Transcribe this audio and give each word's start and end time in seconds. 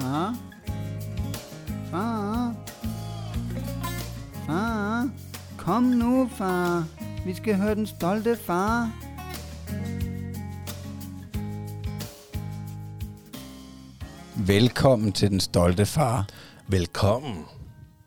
Far? 0.00 0.34
Far? 1.90 2.54
Far? 4.46 5.10
Kom 5.58 5.82
nu, 5.82 6.28
far. 6.36 6.84
Vi 7.26 7.34
skal 7.34 7.54
høre 7.56 7.74
den 7.74 7.86
stolte 7.86 8.36
far. 8.36 8.90
Velkommen 14.46 15.12
til 15.12 15.30
den 15.30 15.40
stolte 15.40 15.86
far. 15.86 16.26
Velkommen 16.68 17.44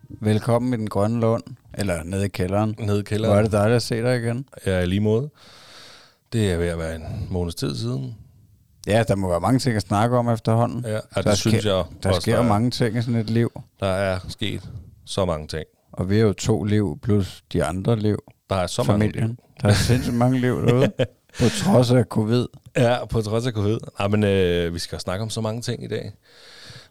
Velkommen 0.10 0.73
i 0.73 0.78
den 0.78 0.89
grønne 0.89 1.20
lund. 1.20 1.44
Eller 1.73 2.04
nede 2.04 2.25
i 2.25 2.30
kælderen. 2.30 2.75
ned 2.80 2.86
i 2.86 2.88
Hvor 2.98 3.02
kælderen. 3.02 3.38
er 3.38 3.41
det 3.41 3.52
dejligt 3.52 3.75
at 3.75 3.82
se 3.84 4.02
dig 4.02 4.18
igen. 4.18 4.46
Jeg 4.66 4.73
er 4.73 4.80
i 4.82 4.86
lige 4.86 5.00
måde. 5.00 5.30
Det 6.34 6.52
er 6.52 6.58
ved 6.58 6.68
at 6.68 6.78
være 6.78 6.96
en 6.96 7.04
måneds 7.30 7.55
tid 7.55 7.76
siden. 7.76 8.16
Ja, 8.88 9.04
der 9.04 9.16
må 9.16 9.30
være 9.30 9.40
mange 9.40 9.60
ting 9.60 9.76
at 9.76 9.82
snakke 9.82 10.18
om 10.18 10.30
efterhånden. 10.30 10.86
Ja, 10.88 10.98
og 10.98 11.24
Der 11.24 11.30
det 11.30 11.38
synes 11.38 11.60
sker- 11.64 11.76
jeg 11.76 11.86
Der 12.04 12.10
også, 12.10 12.22
sker 12.22 12.36
der, 12.36 12.44
er- 12.44 12.48
mange 12.48 12.72
ting 12.72 12.98
i 12.98 13.02
sådan 13.02 13.16
et 13.20 13.30
liv. 13.30 13.62
Der 13.80 13.88
er 13.88 14.20
sket 14.30 14.70
så 15.05 15.26
mange 15.26 15.48
ting. 15.48 15.64
Og 15.91 16.10
vi 16.10 16.18
er 16.18 16.22
jo 16.22 16.34
to 16.34 16.64
liv 16.64 17.00
plus 17.04 17.44
de 17.54 17.64
andre 17.64 17.96
liv. 18.00 18.18
Der 18.50 18.55
er 18.55 18.68
så 18.68 18.84
mange 18.84 19.02
familien. 19.02 19.38
Der 19.62 19.68
er 19.68 19.74
sindssygt 19.74 20.16
mange 20.16 20.40
liv 20.40 20.68
derude. 20.68 20.91
på 21.40 21.46
trods 21.64 21.91
af 21.91 22.04
covid. 22.04 22.46
Ja, 22.77 23.05
på 23.05 23.22
trods 23.22 23.48
af 23.48 23.54
covid. 23.54 23.77
Nej, 24.00 24.08
men 24.08 24.24
øh, 24.24 24.74
vi 24.74 24.80
skal 24.80 25.00
snakke 25.00 25.24
om 25.24 25.30
så 25.30 25.41
mange 25.41 25.62
ting 25.62 25.84
i 25.84 25.88
dag. 25.88 26.12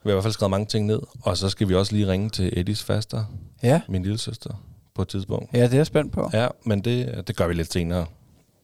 Vi 0.04 0.10
har 0.10 0.10
i 0.10 0.14
hvert 0.14 0.22
fald 0.24 0.32
skrevet 0.32 0.50
mange 0.50 0.66
ting 0.66 0.86
ned. 0.86 1.00
Og 1.22 1.36
så 1.36 1.48
skal 1.48 1.68
vi 1.68 1.74
også 1.74 1.92
lige 1.92 2.08
ringe 2.08 2.30
til 2.30 2.58
Eddies 2.60 2.84
faster, 2.84 3.24
Ja, 3.62 3.80
min 3.88 4.02
lille 4.02 4.18
søster, 4.18 4.62
på 4.94 5.02
et 5.02 5.08
tidspunkt. 5.08 5.54
ja 5.54 5.62
det 5.62 5.72
er 5.72 5.76
jeg 5.76 5.86
spændt 5.86 6.12
på. 6.12 6.30
Ja, 6.32 6.48
men 6.64 6.80
det, 6.80 7.24
det 7.28 7.36
gør 7.36 7.46
vi 7.48 7.54
lidt 7.54 7.72
senere. 7.72 7.98
Jeg 7.98 8.06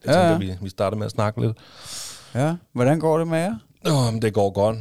Ja, 0.06 0.12
tænker, 0.12 0.46
ja. 0.46 0.52
vi, 0.52 0.58
vi 0.62 0.68
starter 0.68 0.96
med 0.96 1.06
at 1.06 1.12
snakke 1.12 1.40
lidt. 1.40 1.56
Ja, 2.34 2.54
hvordan 2.72 3.00
går 3.00 3.18
det 3.18 3.26
med 3.28 3.38
jer? 3.38 3.54
Åh, 3.86 4.12
men 4.12 4.22
det 4.22 4.34
går 4.34 4.50
godt. 4.50 4.76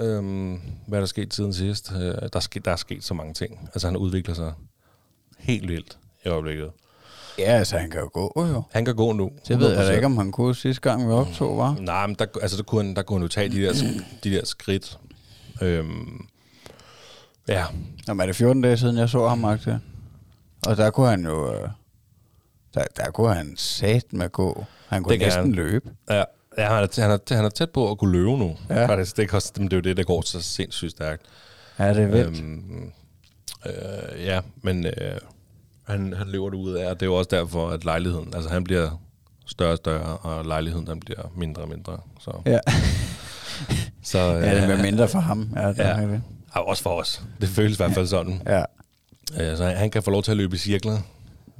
Øhm, 0.00 0.60
hvad 0.86 0.98
er 0.98 1.00
der 1.00 1.06
sket 1.06 1.34
siden 1.34 1.52
sidst? 1.52 1.92
Øh, 1.92 2.00
der, 2.00 2.28
er 2.34 2.40
sket, 2.40 2.64
der 2.64 2.70
er 2.70 2.76
sket 2.76 3.04
så 3.04 3.14
mange 3.14 3.34
ting. 3.34 3.70
Altså, 3.74 3.86
han 3.88 3.96
udvikler 3.96 4.34
sig 4.34 4.52
helt 5.38 5.68
vildt 5.68 5.98
i 6.24 6.28
øjeblikket. 6.28 6.70
Ja, 7.38 7.44
altså 7.44 7.78
han 7.78 7.90
kan 7.90 8.00
jo 8.00 8.10
gå 8.12 8.32
jo. 8.48 8.62
Han 8.72 8.84
kan 8.84 8.96
gå 8.96 9.12
nu. 9.12 9.30
Det 9.48 9.58
ved 9.58 9.68
jeg 9.68 9.78
da 9.86 9.90
100%. 9.90 9.94
ikke, 9.94 10.06
om 10.06 10.16
han 10.16 10.32
kunne 10.32 10.54
sidste 10.54 10.80
gang, 10.80 11.08
vi 11.08 11.12
optog, 11.12 11.56
var. 11.58 11.76
Nej, 11.80 12.06
men 12.06 12.16
der, 12.18 12.26
altså, 12.42 12.56
der, 12.56 12.62
kunne 12.62 12.84
han, 12.84 12.96
der 12.96 13.02
kunne 13.02 13.18
han 13.18 13.22
jo 13.22 13.28
tage 13.28 13.48
de 13.48 13.62
der, 13.62 13.72
de 14.24 14.30
der 14.30 14.44
skridt. 14.44 14.98
Øhm, 15.62 16.26
ja, 17.48 17.64
Nå, 18.06 18.14
men 18.14 18.20
er 18.20 18.26
det 18.26 18.36
14 18.36 18.62
dage 18.62 18.76
siden, 18.76 18.96
jeg 18.96 19.08
så 19.08 19.28
ham, 19.28 19.38
Magte? 19.38 19.80
Og 20.66 20.76
der 20.76 20.90
kunne 20.90 21.08
han 21.08 21.24
jo... 21.24 21.54
øh, 21.54 21.68
Der, 22.74 22.84
der 22.96 23.10
kunne 23.10 23.34
han 23.34 23.56
sat 23.56 24.12
med 24.12 24.28
gå. 24.28 24.64
Han 24.88 25.02
kunne 25.02 25.12
Det 25.12 25.20
næsten 25.20 25.42
han. 25.42 25.52
løbe. 25.52 25.90
ja, 26.10 26.24
ja 26.58 26.68
han, 26.68 26.82
er, 26.82 27.00
han, 27.02 27.10
er, 27.10 27.34
han 27.36 27.44
er 27.44 27.48
tæt 27.48 27.70
på 27.70 27.90
at 27.90 27.98
kunne 27.98 28.12
løbe 28.12 28.30
nu. 28.30 28.56
Ja. 28.70 28.86
Faktisk, 28.86 29.16
det, 29.16 29.28
koster, 29.28 29.62
det 29.62 29.72
er 29.72 29.76
jo 29.76 29.80
det, 29.80 29.96
der 29.96 30.02
går 30.02 30.22
så 30.22 30.40
sindssygt 30.42 30.90
stærkt. 30.90 31.22
Ja, 31.78 31.88
det 31.94 32.02
er 32.02 32.06
vildt. 32.06 32.38
Øhm, 32.40 32.92
øh, 33.66 34.24
ja, 34.24 34.40
men 34.62 34.86
øh, 34.86 34.92
han, 35.86 36.12
han 36.12 36.28
løber 36.28 36.50
det 36.50 36.56
ud 36.56 36.72
af, 36.74 36.90
og 36.90 37.00
det 37.00 37.06
er 37.06 37.10
jo 37.10 37.14
også 37.14 37.28
derfor, 37.30 37.70
at 37.70 37.84
lejligheden, 37.84 38.32
altså 38.34 38.50
han 38.50 38.64
bliver 38.64 39.00
større 39.46 39.70
og 39.72 39.76
større, 39.76 40.16
og 40.16 40.44
lejligheden 40.44 40.86
den 40.86 41.00
bliver 41.00 41.32
mindre 41.36 41.62
og 41.62 41.68
mindre. 41.68 41.98
Så, 42.20 42.30
Ja, 42.46 42.58
så 44.02 44.18
ja 44.18 44.54
det 44.54 44.56
øh, 44.56 44.62
bliver 44.62 44.82
mindre 44.82 45.08
for 45.08 45.18
ham. 45.18 45.52
Ja, 45.56 45.68
det 45.68 45.78
Ja. 45.78 45.96
det. 46.00 46.22
ja, 46.54 46.60
også 46.60 46.82
for 46.82 47.00
os. 47.00 47.22
Det 47.40 47.48
føles 47.48 47.76
i 47.76 47.76
hvert 47.76 47.92
fald 47.92 48.06
sådan. 48.06 48.42
Ja. 48.46 48.64
Øh, 49.40 49.56
så 49.56 49.64
han, 49.64 49.76
han 49.76 49.90
kan 49.90 50.02
få 50.02 50.10
lov 50.10 50.22
til 50.22 50.30
at 50.30 50.36
løbe 50.36 50.54
i 50.54 50.58
cirkler 50.58 50.98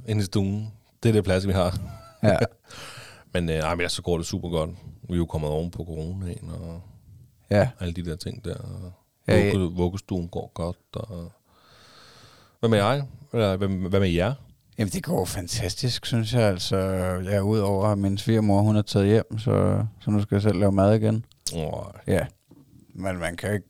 ind 0.07 0.21
i 0.21 0.23
stuen. 0.23 0.71
Det 1.03 1.09
er 1.09 1.13
det 1.13 1.23
plads, 1.23 1.47
vi 1.47 1.51
har. 1.53 1.77
ja. 2.23 2.37
Men, 3.33 3.49
øh, 3.49 3.55
ej, 3.55 3.75
men 3.75 3.89
så 3.89 4.01
går 4.01 4.17
det 4.17 4.25
super 4.25 4.49
godt. 4.49 4.69
Vi 5.09 5.13
er 5.13 5.17
jo 5.17 5.25
kommet 5.25 5.49
oven 5.49 5.71
på 5.71 5.85
coronaen 5.85 6.49
og 6.49 6.81
Ja, 7.51 7.69
alle 7.79 7.93
de 7.93 8.05
der 8.05 8.15
ting 8.15 8.45
der. 8.45 8.55
Ja, 9.27 9.37
ja. 9.37 9.57
Vugge, 9.57 9.75
vuggestuen 9.77 10.27
går 10.27 10.51
godt. 10.53 10.77
Og... 10.93 11.31
Hvad 12.59 12.69
med 12.69 12.77
jeg? 12.77 13.03
Eller 13.33 13.55
hvad, 13.57 13.67
hvad 13.67 13.99
med 13.99 14.09
jer? 14.09 14.33
Jamen, 14.77 14.89
det 14.91 15.03
går 15.03 15.25
fantastisk, 15.25 16.05
synes 16.05 16.33
jeg. 16.33 16.41
Altså, 16.41 16.77
jeg 17.23 17.33
er 17.35 17.41
udover, 17.41 17.87
at 17.87 17.97
min 17.97 18.17
svigermor, 18.17 18.61
hun 18.61 18.75
er 18.75 18.81
taget 18.81 19.07
hjem, 19.07 19.37
så, 19.39 19.85
så 20.01 20.11
nu 20.11 20.21
skal 20.21 20.35
jeg 20.35 20.41
selv 20.41 20.59
lave 20.59 20.71
mad 20.71 20.95
igen. 20.95 21.25
Oh, 21.55 21.85
Ja, 22.07 22.25
men 22.95 23.17
man 23.17 23.35
kan 23.37 23.53
ikke... 23.53 23.67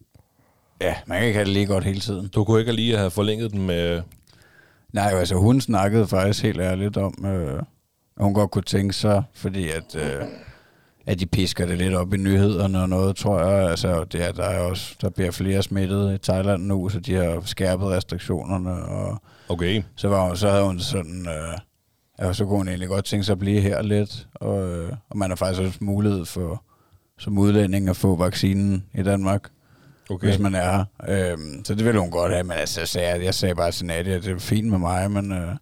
Ja, 0.81 0.95
man 1.07 1.18
kan 1.18 1.28
ikke 1.28 1.38
have 1.38 1.45
det 1.45 1.53
lige 1.53 1.66
godt 1.66 1.84
hele 1.84 2.00
tiden. 2.00 2.28
du 2.28 2.44
kunne 2.44 2.59
ikke 2.59 2.72
lige 2.72 2.97
have 2.97 3.12
forlænget 3.12 3.51
den 3.51 3.66
med... 3.68 4.01
Nej, 4.94 5.12
altså 5.13 5.35
hun 5.35 5.62
snakkede 5.62 6.07
faktisk 6.07 6.44
helt 6.44 6.59
ærligt 6.59 6.97
om, 6.97 7.25
øh, 7.25 7.63
at 8.23 8.28
hun 8.28 8.34
godt 8.34 8.51
kunne 8.51 8.63
tænke 8.63 8.94
sig, 8.94 9.23
fordi 9.34 9.69
at, 9.69 9.95
øh, 9.95 10.25
at 11.06 11.19
de 11.19 11.25
pisker 11.25 11.66
det 11.66 11.78
lidt 11.78 11.94
op 11.94 12.13
i 12.13 12.17
nyhederne 12.17 12.81
og 12.81 12.89
noget, 12.89 13.16
tror 13.16 13.39
jeg. 13.39 13.69
Altså, 13.69 14.03
det 14.03 14.25
er, 14.28 14.31
der, 14.31 14.44
er 14.44 14.59
også, 14.59 14.95
der 15.01 15.09
bliver 15.09 15.31
flere 15.31 15.63
smittet 15.63 16.13
i 16.13 16.17
Thailand 16.17 16.63
nu, 16.63 16.89
så 16.89 17.00
de 17.00 17.13
har 17.13 17.41
skærpet 17.45 17.88
restriktionerne, 17.88 18.72
og 18.72 19.22
Okay. 19.50 19.83
så, 19.95 20.07
var 20.07 20.28
hun, 20.28 20.38
så 20.38 20.50
havde 20.50 20.63
hun 20.63 20.79
sådan... 20.79 21.28
Øh, 21.28 21.57
ja, 22.19 22.33
så 22.33 22.45
kunne 22.45 22.57
hun 22.57 22.67
egentlig 22.67 22.89
godt 22.89 23.06
tænke 23.06 23.23
sig 23.23 23.33
at 23.33 23.39
blive 23.39 23.62
her 23.62 23.81
lidt, 23.81 24.28
og, 24.35 24.69
øh, 24.69 24.94
og 25.09 25.17
man 25.17 25.29
har 25.29 25.35
faktisk 25.35 25.62
også 25.62 25.78
mulighed 25.81 26.25
for 26.25 26.63
som 27.19 27.38
udlænding 27.38 27.89
at 27.89 27.95
få 27.95 28.16
vaccinen 28.16 28.85
i 28.94 29.03
Danmark 29.03 29.50
okay. 30.09 30.28
hvis 30.28 30.39
man 30.39 30.56
er 30.56 30.72
her. 30.72 30.85
Øhm, 31.31 31.66
så 31.66 31.75
det 31.75 31.85
ville 31.85 32.00
hun 32.00 32.12
godt 32.12 32.31
have, 32.31 32.44
men 32.44 32.57
altså, 32.57 32.81
jeg 32.81 32.88
sagde, 32.88 33.25
jeg 33.25 33.33
sagde 33.33 33.56
bare 33.56 33.72
til 33.72 33.85
Nadia, 33.85 34.13
at 34.16 34.23
det 34.23 34.31
er 34.31 34.39
fint 34.39 34.67
med 34.69 34.78
mig, 34.78 35.12
men, 35.12 35.31
øh, 35.31 35.56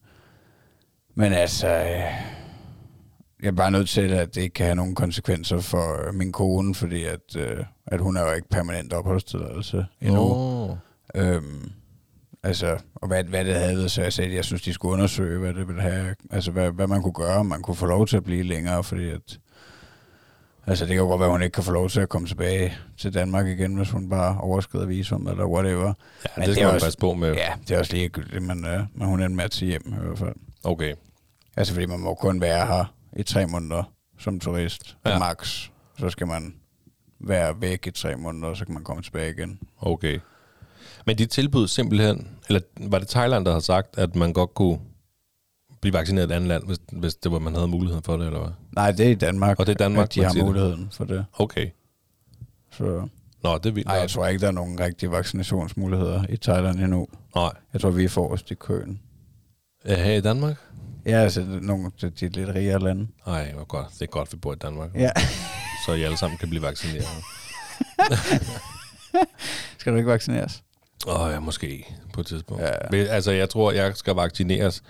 men 1.15 1.33
altså, 1.33 1.67
øh, 1.67 2.01
jeg 3.41 3.47
er 3.47 3.51
bare 3.51 3.71
nødt 3.71 3.89
til, 3.89 4.01
at 4.01 4.35
det 4.35 4.41
ikke 4.41 4.53
kan 4.53 4.65
have 4.65 4.75
nogen 4.75 4.95
konsekvenser 4.95 5.59
for 5.59 6.07
øh, 6.07 6.13
min 6.15 6.31
kone, 6.31 6.75
fordi 6.75 7.03
at, 7.03 7.35
øh, 7.37 7.57
at 7.87 7.99
hun 8.01 8.17
er 8.17 8.21
jo 8.21 8.31
ikke 8.31 8.49
permanent 8.49 8.93
opholdstilladelse 8.93 9.85
endnu. 10.01 10.21
Oh. 10.21 10.77
Øhm, 11.15 11.71
altså, 12.43 12.77
og 12.95 13.07
hvad, 13.07 13.23
hvad 13.23 13.45
det 13.45 13.55
havde, 13.55 13.89
så 13.89 14.01
jeg 14.01 14.13
sagde, 14.13 14.29
at 14.29 14.35
jeg 14.35 14.45
synes, 14.45 14.61
de 14.61 14.73
skulle 14.73 14.93
undersøge, 14.93 15.39
hvad 15.39 15.53
det 15.53 15.67
ville 15.67 15.81
have, 15.81 16.15
altså 16.31 16.51
hvad, 16.51 16.71
hvad 16.71 16.87
man 16.87 17.01
kunne 17.01 17.13
gøre, 17.13 17.35
om 17.37 17.45
man 17.45 17.61
kunne 17.61 17.75
få 17.75 17.85
lov 17.85 18.07
til 18.07 18.17
at 18.17 18.23
blive 18.23 18.43
længere, 18.43 18.83
fordi 18.83 19.09
at, 19.09 19.39
altså 20.67 20.85
det 20.85 20.89
kan 20.93 20.97
jo 21.03 21.07
godt 21.07 21.19
være, 21.19 21.27
at 21.29 21.33
hun 21.33 21.41
ikke 21.41 21.53
kan 21.53 21.63
få 21.63 21.71
lov 21.71 21.89
til 21.89 21.99
at 22.01 22.09
komme 22.09 22.27
tilbage 22.27 22.73
til 22.97 23.13
Danmark 23.13 23.47
igen, 23.47 23.75
hvis 23.75 23.89
hun 23.91 24.09
bare 24.09 24.37
overskrider 24.37 24.85
visum, 24.85 25.27
eller 25.27 25.45
whatever. 25.45 25.85
Ja, 25.87 26.29
Men 26.37 26.45
det 26.45 26.53
skal 26.55 26.63
er 26.63 26.67
man 26.67 26.75
også- 26.75 26.85
passe 26.85 26.99
på 26.99 27.13
med. 27.13 27.33
Ja, 27.33 27.53
det 27.67 27.71
er 27.75 27.79
også 27.79 27.93
ligegyldigt, 27.93 28.43
men, 28.43 28.65
øh, 28.65 28.79
men 28.95 29.07
hun 29.07 29.21
er 29.21 29.27
med 29.27 29.43
at 29.43 29.51
tage 29.51 29.69
hjem 29.69 29.93
i 30.01 30.05
hvert 30.05 30.17
fald. 30.19 30.35
Okay. 30.63 30.93
Altså, 31.57 31.73
fordi 31.73 31.85
man 31.85 31.99
må 31.99 32.13
kun 32.13 32.41
være 32.41 32.65
her 32.67 32.93
i 33.17 33.23
tre 33.23 33.47
måneder 33.47 33.83
som 34.19 34.39
turist, 34.39 34.97
ja. 35.05 35.19
Max. 35.19 35.69
Så 35.99 36.09
skal 36.09 36.27
man 36.27 36.55
være 37.19 37.61
væk 37.61 37.87
i 37.87 37.91
tre 37.91 38.15
måneder, 38.15 38.47
og 38.47 38.57
så 38.57 38.65
kan 38.65 38.73
man 38.73 38.83
komme 38.83 39.03
tilbage 39.03 39.31
igen. 39.31 39.59
Okay. 39.79 40.19
Men 41.05 41.17
de 41.17 41.25
tilbød 41.25 41.67
simpelthen, 41.67 42.27
eller 42.47 42.61
var 42.79 42.99
det 42.99 43.07
Thailand, 43.07 43.45
der 43.45 43.51
har 43.53 43.59
sagt, 43.59 43.97
at 43.97 44.15
man 44.15 44.33
godt 44.33 44.53
kunne 44.53 44.79
blive 45.81 45.93
vaccineret 45.93 46.27
i 46.27 46.31
et 46.31 46.35
andet 46.35 46.47
land, 46.47 46.63
hvis, 46.65 46.79
hvis 46.91 47.15
det 47.15 47.31
var, 47.31 47.39
man 47.39 47.55
havde 47.55 47.67
mulighed 47.67 48.01
for 48.05 48.17
det, 48.17 48.25
eller 48.25 48.39
hvad? 48.39 48.51
Nej, 48.75 48.91
det 48.91 49.05
er 49.05 49.09
i 49.09 49.15
Danmark, 49.15 49.59
Og 49.59 49.65
det 49.65 49.71
er 49.73 49.77
Danmark, 49.77 50.03
at 50.03 50.15
de 50.15 50.23
har 50.23 50.31
det. 50.33 50.45
muligheden 50.45 50.89
for 50.91 51.05
det. 51.05 51.25
Okay. 51.33 51.69
Så, 52.71 53.07
Nå, 53.43 53.57
det 53.57 53.65
er 53.65 53.71
vildt. 53.71 53.87
nej, 53.87 53.95
jeg 53.97 54.09
tror 54.09 54.27
ikke, 54.27 54.41
der 54.41 54.47
er 54.47 54.51
nogen 54.51 54.79
rigtige 54.79 55.11
vaccinationsmuligheder 55.11 56.23
i 56.29 56.37
Thailand 56.37 56.79
endnu. 56.79 57.07
Nej. 57.35 57.51
Jeg 57.73 57.81
tror, 57.81 57.89
vi 57.89 58.03
er 58.03 58.09
forrest 58.09 58.51
i 58.51 58.55
køen. 58.55 58.99
Ja, 59.85 60.03
her 60.03 60.13
i 60.13 60.21
Danmark? 60.21 60.57
Ja, 61.05 61.17
altså 61.17 61.45
nogle 61.61 61.91
af 62.03 62.11
de 62.11 62.29
lidt 62.29 62.49
rigere 62.49 62.79
lande. 62.79 63.07
Nej, 63.27 63.51
hvor 63.53 63.63
godt. 63.65 63.87
Det 63.93 64.01
er 64.01 64.05
godt, 64.05 64.33
vi 64.33 64.37
bor 64.37 64.53
i 64.53 64.55
Danmark. 64.55 64.89
Ja. 64.95 65.11
Så 65.85 65.93
I 65.93 66.03
alle 66.03 66.17
sammen 66.17 66.37
kan 66.37 66.49
blive 66.49 66.61
vaccineret. 66.61 67.07
Skal 69.77 69.93
du 69.93 69.97
ikke 69.97 70.09
vaccineres? 70.09 70.63
Åh, 71.07 71.21
oh, 71.21 71.31
ja, 71.31 71.39
måske 71.39 71.95
på 72.13 72.21
et 72.21 72.27
tidspunkt. 72.27 72.63
Ja. 72.63 72.97
Ja. 72.97 73.03
Altså, 73.03 73.31
jeg 73.31 73.49
tror, 73.49 73.71
jeg 73.71 73.95
skal 73.95 74.15
vaccineres, 74.15 74.83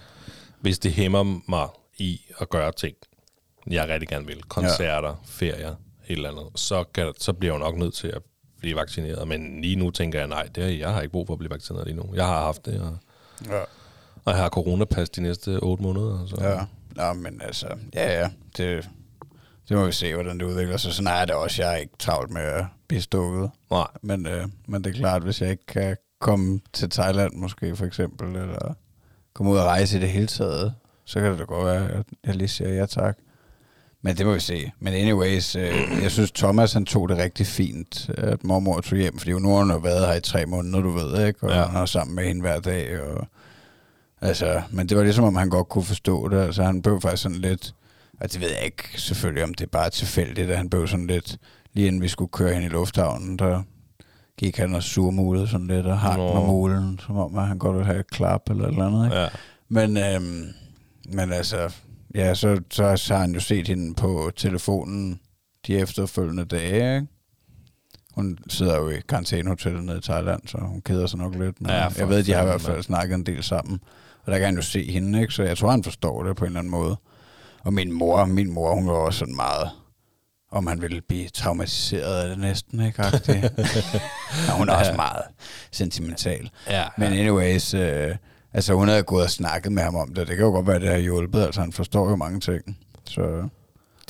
hvis 0.59 0.79
det 0.79 0.91
hæmmer 0.93 1.41
mig 1.49 1.67
i 1.97 2.21
at 2.39 2.49
gøre 2.49 2.71
ting, 2.71 2.95
jeg 3.67 3.87
rigtig 3.87 4.09
gerne 4.09 4.27
vil. 4.27 4.43
Koncerter, 4.43 5.07
ja. 5.07 5.13
ferier, 5.25 5.69
et 5.69 5.75
eller 6.07 6.29
andet. 6.29 6.45
Så, 6.55 6.83
kan, 6.93 7.13
så 7.19 7.33
bliver 7.33 7.53
jeg 7.53 7.59
jo 7.59 7.65
nok 7.65 7.77
nødt 7.77 7.93
til 7.93 8.07
at 8.07 8.21
blive 8.59 8.75
vaccineret. 8.75 9.27
Men 9.27 9.61
lige 9.61 9.75
nu 9.75 9.91
tænker 9.91 10.19
jeg, 10.19 10.27
nej, 10.27 10.49
det 10.55 10.63
er, 10.63 10.67
jeg 10.67 10.93
har 10.93 11.01
ikke 11.01 11.11
brug 11.11 11.27
for 11.27 11.33
at 11.33 11.39
blive 11.39 11.51
vaccineret 11.51 11.87
lige 11.87 11.97
nu. 11.97 12.09
Jeg 12.13 12.25
har 12.25 12.41
haft 12.41 12.65
det, 12.65 12.81
og, 12.81 12.97
Ja. 13.49 13.61
Og 14.25 14.33
jeg 14.33 14.41
har 14.41 14.49
coronapas 14.49 15.09
de 15.09 15.21
næste 15.21 15.59
otte 15.59 15.83
måneder. 15.83 16.25
Så. 16.25 16.35
Ja. 16.41 16.59
Nå, 16.95 17.13
men 17.13 17.41
altså, 17.43 17.67
ja, 17.93 18.19
ja. 18.19 18.29
Det, 18.57 18.89
det 19.69 19.77
må 19.77 19.85
vi 19.85 19.91
se, 19.91 20.13
hvordan 20.13 20.39
det 20.39 20.45
udvikler 20.45 20.77
sig. 20.77 20.93
Sådan 20.93 21.13
er 21.13 21.25
det 21.25 21.35
også. 21.35 21.61
Jeg 21.61 21.73
er 21.73 21.77
ikke 21.77 21.93
travlt 21.99 22.31
med 22.31 22.41
at 22.41 22.65
blive 22.87 23.01
stukket. 23.01 23.51
Nej, 23.71 23.87
Men, 24.01 24.25
øh, 24.25 24.47
men 24.67 24.83
det 24.83 24.89
er 24.95 24.99
klart, 24.99 25.23
hvis 25.23 25.41
jeg 25.41 25.51
ikke 25.51 25.65
kan 25.65 25.97
komme 26.19 26.59
til 26.73 26.89
Thailand 26.89 27.33
måske 27.33 27.75
for 27.75 27.85
eksempel, 27.85 28.27
eller 28.27 28.73
komme 29.33 29.51
ud 29.51 29.57
og 29.57 29.65
rejse 29.65 29.97
i 29.97 30.01
det 30.01 30.09
hele 30.09 30.27
taget, 30.27 30.73
så 31.05 31.19
kan 31.19 31.31
det 31.31 31.39
da 31.39 31.43
godt 31.43 31.65
være, 31.65 31.89
at 31.91 32.05
jeg 32.23 32.35
lige 32.35 32.47
siger 32.47 32.73
ja 32.73 32.85
tak. 32.85 33.17
Men 34.01 34.17
det 34.17 34.25
må 34.25 34.33
vi 34.33 34.39
se. 34.39 34.71
Men 34.79 34.93
anyways, 34.93 35.55
øh, 35.55 35.73
jeg 36.01 36.11
synes 36.11 36.31
Thomas 36.31 36.73
han 36.73 36.85
tog 36.85 37.09
det 37.09 37.17
rigtig 37.17 37.47
fint, 37.47 38.09
at 38.17 38.43
mormor 38.43 38.81
tog 38.81 38.97
hjem, 38.97 39.17
fordi 39.17 39.31
nu 39.31 39.49
har 39.49 39.63
hun 39.63 39.83
været 39.83 40.07
her 40.07 40.13
i 40.13 40.21
tre 40.21 40.45
måneder, 40.45 40.81
du 40.81 40.89
ved, 40.89 41.27
ikke? 41.27 41.43
Og. 41.43 41.49
Ja. 41.49 41.63
han 41.63 41.81
er 41.81 41.85
sammen 41.85 42.15
med 42.15 42.23
hende 42.23 42.41
hver 42.41 42.59
dag, 42.59 43.01
og 43.01 43.27
altså, 44.21 44.61
men 44.71 44.89
det 44.89 44.97
var 44.97 45.03
ligesom, 45.03 45.23
om 45.25 45.35
han 45.35 45.49
godt 45.49 45.69
kunne 45.69 45.83
forstå 45.83 46.27
det, 46.29 46.37
altså 46.37 46.63
han 46.63 46.81
blev 46.81 47.01
faktisk 47.01 47.23
sådan 47.23 47.37
lidt, 47.37 47.75
og 48.21 48.33
det 48.33 48.41
ved 48.41 48.49
jeg 48.49 48.65
ikke 48.65 48.83
selvfølgelig, 49.01 49.43
om 49.43 49.53
det 49.53 49.63
er 49.63 49.69
bare 49.71 49.89
tilfældigt, 49.89 50.49
at 50.49 50.57
han 50.57 50.69
blev 50.69 50.87
sådan 50.87 51.07
lidt, 51.07 51.37
lige 51.73 51.87
inden 51.87 52.01
vi 52.01 52.07
skulle 52.07 52.31
køre 52.31 52.53
hen 52.53 52.63
i 52.63 52.67
lufthavnen, 52.67 53.39
der 53.39 53.63
gik 54.37 54.57
han 54.57 54.75
og 54.75 54.83
surmulede 54.83 55.47
sådan 55.47 55.67
lidt 55.67 55.85
og 55.85 55.99
hang 55.99 56.19
med 56.19 56.45
mulen, 56.45 56.99
som 57.05 57.17
om 57.17 57.37
at 57.37 57.47
han 57.47 57.57
godt 57.57 57.75
ville 57.75 57.85
have 57.85 57.99
et 57.99 58.09
klap 58.09 58.41
eller 58.49 58.63
et 58.63 58.71
eller 58.71 58.85
andet. 58.87 59.05
Ikke? 59.05 59.17
Ja. 59.17 59.27
Men, 59.69 59.97
øhm, 59.97 60.47
men 61.13 61.31
altså, 61.31 61.73
ja, 62.15 62.33
så, 62.35 62.61
så, 62.71 62.97
så 62.97 63.13
har 63.13 63.21
han 63.21 63.33
jo 63.33 63.39
set 63.39 63.67
hende 63.67 63.95
på 63.95 64.31
telefonen 64.35 65.19
de 65.67 65.77
efterfølgende 65.77 66.45
dage, 66.45 66.95
ikke? 66.95 67.07
Hun 68.15 68.37
sidder 68.49 68.77
jo 68.77 68.89
i 68.89 68.99
karantænehotellet 69.09 69.83
nede 69.83 69.97
i 69.97 70.01
Thailand, 70.01 70.41
så 70.47 70.57
hun 70.57 70.81
keder 70.81 71.07
sig 71.07 71.19
nok 71.19 71.35
lidt. 71.35 71.61
Men 71.61 71.71
Ja, 71.71 71.87
jeg 71.97 72.09
ved, 72.09 72.23
de 72.23 72.33
har 72.33 72.41
i 72.41 72.45
hvert 72.45 72.61
fald 72.61 72.83
snakket 72.83 73.15
en 73.15 73.25
del 73.25 73.43
sammen. 73.43 73.79
Og 74.25 74.31
der 74.31 74.37
kan 74.37 74.45
han 74.45 74.55
jo 74.55 74.61
se 74.61 74.91
hende, 74.91 75.21
ikke? 75.21 75.33
Så 75.33 75.43
jeg 75.43 75.57
tror, 75.57 75.71
han 75.71 75.83
forstår 75.83 76.23
det 76.23 76.35
på 76.35 76.45
en 76.45 76.47
eller 76.49 76.59
anden 76.59 76.71
måde. 76.71 76.95
Og 77.63 77.73
min 77.73 77.91
mor, 77.91 78.25
min 78.25 78.51
mor, 78.53 78.75
hun 78.75 78.87
var 78.87 78.93
også 78.93 79.19
sådan 79.19 79.35
meget 79.35 79.69
om 80.51 80.67
han 80.67 80.81
ville 80.81 81.01
blive 81.01 81.29
traumatiseret 81.29 82.21
af 82.23 82.29
det 82.29 82.39
næsten, 82.39 82.79
ikke? 82.85 83.03
Ja, 84.47 84.57
hun 84.57 84.69
er 84.69 84.73
også 84.73 84.93
meget 84.93 85.23
sentimental. 85.71 86.49
Ja, 86.69 86.83
Men 86.97 87.13
anyways, 87.13 87.73
øh, 87.73 88.15
altså 88.53 88.73
hun 88.73 88.87
havde 88.87 89.03
gået 89.03 89.23
og 89.23 89.29
snakket 89.29 89.71
med 89.71 89.83
ham 89.83 89.95
om 89.95 90.13
det. 90.13 90.27
Det 90.27 90.35
kan 90.35 90.45
jo 90.45 90.51
godt 90.51 90.67
være, 90.67 90.79
det 90.79 90.87
har 90.89 90.97
hjulpet. 90.97 91.41
Altså 91.43 91.61
han 91.61 91.71
forstår 91.73 92.09
jo 92.09 92.15
mange 92.15 92.39
ting. 92.39 92.77
Så 93.05 93.49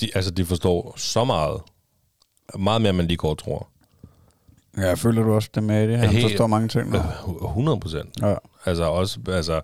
de, 0.02 0.10
altså, 0.16 0.32
de 0.32 0.46
forstår 0.46 0.94
så 0.98 1.24
meget. 1.24 1.62
Meget 2.60 2.82
mere, 2.82 2.90
end 2.90 2.98
man 2.98 3.08
lige 3.08 3.18
går 3.18 3.36
tror. 3.36 3.68
ja, 4.78 4.94
føler 4.94 5.24
du 5.24 5.34
også 5.34 5.50
det 5.56 5.64
med 5.64 5.88
det? 5.88 5.98
Han 5.98 6.10
Helt- 6.10 6.30
forstår 6.30 6.48
mange 6.48 6.68
ting 6.68 6.90
nu. 6.90 7.00
100 7.44 7.80
procent. 7.80 8.10
Ja. 8.22 8.36
Altså 8.66 8.84
også, 8.84 9.20
altså... 9.28 9.62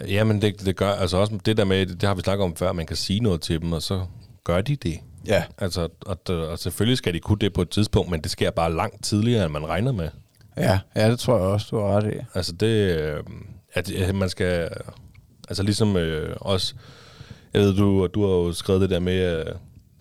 Jamen, 0.00 0.42
det, 0.42 0.60
det 0.64 0.76
gør, 0.76 0.90
altså 0.92 1.16
også 1.16 1.38
det 1.46 1.56
der 1.56 1.64
med, 1.64 1.86
det 1.86 2.02
har 2.02 2.14
vi 2.14 2.20
snakket 2.20 2.44
om 2.44 2.56
før, 2.56 2.72
man 2.72 2.86
kan 2.86 2.96
sige 2.96 3.20
noget 3.20 3.40
til 3.40 3.60
dem, 3.60 3.72
og 3.72 3.82
så 3.82 4.06
gør 4.44 4.60
de 4.60 4.76
det. 4.76 4.98
ja. 5.26 5.44
Altså, 5.58 5.88
og, 6.06 6.18
og 6.30 6.58
selvfølgelig 6.58 6.98
skal 6.98 7.14
de 7.14 7.20
kunne 7.20 7.38
det 7.38 7.52
på 7.52 7.62
et 7.62 7.70
tidspunkt, 7.70 8.10
men 8.10 8.20
det 8.20 8.30
sker 8.30 8.50
bare 8.50 8.72
langt 8.74 9.04
tidligere, 9.04 9.44
end 9.44 9.52
man 9.52 9.66
regner 9.66 9.92
med. 9.92 10.08
Ja, 10.56 10.78
ja, 10.96 11.10
det 11.10 11.18
tror 11.18 11.36
jeg 11.36 11.46
også, 11.46 11.66
du 11.70 11.76
har 11.80 11.86
ret 11.96 12.14
i. 12.14 12.16
Altså 12.34 12.52
det, 12.52 12.98
øh, 12.98 13.22
at 13.72 13.90
at 13.90 14.14
man 14.14 14.28
skal, 14.28 14.68
altså 15.48 15.62
ligesom 15.62 15.96
øh, 15.96 16.36
også, 16.40 16.74
jeg 17.54 17.62
ved, 17.62 17.74
du, 17.76 18.06
du 18.06 18.22
har 18.22 18.30
jo 18.34 18.52
skrevet 18.52 18.80
det 18.80 18.90
der 18.90 18.98
med, 19.00 19.38
øh, 19.38 19.54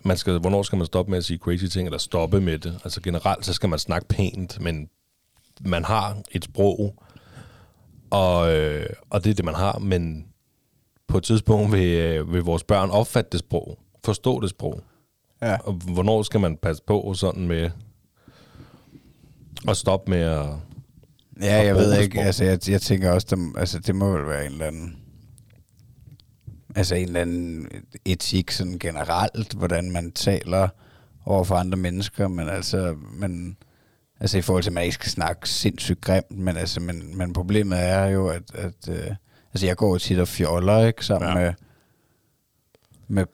man 0.03 0.17
skal, 0.17 0.39
hvornår 0.39 0.63
skal 0.63 0.77
man 0.77 0.85
stoppe 0.85 1.09
med 1.09 1.17
at 1.17 1.25
sige 1.25 1.37
crazy 1.37 1.65
ting, 1.65 1.87
eller 1.87 1.97
stoppe 1.99 2.41
med 2.41 2.59
det. 2.59 2.79
Altså 2.83 3.01
generelt, 3.01 3.45
så 3.45 3.53
skal 3.53 3.69
man 3.69 3.79
snakke 3.79 4.07
pænt, 4.07 4.61
men 4.61 4.87
man 5.61 5.83
har 5.85 6.17
et 6.31 6.43
sprog, 6.43 7.03
og, 8.13 8.54
øh, 8.56 8.86
og 9.10 9.24
det 9.24 9.30
er 9.30 9.33
det, 9.33 9.45
man 9.45 9.56
har, 9.56 9.80
men 9.80 10.25
på 11.07 11.18
et 11.18 11.24
tidspunkt 11.24 11.71
vil, 11.71 11.94
øh, 11.98 12.33
vil 12.33 12.42
vores 12.42 12.63
børn 12.63 12.89
opfatte 12.89 13.30
det 13.31 13.39
sprog, 13.39 13.80
forstå 14.06 14.42
det 14.42 14.50
sprog. 14.50 14.81
Ja. 15.42 15.57
Og 15.57 15.74
hvornår 15.74 16.24
skal 16.24 16.39
man 16.39 16.57
passe 16.57 16.83
på 16.88 17.13
sådan 17.13 17.48
med 17.48 17.69
at 19.68 19.77
stoppe 19.77 20.12
med 20.12 20.19
at... 20.19 20.45
Ja, 21.42 21.56
jeg 21.63 21.74
Og 21.74 21.80
ved 21.80 22.00
ikke. 22.01 22.15
sprog. 22.15 22.25
Altså, 22.25 22.44
jeg, 22.44 22.69
jeg 22.69 22.81
tænker 22.81 23.12
også, 23.12 23.27
der, 23.30 23.60
altså, 23.60 23.80
det 23.80 23.95
må 23.95 24.12
vel 24.12 24.27
være 24.27 24.45
en 24.45 24.51
eller 24.51 24.65
anden... 24.65 24.98
Altså 26.75 26.95
en 26.95 27.07
eller 27.07 27.21
anden 27.21 27.68
etik 28.06 28.51
sådan 28.51 28.80
generelt, 28.80 29.54
hvordan 29.54 29.92
man 29.92 30.12
taler 30.12 30.68
over 31.25 31.44
for 31.44 31.56
andre 31.56 31.77
mennesker, 31.77 32.27
men 32.27 32.50
altså, 32.50 32.95
men, 33.12 33.57
altså 34.19 34.38
i 34.38 34.42
forhold 34.42 34.63
til, 34.63 34.69
at 34.69 34.74
man 34.74 34.83
ikke 34.83 34.94
skal 34.94 35.12
snakke 35.12 35.50
sindssygt 35.50 36.01
grimt, 36.01 36.31
men 36.31 36.57
altså, 36.57 36.80
men, 36.80 37.18
men 37.18 37.33
problemet 37.33 37.80
er 37.80 38.06
jo, 38.06 38.27
at, 38.27 38.44
at 38.54 38.89
øh, 38.89 39.07
altså 39.54 39.65
jeg 39.65 39.75
går 39.77 39.89
jo 39.89 39.98
tit 39.98 40.19
og 40.19 40.27
fjoller, 40.27 40.86
ikke, 40.86 41.06
sammen 41.06 41.30
Ja. 41.30 41.36
med, 41.44 41.54
med 43.07 43.25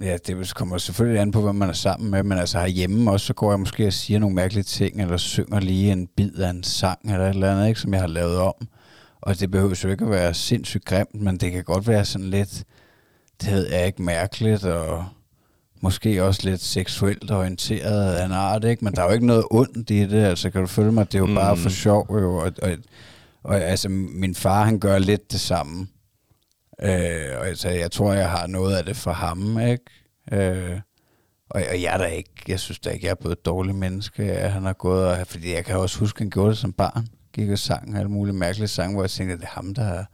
Ja, 0.00 0.16
det 0.26 0.54
kommer 0.54 0.78
selvfølgelig 0.78 1.20
an 1.20 1.30
på, 1.30 1.40
hvem 1.40 1.54
man 1.54 1.68
er 1.68 1.72
sammen 1.72 2.10
med, 2.10 2.22
men 2.22 2.38
altså 2.38 2.58
herhjemme 2.58 3.10
også, 3.10 3.26
så 3.26 3.34
går 3.34 3.52
jeg 3.52 3.60
måske 3.60 3.86
og 3.86 3.92
siger 3.92 4.18
nogle 4.18 4.34
mærkelige 4.34 4.64
ting, 4.64 5.00
eller 5.02 5.16
synger 5.16 5.60
lige 5.60 5.92
en 5.92 6.06
bid 6.16 6.34
af 6.38 6.50
en 6.50 6.62
sang, 6.62 7.12
eller 7.12 7.26
et 7.26 7.34
eller 7.34 7.52
andet, 7.52 7.68
ikke, 7.68 7.80
som 7.80 7.92
jeg 7.92 8.00
har 8.00 8.08
lavet 8.08 8.36
om. 8.38 8.54
Og 9.20 9.40
det 9.40 9.50
behøver 9.50 9.80
jo 9.84 9.88
ikke 9.88 10.04
at 10.04 10.10
være 10.10 10.34
sindssygt 10.34 10.84
grimt, 10.84 11.14
men 11.14 11.36
det 11.36 11.52
kan 11.52 11.64
godt 11.64 11.86
være 11.88 12.04
sådan 12.04 12.30
lidt, 12.30 12.64
det 13.42 13.52
ved 13.52 13.68
jeg 13.70 13.86
ikke, 13.86 14.02
mærkeligt, 14.02 14.64
og 14.64 15.04
måske 15.82 16.24
også 16.24 16.40
lidt 16.44 16.60
seksuelt 16.60 17.30
orienteret 17.30 18.14
af 18.14 18.24
en 18.24 18.32
art, 18.32 18.64
ikke? 18.64 18.84
Men 18.84 18.94
der 18.94 19.02
er 19.02 19.06
jo 19.06 19.12
ikke 19.12 19.26
noget 19.26 19.44
ondt 19.50 19.90
i 19.90 20.06
det, 20.06 20.24
altså 20.24 20.50
kan 20.50 20.60
du 20.60 20.66
følge 20.66 20.92
mig? 20.92 21.06
Det 21.06 21.14
er 21.14 21.18
jo 21.18 21.26
mm. 21.26 21.34
bare 21.34 21.56
for 21.56 21.68
sjov, 21.68 22.18
jo. 22.20 22.36
Og, 22.36 22.52
og, 22.62 22.70
og 23.42 23.60
altså, 23.60 23.88
min 23.88 24.34
far, 24.34 24.64
han 24.64 24.78
gør 24.78 24.98
lidt 24.98 25.32
det 25.32 25.40
samme. 25.40 25.86
Øh, 26.82 27.38
og 27.38 27.46
altså, 27.48 27.68
jeg 27.68 27.90
tror, 27.90 28.12
jeg 28.12 28.30
har 28.30 28.46
noget 28.46 28.76
af 28.76 28.84
det 28.84 28.96
for 28.96 29.12
ham, 29.12 29.60
ikke? 29.60 29.84
Øh, 30.32 30.80
og, 31.50 31.62
og 31.70 31.82
jeg 31.82 31.94
er 31.94 31.98
da 31.98 32.04
ikke, 32.04 32.30
jeg 32.48 32.60
synes 32.60 32.78
da 32.78 32.90
ikke, 32.90 33.06
jeg 33.06 33.10
er 33.10 33.14
blevet 33.20 33.38
et 33.38 33.46
dårligt 33.46 33.76
menneske, 33.76 34.22
at 34.22 34.52
han 34.52 34.64
har 34.64 34.72
gået, 34.72 35.06
og, 35.06 35.26
fordi 35.26 35.54
jeg 35.54 35.64
kan 35.64 35.76
også 35.76 35.98
huske, 35.98 36.18
han 36.18 36.30
gjorde 36.30 36.50
det 36.50 36.58
som 36.58 36.72
barn. 36.72 37.06
Gik 37.32 37.50
og 37.50 37.58
sang 37.58 37.96
alle 37.96 38.10
mulige 38.10 38.34
mærkelige 38.34 38.68
sange, 38.68 38.94
hvor 38.94 39.02
jeg 39.02 39.10
tænkte, 39.10 39.32
at 39.32 39.40
det 39.40 39.46
er 39.46 39.50
ham, 39.50 39.74
der 39.74 39.82
har, 39.82 40.06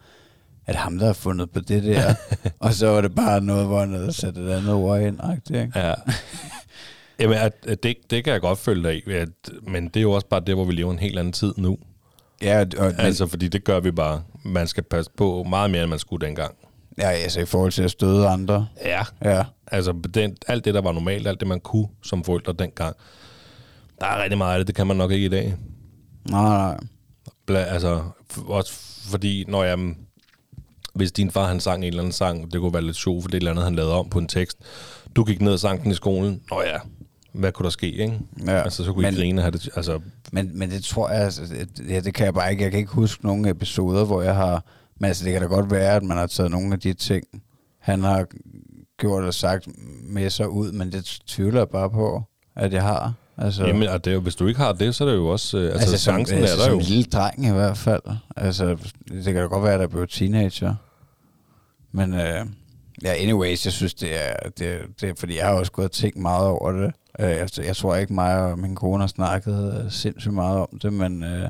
det 0.72 0.80
ham, 0.80 0.98
der 0.98 1.06
har 1.06 1.12
fundet 1.12 1.50
på 1.50 1.60
det 1.60 1.82
der? 1.82 2.14
og 2.60 2.74
så 2.74 2.86
var 2.88 3.00
det 3.00 3.14
bare 3.14 3.40
noget, 3.40 3.66
hvor 3.66 3.80
han 3.80 3.92
havde 3.92 4.12
sat 4.12 4.36
et 4.38 4.50
andet 4.50 4.74
ord 4.74 5.00
ind, 5.00 5.18
ikke? 5.54 5.72
Ja. 5.74 5.94
Jamen, 7.20 7.38
at, 7.38 7.52
at 7.68 7.82
det, 7.82 7.96
det 8.10 8.24
kan 8.24 8.32
jeg 8.32 8.40
godt 8.40 8.58
følge 8.58 8.82
dig 8.88 9.08
i, 9.08 9.12
at, 9.12 9.28
men 9.62 9.84
det 9.84 9.96
er 9.96 10.02
jo 10.02 10.12
også 10.12 10.26
bare 10.26 10.40
det, 10.46 10.54
hvor 10.54 10.64
vi 10.64 10.72
lever 10.72 10.92
en 10.92 10.98
helt 10.98 11.18
anden 11.18 11.32
tid 11.32 11.54
nu. 11.56 11.78
Ja, 12.42 12.60
og, 12.60 12.86
men, 12.86 12.94
Altså, 12.98 13.26
fordi 13.26 13.48
det 13.48 13.64
gør 13.64 13.80
vi 13.80 13.90
bare. 13.90 14.22
Man 14.44 14.66
skal 14.66 14.82
passe 14.82 15.10
på 15.16 15.42
meget 15.48 15.70
mere, 15.70 15.82
end 15.82 15.90
man 15.90 15.98
skulle 15.98 16.26
dengang. 16.26 16.54
ja, 16.98 17.10
altså 17.10 17.40
i 17.40 17.44
forhold 17.44 17.72
til 17.72 17.82
at 17.82 17.90
støde 17.90 18.28
andre. 18.28 18.68
Ja. 18.84 19.02
Ja, 19.24 19.42
Altså, 19.66 19.92
den, 20.14 20.36
alt 20.48 20.64
det, 20.64 20.74
der 20.74 20.80
var 20.80 20.92
normalt, 20.92 21.26
alt 21.26 21.40
det, 21.40 21.48
man 21.48 21.60
kunne 21.60 21.88
som 22.02 22.24
forældre 22.24 22.52
dengang, 22.58 22.96
der 24.00 24.06
er 24.06 24.22
rigtig 24.22 24.38
meget 24.38 24.52
af 24.52 24.58
det, 24.58 24.66
det 24.66 24.74
kan 24.74 24.86
man 24.86 24.96
nok 24.96 25.10
ikke 25.10 25.26
i 25.26 25.28
dag. 25.28 25.54
nej, 26.30 26.42
nej. 26.42 26.78
Bla, 27.46 27.58
altså, 27.58 28.02
også 28.46 28.72
fordi, 29.10 29.44
når 29.48 29.64
jeg... 29.64 29.78
Hvis 30.94 31.12
din 31.12 31.30
far, 31.30 31.48
han 31.48 31.60
sang 31.60 31.78
en 31.82 31.84
eller 31.88 32.00
anden 32.02 32.12
sang, 32.12 32.52
det 32.52 32.60
kunne 32.60 32.72
være 32.72 32.82
lidt 32.82 32.96
sjovt, 32.96 33.22
for 33.22 33.28
det 33.28 33.34
er 33.34 33.36
et 33.36 33.40
eller 33.40 33.50
andet, 33.50 33.64
han 33.64 33.74
lavede 33.74 33.94
om 33.94 34.08
på 34.10 34.18
en 34.18 34.26
tekst. 34.28 34.58
Du 35.16 35.24
gik 35.24 35.40
ned 35.40 35.52
og 35.52 35.60
sang 35.60 35.82
den 35.82 35.90
i 35.90 35.94
skolen. 35.94 36.42
Nå 36.50 36.62
ja, 36.62 36.76
hvad 37.32 37.52
kunne 37.52 37.64
der 37.64 37.70
ske, 37.70 37.92
ikke? 37.92 38.20
Ja, 38.46 38.62
Altså, 38.62 38.84
så 38.84 38.92
kunne 38.92 39.08
I 39.08 39.10
men- 39.10 39.18
grine 39.20 39.40
og 39.40 39.44
have 39.44 39.52
det... 39.52 39.68
Altså, 39.76 40.00
Men, 40.32 40.58
men 40.58 40.70
det 40.70 40.84
tror 40.84 41.10
jeg, 41.10 41.20
altså, 41.24 41.42
det, 41.44 41.88
ja, 41.90 42.00
det 42.00 42.14
kan 42.14 42.24
jeg 42.26 42.34
bare 42.34 42.50
ikke. 42.50 42.62
Jeg 42.62 42.70
kan 42.70 42.80
ikke 42.80 42.92
huske 42.92 43.26
nogle 43.26 43.50
episoder, 43.50 44.04
hvor 44.04 44.22
jeg 44.22 44.34
har... 44.34 44.64
Men 45.00 45.08
altså, 45.08 45.24
det 45.24 45.32
kan 45.32 45.42
da 45.42 45.48
godt 45.48 45.70
være, 45.70 45.96
at 45.96 46.02
man 46.02 46.16
har 46.16 46.26
taget 46.26 46.50
nogle 46.50 46.72
af 46.72 46.80
de 46.80 46.92
ting, 46.92 47.24
han 47.80 48.02
har 48.02 48.26
gjort 49.00 49.24
og 49.24 49.34
sagt 49.34 49.68
med 50.02 50.30
sig 50.30 50.48
ud, 50.48 50.72
men 50.72 50.92
det 50.92 51.04
tvivler 51.26 51.60
jeg 51.60 51.68
bare 51.68 51.90
på, 51.90 52.22
at 52.56 52.72
jeg 52.72 52.82
har. 52.82 53.12
Altså, 53.38 53.66
Jamen, 53.66 53.88
og 53.88 54.04
det 54.04 54.10
er 54.10 54.14
jo, 54.14 54.20
hvis 54.20 54.34
du 54.36 54.46
ikke 54.46 54.60
har 54.60 54.72
det, 54.72 54.94
så 54.94 55.04
er 55.04 55.08
det 55.08 55.16
jo 55.16 55.28
også... 55.28 55.58
Øh, 55.58 55.64
altså, 55.64 55.78
altså 55.80 55.98
som, 56.04 56.14
chancen 56.14 56.38
altså, 56.38 56.54
er 56.54 56.58
der 56.66 56.72
jo. 56.74 56.80
Som 56.80 56.88
lille 56.88 57.04
dreng 57.04 57.46
i 57.46 57.50
hvert 57.50 57.76
fald. 57.76 58.02
Altså, 58.36 58.76
det 59.08 59.24
kan 59.24 59.34
da 59.34 59.40
godt 59.42 59.64
være, 59.64 59.74
at 59.74 59.80
jeg 59.80 59.90
blev 59.90 60.06
teenager. 60.06 60.74
Men 61.92 62.14
øh, 62.14 62.46
ja, 63.02 63.12
anyways, 63.14 63.64
jeg 63.64 63.72
synes, 63.72 63.94
det 63.94 64.28
er, 64.28 64.48
det, 64.58 64.68
er- 64.68 64.86
det 65.00 65.08
er, 65.08 65.14
fordi 65.18 65.36
jeg 65.36 65.46
har 65.46 65.52
også 65.54 65.72
gået 65.72 65.84
og 65.88 65.92
tænkt 65.92 66.16
meget 66.16 66.46
over 66.46 66.72
det. 66.72 66.92
Øh, 67.20 67.30
jeg, 67.30 67.48
jeg 67.58 67.76
tror 67.76 67.96
ikke 67.96 68.12
mig 68.12 68.36
og 68.42 68.58
min 68.58 68.74
kone 68.74 69.00
har 69.02 69.06
snakket 69.08 69.82
øh, 69.84 69.90
sindssygt 69.92 70.34
meget 70.34 70.58
om 70.58 70.78
det, 70.82 70.92
men, 70.92 71.22
øh, 71.24 71.48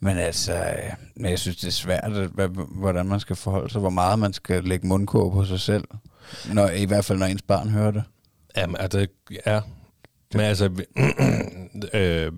men 0.00 0.16
altså, 0.18 0.52
øh, 0.54 0.92
men 1.16 1.30
jeg 1.30 1.38
synes, 1.38 1.56
det 1.56 1.66
er 1.66 1.70
svært, 1.72 2.12
at, 2.38 2.50
hvordan 2.68 3.06
man 3.06 3.20
skal 3.20 3.36
forholde 3.36 3.72
sig, 3.72 3.80
hvor 3.80 3.90
meget 3.90 4.18
man 4.18 4.32
skal 4.32 4.64
lægge 4.64 4.86
mundkurv 4.86 5.32
på 5.32 5.44
sig 5.44 5.60
selv. 5.60 5.84
Når, 6.52 6.68
I 6.68 6.84
hvert 6.84 7.04
fald, 7.04 7.18
når 7.18 7.26
ens 7.26 7.42
barn 7.42 7.68
hører 7.68 7.90
det. 7.90 8.02
Jamen, 8.56 8.76
altså, 8.80 9.06
ja. 9.46 9.60
Men 10.34 10.40
altså, 10.40 10.70
øh, 11.94 12.32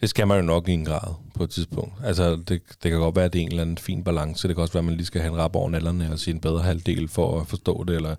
det 0.00 0.10
skal 0.10 0.26
man 0.26 0.36
jo 0.36 0.42
nok 0.42 0.68
i 0.68 0.72
en 0.72 0.84
grad 0.84 1.14
på 1.34 1.44
et 1.44 1.50
tidspunkt. 1.50 1.92
Altså, 2.04 2.36
det, 2.36 2.62
det 2.82 2.90
kan 2.90 2.98
godt 2.98 3.16
være, 3.16 3.24
at 3.24 3.32
det 3.32 3.38
er 3.38 3.42
en 3.42 3.48
eller 3.48 3.62
anden 3.62 3.78
fin 3.78 4.04
balance. 4.04 4.48
Det 4.48 4.56
kan 4.56 4.62
også 4.62 4.72
være, 4.72 4.80
at 4.80 4.84
man 4.84 4.94
lige 4.94 5.06
skal 5.06 5.20
have 5.20 5.32
en 5.32 5.38
rap 5.38 5.56
over 5.56 5.70
nallerne 5.70 6.12
og 6.12 6.18
sige 6.18 6.34
en 6.34 6.40
bedre 6.40 6.62
halvdel 6.62 7.08
for 7.08 7.40
at 7.40 7.46
forstå 7.46 7.84
det. 7.84 7.96
Eller, 7.96 8.14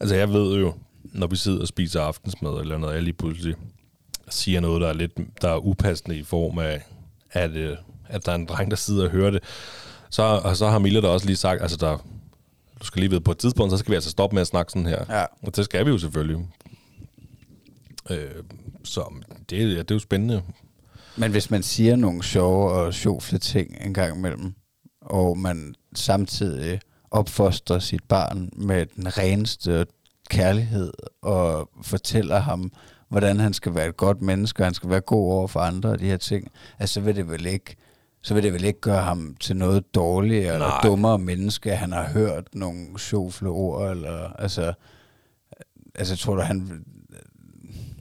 altså, 0.00 0.14
jeg 0.16 0.32
ved 0.32 0.58
jo, 0.60 0.74
når 1.02 1.26
vi 1.26 1.36
sidder 1.36 1.60
og 1.60 1.68
spiser 1.68 2.00
aftensmad 2.00 2.60
eller 2.60 2.78
noget, 2.78 2.94
jeg 2.94 3.02
lige 3.02 3.14
pludselig 3.14 3.54
siger 4.28 4.60
noget, 4.60 4.80
der 4.80 4.88
er 4.88 4.92
lidt 4.92 5.12
der 5.42 5.48
er 5.48 5.66
upassende 5.66 6.18
i 6.18 6.22
form 6.22 6.58
af, 6.58 6.82
at, 7.30 7.50
øh, 7.50 7.76
at 8.08 8.26
der 8.26 8.32
er 8.32 8.36
en 8.36 8.46
dreng, 8.46 8.70
der 8.70 8.76
sidder 8.76 9.04
og 9.04 9.10
hører 9.10 9.30
det. 9.30 9.42
Så, 10.10 10.22
og 10.22 10.56
så 10.56 10.68
har 10.68 10.78
Mille 10.78 11.02
da 11.02 11.06
også 11.06 11.26
lige 11.26 11.36
sagt, 11.36 11.62
altså 11.62 11.76
der, 11.76 11.98
du 12.80 12.86
skal 12.86 13.00
lige 13.00 13.10
vide, 13.10 13.20
på 13.20 13.30
et 13.30 13.38
tidspunkt, 13.38 13.72
så 13.72 13.76
skal 13.76 13.90
vi 13.90 13.94
altså 13.94 14.10
stoppe 14.10 14.34
med 14.34 14.40
at 14.40 14.46
snakke 14.46 14.72
sådan 14.72 14.86
her. 14.86 15.04
Ja. 15.08 15.24
Og 15.42 15.56
det 15.56 15.64
skal 15.64 15.86
vi 15.86 15.90
jo 15.90 15.98
selvfølgelig. 15.98 16.48
Øh, 18.10 18.44
så 18.84 19.14
det, 19.50 19.56
ja, 19.58 19.78
det 19.78 19.90
er 19.90 19.94
jo 19.94 19.98
spændende. 19.98 20.42
Men 21.16 21.30
hvis 21.30 21.50
man 21.50 21.62
siger 21.62 21.96
nogle 21.96 22.22
sjove 22.22 22.70
og 22.70 22.94
sjofle 22.94 23.38
ting 23.38 23.76
en 23.80 23.94
gang 23.94 24.16
imellem, 24.16 24.54
og 25.00 25.38
man 25.38 25.74
samtidig 25.94 26.80
opfostrer 27.10 27.78
sit 27.78 28.04
barn 28.04 28.50
med 28.56 28.86
den 28.86 29.18
reneste 29.18 29.86
kærlighed, 30.30 30.92
og 31.22 31.70
fortæller 31.82 32.38
ham, 32.38 32.72
hvordan 33.08 33.40
han 33.40 33.52
skal 33.52 33.74
være 33.74 33.88
et 33.88 33.96
godt 33.96 34.22
menneske, 34.22 34.62
og 34.62 34.66
han 34.66 34.74
skal 34.74 34.90
være 34.90 35.00
god 35.00 35.32
over 35.32 35.46
for 35.46 35.60
andre 35.60 35.90
og 35.90 36.00
de 36.00 36.04
her 36.04 36.16
ting, 36.16 36.48
altså 36.78 36.94
så 36.94 37.00
vil 37.00 37.16
det 37.16 37.28
vel 37.30 37.46
ikke, 37.46 37.76
så 38.22 38.34
vil 38.34 38.42
det 38.42 38.52
vel 38.52 38.64
ikke 38.64 38.80
gøre 38.80 39.02
ham 39.02 39.36
til 39.40 39.56
noget 39.56 39.94
dårligere 39.94 40.54
eller 40.54 40.68
Nej. 40.68 40.80
dummere 40.82 41.18
menneske, 41.18 41.76
han 41.76 41.92
har 41.92 42.08
hørt 42.08 42.54
nogle 42.54 42.98
sjofle 42.98 43.48
ord, 43.48 43.90
eller 43.90 44.32
altså, 44.38 44.72
altså 45.94 46.16
tror 46.16 46.34
du, 46.34 46.40
han, 46.40 46.84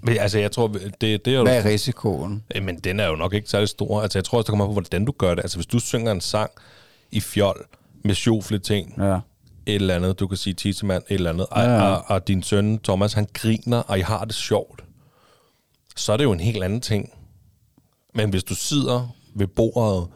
Men, 0.02 0.18
altså, 0.18 0.40
jeg 0.40 0.52
tror, 0.52 0.68
det, 0.68 1.02
det 1.02 1.28
er 1.28 1.32
jo... 1.38 1.44
Hvad 1.44 1.58
er 1.66 1.66
risikoen? 1.70 2.44
Men 2.62 2.80
den 2.80 3.00
er 3.00 3.08
jo 3.08 3.16
nok 3.16 3.34
ikke 3.34 3.50
særlig 3.50 3.70
stor. 3.70 4.02
Altså, 4.02 4.18
jeg 4.20 4.24
tror 4.24 4.38
også, 4.38 4.44
det 4.46 4.50
kommer 4.50 4.66
på, 4.66 4.72
hvordan 4.72 5.06
du 5.06 5.12
gør 5.18 5.36
det. 5.36 5.42
Altså, 5.42 5.58
hvis 5.58 5.66
du 5.66 5.80
synger 5.80 6.12
en 6.12 6.22
sang 6.22 6.52
i 7.12 7.20
fjol 7.20 7.66
med 8.04 8.16
sjofle 8.16 8.60
ting, 8.60 8.94
Ja. 8.98 9.14
et 9.66 9.76
eller 9.76 9.96
andet, 9.96 10.20
du 10.20 10.28
kan 10.28 10.38
sige 10.38 10.54
tissemand, 10.54 11.04
et 11.10 11.16
eller 11.16 11.30
andet, 11.30 11.46
og, 11.52 11.64
Ja, 11.64 11.74
ja. 11.76 11.82
og, 11.96 12.04
og 12.08 12.28
din 12.28 12.44
søn 12.44 12.80
Thomas, 12.80 13.14
han 13.14 13.28
griner, 13.34 13.78
og 13.80 13.98
I 14.00 14.02
har 14.02 14.26
det 14.26 14.36
sjovt, 14.36 14.84
så 15.96 16.14
er 16.14 16.18
det 16.18 16.24
jo 16.24 16.32
en 16.32 16.40
helt 16.40 16.64
anden 16.64 16.82
ting. 16.82 17.10
Men 18.14 18.30
hvis 18.30 18.44
du 18.44 18.56
sidder 18.56 19.08
ved 19.36 19.48
bordet 19.48 20.08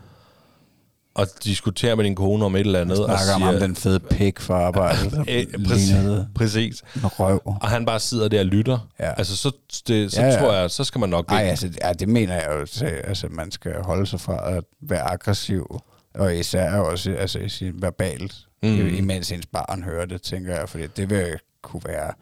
og 1.13 1.27
diskuterer 1.43 1.95
med 1.95 2.03
din 2.05 2.15
kone 2.15 2.45
om 2.45 2.55
et 2.55 2.59
eller 2.59 2.81
andet, 2.81 2.99
og 3.05 3.05
Snakker 3.19 3.33
om 3.33 3.39
siger, 3.41 3.51
ham, 3.51 3.59
den 3.59 3.75
fede 3.75 3.99
pik 3.99 4.39
for 4.39 4.55
arbejdet, 4.55 5.25
Øh, 5.29 5.45
præcis, 5.67 5.91
præcis. 6.35 6.81
en 6.95 7.05
røv. 7.05 7.41
Og 7.45 7.69
han 7.69 7.85
bare 7.85 7.99
sidder 7.99 8.27
der 8.27 8.39
og 8.39 8.45
lytter. 8.45 8.87
Ja. 8.99 9.13
Altså, 9.13 9.37
så, 9.37 9.51
det, 9.87 10.11
så 10.11 10.21
Ja, 10.21 10.27
ja. 10.27 10.39
tror 10.39 10.53
jeg, 10.53 10.71
så 10.71 10.83
skal 10.83 10.99
man 10.99 11.09
nok 11.09 11.29
Nej, 11.29 11.41
altså, 11.43 11.69
ja, 11.83 11.93
det 11.93 12.09
mener 12.09 12.33
jeg 12.33 12.47
jo. 12.59 12.65
så- 12.65 12.85
Altså, 12.85 13.27
man 13.31 13.51
skal 13.51 13.73
holde 13.83 14.05
sig 14.05 14.19
fra 14.21 14.57
at 14.57 14.63
være 14.81 15.01
aggressiv, 15.01 15.79
og 16.15 16.35
især 16.35 16.73
også 16.75 17.11
altså, 17.11 17.71
verbalt, 17.73 18.35
Mm. 18.63 18.69
mm. 18.69 18.87
imens 18.87 19.31
ens 19.31 19.45
barn 19.45 19.83
hører 19.83 20.05
det, 20.05 20.21
tænker 20.21 20.55
jeg, 20.55 20.69
fordi 20.69 20.87
det 20.87 21.09
vil 21.09 21.25
kunne 21.61 21.81
være 21.85 22.13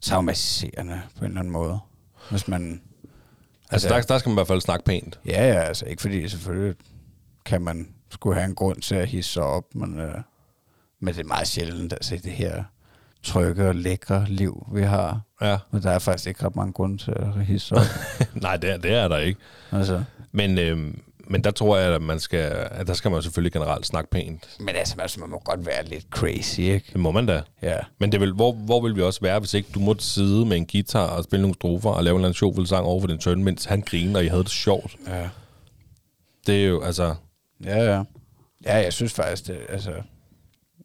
traumatiserende 0.00 1.00
på 1.18 1.24
en 1.24 1.30
eller 1.30 1.40
anden 1.40 1.52
måde. 1.52 1.78
Hvis 2.30 2.48
man... 2.48 2.80
Altså, 3.70 3.88
der, 3.88 4.00
der 4.00 4.18
skal 4.18 4.28
man 4.28 4.34
i 4.34 4.38
hvert 4.38 4.46
fald 4.46 4.60
snakke 4.60 4.84
pænt. 4.84 5.20
Ja, 5.26 5.46
ja, 5.52 5.60
altså 5.60 5.84
ikke 5.86 6.02
fordi 6.02 6.28
selvfølgelig 6.28 6.74
kan 7.46 7.62
man 7.62 7.88
skulle 8.10 8.36
have 8.36 8.48
en 8.48 8.54
grund 8.54 8.82
til 8.82 8.94
at 8.94 9.08
hisse 9.08 9.32
sig 9.32 9.42
op, 9.42 9.64
men, 9.74 10.00
øh, 10.00 10.14
men 11.00 11.14
det 11.14 11.20
er 11.20 11.28
meget 11.28 11.48
sjældent, 11.48 11.92
altså 11.92 12.16
det 12.24 12.32
her 12.32 12.64
trygge 13.22 13.68
og 13.68 13.74
lækre 13.74 14.24
liv, 14.28 14.66
vi 14.72 14.82
har. 14.82 15.20
Ja. 15.42 15.58
Men 15.70 15.82
der 15.82 15.90
er 15.90 15.98
faktisk 15.98 16.28
ikke 16.28 16.44
ret 16.44 16.56
mange 16.56 16.72
grunde 16.72 16.98
til 16.98 17.10
at 17.16 17.46
hisse 17.46 17.74
op. 17.74 17.82
Nej, 18.34 18.56
det 18.56 18.70
er, 18.70 18.76
det 18.76 18.94
er 18.94 19.08
der 19.08 19.18
ikke. 19.18 19.40
altså. 19.72 20.04
Men, 20.32 20.58
øhm, 20.58 21.02
men 21.30 21.44
der 21.44 21.50
tror 21.50 21.76
jeg, 21.76 21.94
at 21.94 22.02
man 22.02 22.20
skal, 22.20 22.68
at 22.70 22.86
der 22.86 22.94
skal 22.94 23.10
man 23.10 23.22
selvfølgelig 23.22 23.52
generelt 23.52 23.86
snakke 23.86 24.10
pænt. 24.10 24.56
Men 24.60 24.68
altså, 24.68 24.94
altså, 24.98 25.20
man 25.20 25.30
må 25.30 25.38
godt 25.44 25.66
være 25.66 25.84
lidt 25.84 26.06
crazy, 26.10 26.60
ikke? 26.60 26.86
Det 26.92 27.00
må 27.00 27.10
man 27.10 27.26
da. 27.26 27.42
Ja. 27.62 27.76
Men 27.98 28.12
det 28.12 28.20
vil, 28.20 28.32
hvor, 28.32 28.52
hvor 28.52 28.80
vil 28.80 28.96
vi 28.96 29.02
også 29.02 29.20
være, 29.20 29.38
hvis 29.38 29.54
ikke 29.54 29.68
du 29.74 29.80
måtte 29.80 30.04
sidde 30.04 30.46
med 30.46 30.56
en 30.56 30.66
guitar 30.66 31.06
og 31.06 31.24
spille 31.24 31.42
nogle 31.42 31.54
strofer 31.54 31.90
og 31.90 32.04
lave 32.04 32.14
en 32.14 32.18
eller 32.18 32.28
anden 32.28 32.36
sjovfuld 32.36 32.66
sang 32.66 32.86
over 32.86 33.00
for 33.00 33.06
din 33.06 33.20
søn, 33.20 33.44
mens 33.44 33.64
han 33.64 33.80
griner, 33.80 34.18
og 34.18 34.24
I 34.24 34.28
havde 34.28 34.42
det 34.42 34.50
sjovt. 34.50 34.96
Ja. 35.06 35.28
Det 36.46 36.64
er 36.64 36.68
jo, 36.68 36.82
altså... 36.82 37.14
Ja, 37.64 37.76
ja. 37.78 38.02
Ja, 38.64 38.76
jeg 38.76 38.92
synes 38.92 39.12
faktisk, 39.12 39.46
det, 39.46 39.58
altså, 39.68 40.02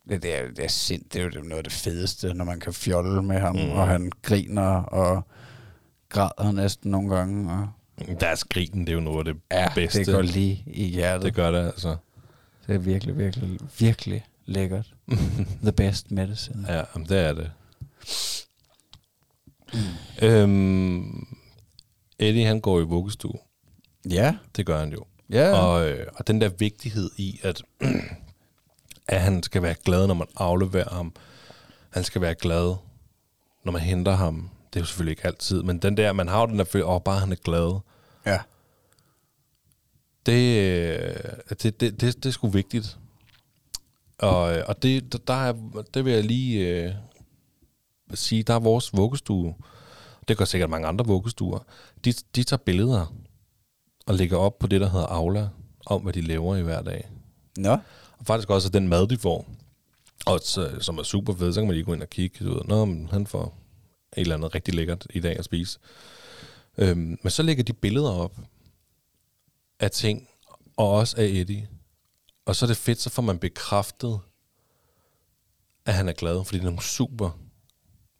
det, 0.09 0.23
det, 0.23 0.35
er, 0.35 0.47
det 0.47 0.59
er 0.59 0.67
sind, 0.67 1.03
det 1.13 1.21
er 1.21 1.23
jo 1.25 1.29
noget 1.41 1.57
af 1.57 1.63
det 1.63 1.73
fedeste, 1.73 2.33
når 2.33 2.45
man 2.45 2.59
kan 2.59 2.73
fjolle 2.73 3.21
med 3.21 3.39
ham, 3.39 3.55
mm. 3.55 3.69
og 3.71 3.87
han 3.87 4.11
griner 4.21 4.83
og 4.83 5.23
græder 6.09 6.51
næsten 6.51 6.91
nogle 6.91 7.15
gange. 7.15 7.51
Og, 7.53 7.69
Deres 8.19 8.43
grinen, 8.43 8.79
det 8.81 8.89
er 8.89 8.93
jo 8.93 8.99
noget 8.99 9.27
af 9.27 9.33
det 9.33 9.41
ja, 9.51 9.73
bedste. 9.75 9.99
det 9.99 10.13
går 10.13 10.21
lige 10.21 10.63
i 10.67 10.83
hjertet. 10.85 11.25
det 11.25 11.33
gør 11.33 11.51
det, 11.51 11.65
altså. 11.65 11.95
Det 12.67 12.75
er 12.75 12.79
virkelig, 12.79 13.17
virkelig, 13.17 13.59
virkelig 13.79 14.25
lækkert. 14.45 14.93
The 15.63 15.71
best 15.71 16.11
medicine. 16.11 16.65
Ja, 16.73 16.83
jamen, 16.95 17.09
det 17.09 17.19
er 17.19 17.33
det. 17.33 17.51
Mm. 19.73 20.27
Øhm, 20.27 21.27
Eddie, 22.19 22.45
han 22.45 22.61
går 22.61 22.79
i 22.79 22.83
vuggestue. 22.83 23.39
Ja, 24.09 24.35
Det 24.55 24.65
gør 24.65 24.79
han 24.79 24.91
jo. 24.91 25.05
Ja. 25.29 25.51
Og, 25.57 25.89
øh, 25.89 26.07
og 26.15 26.27
den 26.27 26.41
der 26.41 26.49
vigtighed 26.49 27.09
i, 27.17 27.39
at, 27.43 27.61
at 29.07 29.21
han 29.21 29.43
skal 29.43 29.61
være 29.61 29.75
glad, 29.85 30.07
når 30.07 30.13
man 30.13 30.27
afleverer 30.35 30.89
ham. 30.95 31.13
Han 31.89 32.03
skal 32.03 32.21
være 32.21 32.35
glad, 32.35 32.75
når 33.65 33.71
man 33.71 33.81
henter 33.81 34.11
ham. 34.11 34.49
Det 34.73 34.79
er 34.79 34.81
jo 34.81 34.85
selvfølgelig 34.85 35.11
ikke 35.11 35.25
altid, 35.25 35.63
men 35.63 35.77
den 35.79 35.97
der, 35.97 36.13
man 36.13 36.27
har 36.27 36.39
jo 36.41 36.45
den 36.47 36.57
der 36.59 36.65
følelse, 36.65 36.85
åh, 36.87 37.01
bare 37.01 37.19
han 37.19 37.31
er 37.31 37.35
glad. 37.35 37.79
ja. 38.25 38.39
Det, 40.25 40.57
øh, 40.59 41.15
det, 41.49 41.63
det, 41.63 42.01
det, 42.01 42.01
det 42.01 42.25
er 42.25 42.31
sgu 42.31 42.47
vigtigt. 42.47 42.97
Og, 44.17 44.57
øh, 44.57 44.63
og 44.67 44.83
det, 44.83 45.11
der- 45.13 45.19
der 45.27 45.33
er, 45.33 45.53
det 45.93 46.05
vil 46.05 46.13
jeg 46.13 46.23
lige 46.23 46.67
øh, 46.83 46.91
sige, 48.13 48.43
der 48.43 48.53
er 48.53 48.59
vores 48.59 48.93
vuggestue. 48.93 49.55
Det 50.27 50.37
gør 50.37 50.45
sikkert 50.45 50.69
mange 50.69 50.87
andre 50.87 51.05
vuggestuer. 51.05 51.59
De, 52.05 52.13
de 52.35 52.43
tager 52.43 52.57
billeder 52.65 53.13
og 54.05 54.15
lægger 54.15 54.37
op 54.37 54.59
på 54.59 54.67
det, 54.67 54.81
der 54.81 54.89
hedder 54.89 55.05
Aula, 55.05 55.49
om 55.85 56.01
hvad 56.01 56.13
de 56.13 56.21
laver 56.21 56.55
i 56.55 56.61
hver 56.61 56.81
dag. 56.81 57.09
Nå, 57.57 57.77
Og 58.17 58.25
faktisk 58.25 58.49
også 58.49 58.69
den 58.69 58.87
mad, 58.87 59.07
de 59.07 59.17
får, 59.17 59.47
og 60.25 60.39
som 60.81 60.97
er 60.97 61.03
super 61.03 61.35
fed, 61.35 61.53
så 61.53 61.59
kan 61.59 61.67
man 61.67 61.75
lige 61.75 61.85
gå 61.85 61.93
ind 61.93 62.01
og 62.01 62.09
kigge. 62.09 62.45
Du 62.45 62.53
ved, 62.53 62.61
Nå, 62.65 62.85
men 62.85 63.09
han 63.11 63.27
får 63.27 63.57
et 64.17 64.21
eller 64.21 64.35
andet 64.35 64.55
rigtig 64.55 64.73
lækkert 64.73 65.07
i 65.09 65.19
dag 65.19 65.39
at 65.39 65.45
spise. 65.45 65.79
Øhm, 66.77 67.19
men 67.23 67.29
så 67.29 67.43
lægger 67.43 67.63
de 67.63 67.73
billeder 67.73 68.11
op 68.11 68.37
af 69.79 69.91
ting, 69.91 70.29
og 70.77 70.91
også 70.91 71.17
af 71.17 71.23
Eddie. 71.23 71.69
Og 72.45 72.55
så 72.55 72.65
er 72.65 72.67
det 72.67 72.77
fedt, 72.77 73.01
så 73.01 73.09
får 73.09 73.21
man 73.21 73.39
bekræftet, 73.39 74.19
at 75.85 75.93
han 75.93 76.07
er 76.07 76.13
glad, 76.13 76.45
fordi 76.45 76.57
det 76.57 76.63
er 76.63 76.69
nogle 76.69 76.83
super 76.83 77.39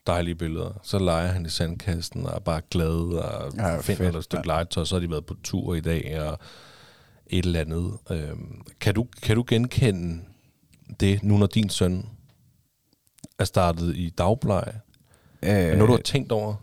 dejlige 0.08 0.36
billeder. 0.36 0.80
Så 0.84 1.00
leger 1.00 1.28
han 1.28 1.46
i 1.46 1.50
sandkasten 1.50 2.26
og 2.26 2.36
er 2.36 2.40
bare 2.40 2.62
glad 2.72 3.18
og 3.18 3.54
Ja, 3.56 3.68
ja, 3.68 3.78
finder 3.82 4.04
fedt, 4.04 4.16
et 4.16 4.24
stykke 4.24 4.48
legetøj, 4.48 4.84
så 4.84 4.96
har 4.96 5.00
de 5.00 5.12
været 5.12 5.26
på 5.26 5.36
tur 5.44 5.76
i 5.76 5.82
dag 5.82 6.22
og 6.22 6.40
et 7.28 7.46
eller 7.46 7.60
andet. 7.60 7.94
Øhm, 8.12 8.62
kan, 8.80 8.94
du, 8.96 9.08
kan 9.22 9.36
du 9.36 9.44
genkende 9.48 10.22
det, 11.00 11.24
nu 11.24 11.38
når 11.38 11.48
din 11.48 11.70
søn 11.70 12.06
er 13.40 13.44
startet 13.46 13.96
i 13.96 14.10
dagpleje? 14.10 14.82
øh, 15.44 15.50
Er 15.50 15.76
noget, 15.76 15.88
du 15.88 15.94
har 15.94 16.02
tænkt 16.02 16.32
over? 16.32 16.56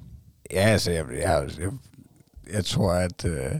Ja, 0.51 0.61
altså, 0.61 0.91
jeg, 0.91 1.05
jeg, 1.21 1.49
jeg, 1.59 1.71
jeg 2.53 2.65
tror, 2.65 2.93
at... 2.93 3.25
Øh, 3.25 3.53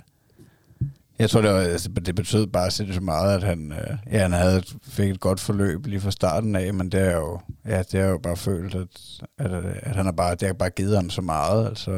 jeg 1.23 1.31
tror, 1.31 1.41
det, 1.41 1.51
var, 1.51 1.61
altså, 1.61 1.89
det 1.89 2.15
betød 2.15 2.47
bare 2.47 2.71
sindssygt 2.71 3.05
meget, 3.05 3.37
at 3.37 3.43
han, 3.43 3.73
øh, 3.73 3.97
ja, 4.13 4.23
han 4.23 4.33
havde, 4.33 4.63
fik 4.83 5.11
et 5.11 5.21
godt 5.21 5.41
forløb 5.41 5.87
lige 5.87 6.01
fra 6.01 6.11
starten 6.11 6.57
af, 6.57 6.75
men 6.75 6.93
det 6.93 7.01
er 7.01 7.17
jo, 7.17 7.41
ja, 7.67 7.79
det 7.79 7.95
er 7.95 8.09
jo 8.09 8.19
bare 8.19 8.37
følt, 8.37 8.75
at, 8.75 9.23
at, 9.39 9.53
at 9.65 9.97
han 9.97 10.05
har 10.05 10.13
bare, 10.13 10.35
det 10.35 10.49
har 10.49 10.55
bare 10.55 10.71
givet 10.71 10.97
ham 10.97 11.11
så 11.11 11.21
meget, 11.21 11.67
altså, 11.67 11.91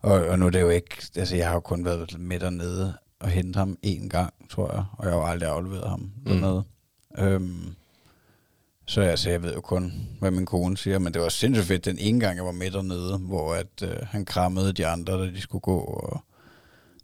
og, 0.00 0.12
og 0.12 0.38
nu 0.38 0.46
er 0.46 0.50
det 0.50 0.60
jo 0.60 0.68
ikke, 0.68 0.96
altså 1.16 1.36
jeg 1.36 1.46
har 1.46 1.54
jo 1.54 1.60
kun 1.60 1.84
været 1.84 2.20
med 2.20 2.40
dernede 2.40 2.94
og 3.20 3.28
hentet 3.28 3.56
ham 3.56 3.76
én 3.86 4.08
gang, 4.08 4.34
tror 4.50 4.72
jeg, 4.72 4.84
og 4.92 5.04
jeg 5.04 5.12
har 5.12 5.20
jo 5.20 5.26
aldrig 5.26 5.50
afleveret 5.50 5.90
ham 5.90 6.10
dernede. 6.26 6.64
Øhm, 7.18 7.74
så 8.86 9.00
altså, 9.00 9.30
jeg 9.30 9.42
ved 9.42 9.54
jo 9.54 9.60
kun, 9.60 9.92
hvad 10.20 10.30
min 10.30 10.46
kone 10.46 10.76
siger, 10.76 10.98
men 10.98 11.14
det 11.14 11.22
var 11.22 11.28
sindssygt 11.28 11.66
fedt 11.66 11.84
den 11.84 11.98
ene 11.98 12.20
gang, 12.20 12.36
jeg 12.36 12.44
var 12.44 12.52
med 12.52 12.70
dernede, 12.70 13.18
hvor 13.18 13.54
at, 13.54 13.82
øh, 13.82 13.96
han 14.02 14.24
krammede 14.24 14.72
de 14.72 14.86
andre, 14.86 15.12
da 15.12 15.26
de 15.26 15.40
skulle 15.40 15.62
gå. 15.62 15.78
Og, 15.78 16.20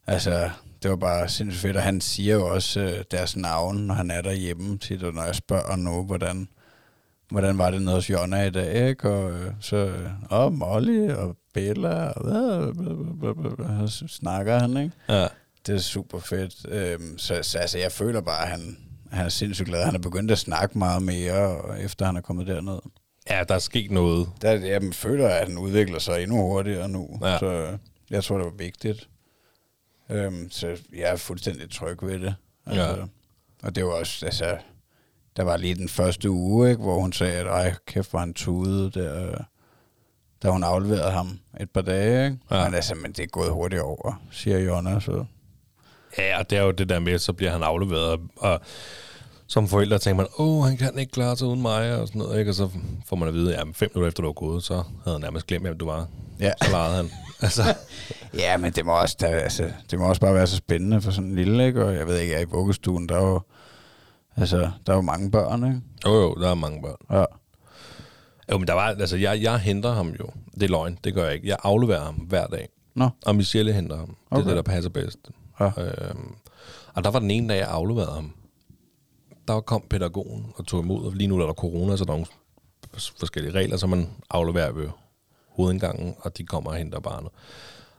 altså, 0.07 0.51
det 0.83 0.91
var 0.91 0.97
bare 0.97 1.29
sindssygt 1.29 1.63
fedt, 1.63 1.77
og 1.77 1.83
han 1.83 2.01
siger 2.01 2.35
jo 2.35 2.47
også 2.47 2.81
øh, 2.81 3.05
deres 3.11 3.37
navn, 3.37 3.77
når 3.77 3.95
han 3.95 4.11
er 4.11 4.21
derhjemme 4.21 4.79
tit, 4.79 5.03
og 5.03 5.15
når 5.15 5.25
jeg 5.25 5.35
spørger 5.35 5.77
nu, 5.77 6.05
hvordan, 6.05 6.49
hvordan 7.31 7.59
var 7.59 7.71
det 7.71 7.83
nede 7.83 7.95
hos 7.95 8.11
Jonna 8.11 8.43
i 8.47 8.51
dag, 8.51 8.89
ikke? 8.89 9.11
Og 9.11 9.33
øh, 9.33 9.53
så, 9.61 9.77
øh, 9.77 10.11
åh, 10.31 10.53
Molly 10.53 11.11
og 11.11 11.37
Bella, 11.55 12.09
og 12.09 12.25
hvad, 12.25 12.75
blablabla, 13.21 13.87
så 13.87 14.09
snakker 14.09 14.59
han, 14.59 14.77
ikke? 14.77 14.93
Ja. 15.09 15.27
Det 15.67 15.75
er 15.75 15.79
super 15.79 16.19
fedt. 16.19 16.55
Øhm, 16.69 17.19
så, 17.19 17.39
så 17.43 17.59
altså, 17.59 17.79
jeg 17.79 17.93
føler 17.93 18.21
bare, 18.21 18.43
at 18.43 18.49
han, 18.49 18.77
han 19.11 19.25
er 19.25 19.29
sindssygt 19.29 19.69
glad. 19.69 19.85
Han 19.85 19.95
er 19.95 19.99
begyndt 19.99 20.31
at 20.31 20.39
snakke 20.39 20.79
meget 20.79 21.03
mere, 21.03 21.35
og 21.61 21.83
efter 21.83 22.07
han 22.07 22.17
er 22.17 22.21
kommet 22.21 22.47
derned. 22.47 22.79
ja, 23.31 23.45
der 23.49 23.55
er 23.55 23.59
sket 23.59 23.91
noget. 23.91 24.29
Der, 24.43 24.51
jeg 24.51 24.83
føler, 24.93 25.29
at 25.29 25.49
han 25.49 25.59
udvikler 25.59 25.99
sig 25.99 26.23
endnu 26.23 26.37
hurtigere 26.37 26.89
nu. 26.89 27.19
Ja. 27.23 27.39
Så 27.39 27.79
jeg 28.11 28.25
tror, 28.25 28.37
det 28.37 28.45
var 28.45 28.53
vigtigt. 28.59 29.09
Øhm, 30.11 30.51
så 30.51 30.67
jeg 30.97 31.13
er 31.13 31.17
fuldstændig 31.17 31.71
tryg 31.71 31.99
ved 32.03 32.19
det. 32.21 32.35
Altså, 32.67 32.83
Ja. 32.83 32.95
Og 33.63 33.75
det 33.75 33.85
var 33.85 33.91
også, 33.91 34.27
altså, 34.27 34.57
der 35.37 35.43
var 35.43 35.57
lige 35.57 35.75
den 35.75 35.89
første 35.89 36.31
uge, 36.31 36.71
ikke, 36.71 36.83
hvor 36.83 37.01
hun 37.01 37.13
sagde, 37.13 37.39
at 37.39 37.47
ej, 37.47 37.75
kæft, 37.87 38.11
hvor 38.11 38.19
han 38.19 38.35
tudede, 38.35 38.91
der, 38.91 39.45
da 40.43 40.49
hun 40.51 40.65
afleverede 40.65 41.11
ham 41.11 41.39
et 41.61 41.71
par 41.71 41.81
dage. 41.83 42.25
Ikke? 42.27 42.39
Ja. 42.51 42.65
Men, 42.65 42.75
altså, 42.75 42.95
men 42.95 43.13
det 43.13 43.23
er 43.23 43.27
gået 43.27 43.51
hurtigt 43.51 43.83
over, 43.83 44.23
siger 44.31 44.59
Jonna. 44.59 45.01
Så. 45.01 45.25
Ja, 46.19 46.39
og 46.39 46.51
det 46.51 46.59
er 46.59 46.63
jo 46.63 46.71
det 46.71 46.89
der 46.89 46.99
med, 46.99 47.19
så 47.19 47.33
bliver 47.33 47.51
han 47.53 47.63
afleveret, 47.63 48.21
og, 48.37 48.61
som 49.47 49.69
forældre 49.69 49.99
tænker 49.99 50.17
man, 50.17 50.27
åh, 50.39 50.65
han 50.65 50.77
kan 50.77 50.99
ikke 50.99 51.13
klare 51.13 51.37
sig 51.37 51.47
uden 51.49 51.63
mig, 51.63 51.97
og 51.97 52.09
sådan 52.09 52.19
noget, 52.19 52.39
ikke? 52.39 52.51
Og 52.51 52.55
så 52.55 52.71
får 53.07 53.17
man 53.17 53.29
at 53.29 53.35
vide, 53.35 53.57
at 53.57 53.67
fem 53.75 53.91
minutter 53.95 54.09
efter 54.09 54.23
du 54.23 54.29
var 54.29 54.33
gået, 54.33 54.63
så 54.63 54.75
havde 54.75 55.15
han 55.15 55.21
nærmest 55.21 55.47
glemt, 55.47 55.65
hvem 55.65 55.79
du 55.79 55.87
var. 55.87 56.07
Ja. 56.41 56.53
Så 56.63 56.71
legede 56.71 56.97
han. 56.97 57.11
altså, 57.43 57.63
Ja, 58.35 58.57
men 58.57 58.73
det 58.73 58.87
må, 58.87 58.93
også, 59.01 59.17
der, 59.21 59.27
altså, 59.27 59.71
det 59.91 59.99
må 59.99 60.09
også 60.09 60.21
bare 60.21 60.35
være 60.35 60.47
så 60.47 60.57
spændende 60.57 61.01
for 61.01 61.11
sådan 61.11 61.31
en 61.31 61.37
lille, 61.37 61.67
ikke? 61.67 61.85
Og 61.85 61.95
jeg 61.95 62.07
ved 62.07 62.19
ikke, 62.19 62.33
jeg 62.33 62.43
i 62.43 62.45
vuggestuen, 62.45 63.09
der 63.09 63.17
er 63.17 63.27
jo, 63.27 63.41
altså, 64.37 64.71
der 64.87 64.93
er 64.93 64.97
jo 64.97 65.03
mange 65.03 65.31
børn, 65.31 65.65
ikke? 65.65 65.81
jo 66.07 66.21
jo, 66.23 66.35
der 66.35 66.51
er 66.51 66.55
mange 66.55 66.83
børn. 66.83 67.19
Ja. 67.19 67.25
Jo, 68.53 68.59
men 68.59 68.67
der 68.67 68.75
var, 68.75 68.83
altså, 68.87 69.17
jeg, 69.17 69.43
jeg 69.43 69.59
henter 69.59 69.93
ham 69.93 70.09
jo. 70.21 70.27
Det 70.55 70.63
er 70.63 70.69
løgn, 70.69 70.99
det 71.05 71.15
gør 71.15 71.25
jeg 71.25 71.35
ikke. 71.35 71.49
Jeg 71.49 71.57
afleverer 71.63 72.05
ham 72.05 72.15
hver 72.15 72.47
dag. 72.47 72.69
Nå. 72.95 73.09
Og 73.27 73.37
Michelle 73.37 73.73
henter 73.73 73.97
ham. 73.97 74.07
Det 74.07 74.15
er 74.31 74.37
Okay. 74.37 74.49
det, 74.49 74.57
der 74.57 74.63
passer 74.63 74.91
bedst. 74.91 75.19
Ja. 75.61 75.67
Øhm, 75.67 76.35
og 76.95 77.05
der 77.05 77.11
var 77.11 77.19
den 77.19 77.31
ene 77.31 77.49
dag, 77.49 77.59
jeg 77.59 77.69
afleverede 77.69 78.13
ham. 78.13 78.33
Der 79.49 79.61
kom 79.61 79.83
pædagogen 79.91 80.47
og 80.57 80.67
tog 80.67 80.81
imod, 80.83 81.05
og 81.05 81.13
lige 81.13 81.29
nu 81.29 81.39
er 81.41 81.47
der 81.47 81.53
corona, 81.53 81.97
så 81.97 82.05
der 82.05 82.11
er 82.11 82.15
nogle 82.15 82.27
forskellige 83.19 83.55
regler, 83.55 83.77
så 83.77 83.87
man 83.87 84.09
afleverer 84.31 84.73
ved 84.73 84.89
hovedindgangen, 85.51 86.15
og 86.21 86.39
de 86.39 86.47
kommer 86.47 86.71
og 86.71 86.77
henter 86.77 87.01
barnet. 87.01 87.31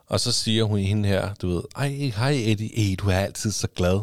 Og 0.08 0.20
så 0.20 0.32
siger 0.32 0.64
hun 0.64 0.80
hende 0.80 1.10
her, 1.10 1.34
du 1.42 1.48
ved, 1.48 1.62
ej, 1.76 1.88
hej 1.90 2.32
Eddie, 2.32 2.90
Ej, 2.90 2.96
du 3.00 3.10
er 3.10 3.16
altid 3.16 3.52
så 3.52 3.68
glad. 3.76 4.02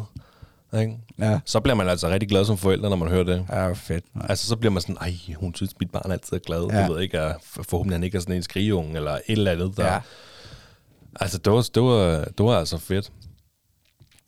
Ikke? 0.79 0.97
Ja. 1.19 1.39
Så 1.45 1.59
bliver 1.59 1.75
man 1.75 1.89
altså 1.89 2.09
rigtig 2.09 2.29
glad 2.29 2.45
som 2.45 2.57
forælder, 2.57 2.89
når 2.89 2.95
man 2.95 3.07
hører 3.07 3.23
det. 3.23 3.45
Ja, 3.49 3.71
fedt. 3.71 4.15
Nej. 4.15 4.25
Altså, 4.29 4.47
så 4.47 4.55
bliver 4.55 4.71
man 4.71 4.81
sådan, 4.81 4.97
ej, 5.01 5.13
hun 5.35 5.55
synes, 5.55 5.79
mit 5.79 5.91
barn 5.91 6.11
altid 6.11 6.33
er 6.33 6.39
glad. 6.39 6.67
Ja. 6.71 6.87
Du 6.87 6.93
ved 6.93 7.01
ikke, 7.01 7.19
at 7.19 7.35
forhåbentlig 7.41 7.95
han 7.95 8.03
ikke 8.03 8.15
er 8.15 8.21
sådan 8.21 8.35
en 8.35 8.43
skrigeunge, 8.43 8.95
eller 8.95 9.11
et 9.11 9.21
eller 9.27 9.51
andet. 9.51 9.77
Der... 9.77 9.93
Ja. 9.93 9.99
Altså, 11.19 11.37
det 11.37 11.53
var, 11.53 11.69
det, 11.75 11.83
var, 11.83 12.25
det 12.37 12.45
var 12.45 12.59
altså 12.59 12.77
fedt. 12.77 13.11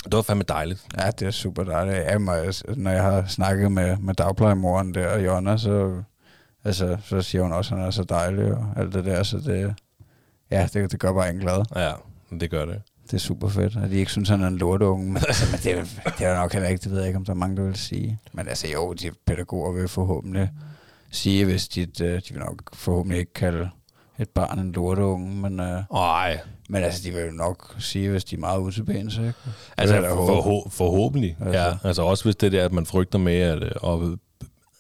Det 0.03 0.13
var 0.13 0.21
fandme 0.21 0.43
dejligt. 0.47 0.85
Ja, 0.97 1.11
det 1.11 1.27
er 1.27 1.31
super 1.31 1.63
dejligt. 1.63 1.97
Ja, 1.97 2.17
når 2.17 2.91
jeg 2.91 3.03
har 3.03 3.25
snakket 3.27 3.71
med, 3.71 3.97
med 3.97 4.13
dagplejemoren 4.13 4.93
der, 4.93 5.19
Jonna, 5.19 5.57
så, 5.57 6.03
altså, 6.63 6.97
så 7.03 7.21
siger 7.21 7.41
hun 7.41 7.51
også, 7.51 7.73
at 7.73 7.79
han 7.79 7.87
er 7.87 7.91
så 7.91 8.03
dejlig 8.03 8.53
og 8.53 8.65
alt 8.75 8.93
det 8.93 9.05
der, 9.05 9.23
så 9.23 9.37
det, 9.37 9.75
ja, 10.51 10.67
det, 10.73 10.91
det 10.91 10.99
gør 10.99 11.13
bare 11.13 11.29
en 11.29 11.37
glad. 11.37 11.65
Ja, 11.75 11.91
det 12.39 12.49
gør 12.51 12.65
det. 12.65 12.81
Det 13.05 13.13
er 13.13 13.17
super 13.21 13.47
fedt, 13.49 13.77
at 13.83 13.89
de 13.89 13.95
ikke 13.95 14.11
synes, 14.11 14.29
han 14.29 14.41
er 14.41 14.47
en 14.47 14.57
lortunge. 14.57 15.05
Men, 15.05 15.17
altså, 15.27 15.45
men 15.51 15.59
det, 15.63 15.79
er, 15.79 16.11
det 16.17 16.25
er 16.27 16.35
nok 16.35 16.53
heller 16.53 16.69
ikke, 16.69 16.83
det 16.83 16.91
ved 16.91 16.97
jeg 16.99 17.07
ikke, 17.07 17.17
om 17.17 17.25
der 17.25 17.33
er 17.33 17.37
mange, 17.37 17.57
der 17.57 17.63
vil 17.63 17.75
sige. 17.75 18.19
Men 18.33 18.47
altså 18.47 18.67
jo, 18.67 18.93
de 18.93 19.11
pædagoger 19.27 19.71
vil 19.71 19.87
forhåbentlig 19.87 20.49
sige, 21.11 21.45
hvis 21.45 21.67
de, 21.67 21.85
de 21.85 22.21
vil 22.29 22.39
nok 22.39 22.75
forhåbentlig 22.75 23.19
ikke 23.19 23.33
kalde 23.33 23.69
et 24.19 24.29
barn 24.29 24.59
en 24.59 24.71
lortunge, 24.71 25.35
men... 25.35 25.59
Øh, 25.59 25.83
Nej. 25.91 26.39
Men 26.69 26.83
altså, 26.83 27.01
de 27.03 27.13
vil 27.13 27.25
jo 27.25 27.31
nok 27.31 27.75
sige, 27.79 28.09
hvis 28.09 28.23
de 28.23 28.35
er 28.35 28.39
meget 28.39 28.59
utilbens, 28.59 29.17
ikke? 29.17 29.33
Altså, 29.77 30.01
for, 30.09 30.69
forhåbentlig, 30.69 31.37
altså. 31.39 31.59
ja. 31.59 31.73
Altså 31.83 32.01
også 32.01 32.23
hvis 32.23 32.35
det 32.35 32.51
der, 32.51 32.65
at 32.65 32.71
man 32.71 32.85
frygter 32.85 33.19
med, 33.19 33.33
at, 33.33 33.63
øh, 33.63 33.71
og 33.75 34.17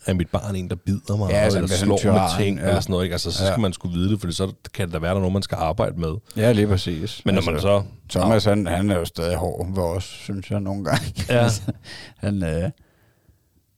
er 0.05 0.13
mit 0.13 0.29
barn 0.29 0.55
en, 0.55 0.69
der 0.69 0.75
bider 0.75 1.17
mig, 1.17 1.29
ja, 1.29 1.35
altså, 1.35 1.57
eller 1.57 1.69
slår 1.69 1.97
tyran, 1.97 2.13
med 2.13 2.45
ting, 2.45 2.57
ja. 2.57 2.67
eller 2.67 2.79
sådan 2.79 2.91
noget. 2.91 3.03
Ikke? 3.03 3.13
Altså, 3.13 3.31
så 3.31 3.37
skal 3.37 3.51
ja. 3.51 3.57
man 3.57 3.73
skulle 3.73 3.97
vide 3.97 4.11
det, 4.11 4.21
for 4.21 4.31
så 4.31 4.53
kan 4.73 4.91
der 4.91 4.99
være 4.99 5.13
der 5.13 5.19
noget, 5.19 5.33
man 5.33 5.41
skal 5.41 5.55
arbejde 5.55 5.99
med. 5.99 6.15
Ja, 6.37 6.51
lige 6.51 6.67
præcis. 6.67 7.21
Men 7.25 7.33
når 7.35 7.39
altså, 7.39 7.51
man 7.51 7.61
så... 7.61 7.83
Thomas, 8.09 8.45
han, 8.45 8.67
han 8.67 8.91
er 8.91 8.95
jo 8.95 9.05
stadig 9.05 9.37
hård 9.37 9.75
ved 9.75 9.83
os, 9.83 10.03
synes 10.03 10.51
jeg, 10.51 10.59
nogle 10.59 10.85
gange. 10.85 11.13
Ja. 11.29 11.49
han, 12.27 12.43
øh, 12.43 12.69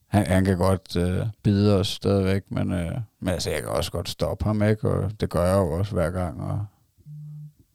han, 0.06 0.26
han 0.26 0.44
kan 0.44 0.58
godt 0.58 0.96
øh, 0.96 1.26
bide 1.42 1.78
os 1.78 1.88
stadigvæk, 1.88 2.42
men, 2.50 2.72
øh, 2.72 2.92
men 3.20 3.28
altså, 3.28 3.50
jeg 3.50 3.60
kan 3.60 3.68
også 3.68 3.92
godt 3.92 4.08
stoppe 4.08 4.44
ham, 4.44 4.62
ikke? 4.62 4.90
Og 4.90 5.10
det 5.20 5.30
gør 5.30 5.46
jeg 5.46 5.56
jo 5.56 5.70
også 5.72 5.92
hver 5.92 6.10
gang, 6.10 6.40
og, 6.42 6.66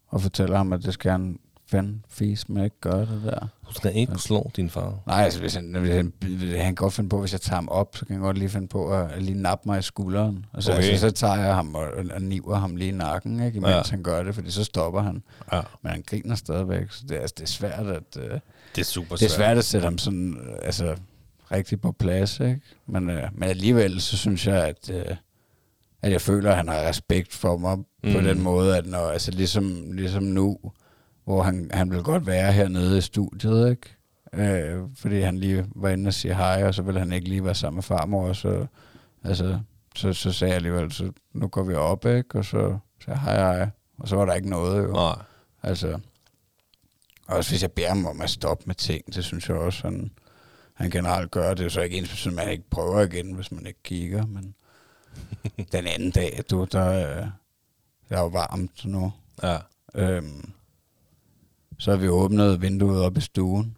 og 0.07 0.21
fortæller 0.21 0.57
ham, 0.57 0.73
at 0.73 0.83
det 0.83 0.93
skal 0.93 1.11
han 1.11 1.39
fanden 1.69 2.05
fis 2.09 2.49
med 2.49 2.63
ikke 2.63 2.79
gøre 2.81 3.01
det 3.01 3.21
der. 3.25 3.47
Du 3.69 3.73
skal 3.73 3.95
ikke 3.95 4.11
altså, 4.11 4.27
slå 4.27 4.51
din 4.55 4.69
far. 4.69 4.99
Nej, 5.07 5.23
altså 5.23 5.39
hvis 5.39 5.55
han, 5.55 5.75
hvis 5.75 5.95
han, 5.95 6.13
han 6.41 6.65
kan 6.65 6.75
godt 6.75 6.93
finde 6.93 7.09
på, 7.09 7.19
hvis 7.19 7.31
jeg 7.31 7.41
tager 7.41 7.55
ham 7.55 7.69
op, 7.69 7.97
så 7.97 8.05
kan 8.05 8.15
han 8.15 8.23
godt 8.23 8.37
lige 8.37 8.49
finde 8.49 8.67
på 8.67 8.93
at 8.93 9.23
lige 9.23 9.41
nappe 9.41 9.69
mig 9.69 9.79
i 9.79 9.81
skulderen. 9.81 10.45
Og 10.53 10.63
så, 10.63 10.71
okay. 10.71 10.83
altså, 10.83 11.09
så 11.09 11.11
tager 11.11 11.35
jeg 11.35 11.55
ham 11.55 11.75
og, 11.75 11.87
og 12.13 12.21
niver 12.21 12.55
ham 12.55 12.75
lige 12.75 12.89
i 12.89 12.91
nakken, 12.91 13.43
ikke, 13.43 13.57
imens 13.57 13.71
ja. 13.71 13.81
han 13.89 14.03
gør 14.03 14.23
det, 14.23 14.35
fordi 14.35 14.51
så 14.51 14.63
stopper 14.63 15.01
han. 15.01 15.23
Ja. 15.53 15.61
Men 15.81 15.91
han 15.91 16.03
griner 16.07 16.35
stadigvæk, 16.35 16.91
så 16.91 17.03
det, 17.09 17.17
er, 17.17 17.21
altså, 17.21 17.35
det 17.37 17.43
er 17.43 17.47
svært 17.47 17.87
at... 17.87 18.17
Uh, 18.17 18.23
det 18.75 18.81
er 18.81 18.83
super 18.83 19.07
svært. 19.07 19.19
Det 19.19 19.25
er 19.25 19.35
svært 19.35 19.57
at 19.57 19.65
sætte 19.65 19.85
ham 19.85 19.97
sådan, 19.97 20.37
uh, 20.37 20.55
altså, 20.61 20.95
rigtig 21.51 21.81
på 21.81 21.91
plads, 21.91 22.39
ikke? 22.39 22.61
Men, 22.87 23.09
uh, 23.09 23.23
men 23.33 23.49
alligevel, 23.49 24.01
så 24.01 24.17
synes 24.17 24.47
jeg, 24.47 24.67
at... 24.67 24.89
Uh, 24.89 25.15
at 26.01 26.11
jeg 26.11 26.21
føler, 26.21 26.51
at 26.51 26.57
han 26.57 26.67
har 26.67 26.87
respekt 26.87 27.33
for 27.33 27.57
mig 27.57 27.77
mm. 27.77 28.13
på 28.13 28.19
den 28.19 28.41
måde, 28.41 28.77
at 28.77 28.85
når, 28.85 29.07
altså 29.07 29.31
ligesom, 29.31 29.91
ligesom 29.91 30.23
nu, 30.23 30.57
hvor 31.29 31.43
han, 31.43 31.69
han 31.73 31.91
vil 31.91 32.03
godt 32.03 32.27
være 32.27 32.51
hernede 32.51 32.97
i 32.97 33.01
studiet, 33.01 33.69
ikke? 33.69 33.95
Øh, 34.33 34.83
fordi 34.95 35.19
han 35.19 35.37
lige 35.37 35.65
var 35.75 35.89
inde 35.89 36.07
og 36.07 36.13
sige 36.13 36.35
hej, 36.35 36.63
og 36.63 36.73
så 36.73 36.81
ville 36.81 36.99
han 36.99 37.11
ikke 37.11 37.29
lige 37.29 37.45
være 37.45 37.55
sammen 37.55 37.75
med 37.75 37.83
farmor, 37.83 38.27
og 38.27 38.35
så, 38.35 38.65
altså, 39.23 39.59
så, 39.95 40.13
så 40.13 40.31
sagde 40.31 40.51
jeg 40.51 40.55
alligevel, 40.55 40.91
så 40.91 41.11
nu 41.33 41.47
går 41.47 41.63
vi 41.63 41.73
op, 41.73 42.05
ikke? 42.05 42.37
Og 42.37 42.45
så 42.45 42.77
sagde 43.05 43.19
jeg 43.19 43.21
hej, 43.21 43.35
hej. 43.35 43.69
Og 43.97 44.07
så 44.07 44.15
var 44.15 44.25
der 44.25 44.33
ikke 44.33 44.49
noget, 44.49 44.83
jo. 44.83 44.91
Nej. 44.91 45.15
Altså, 45.63 45.99
også 47.27 47.51
hvis 47.51 47.61
jeg 47.61 47.71
beder 47.71 47.89
ham 47.89 48.05
om 48.05 48.21
at 48.21 48.29
stoppe 48.29 48.63
med 48.67 48.75
ting, 48.75 49.15
det 49.15 49.23
synes 49.23 49.49
jeg 49.49 49.57
også, 49.57 49.87
han, 49.87 50.11
han 50.73 50.89
generelt 50.89 51.31
gør. 51.31 51.53
Det 51.53 51.65
er 51.65 51.69
så 51.69 51.81
ikke 51.81 51.97
ens, 51.97 52.27
at 52.27 52.33
man 52.33 52.49
ikke 52.49 52.69
prøver 52.69 53.01
igen, 53.01 53.33
hvis 53.33 53.51
man 53.51 53.65
ikke 53.67 53.83
kigger, 53.83 54.25
men 54.25 54.55
den 55.71 55.87
anden 55.87 56.11
dag, 56.11 56.43
du, 56.49 56.67
der, 56.71 56.83
der 58.09 58.17
er 58.17 58.21
jo 58.21 58.27
varmt 58.27 58.85
nu. 58.85 59.11
Ja. 59.43 59.57
Øhm, 59.95 60.53
så 61.79 61.91
har 61.91 61.97
vi 61.97 62.07
åbnet 62.07 62.61
vinduet 62.61 63.01
op 63.01 63.17
i 63.17 63.21
stuen. 63.21 63.77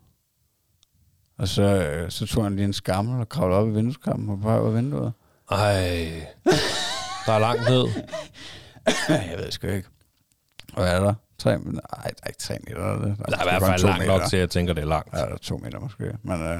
Og 1.38 1.48
så, 1.48 1.62
øh, 1.62 2.12
så 2.12 2.28
tog 2.28 2.44
han 2.44 2.56
lige 2.56 2.66
en 2.66 2.74
skammel 2.74 3.20
og 3.20 3.30
kravlede 3.30 3.60
op 3.60 3.68
i 3.68 3.72
vindueskampen 3.72 4.30
og 4.30 4.40
bare 4.42 4.64
ud 4.64 4.74
vinduet. 4.74 5.14
Ej, 5.52 6.12
der 7.26 7.34
er 7.34 7.40
langt 7.40 7.62
ned. 7.70 7.88
jeg 9.32 9.36
ved 9.38 9.52
sgu 9.52 9.68
ikke. 9.68 9.90
Hvad 10.74 10.88
er 10.88 11.00
der? 11.00 11.14
Tre, 11.38 11.58
nej, 11.58 11.82
der 11.94 12.10
er 12.24 12.28
ikke 12.28 12.40
tre 12.40 12.58
meter. 12.68 12.82
Der, 12.82 12.98
der, 12.98 13.16
der 13.16 13.38
er 13.38 13.42
i 13.42 13.60
hvert 13.60 13.62
fald 13.62 13.84
langt 13.84 14.08
nok 14.08 14.22
til, 14.30 14.38
at 14.38 14.42
jeg 14.42 14.50
tænker, 14.50 14.74
det 14.74 14.82
er 14.82 14.88
langt. 14.88 15.14
Ja, 15.14 15.18
der 15.18 15.26
er 15.26 15.38
to 15.38 15.58
meter 15.58 15.80
måske. 15.80 16.18
Men, 16.24 16.42
øh, 16.42 16.60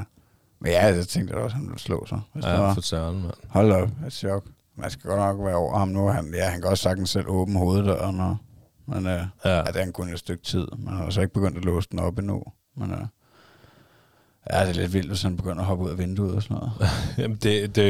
men 0.60 0.72
ja, 0.72 0.86
jeg 0.86 1.08
tænkte 1.08 1.34
også, 1.34 1.46
at 1.46 1.52
han 1.52 1.68
ville 1.68 1.80
slå 1.80 2.06
sig. 2.06 2.22
Hvis 2.34 2.46
ja, 2.46 2.72
for 2.72 2.82
søren, 2.82 3.22
mand. 3.22 3.34
Hold 3.50 3.72
op, 3.72 3.90
et 4.08 4.14
chok. 4.14 4.46
Man 4.76 4.92
skal 4.92 5.10
godt 5.10 5.20
nok 5.20 5.46
være 5.46 5.56
over 5.56 5.78
ham 5.78 5.88
nu. 5.88 6.08
Han, 6.08 6.34
ja, 6.34 6.50
han 6.50 6.62
kan 6.62 6.70
også 6.70 6.84
sagtens 6.84 7.10
selv 7.10 7.28
åbne 7.28 7.60
hoveddøren 7.60 8.20
og 8.20 8.38
men 8.86 9.08
øh, 9.08 9.24
ja. 9.46 9.58
ja. 9.58 9.64
det 9.64 9.76
er 9.76 9.92
kun 9.92 10.14
et 10.14 10.20
stykke 10.20 10.44
tid. 10.44 10.68
Man 10.78 10.94
har 10.94 11.10
så 11.10 11.22
ikke 11.22 11.34
begyndt 11.34 11.58
at 11.58 11.66
låse 11.66 11.88
den 11.92 12.00
op 12.00 12.18
endnu. 12.18 12.44
Men 12.78 12.92
øh, 12.92 13.06
ja, 14.52 14.62
det 14.62 14.70
er 14.70 14.74
lidt 14.74 14.94
vildt, 14.94 15.08
hvis 15.08 15.22
han 15.22 15.38
begynder 15.38 15.60
at 15.60 15.66
hoppe 15.66 15.86
ud 15.86 15.90
af 15.90 15.98
vinduet 15.98 16.36
og 16.36 16.44
sådan 16.44 16.58
noget. 16.58 16.72
Jamen, 17.18 17.38
det, 17.38 17.76
det, 17.76 17.84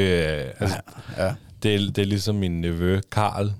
altså, 0.60 0.82
ja. 1.18 1.26
Ja. 1.26 1.36
Det, 1.64 1.96
det 1.96 2.02
er 2.02 2.06
ligesom 2.06 2.36
min 2.36 2.62
nevø, 2.62 3.02
Karl, 3.12 3.54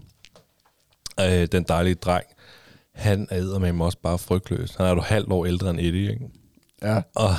øh, 1.20 1.48
den 1.52 1.64
dejlige 1.64 1.96
dreng. 1.96 2.26
Han 2.96 3.28
er 3.32 3.72
med 3.72 3.86
også 3.86 3.98
bare 4.04 4.18
frygtløs. 4.18 4.76
Han 4.76 4.86
er 4.86 4.90
jo 4.90 5.02
halvt 5.02 5.32
år 5.32 5.46
ældre 5.46 5.70
end 5.70 5.80
Eddie, 5.80 6.12
ikke? 6.12 6.30
Ja. 6.82 7.02
Og 7.16 7.30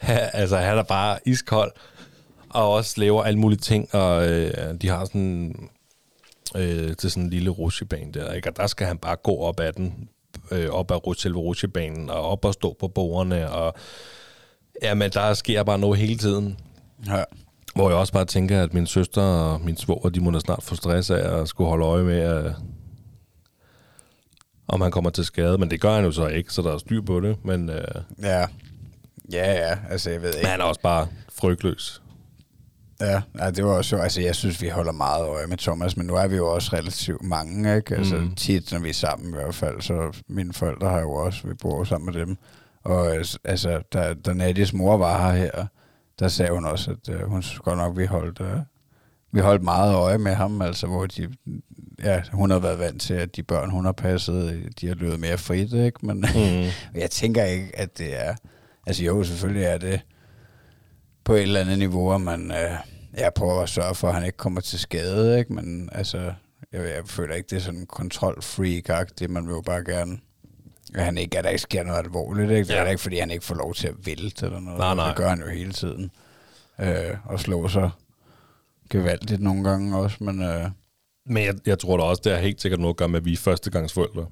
altså, 0.40 0.56
han 0.56 0.78
er 0.78 0.82
bare 0.82 1.18
iskold, 1.26 1.72
og 2.50 2.72
også 2.72 3.00
laver 3.00 3.22
alle 3.22 3.38
mulige 3.38 3.58
ting, 3.58 3.94
og 3.94 4.28
øh, 4.28 4.74
de 4.82 4.88
har 4.88 5.04
sådan 5.04 5.54
øh, 6.56 6.96
til 6.96 7.10
sådan 7.10 7.22
en 7.22 7.30
lille 7.30 7.50
rutsjebane 7.50 8.12
der, 8.12 8.32
ikke? 8.32 8.48
og 8.48 8.56
der 8.56 8.66
skal 8.66 8.86
han 8.86 8.98
bare 8.98 9.16
gå 9.16 9.36
op 9.38 9.60
ad 9.60 9.72
den, 9.72 10.08
øh, 10.50 10.70
op 10.70 10.90
ad 10.90 11.14
selve 11.14 11.38
rutsjebanen, 11.38 12.10
og 12.10 12.22
op 12.22 12.44
og 12.44 12.54
stå 12.54 12.76
på 12.80 12.88
bordene, 12.88 13.50
og 13.50 13.74
jamen, 14.82 15.10
der 15.10 15.34
sker 15.34 15.62
bare 15.62 15.78
noget 15.78 15.98
hele 15.98 16.18
tiden. 16.18 16.58
Ja. 17.06 17.22
Hvor 17.74 17.90
jeg 17.90 17.98
også 17.98 18.12
bare 18.12 18.24
tænker, 18.24 18.62
at 18.62 18.74
min 18.74 18.86
søster 18.86 19.22
og 19.22 19.60
min 19.60 19.76
svoger, 19.76 20.08
de 20.08 20.20
må 20.20 20.30
da 20.30 20.38
snart 20.38 20.62
få 20.62 20.74
stress 20.74 21.10
af 21.10 21.40
at 21.40 21.48
skulle 21.48 21.68
holde 21.68 21.86
øje 21.86 22.04
med, 22.04 22.18
at, 22.20 22.52
om 24.68 24.80
han 24.80 24.90
kommer 24.90 25.10
til 25.10 25.24
skade. 25.24 25.58
Men 25.58 25.70
det 25.70 25.80
gør 25.80 25.94
han 25.94 26.04
jo 26.04 26.12
så 26.12 26.26
ikke, 26.26 26.52
så 26.52 26.62
der 26.62 26.72
er 26.72 26.78
styr 26.78 27.00
på 27.00 27.20
det. 27.20 27.44
Men, 27.44 27.70
øh, 27.70 27.84
ja. 28.22 28.46
Ja, 29.32 29.52
ja, 29.52 29.78
altså 29.90 30.10
jeg 30.10 30.22
ved 30.22 30.28
ikke. 30.28 30.42
Men 30.42 30.50
han 30.50 30.60
er 30.60 30.64
også 30.64 30.80
bare 30.80 31.08
frygtløs. 31.32 32.02
Ja, 33.00 33.22
ja, 33.38 33.50
det 33.50 33.64
var 33.64 33.70
også 33.70 33.88
sjovt. 33.88 34.02
Altså, 34.02 34.20
jeg 34.20 34.34
synes, 34.34 34.62
vi 34.62 34.68
holder 34.68 34.92
meget 34.92 35.26
øje 35.26 35.46
med 35.46 35.56
Thomas, 35.56 35.96
men 35.96 36.06
nu 36.06 36.14
er 36.14 36.26
vi 36.26 36.36
jo 36.36 36.54
også 36.54 36.76
relativt 36.76 37.22
mange, 37.22 37.76
ikke? 37.76 37.96
Altså, 37.96 38.16
mm. 38.16 38.34
tit, 38.34 38.72
når 38.72 38.78
vi 38.78 38.88
er 38.88 38.94
sammen 38.94 39.30
i 39.30 39.34
hvert 39.34 39.54
fald, 39.54 39.80
så 39.80 40.22
mine 40.28 40.52
forældre 40.52 40.90
har 40.90 41.00
jo 41.00 41.12
også, 41.12 41.46
vi 41.48 41.54
bor 41.54 41.84
sammen 41.84 42.14
med 42.14 42.26
dem. 42.26 42.36
Og 42.84 43.14
altså, 43.44 43.82
da, 43.92 44.14
da 44.14 44.32
Nadies 44.32 44.72
mor 44.72 44.96
var 44.96 45.32
her, 45.32 45.38
her 45.38 45.66
der 46.18 46.28
sagde 46.28 46.52
hun 46.52 46.64
også, 46.64 46.90
at 46.90 47.14
uh, 47.14 47.30
hun 47.30 47.42
synes 47.42 47.60
godt 47.60 47.78
nok, 47.78 47.98
vi 47.98 48.04
holdt, 48.04 48.40
uh, 48.40 48.46
vi 49.32 49.40
holdt 49.40 49.62
meget 49.62 49.94
øje 49.94 50.18
med 50.18 50.34
ham, 50.34 50.62
altså, 50.62 50.86
hvor 50.86 51.06
de, 51.06 51.28
ja, 52.04 52.22
hun 52.32 52.50
har 52.50 52.58
været 52.58 52.78
vant 52.78 53.02
til, 53.02 53.14
at 53.14 53.36
de 53.36 53.42
børn, 53.42 53.70
hun 53.70 53.84
har 53.84 53.92
passet, 53.92 54.68
de 54.80 54.88
har 54.88 54.94
løbet 54.94 55.20
mere 55.20 55.38
frit, 55.38 55.72
ikke? 55.72 56.06
Men 56.06 56.16
mm. 56.16 56.70
jeg 57.00 57.10
tænker 57.10 57.44
ikke, 57.44 57.70
at 57.74 57.98
det 57.98 58.26
er, 58.26 58.34
altså 58.86 59.04
jo, 59.04 59.24
selvfølgelig 59.24 59.64
er 59.64 59.78
det, 59.78 60.00
på 61.26 61.34
et 61.34 61.42
eller 61.42 61.60
andet 61.60 61.78
niveau, 61.78 62.14
at 62.14 62.20
man 62.20 62.50
øh, 62.50 62.70
jeg 63.16 63.34
prøver 63.34 63.62
at 63.62 63.68
sørge 63.68 63.94
for, 63.94 64.08
at 64.08 64.14
han 64.14 64.24
ikke 64.24 64.36
kommer 64.36 64.60
til 64.60 64.78
skade, 64.78 65.38
ikke? 65.38 65.52
men 65.52 65.88
altså, 65.92 66.18
jeg, 66.72 66.80
jeg 66.80 67.02
føler 67.06 67.34
ikke, 67.34 67.46
det 67.50 67.56
er 67.56 67.60
sådan 67.60 67.80
en 67.80 67.86
kontrol-freak 67.86 69.08
det 69.18 69.30
man 69.30 69.46
vil 69.46 69.52
jo 69.52 69.60
bare 69.60 69.84
gerne 69.84 70.18
at 70.94 71.04
han 71.04 71.18
ikke, 71.18 71.38
at 71.38 71.44
der 71.44 71.50
ikke 71.50 71.62
sker 71.62 71.82
noget 71.82 71.98
alvorligt. 71.98 72.50
Ikke? 72.50 72.68
Det 72.68 72.78
er 72.78 72.86
ikke, 72.86 73.02
fordi 73.02 73.18
han 73.18 73.30
ikke 73.30 73.44
får 73.44 73.54
lov 73.54 73.74
til 73.74 73.88
at 73.88 73.94
vælte 74.04 74.46
eller 74.46 74.60
noget. 74.60 74.78
Nej, 74.78 74.94
nej. 74.94 75.06
Det 75.06 75.16
gør 75.16 75.28
han 75.28 75.40
jo 75.40 75.48
hele 75.48 75.72
tiden. 75.72 76.10
Øh, 76.80 77.14
og 77.24 77.40
slår 77.40 77.68
sig 77.68 77.90
gevaldigt 78.90 79.40
nogle 79.40 79.64
gange 79.64 79.96
også, 79.96 80.16
men... 80.20 80.42
Øh, 80.42 80.70
men 81.28 81.44
jeg, 81.44 81.54
jeg 81.66 81.78
tror 81.78 81.96
da 81.96 82.02
også, 82.02 82.22
det 82.24 82.32
er 82.32 82.38
helt 82.38 82.62
sikkert 82.62 82.80
noget 82.80 82.94
at 82.94 82.96
gøre 82.96 83.08
med, 83.08 83.20
at 83.20 83.24
vi 83.24 83.32
er 83.32 83.36
førstegangsforældre. 83.36 84.26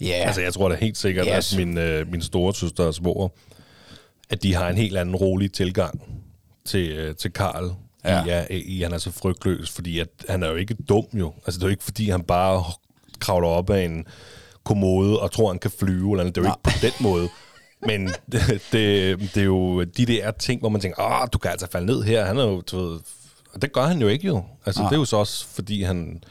Ja. 0.00 0.06
Yeah. 0.06 0.26
Altså, 0.26 0.40
jeg 0.40 0.52
tror 0.52 0.68
da 0.68 0.74
helt 0.74 0.96
sikkert, 0.96 1.26
yes. 1.36 1.52
at 1.52 1.58
min, 1.58 1.78
øh, 1.78 2.10
min 2.10 2.22
store 2.22 2.54
søster 2.54 2.84
og 2.84 2.94
svoger, 2.94 3.28
at 4.30 4.42
de 4.42 4.54
har 4.54 4.68
en 4.68 4.76
helt 4.76 4.96
anden 4.96 5.16
rolig 5.16 5.52
tilgang 5.52 6.02
til, 6.64 6.90
øh, 6.90 7.16
til 7.16 7.32
Karl. 7.32 7.70
Ja. 8.04 8.24
I, 8.24 8.28
ja, 8.28 8.44
i, 8.50 8.82
han 8.82 8.92
er 8.92 8.98
så 8.98 9.10
frygtløs, 9.10 9.70
fordi 9.70 9.98
at, 9.98 10.08
han 10.28 10.42
er 10.42 10.48
jo 10.48 10.54
ikke 10.54 10.74
dum 10.88 11.06
jo. 11.14 11.32
Altså 11.46 11.58
det 11.58 11.64
er 11.64 11.68
jo 11.68 11.70
ikke, 11.70 11.84
fordi 11.84 12.10
han 12.10 12.22
bare 12.22 12.64
kravler 13.18 13.48
op 13.48 13.70
af 13.70 13.84
en 13.84 14.06
kommode 14.64 15.20
og 15.20 15.32
tror, 15.32 15.48
han 15.48 15.58
kan 15.58 15.70
flyve. 15.70 16.12
Eller, 16.12 16.24
det 16.24 16.38
er 16.38 16.42
jo 16.42 16.46
Nej. 16.46 16.54
ikke 16.54 16.78
på 16.78 16.86
den 16.86 17.06
måde. 17.12 17.28
Men 17.86 18.08
det, 18.32 18.62
det, 18.72 19.18
det 19.34 19.36
er 19.36 19.44
jo 19.44 19.82
de 19.82 20.06
der 20.06 20.30
ting, 20.30 20.60
hvor 20.60 20.68
man 20.68 20.80
tænker, 20.80 21.02
åh, 21.02 21.28
du 21.32 21.38
kan 21.38 21.50
altså 21.50 21.66
falde 21.72 21.86
ned 21.86 22.02
her. 22.02 22.24
Han 22.24 22.38
er 22.38 22.44
jo, 22.44 22.60
du 22.60 22.76
ved, 22.76 23.00
og 23.52 23.62
det 23.62 23.72
gør 23.72 23.86
han 23.86 24.00
jo 24.00 24.08
ikke 24.08 24.26
jo. 24.26 24.44
Altså, 24.66 24.82
det 24.82 24.92
er 24.92 24.96
jo 24.96 25.04
så 25.04 25.16
også, 25.16 25.46
fordi 25.46 25.82
han 25.82 26.22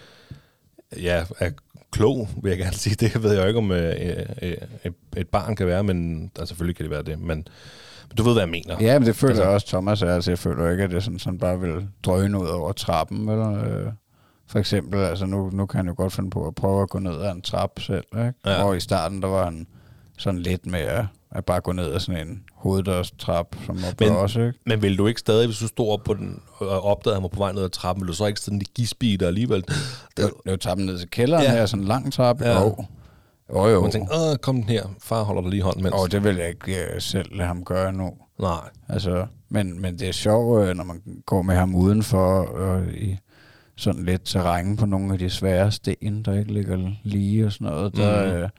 ja, 0.97 1.25
er 1.39 1.49
klog, 1.91 2.29
vil 2.43 2.49
jeg 2.49 2.57
gerne 2.57 2.75
sige. 2.75 2.95
Det 2.95 3.23
ved 3.23 3.33
jeg 3.33 3.41
jo 3.41 3.47
ikke, 3.47 3.57
om 3.57 3.71
øh, 3.71 3.95
øh, 4.41 4.55
øh, 4.85 4.91
et 5.17 5.27
barn 5.27 5.55
kan 5.55 5.67
være, 5.67 5.83
men 5.83 6.23
altså, 6.35 6.45
selvfølgelig 6.45 6.75
kan 6.75 6.83
det 6.83 6.91
være 6.91 7.03
det. 7.03 7.19
Men 7.19 7.47
du 8.17 8.23
ved, 8.23 8.33
hvad 8.33 8.41
jeg 8.41 8.49
mener. 8.49 8.75
Ja, 8.81 8.99
men 8.99 9.07
det 9.07 9.15
føler 9.15 9.31
altså, 9.31 9.43
jeg 9.43 9.51
også, 9.51 9.67
Thomas 9.67 10.01
er. 10.01 10.15
Altså, 10.15 10.31
jeg 10.31 10.39
føler 10.39 10.69
ikke, 10.69 10.83
at 10.83 10.89
det 10.89 10.95
er 10.95 11.01
sådan, 11.01 11.19
sådan 11.19 11.39
bare 11.39 11.59
vil 11.59 11.87
drøne 12.03 12.39
ud 12.39 12.47
over 12.47 12.71
trappen. 12.71 13.29
Eller, 13.29 13.63
øh, 13.63 13.91
for 14.47 14.59
eksempel, 14.59 14.99
altså 14.99 15.25
nu, 15.25 15.49
nu 15.49 15.65
kan 15.65 15.77
han 15.77 15.87
jo 15.87 15.93
godt 15.97 16.13
finde 16.13 16.29
på 16.29 16.47
at 16.47 16.55
prøve 16.55 16.81
at 16.81 16.89
gå 16.89 16.99
ned 16.99 17.21
ad 17.21 17.31
en 17.31 17.41
trap 17.41 17.79
selv. 17.79 18.05
Ikke? 18.13 18.33
Ja. 18.45 18.63
Og 18.63 18.77
i 18.77 18.79
starten, 18.79 19.21
der 19.21 19.27
var 19.27 19.43
han 19.43 19.67
sådan 20.17 20.39
lidt 20.39 20.65
mere 20.65 21.07
at 21.31 21.45
bare 21.45 21.61
gå 21.61 21.71
ned 21.71 21.93
ad 21.93 21.99
sådan 21.99 22.27
en 22.27 22.43
hoveddørstrap, 22.53 23.55
som 23.65 23.81
var 23.81 23.93
men, 23.99 24.09
også, 24.09 24.39
ikke? 24.39 24.59
Men 24.65 24.81
vil 24.81 24.97
du 24.97 25.07
ikke 25.07 25.19
stadig, 25.19 25.47
hvis 25.47 25.59
du 25.59 25.67
stod 25.67 25.91
op 25.91 26.03
på 26.03 26.13
den 26.13 26.41
og 26.57 26.83
opdagede, 26.85 27.21
var 27.21 27.27
på 27.27 27.37
vej 27.37 27.51
ned 27.51 27.63
ad 27.63 27.69
trappen, 27.69 28.01
vil 28.01 28.07
du 28.07 28.13
så 28.13 28.25
ikke 28.25 28.39
sådan 28.39 28.59
lidt 28.59 28.73
gispeeder 28.73 29.27
alligevel? 29.27 29.61
Det 30.17 30.31
var 30.45 30.51
jo 30.51 30.57
trappen 30.57 30.85
ned 30.85 30.99
til 30.99 31.09
kælderen 31.09 31.43
ja. 31.43 31.51
her, 31.51 31.65
sådan 31.65 31.83
en 31.83 31.87
lang 31.87 32.13
trappe. 32.13 32.45
Ja. 32.45 32.61
Jo. 32.61 32.85
Jo, 33.53 33.67
jo. 33.67 33.81
Man 33.81 33.91
tænker, 33.91 34.31
Åh, 34.31 34.35
kom 34.37 34.55
den 34.55 34.69
her, 34.69 34.95
far 34.99 35.23
holder 35.23 35.41
dig 35.41 35.51
lige 35.51 35.63
hånden. 35.63 35.83
Mens. 35.83 35.95
Og 35.95 36.11
det 36.11 36.23
vil 36.23 36.35
jeg 36.35 36.49
ikke 36.49 36.87
uh, 36.95 37.01
selv 37.01 37.35
lade 37.35 37.47
ham 37.47 37.65
gøre 37.65 37.93
nu. 37.93 38.13
Nej. 38.39 38.69
Altså, 38.89 39.25
men, 39.49 39.81
men 39.81 39.99
det 39.99 40.07
er 40.07 40.11
sjovt, 40.11 40.67
øh, 40.67 40.75
når 40.75 40.83
man 40.83 41.01
går 41.25 41.41
med 41.41 41.55
ham 41.55 41.75
udenfor, 41.75 42.41
og 42.41 42.87
i 42.93 43.17
sådan 43.75 44.05
lidt 44.05 44.21
terræn 44.25 44.77
på 44.77 44.85
nogle 44.85 45.13
af 45.13 45.19
de 45.19 45.29
svære 45.29 45.71
sten, 45.71 46.23
der 46.23 46.39
ikke 46.39 46.53
ligger 46.53 46.91
lige 47.03 47.45
og 47.45 47.51
sådan 47.51 47.67
noget. 47.67 47.95
Der, 47.95 48.37
mm. 48.37 48.43
uh, 48.43 48.49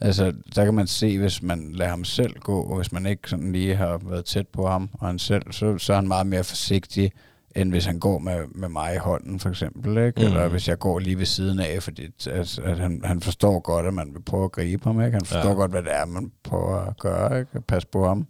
altså, 0.00 0.32
der 0.54 0.64
kan 0.64 0.74
man 0.74 0.86
se, 0.86 1.18
hvis 1.18 1.42
man 1.42 1.72
lader 1.72 1.90
ham 1.90 2.04
selv 2.04 2.38
gå, 2.38 2.60
og 2.60 2.76
hvis 2.76 2.92
man 2.92 3.06
ikke 3.06 3.30
sådan 3.30 3.52
lige 3.52 3.74
har 3.74 4.00
været 4.04 4.24
tæt 4.24 4.48
på 4.48 4.68
ham 4.68 4.90
og 4.92 5.06
han 5.06 5.18
selv, 5.18 5.52
så, 5.52 5.78
så 5.78 5.92
er 5.92 5.96
han 5.96 6.08
meget 6.08 6.26
mere 6.26 6.44
forsigtig, 6.44 7.12
end 7.56 7.70
hvis 7.70 7.84
han 7.84 7.98
går 7.98 8.18
med, 8.18 8.46
med 8.54 8.68
mig 8.68 8.94
i 8.94 8.98
hånden, 8.98 9.40
for 9.40 9.48
eksempel. 9.48 9.98
Ikke? 9.98 10.20
Mm. 10.20 10.26
Eller 10.26 10.48
hvis 10.48 10.68
jeg 10.68 10.78
går 10.78 10.98
lige 10.98 11.18
ved 11.18 11.26
siden 11.26 11.60
af, 11.60 11.82
fordi 11.82 12.04
at, 12.30 12.58
at 12.58 12.78
han, 12.78 13.00
han 13.04 13.20
forstår 13.20 13.60
godt, 13.60 13.86
at 13.86 13.94
man 13.94 14.14
vil 14.14 14.22
prøve 14.22 14.44
at 14.44 14.52
gribe 14.52 14.84
ham. 14.84 15.00
Ikke? 15.00 15.12
Han 15.12 15.24
forstår 15.24 15.48
ja. 15.48 15.54
godt, 15.54 15.70
hvad 15.70 15.82
det 15.82 15.94
er, 15.94 16.04
man 16.04 16.32
prøver 16.44 16.76
at 16.76 16.98
gøre. 16.98 17.38
Ikke? 17.40 17.60
Pas 17.60 17.84
på 17.84 18.06
ham. 18.08 18.26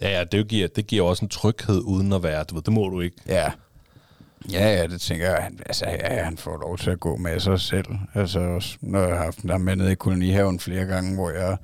Ja, 0.00 0.18
ja 0.18 0.24
det, 0.24 0.48
giver, 0.48 0.68
det 0.68 0.86
giver 0.86 1.04
også 1.04 1.24
en 1.24 1.28
tryghed 1.28 1.80
uden 1.80 2.12
at 2.12 2.22
være, 2.22 2.44
du 2.44 2.54
ved, 2.54 2.62
det 2.62 2.72
må 2.72 2.88
du 2.88 3.00
ikke. 3.00 3.16
Ja. 3.26 3.52
Ja, 4.52 4.74
ja, 4.74 4.86
det 4.86 5.00
tænker 5.00 5.30
jeg. 5.30 5.42
Han, 5.42 5.58
altså, 5.66 5.84
ja, 5.86 6.24
han 6.24 6.36
får 6.36 6.58
lov 6.58 6.78
til 6.78 6.90
at 6.90 7.00
gå 7.00 7.16
med 7.16 7.40
sig 7.40 7.60
selv. 7.60 7.86
Altså, 8.14 8.66
når 8.80 9.00
jeg 9.00 9.16
har 9.16 9.24
haft 9.24 9.50
ham 9.50 9.60
med 9.60 9.76
nede 9.76 9.92
i 9.92 9.94
kolonihaven 9.94 10.60
flere 10.60 10.84
gange, 10.84 11.14
hvor 11.14 11.30
jeg 11.30 11.56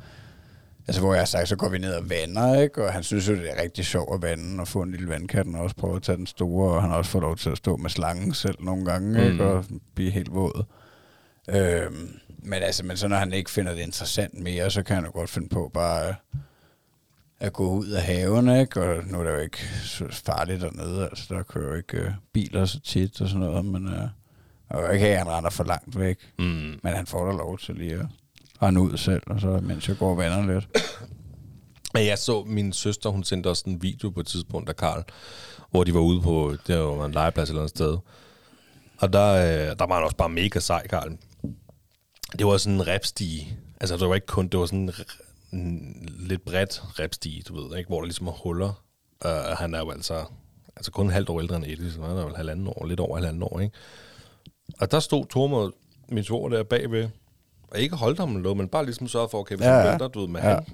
Altså, 0.91 1.03
hvor 1.03 1.13
jeg 1.13 1.21
har 1.21 1.27
sagt, 1.27 1.49
så 1.49 1.57
går 1.57 1.69
vi 1.69 1.79
ned 1.79 1.95
og 1.95 2.11
vander, 2.11 2.61
ikke? 2.61 2.85
Og 2.85 2.93
han 2.93 3.03
synes 3.03 3.29
jo, 3.29 3.35
det 3.35 3.51
er 3.51 3.63
rigtig 3.63 3.85
sjovt 3.85 4.15
at 4.15 4.23
vande 4.23 4.61
og 4.61 4.69
få 4.69 4.83
en 4.83 4.91
lille 4.91 5.09
vandkat, 5.09 5.47
og 5.47 5.61
også 5.61 5.77
prøve 5.77 5.97
at 5.97 6.03
tage 6.03 6.17
den 6.17 6.27
store, 6.27 6.75
og 6.75 6.83
han 6.83 6.91
har 6.91 6.97
også 6.97 7.11
fået 7.11 7.23
lov 7.23 7.37
til 7.37 7.51
at 7.51 7.57
stå 7.57 7.77
med 7.77 7.91
slangen 7.91 8.35
selv 8.35 8.55
nogle 8.61 8.85
gange, 8.85 9.21
mm. 9.21 9.33
ikke? 9.33 9.45
Og 9.45 9.65
blive 9.95 10.11
helt 10.11 10.35
våd. 10.35 10.65
Øhm, 11.49 12.19
men 12.39 12.63
altså, 12.63 12.85
men 12.85 12.97
så 12.97 13.09
når 13.09 13.17
han 13.17 13.33
ikke 13.33 13.51
finder 13.51 13.75
det 13.75 13.81
interessant 13.81 14.35
mere, 14.41 14.71
så 14.71 14.83
kan 14.83 14.97
han 14.97 15.05
jo 15.05 15.11
godt 15.11 15.31
finde 15.31 15.49
på 15.49 15.71
bare 15.75 16.15
at 17.41 17.53
gå 17.53 17.71
ud 17.71 17.89
af 17.89 18.03
haven, 18.03 18.61
ikke? 18.61 18.83
Og 18.83 19.05
nu 19.07 19.21
er 19.21 19.25
det 19.25 19.33
jo 19.33 19.39
ikke 19.39 19.59
så 19.83 20.23
farligt 20.27 20.61
dernede, 20.61 21.05
altså 21.05 21.35
der 21.35 21.43
kører 21.43 21.69
jo 21.69 21.75
ikke 21.75 21.99
øh, 21.99 22.11
biler 22.33 22.65
så 22.65 22.81
tit 22.81 23.21
og 23.21 23.29
sådan 23.29 23.47
noget, 23.47 23.65
men 23.65 23.89
øh, 23.89 24.09
og 24.69 24.95
ikke 24.95 25.07
at 25.07 25.19
han 25.19 25.29
render 25.29 25.51
for 25.51 25.65
langt 25.65 25.99
væk. 25.99 26.19
Mm. 26.39 26.81
Men 26.83 26.93
han 26.95 27.07
får 27.07 27.27
da 27.27 27.33
lov 27.33 27.59
til 27.59 27.75
lige 27.75 27.95
at 27.95 28.07
rende 28.63 28.81
ud 28.81 28.97
selv, 28.97 29.23
og 29.27 29.41
så 29.41 29.61
mens 29.63 29.89
jeg 29.89 29.97
går 29.99 30.11
og 30.11 30.19
vander 30.19 30.55
lidt. 30.55 30.69
Jeg 31.95 32.19
så 32.19 32.45
min 32.47 32.73
søster, 32.73 33.11
hun 33.11 33.25
sendte 33.25 33.49
også 33.49 33.65
en 33.67 33.83
video 33.83 34.11
på 34.11 34.21
et 34.21 34.27
tidspunkt 34.27 34.69
af 34.69 34.77
Karl, 34.77 35.05
hvor 35.71 35.85
de 35.85 35.95
var 35.95 36.01
ude 36.01 36.21
på, 36.21 36.57
det 36.67 36.79
var 36.79 37.05
en 37.05 37.13
legeplads 37.13 37.49
eller 37.49 37.61
andet 37.61 37.71
sted. 37.71 37.99
Og 38.99 39.13
der, 39.13 39.33
øh, 39.33 39.77
der 39.79 39.87
var 39.87 39.95
han 39.95 40.05
også 40.05 40.17
bare 40.17 40.29
mega 40.29 40.61
sej, 40.61 40.87
Karl. 40.87 41.17
Det 42.39 42.47
var 42.47 42.57
sådan 42.57 42.75
en 42.75 42.87
repstige. 42.87 43.59
Altså, 43.81 43.97
det 43.97 44.09
var 44.09 44.15
ikke 44.15 44.27
kun, 44.27 44.49
det 44.49 44.61
var 44.61 44.67
sådan 44.67 44.91
en 45.53 46.09
lidt 46.19 46.45
bredt 46.45 46.83
repstige, 46.99 47.43
du 47.43 47.61
ved, 47.61 47.79
ikke? 47.79 47.89
hvor 47.89 48.01
der 48.01 48.05
ligesom 48.05 48.27
er 48.27 48.33
huller. 48.33 48.85
Uh, 49.25 49.59
han 49.59 49.75
er 49.75 49.79
jo 49.79 49.91
altså, 49.91 50.25
altså 50.77 50.91
kun 50.93 51.11
halvt 51.11 51.29
år 51.29 51.41
ældre 51.41 51.57
end 51.57 51.65
Eddie, 51.65 51.93
så 51.93 52.03
han 52.03 52.17
er 52.17 52.23
jo 52.23 52.35
halvanden 52.35 52.67
år, 52.67 52.87
lidt 52.87 53.01
over 53.01 53.17
halvanden 53.17 53.43
år, 53.43 53.61
ikke? 53.61 53.77
Og 54.81 54.91
der 54.91 55.01
stod 55.01 55.27
Tormod, 55.27 55.73
min 56.09 56.25
svor 56.25 56.49
der 56.49 56.63
bagved, 56.63 57.09
og 57.71 57.79
ikke 57.79 57.97
holdt 57.97 58.19
ham 58.19 58.37
lå, 58.37 58.55
men 58.55 58.69
bare 58.69 58.85
ligesom 58.85 59.09
sørge 59.09 59.29
for, 59.29 59.39
okay, 59.39 59.57
hvis 59.57 59.67
ja, 59.67 59.73
han 59.73 59.91
vælter, 59.91 60.09
du 60.09 60.21
ved, 60.21 60.29
men 60.29 60.43
ja. 60.43 60.49
han 60.49 60.65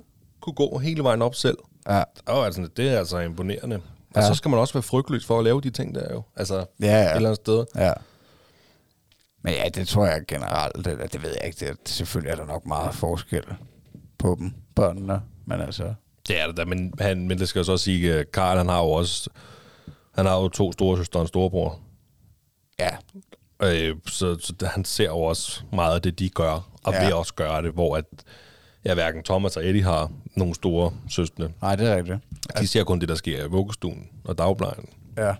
kunne 0.40 0.54
gå 0.54 0.78
hele 0.78 1.04
vejen 1.04 1.22
op 1.22 1.34
selv. 1.34 1.58
Ja. 1.88 2.02
Og 2.26 2.46
altså, 2.46 2.68
det 2.76 2.88
er 2.88 2.98
altså 2.98 3.18
imponerende. 3.18 3.76
Og 4.14 4.22
ja. 4.22 4.26
så 4.26 4.34
skal 4.34 4.48
man 4.48 4.60
også 4.60 4.74
være 4.74 4.82
frygtløs 4.82 5.26
for 5.26 5.38
at 5.38 5.44
lave 5.44 5.60
de 5.60 5.70
ting 5.70 5.94
der 5.94 6.14
jo. 6.14 6.22
Altså, 6.36 6.66
ja, 6.80 6.86
ja. 6.86 7.10
et 7.10 7.16
eller 7.16 7.28
andet 7.28 7.36
sted. 7.36 7.64
Ja. 7.74 7.92
Men 9.42 9.54
ja, 9.54 9.68
det 9.68 9.88
tror 9.88 10.06
jeg 10.06 10.22
generelt, 10.28 10.84
det, 10.84 11.12
det 11.12 11.22
ved 11.22 11.30
jeg 11.30 11.46
ikke, 11.46 11.66
det, 11.66 11.88
selvfølgelig 11.88 12.30
er 12.30 12.36
der 12.36 12.46
nok 12.46 12.66
meget 12.66 12.94
forskel 12.94 13.44
på 14.18 14.36
dem, 14.38 14.52
børnene, 14.74 15.20
men 15.44 15.60
altså... 15.60 15.94
Det 16.28 16.40
er 16.40 16.46
det 16.46 16.56
da, 16.56 16.64
men, 16.64 16.92
han, 17.00 17.28
men 17.28 17.38
det 17.38 17.48
skal 17.48 17.58
jeg 17.58 17.66
så 17.66 17.72
også 17.72 17.84
sige, 17.84 18.14
at 18.14 18.32
Karl, 18.32 18.56
han 18.56 18.68
har 18.68 18.78
jo 18.78 18.90
også, 18.90 19.30
han 20.14 20.26
har 20.26 20.40
jo 20.40 20.48
to 20.48 20.72
store 20.72 20.96
søstre 20.96 21.20
og 21.20 21.22
en 21.22 21.28
storebror. 21.28 21.80
Ja. 22.78 22.90
Øh, 23.62 23.96
så, 24.06 24.36
så 24.40 24.54
han 24.62 24.84
ser 24.84 25.04
jo 25.04 25.18
også 25.18 25.62
meget 25.72 25.94
af 25.94 26.02
det, 26.02 26.18
de 26.18 26.28
gør, 26.28 26.68
og 26.86 26.92
ja. 26.92 27.04
vil 27.04 27.14
også 27.14 27.34
gøre 27.34 27.62
det, 27.62 27.72
hvor 27.72 27.96
at 27.96 28.04
ja, 28.84 28.94
hverken 28.94 29.22
Thomas 29.22 29.56
og 29.56 29.66
Eddie 29.66 29.82
har 29.82 30.10
nogle 30.36 30.54
store 30.54 30.92
søstre. 31.08 31.48
Nej, 31.62 31.76
det 31.76 31.90
er 31.90 31.96
rigtigt. 31.96 32.18
De 32.60 32.66
ser 32.66 32.84
kun 32.84 33.00
det, 33.00 33.08
der 33.08 33.14
sker 33.14 33.44
i 33.44 33.48
vuggestuen 33.48 34.08
og 34.24 34.38
dagplejen. 34.38 34.88
Ja. 35.16 35.34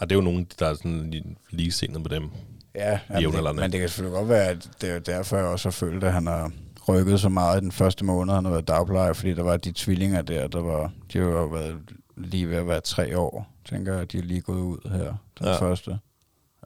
Og 0.00 0.10
det 0.10 0.12
er 0.12 0.14
jo 0.16 0.20
nogen, 0.20 0.46
der 0.58 0.66
er 0.66 0.74
sådan 0.74 1.24
lige 1.50 1.72
senere 1.72 2.02
på 2.02 2.08
dem. 2.08 2.30
Ja, 2.74 2.98
jamen, 3.10 3.32
det, 3.32 3.54
men 3.54 3.72
det 3.72 3.80
kan 3.80 3.88
selvfølgelig 3.88 4.18
godt 4.18 4.28
være, 4.28 4.48
at 4.48 4.70
det 4.80 4.90
er 4.90 4.98
derfor, 4.98 5.36
jeg 5.36 5.46
også 5.46 5.68
har 5.68 5.72
følt, 5.72 6.04
at 6.04 6.12
han 6.12 6.26
har 6.26 6.52
rykket 6.88 7.20
så 7.20 7.28
meget 7.28 7.60
i 7.60 7.60
den 7.60 7.72
første 7.72 8.04
måned, 8.04 8.34
han 8.34 8.44
har 8.44 8.52
været 8.52 8.68
dagplejer, 8.68 9.12
fordi 9.12 9.34
der 9.34 9.42
var 9.42 9.56
de 9.56 9.72
tvillinger 9.72 10.22
der, 10.22 10.48
der 10.48 10.60
var, 10.60 10.92
de 11.12 11.18
har 11.18 11.26
jo 11.26 11.46
været 11.46 11.78
lige 12.16 12.48
ved 12.48 12.56
at 12.56 12.66
være 12.66 12.80
tre 12.80 13.18
år, 13.18 13.46
tænker 13.64 13.94
jeg, 13.94 14.12
de 14.12 14.18
er 14.18 14.22
lige 14.22 14.40
gået 14.40 14.60
ud 14.60 14.90
her, 14.90 15.14
den 15.38 15.46
ja. 15.46 15.56
første. 15.60 15.98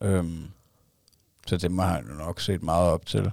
Øhm, 0.03 0.45
så 1.47 1.57
det 1.57 1.71
må 1.71 1.83
han 1.83 2.05
jo 2.11 2.15
nok 2.15 2.41
set 2.41 2.63
meget 2.63 2.91
op 2.91 3.07
til. 3.07 3.31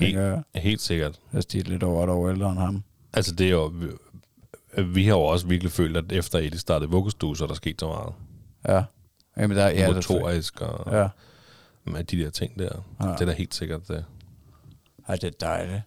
Helt, 0.00 0.16
jeg, 0.16 0.42
helt 0.54 0.80
sikkert. 0.80 1.20
Altså, 1.32 1.48
de 1.52 1.58
er 1.58 1.62
lidt 1.62 1.82
over 1.82 2.04
et 2.04 2.10
år 2.10 2.30
ældre 2.30 2.50
end 2.50 2.58
ham. 2.58 2.82
Altså, 3.12 3.34
det 3.34 3.46
er 3.46 3.50
jo... 3.50 3.72
Vi 4.78 5.04
har 5.04 5.12
jo 5.12 5.20
også 5.20 5.46
virkelig 5.46 5.72
følt, 5.72 5.96
at 5.96 6.12
efter 6.12 6.38
Eddie 6.38 6.58
startede 6.58 6.90
vuggestue, 6.90 7.36
så 7.36 7.44
er 7.44 7.48
der 7.48 7.54
sket 7.54 7.80
så 7.80 7.86
meget. 7.86 8.14
Ja. 8.68 8.84
Jamen, 9.36 9.56
der, 9.56 9.68
ja, 9.68 9.92
Motorisk 9.92 10.60
og 10.60 10.92
ja. 10.92 11.08
med 11.84 12.04
de 12.04 12.18
der 12.18 12.30
ting 12.30 12.58
der. 12.58 12.84
Ja. 13.00 13.08
Det 13.08 13.20
er 13.20 13.24
da 13.24 13.32
helt 13.32 13.54
sikkert 13.54 13.88
det. 13.88 14.04
Ej, 15.08 15.14
det 15.14 15.24
er 15.24 15.30
dejligt. 15.40 15.82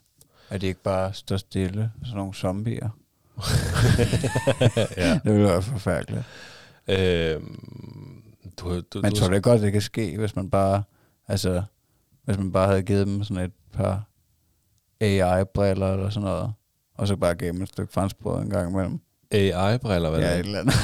Er 0.50 0.58
det 0.58 0.68
ikke 0.68 0.84
bare 0.84 1.14
stå 1.14 1.38
stille, 1.38 1.92
sådan 2.04 2.18
nogle 2.18 2.34
zombier? 2.34 2.90
ja. 4.98 5.20
Det 5.24 5.34
ville 5.34 5.48
være 5.48 5.62
forfærdeligt. 5.62 6.24
Øhm, 6.88 8.24
du, 8.60 8.82
du, 8.82 9.02
Men 9.02 9.12
du, 9.12 9.18
tror 9.18 9.28
ikke 9.28 9.42
godt, 9.42 9.62
det 9.62 9.72
kan 9.72 9.82
ske, 9.82 10.18
hvis 10.18 10.36
man 10.36 10.50
bare 10.50 10.84
Altså, 11.28 11.64
hvis 12.24 12.38
man 12.38 12.52
bare 12.52 12.68
havde 12.68 12.84
givet 12.84 13.08
dem 13.08 13.24
sådan 13.24 13.44
et 13.44 13.52
par 13.76 14.04
AI-briller 15.02 15.94
eller 15.94 16.10
sådan 16.10 16.30
noget, 16.30 16.54
og 16.98 17.08
så 17.08 17.16
bare 17.16 17.36
gav 17.36 17.52
dem 17.52 17.62
et 17.62 17.70
stykke 17.70 17.94
franskbrød 17.94 18.42
en 18.42 18.50
gang 18.50 18.72
imellem. 18.72 19.00
AI-briller, 19.32 20.10
hvad 20.10 20.20
ja, 20.20 20.32
det? 20.32 20.40
et 20.40 20.46
eller 20.46 20.60
andet. 20.60 20.76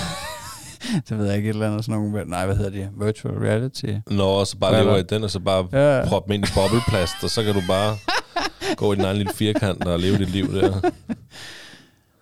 det 1.10 1.18
ved 1.18 1.26
jeg 1.26 1.36
ikke, 1.36 1.50
et 1.50 1.54
eller 1.54 1.68
andet 1.68 1.86
sådan 1.86 2.02
nogle, 2.02 2.26
nej, 2.26 2.46
hvad 2.46 2.56
hedder 2.56 2.70
de? 2.70 2.90
Virtual 3.06 3.34
reality. 3.34 3.94
Nå, 4.08 4.24
og 4.24 4.48
så 4.48 4.58
bare 4.58 4.84
lever 4.84 4.98
i 4.98 5.04
den, 5.04 5.24
og 5.24 5.32
så 5.32 5.40
bare 5.40 5.68
ja. 5.72 6.06
proppe 6.08 6.28
dem 6.28 6.34
ind 6.34 6.48
i 6.48 6.52
bobleplast, 6.56 7.24
og 7.24 7.30
så 7.30 7.44
kan 7.44 7.54
du 7.54 7.62
bare 7.68 7.98
gå 8.82 8.94
i 8.94 8.96
den 8.96 9.06
anden 9.06 9.18
lille 9.18 9.34
firkant 9.34 9.84
og 9.84 10.00
leve 10.00 10.18
dit 10.18 10.30
liv 10.30 10.54
der. 10.54 10.82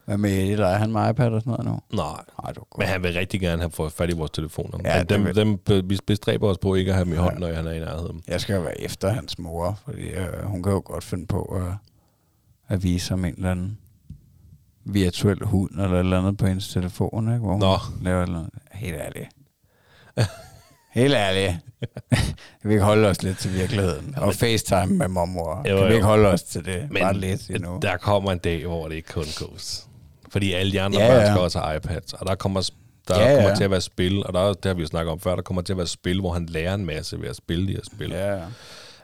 Hvad 0.09 0.17
med 0.17 0.29
Eddie? 0.29 0.55
Leger 0.55 0.77
han 0.77 0.91
med 0.91 1.09
iPad 1.09 1.31
og 1.31 1.41
sådan 1.41 1.51
noget 1.51 1.65
nu? 1.65 1.97
Nej, 1.97 2.21
Nej 2.43 2.51
du 2.51 2.61
men 2.77 2.87
han 2.87 3.03
vil 3.03 3.13
rigtig 3.13 3.39
gerne 3.39 3.61
have 3.61 3.71
fået 3.71 3.91
fat 3.91 4.09
i 4.09 4.13
vores 4.13 4.31
telefoner. 4.31 4.77
Ja, 4.85 4.97
men 4.97 5.35
dem, 5.35 5.57
dem, 5.57 5.89
vi 5.89 5.97
bestræber 6.07 6.47
os 6.47 6.57
på 6.57 6.75
ikke 6.75 6.91
at 6.91 6.95
have 6.95 7.05
dem 7.05 7.13
i 7.13 7.15
hånden, 7.15 7.43
ja. 7.43 7.47
når 7.47 7.55
han 7.55 7.67
er 7.67 7.71
i 7.71 7.79
nærheden. 7.79 8.21
Jeg 8.27 8.41
skal 8.41 8.55
jo 8.55 8.61
være 8.61 8.81
efter 8.81 9.09
hans 9.09 9.39
mor, 9.39 9.79
fordi 9.85 10.01
øh, 10.01 10.43
hun 10.43 10.63
kan 10.63 10.71
jo 10.71 10.81
godt 10.85 11.03
finde 11.03 11.27
på 11.27 11.41
at, 11.41 11.73
at 12.67 12.83
vise 12.83 13.09
ham 13.09 13.25
en 13.25 13.33
eller 13.33 13.51
anden 13.51 13.77
virtuel 14.85 15.45
hund 15.45 15.71
eller 15.71 15.93
et 15.93 15.99
eller 15.99 16.19
andet 16.19 16.37
på 16.37 16.47
hendes 16.47 16.67
telefon, 16.67 17.27
ikke? 17.27 17.39
hvor 17.39 17.57
Nå. 17.57 17.77
hun 17.77 18.03
laver 18.03 18.25
noget. 18.25 18.49
Helt 18.71 18.95
ærligt. 18.95 19.29
Helt 20.91 21.13
ærligt. 21.13 21.57
kan 22.61 22.69
vi 22.69 22.73
ikke 22.73 22.85
holde 22.85 23.07
os 23.07 23.23
lidt 23.23 23.37
til 23.37 23.53
virkeligheden? 23.53 24.13
Ja, 24.17 24.25
og 24.25 24.33
FaceTime 24.33 24.97
med 24.97 25.07
mormor. 25.07 25.69
Jo, 25.69 25.77
kan 25.77 25.87
vi 25.87 25.93
ikke 25.93 26.05
holde 26.05 26.27
os 26.27 26.43
til 26.43 26.65
det? 26.65 26.91
Men 26.91 27.01
Bare 27.01 27.17
lidt 27.17 27.49
endnu. 27.49 27.79
Der 27.81 27.97
kommer 27.97 28.31
en 28.31 28.37
dag, 28.37 28.65
hvor 28.65 28.87
det 28.87 28.95
ikke 28.95 29.13
kun 29.13 29.25
gås. 29.37 29.88
Fordi 30.31 30.53
alle 30.53 30.71
de 30.71 30.81
andre 30.81 31.01
ja, 31.01 31.07
børn 31.07 31.25
skal 31.25 31.41
også 31.41 31.59
have 31.59 31.77
iPads, 31.77 32.13
og 32.13 32.27
der 32.27 32.35
kommer, 32.35 32.69
der 33.07 33.21
ja, 33.21 33.35
kommer 33.35 33.49
ja. 33.49 33.55
til 33.55 33.63
at 33.63 33.71
være 33.71 33.81
spil, 33.81 34.25
og 34.25 34.33
der, 34.33 34.53
det 34.53 34.65
har 34.65 34.73
vi 34.73 34.81
jo 34.81 34.87
snakket 34.87 35.11
om 35.11 35.19
før, 35.19 35.35
der 35.35 35.41
kommer 35.41 35.61
til 35.61 35.73
at 35.73 35.77
være 35.77 35.87
spil, 35.87 36.19
hvor 36.19 36.33
han 36.33 36.45
lærer 36.45 36.73
en 36.73 36.85
masse 36.85 37.21
ved 37.21 37.29
at 37.29 37.35
spille 37.35 37.67
de 37.67 37.71
her 37.71 37.81
spil. 37.95 38.09
Ja. 38.09 38.37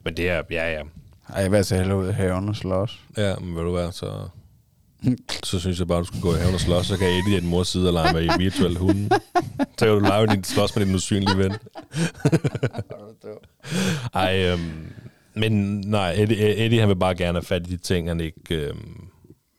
Men 0.04 0.18
det 0.18 0.30
er, 0.30 0.42
ja, 0.52 0.72
ja. 0.74 0.82
Ej, 1.30 1.42
jeg 1.42 1.52
vil 1.52 1.58
altså 1.58 1.76
hellere 1.76 1.98
ud 1.98 2.10
i 2.10 2.12
haven 2.12 2.50
og 2.50 2.56
slås. 2.56 3.02
Ja, 3.18 3.36
men 3.36 3.56
vil 3.56 3.64
du 3.64 3.74
være, 3.74 3.92
så... 3.92 4.12
så 5.44 5.60
synes 5.60 5.80
jeg 5.80 5.88
bare, 5.88 6.00
du 6.00 6.04
skulle 6.04 6.22
gå 6.22 6.36
i 6.36 6.38
haven 6.38 6.54
og 6.54 6.60
slås, 6.60 6.86
så 6.86 6.98
kan 6.98 7.08
Eddie 7.08 7.40
din 7.40 7.50
mors 7.50 7.68
side 7.68 7.88
og 7.90 7.94
lege 7.94 8.14
med 8.14 8.24
i 8.24 8.30
virtuelle 8.38 8.80
hunde. 8.80 9.10
Så 9.60 9.86
kan 9.86 9.88
du 9.88 10.00
lege 10.00 10.28
din 10.28 10.44
slås 10.44 10.76
med 10.76 10.86
din 10.86 10.96
usynlige 10.96 11.38
ven. 11.38 11.54
Ej, 14.14 14.46
øhm, 14.46 14.94
men 15.34 15.82
nej, 15.82 16.12
Eddie, 16.18 16.66
Eddie 16.66 16.80
han 16.80 16.90
vil 16.90 16.96
bare 16.96 17.16
gerne 17.16 17.38
have 17.38 17.46
fat 17.46 17.68
i 17.68 17.72
de 17.72 17.78
ting, 17.78 18.08
han 18.08 18.20
ikke, 18.20 18.56
øhm, 18.56 19.08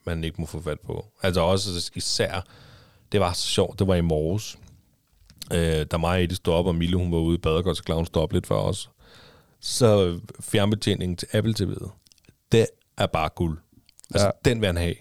man 0.07 0.25
ikke 0.25 0.41
må 0.41 0.47
få 0.47 0.63
fat 0.63 0.81
på. 0.81 1.07
Altså 1.23 1.41
også 1.41 1.91
især, 1.95 2.47
det 3.13 3.21
var 3.21 3.33
så 3.33 3.47
sjovt, 3.47 3.79
det 3.79 3.87
var 3.87 3.95
i 3.95 4.01
morges, 4.01 4.59
øh, 5.53 5.87
da 5.87 5.97
mig 5.97 6.11
og 6.11 6.23
Eddie 6.23 6.37
stod 6.37 6.55
op, 6.55 6.67
og 6.67 6.75
Mille 6.75 6.97
hun 6.97 7.13
var 7.13 7.19
ude 7.19 7.35
i 7.35 7.39
badegård, 7.39 7.75
så 7.75 7.95
hun 7.95 8.07
stod 8.07 8.23
op 8.23 8.33
lidt 8.33 8.47
for 8.47 8.55
os. 8.55 8.91
Så 9.61 10.19
fjernbetjeningen 10.41 11.17
til 11.17 11.29
Apple 11.33 11.55
TV'et, 11.61 11.89
det 12.53 12.67
er 12.99 13.07
bare 13.07 13.29
guld. 13.29 13.59
Altså, 14.15 14.27
ja. 14.27 14.51
den 14.51 14.61
vil 14.61 14.67
han 14.67 14.77
have. 14.77 14.95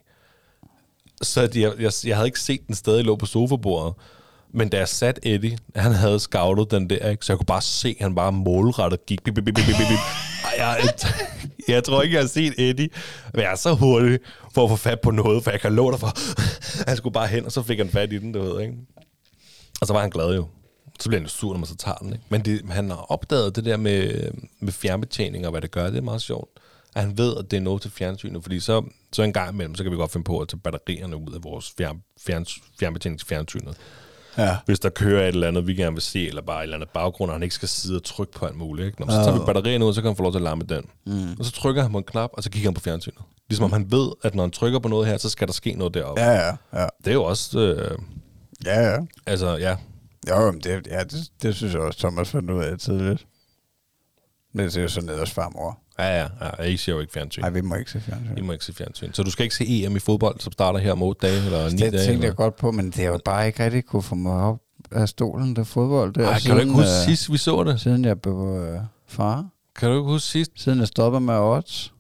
Så 1.21 1.47
de, 1.47 1.61
jeg, 1.61 1.73
jeg, 1.79 1.91
jeg 2.05 2.15
havde 2.15 2.27
ikke 2.27 2.39
set 2.39 2.67
den 2.67 2.75
stadig 2.75 3.05
lå 3.05 3.15
på 3.15 3.25
sofabordet. 3.25 3.93
Men 4.49 4.69
da 4.69 4.77
jeg 4.77 4.87
satte 4.87 5.27
Eddie, 5.27 5.57
han 5.75 5.91
havde 5.91 6.19
scoutet 6.19 6.71
den 6.71 6.89
der, 6.89 7.09
ikke? 7.09 7.25
så 7.25 7.33
jeg 7.33 7.37
kunne 7.37 7.45
bare 7.45 7.61
se, 7.61 7.89
at 7.99 8.03
han 8.03 8.15
bare 8.15 8.31
målrettet 8.31 9.05
gik. 9.05 9.23
Bip, 9.23 9.33
bip, 9.35 9.45
bip, 9.45 9.55
bip, 9.55 9.65
bip. 9.65 9.77
Jeg, 9.77 9.97
jeg, 10.57 10.93
jeg 11.67 11.83
tror 11.83 12.01
ikke, 12.01 12.15
jeg 12.15 12.23
har 12.23 12.27
set 12.27 12.53
Eddie 12.57 12.89
være 13.33 13.57
så 13.57 13.73
hurtig 13.73 14.19
for 14.53 14.63
at 14.63 14.69
få 14.69 14.75
fat 14.75 15.01
på 15.01 15.11
noget, 15.11 15.43
for 15.43 15.51
jeg 15.51 15.61
kan 15.61 15.73
love 15.73 15.91
dig 15.91 15.99
for. 15.99 16.13
Han 16.89 16.97
skulle 16.97 17.13
bare 17.13 17.27
hen, 17.27 17.45
og 17.45 17.51
så 17.51 17.63
fik 17.63 17.77
han 17.77 17.89
fat 17.89 18.13
i 18.13 18.17
den, 18.17 18.31
du 18.31 18.41
ved, 18.41 18.61
ikke? 18.61 18.73
Og 19.81 19.87
så 19.87 19.93
var 19.93 20.01
han 20.01 20.09
glad 20.09 20.35
jo. 20.35 20.47
Så 20.99 21.09
bliver 21.09 21.19
han 21.19 21.25
jo 21.25 21.29
sur, 21.29 21.51
når 21.51 21.57
man 21.57 21.67
så 21.67 21.75
tager 21.75 21.95
den, 21.95 22.13
ikke? 22.13 22.25
Men 22.29 22.41
det, 22.41 22.61
han 22.69 22.89
har 22.89 23.11
opdaget 23.11 23.55
det 23.55 23.65
der 23.65 23.77
med, 23.77 24.31
med 24.59 24.73
fjernbetjening 24.73 25.45
og 25.45 25.51
hvad 25.51 25.61
det 25.61 25.71
gør, 25.71 25.89
det 25.89 25.97
er 25.97 26.01
meget 26.01 26.21
sjovt 26.21 26.49
at 26.95 27.01
han 27.01 27.17
ved, 27.17 27.37
at 27.37 27.51
det 27.51 27.57
er 27.57 27.61
noget 27.61 27.81
til 27.81 27.91
fjernsynet, 27.91 28.43
fordi 28.43 28.59
så, 28.59 28.83
så 29.11 29.23
en 29.23 29.33
gang 29.33 29.53
imellem, 29.53 29.75
så 29.75 29.83
kan 29.83 29.91
vi 29.91 29.97
godt 29.97 30.11
finde 30.11 30.23
på 30.23 30.39
at 30.39 30.47
tage 30.47 30.59
batterierne 30.59 31.17
ud 31.17 31.33
af 31.33 31.43
vores 31.43 31.73
fjern, 31.77 32.03
fjern, 32.25 32.45
fjernbetjeningsfjernsynet. 32.79 33.77
Ja. 34.37 34.57
Hvis 34.65 34.79
der 34.79 34.89
kører 34.89 35.21
et 35.21 35.27
eller 35.27 35.47
andet, 35.47 35.67
vi 35.67 35.75
gerne 35.75 35.93
vil 35.93 36.01
se, 36.01 36.27
eller 36.27 36.41
bare 36.41 36.59
et 36.59 36.63
eller 36.63 36.75
andet 36.75 36.89
baggrund, 36.89 37.31
og 37.31 37.35
han 37.35 37.43
ikke 37.43 37.55
skal 37.55 37.67
sidde 37.67 37.95
og 37.95 38.03
trykke 38.03 38.33
på 38.33 38.45
alt 38.45 38.55
muligt. 38.55 38.85
Ikke? 38.85 39.01
Nå, 39.01 39.11
så 39.11 39.17
tager 39.17 39.39
vi 39.39 39.45
batterierne 39.45 39.85
ud, 39.85 39.93
så 39.93 40.01
kan 40.01 40.09
han 40.09 40.15
få 40.15 40.23
lov 40.23 40.31
til 40.31 40.39
at 40.39 40.43
larme 40.43 40.63
den. 40.63 40.83
Mm. 41.05 41.35
Og 41.39 41.45
så 41.45 41.51
trykker 41.51 41.81
han 41.81 41.91
på 41.91 41.97
en 41.97 42.03
knap, 42.03 42.29
og 42.33 42.43
så 42.43 42.49
kigger 42.49 42.69
han 42.69 42.73
på 42.73 42.81
fjernsynet. 42.81 43.21
Ligesom 43.49 43.63
om 43.63 43.71
han 43.71 43.91
ved, 43.91 44.11
at 44.23 44.35
når 44.35 44.43
han 44.43 44.51
trykker 44.51 44.79
på 44.79 44.87
noget 44.87 45.07
her, 45.07 45.17
så 45.17 45.29
skal 45.29 45.47
der 45.47 45.53
ske 45.53 45.73
noget 45.73 45.93
deroppe. 45.93 46.21
Ja, 46.21 46.31
ja, 46.31 46.55
ja. 46.73 46.87
Det 46.97 47.07
er 47.07 47.13
jo 47.13 47.23
også... 47.23 47.59
Øh, 47.59 47.97
ja, 48.65 48.91
ja. 48.91 48.97
Altså, 49.25 49.57
ja. 49.57 49.75
Jo, 50.29 50.51
men 50.51 50.61
det, 50.61 50.87
ja, 50.87 51.03
det, 51.03 51.29
det 51.41 51.55
synes 51.55 51.73
jeg 51.73 51.81
også, 51.81 51.99
Thomas 51.99 52.29
fandt 52.29 52.51
ud 52.51 52.63
af 52.63 52.77
tidligt. 52.77 53.25
Det 54.53 54.77
er 54.77 54.81
jo 54.81 54.87
så 54.87 55.01
nederst 55.01 55.33
farmor. 55.33 55.79
Ja, 55.99 56.19
ja, 56.19 56.27
ja. 56.59 56.63
I 56.63 56.77
ser 56.77 56.93
jo 56.93 56.99
ikke 56.99 57.13
fjernsyn. 57.13 57.41
Nej, 57.41 57.49
vi 57.49 57.61
må 57.61 57.75
ikke 57.75 57.91
se 57.91 57.99
fjernsyn. 57.99 58.37
I 58.37 58.41
må 58.41 58.51
ikke 58.51 58.65
se 58.65 58.73
fjernsyn. 58.73 59.13
Så 59.13 59.23
du 59.23 59.31
skal 59.31 59.43
ikke 59.43 59.55
se 59.55 59.85
EM 59.85 59.95
i 59.95 59.99
fodbold, 59.99 60.39
som 60.39 60.51
starter 60.51 60.79
her 60.79 60.91
om 60.91 61.01
8 61.03 61.27
dage 61.27 61.45
eller 61.45 61.69
9 61.69 61.71
det 61.71 61.79
dage? 61.79 61.91
Det 61.91 62.05
tænkte 62.05 62.27
jeg 62.27 62.35
godt 62.35 62.55
på, 62.55 62.71
men 62.71 62.85
det 62.85 62.99
er 62.99 63.07
jo 63.07 63.19
bare 63.25 63.47
ikke 63.47 63.63
rigtig 63.63 63.85
kunne 63.85 64.03
få 64.03 64.15
mig 64.15 64.33
op 64.33 64.59
af 64.91 65.09
stolen, 65.09 65.55
der 65.55 65.63
fodbold. 65.63 66.13
Det 66.13 66.25
Ej, 66.25 66.39
kan 66.39 66.51
du 66.51 66.61
ikke 66.61 66.73
huske 66.73 66.89
uh, 67.01 67.05
sidst, 67.07 67.31
vi 67.31 67.37
så 67.37 67.63
det? 67.63 67.81
Siden 67.81 68.05
jeg 68.05 68.21
blev 68.21 68.35
uh, 68.35 68.79
far. 69.07 69.45
Kan 69.75 69.89
du 69.89 69.95
ikke 69.95 70.11
huske 70.11 70.27
sidst? 70.27 70.51
Siden 70.55 70.79
jeg 70.79 70.87
stoppede 70.87 71.21
med 71.21 71.33
odds. 71.33 71.93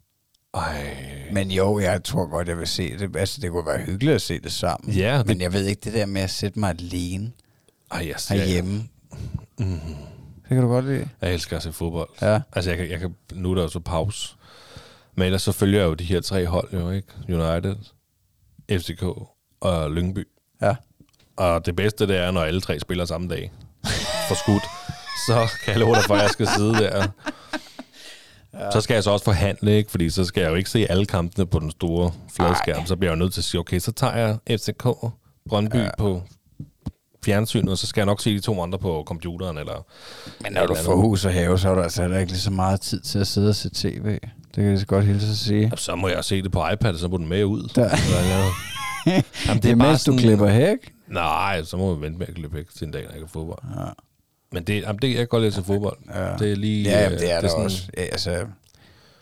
Ej. 0.53 0.87
Men 1.31 1.51
jo, 1.51 1.79
jeg 1.79 2.03
tror 2.03 2.29
godt, 2.29 2.47
jeg 2.47 2.57
vil 2.57 2.67
se 2.67 2.97
det. 2.97 3.15
Altså, 3.15 3.41
det 3.41 3.51
kunne 3.51 3.65
være 3.65 3.81
hyggeligt 3.81 4.15
at 4.15 4.21
se 4.21 4.39
det 4.39 4.51
sammen. 4.51 4.93
Ja. 4.93 5.23
Men 5.23 5.41
jeg 5.41 5.53
ved 5.53 5.65
ikke 5.65 5.81
det 5.83 5.93
der 5.93 6.05
med 6.05 6.21
at 6.21 6.29
sætte 6.29 6.59
mig 6.59 6.69
alene 6.69 7.31
Ej, 7.91 8.07
jeg 8.07 8.15
ser, 8.17 8.35
herhjemme. 8.35 8.83
Mm. 9.59 9.79
Det 10.49 10.55
kan 10.55 10.61
du 10.61 10.67
godt 10.67 10.85
lide. 10.85 11.09
Jeg 11.21 11.33
elsker 11.33 11.57
at 11.57 11.63
se 11.63 11.73
fodbold. 11.73 12.09
Ja. 12.21 12.41
Altså, 12.53 12.71
jeg 12.71 12.77
kan, 12.77 12.89
jeg 12.89 12.99
kan, 12.99 13.15
nu 13.33 13.51
er 13.51 13.55
der 13.55 13.61
jo 13.61 13.67
så 13.67 13.79
pause. 13.79 14.35
Men 15.15 15.25
ellers 15.25 15.41
så 15.41 15.51
følger 15.51 15.79
jeg 15.79 15.87
jo 15.87 15.93
de 15.93 16.03
her 16.03 16.21
tre 16.21 16.45
hold 16.45 16.73
jo, 16.73 16.89
ikke? 16.89 17.07
United, 17.29 17.75
FCK 18.71 19.03
og 19.61 19.91
Lyngby. 19.91 20.27
Ja. 20.61 20.75
Og 21.37 21.65
det 21.65 21.75
bedste, 21.75 22.07
det 22.07 22.17
er, 22.17 22.31
når 22.31 22.41
alle 22.41 22.61
tre 22.61 22.79
spiller 22.79 23.05
samme 23.05 23.27
dag. 23.27 23.51
For 24.27 24.35
skudt. 24.35 24.63
så 25.27 25.51
kan 25.63 25.73
jeg 25.73 25.79
love 25.79 25.95
dig 25.95 26.03
for, 26.03 26.15
at 26.15 26.21
jeg 26.21 26.29
skal 26.29 26.47
sidde 26.47 26.73
der. 26.73 27.07
Ja. 28.53 28.71
Så 28.71 28.81
skal 28.81 28.93
jeg 28.93 29.03
så 29.03 29.11
også 29.11 29.25
forhandle, 29.25 29.77
ikke? 29.77 29.91
Fordi 29.91 30.09
så 30.09 30.25
skal 30.25 30.41
jeg 30.41 30.49
jo 30.49 30.55
ikke 30.55 30.69
se 30.69 30.85
alle 30.89 31.05
kampene 31.05 31.45
på 31.45 31.59
den 31.59 31.71
store 31.71 32.11
fladskærm. 32.35 32.85
Så 32.85 32.95
bliver 32.95 33.11
jeg 33.11 33.19
jo 33.19 33.23
nødt 33.23 33.33
til 33.33 33.41
at 33.41 33.45
sige, 33.45 33.59
okay, 33.59 33.79
så 33.79 33.91
tager 33.91 34.15
jeg 34.15 34.59
FCK 34.59 34.87
Brøndby 35.49 35.75
ja. 35.75 35.89
på 35.97 36.21
fjernsynet, 37.25 37.69
og 37.69 37.77
så 37.77 37.87
skal 37.87 38.01
jeg 38.01 38.05
nok 38.05 38.21
se 38.21 38.33
de 38.33 38.39
to 38.39 38.61
andre 38.61 38.79
på 38.79 39.03
computeren. 39.07 39.57
Eller 39.57 39.85
Men 40.41 40.53
når 40.53 40.65
du 40.65 40.75
får 40.75 40.95
hus 40.95 41.25
og 41.25 41.33
have, 41.33 41.59
så 41.59 41.69
er 41.69 41.75
der 41.75 41.83
altså 41.83 42.03
ikke 42.03 42.31
lige 42.31 42.41
så 42.41 42.51
meget 42.51 42.81
tid 42.81 43.01
til 43.01 43.19
at 43.19 43.27
sidde 43.27 43.49
og 43.49 43.55
se 43.55 43.69
tv. 43.69 44.05
Det 44.55 44.63
kan 44.63 44.71
jeg 44.71 44.79
så 44.79 44.85
godt 44.85 45.05
hilse 45.05 45.27
at 45.27 45.37
sige. 45.37 45.71
Så 45.75 45.95
må 45.95 46.07
jeg 46.07 46.23
se 46.23 46.41
det 46.41 46.51
på 46.51 46.69
iPad, 46.73 46.97
så 46.97 47.07
må 47.07 47.17
den 47.17 47.27
med 47.27 47.43
ud. 47.43 47.69
Der. 47.75 47.89
Jamen, 49.07 49.23
det, 49.47 49.63
det 49.63 49.71
er, 49.71 49.75
mest, 49.75 50.03
sådan, 50.03 50.17
du 50.17 50.21
klipper 50.21 50.47
hæk? 50.47 50.93
Nej, 51.07 51.63
så 51.63 51.77
må 51.77 51.93
vi 51.93 52.01
vente 52.01 52.19
med 52.19 52.27
at 52.27 52.35
klippe 52.35 52.57
hæk 52.57 52.65
til 52.77 52.85
en 52.85 52.91
dag, 52.91 53.03
når 53.03 53.11
jeg 53.11 53.19
kan 53.19 53.29
fodbold. 53.29 53.59
Ja. 53.77 53.85
Men 54.51 54.63
det, 54.63 54.81
jamen, 54.81 54.99
det 55.01 55.07
jeg 55.07 55.17
kan 55.17 55.27
godt 55.27 55.43
lide 55.43 55.53
til 55.53 55.63
fodbold. 55.63 55.97
Ja. 56.15 56.35
Det 56.39 56.51
er 56.51 56.55
lige... 56.55 56.83
Ja, 56.83 57.03
jamen, 57.03 57.19
det 57.19 57.31
er 57.31 57.35
det, 57.35 57.43
det 57.43 57.51
sådan, 57.51 57.65
også. 57.65 57.89
Ja, 57.97 58.01
altså, 58.01 58.45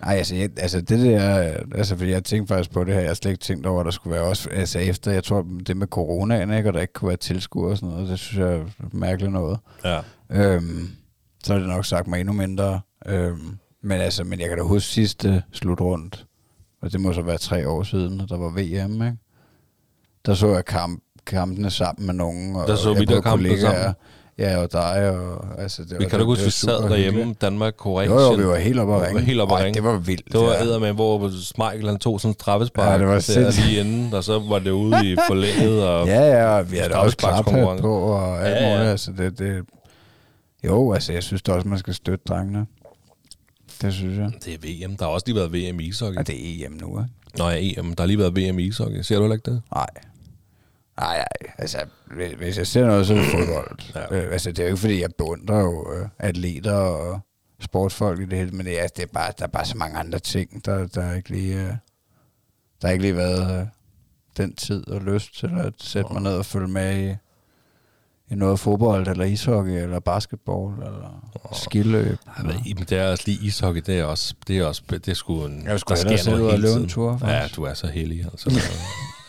Nej, 0.06 0.16
altså, 0.16 0.36
jeg, 0.36 0.50
altså 0.58 0.82
det 0.82 1.00
der, 1.00 1.54
altså 1.76 1.98
fordi 1.98 2.12
jeg 2.12 2.24
tænkte 2.24 2.54
faktisk 2.54 2.72
på 2.72 2.84
det 2.84 2.94
her, 2.94 3.02
jeg 3.02 3.10
har 3.10 3.16
slet 3.16 3.32
ikke 3.32 3.44
tænkt 3.44 3.66
over, 3.66 3.80
at 3.80 3.86
der 3.86 3.92
skulle 3.92 4.16
være 4.16 4.24
også, 4.24 4.50
altså 4.50 4.80
efter, 4.80 5.12
jeg 5.12 5.24
tror 5.24 5.46
det 5.68 5.78
med 5.78 5.88
coronaen, 5.88 6.54
ikke, 6.54 6.70
og 6.70 6.74
der 6.74 6.82
ikke 6.82 6.94
kunne 6.94 7.08
være 7.08 7.18
tilskuer 7.18 7.70
og 7.70 7.78
sådan 7.78 7.90
noget, 7.90 8.10
det 8.10 8.20
synes 8.20 8.40
jeg 8.40 8.54
er 8.54 8.66
mærkeligt 8.92 9.32
noget. 9.32 9.60
Ja. 9.84 10.00
Øhm, 10.30 10.90
så 11.44 11.54
har 11.54 11.60
det 11.60 11.70
nok 11.70 11.86
sagt 11.86 12.08
mig 12.08 12.20
endnu 12.20 12.34
mindre. 12.34 12.82
Øhm, 13.06 13.58
men 13.82 14.02
altså, 14.02 14.24
men 14.24 14.40
jeg 14.40 14.50
kan 14.50 14.58
da 14.58 14.64
huske 14.64 14.90
sidste 14.90 15.44
slutrundt, 15.52 16.26
og 16.82 16.92
det 16.92 17.02
må 17.02 17.14
så 17.14 17.22
være 17.22 17.38
tre 17.38 17.68
år 17.70 17.84
siden, 17.84 18.20
der 18.20 18.38
var 18.38 18.50
VM, 18.50 18.94
ikke? 18.94 19.18
Der 20.26 20.34
så 20.34 20.48
jeg 20.48 20.66
kamp, 20.66 21.04
kampene 21.26 21.70
sammen 21.70 22.06
med 22.06 22.14
nogen. 22.14 22.56
Og 22.56 22.68
der 22.68 22.76
så 22.76 22.94
vi 22.94 23.06
der 23.06 23.22
kampe 23.22 23.60
sammen. 23.60 23.94
Ja, 24.38 24.58
og 24.58 24.72
dig. 24.72 25.10
Og, 25.10 25.46
altså, 25.62 25.84
det 25.84 26.00
vi 26.00 26.06
kan 26.06 26.20
da 26.20 26.26
huske, 26.26 26.46
vi 26.46 26.52
sad 26.52 26.90
derhjemme, 26.90 27.34
Danmark, 27.42 27.74
Korea. 27.78 28.06
Jo, 28.06 28.20
jo, 28.20 28.32
vi 28.32 28.46
var 28.48 28.56
helt 28.56 28.80
oppe 28.80 28.96
at 28.96 29.08
ringe. 29.08 29.22
Helt 29.22 29.42
oppe 29.42 29.58
ringe. 29.58 29.74
det 29.74 29.84
var 29.84 29.98
vildt. 29.98 30.32
Det 30.32 30.42
var 30.42 30.74
ja. 30.74 30.80
med, 30.80 30.94
hvor 30.94 31.30
Smeichel 31.44 31.88
han 31.88 32.00
tog 32.00 32.22
sådan 32.22 32.30
en 32.30 32.34
straffespark. 32.34 32.92
Ja, 32.92 32.98
det 32.98 33.08
var 33.08 33.20
sindssygt. 33.20 33.66
Lige 33.66 33.80
inden, 33.80 34.14
og 34.14 34.24
så 34.24 34.40
var 34.40 34.60
det 34.60 34.72
ude 34.72 35.12
i 35.12 35.16
forlænget. 35.30 35.88
Og 35.88 36.08
ja, 36.08 36.22
ja, 36.22 36.58
og 36.58 36.72
vi 36.72 36.78
havde 36.78 36.96
også 36.96 37.18
klart 37.18 37.46
på, 37.46 37.58
og 37.58 38.48
alt 38.48 38.56
ja, 38.56 38.64
ja. 38.64 38.76
muligt. 38.76 38.90
Altså, 38.92 39.12
det, 39.18 39.40
det, 39.40 39.66
jo, 40.64 40.94
altså, 40.94 41.14
jeg 41.14 41.24
synes 41.24 41.42
da 41.42 41.52
også, 41.52 41.68
man 41.68 41.80
skal 41.80 41.94
støtte 41.94 42.24
drengene. 42.28 42.66
Det 43.82 43.94
synes 43.94 44.18
jeg. 44.18 44.32
Det 44.46 44.54
er 44.54 44.88
VM. 44.88 44.96
Der 44.98 45.06
har 45.06 45.12
også 45.12 45.24
lige 45.28 45.36
været 45.36 45.54
VM 45.54 45.80
i 45.80 45.84
ishockey. 45.84 46.18
Ja, 46.18 46.22
det 46.22 46.36
er 46.36 46.66
EM 46.68 46.72
nu, 46.82 47.00
ikke? 47.00 47.12
Nå 47.38 47.50
ja, 47.50 47.58
EM. 47.60 47.94
Der 47.94 48.04
har 48.04 48.08
lige 48.08 48.20
været 48.20 48.38
VM 48.38 48.60
i 48.60 48.64
ishockey. 48.64 49.02
Ser 49.02 49.16
du 49.16 49.22
heller 49.22 49.36
ikke 49.36 49.52
det? 49.52 49.62
Nej. 49.76 49.88
Nej, 51.00 51.18
nej, 51.18 51.54
altså, 51.58 51.86
hvis 52.38 52.58
jeg 52.58 52.68
ser 52.68 52.86
noget, 52.86 53.08
så 53.08 53.14
er 53.14 53.18
det 53.18 53.32
fodbold. 53.32 53.80
Ja. 53.96 54.16
Øh, 54.16 54.34
altså, 54.34 54.52
det 54.52 54.60
er 54.60 54.64
jo 54.64 54.68
ikke, 54.68 54.82
fordi 54.82 55.02
jeg 55.02 55.10
beundrer 55.18 55.60
jo 55.60 55.94
øh, 55.94 56.08
atleter 56.20 56.74
og 56.74 57.20
sportsfolk 57.60 58.20
i 58.20 58.26
det 58.26 58.38
hele, 58.38 58.52
men 58.52 58.66
det 58.66 58.84
er, 58.84 58.88
det 58.88 59.04
er 59.04 59.08
bare, 59.14 59.32
der 59.40 59.44
er 59.44 59.50
bare 59.50 59.66
så 59.66 59.78
mange 59.78 59.98
andre 59.98 60.20
ting, 60.20 60.66
der, 60.66 60.88
der 60.88 61.04
er 61.04 61.16
ikke 61.16 61.30
lige, 61.30 61.56
øh, 61.56 61.74
der 62.82 62.88
har 62.88 62.90
ikke 62.90 63.02
lige 63.02 63.16
været 63.16 63.60
øh, 63.62 63.68
den 64.38 64.56
tid 64.56 64.88
og 64.88 65.02
lyst 65.02 65.40
til 65.40 65.52
at 65.58 65.74
sætte 65.80 66.14
mig 66.14 66.22
ned 66.22 66.38
og 66.38 66.46
følge 66.46 66.68
med 66.68 67.10
i, 67.10 67.16
i 68.34 68.36
noget 68.36 68.60
fodbold, 68.60 69.08
eller 69.08 69.26
ishockey, 69.26 69.72
eller 69.72 70.00
basketball, 70.00 70.74
eller 70.74 71.32
oh. 71.44 71.58
skiløb. 71.58 72.18
Ja, 72.38 72.44
men, 72.44 72.56
men 72.66 72.86
det 72.90 72.98
er 72.98 73.12
også 73.12 73.24
lige 73.28 73.46
ishockey, 73.46 73.82
det 73.86 74.00
er 74.00 74.04
også, 74.04 74.34
det 74.48 74.58
er 74.58 74.66
også, 74.66 74.84
det 74.90 75.08
er 75.08 75.14
sgu 75.14 75.46
en, 75.46 75.66
jeg 75.66 75.80
der 75.88 75.96
sker 75.96 76.32
noget 76.32 76.52
hele 76.52 76.68
tiden. 76.68 76.82
En 76.82 76.90
tur, 76.90 77.18
faktisk. 77.18 77.34
ja, 77.34 77.48
du 77.56 77.64
er 77.64 77.74
så 77.74 77.88
heldig, 77.88 78.26
altså. 78.26 78.50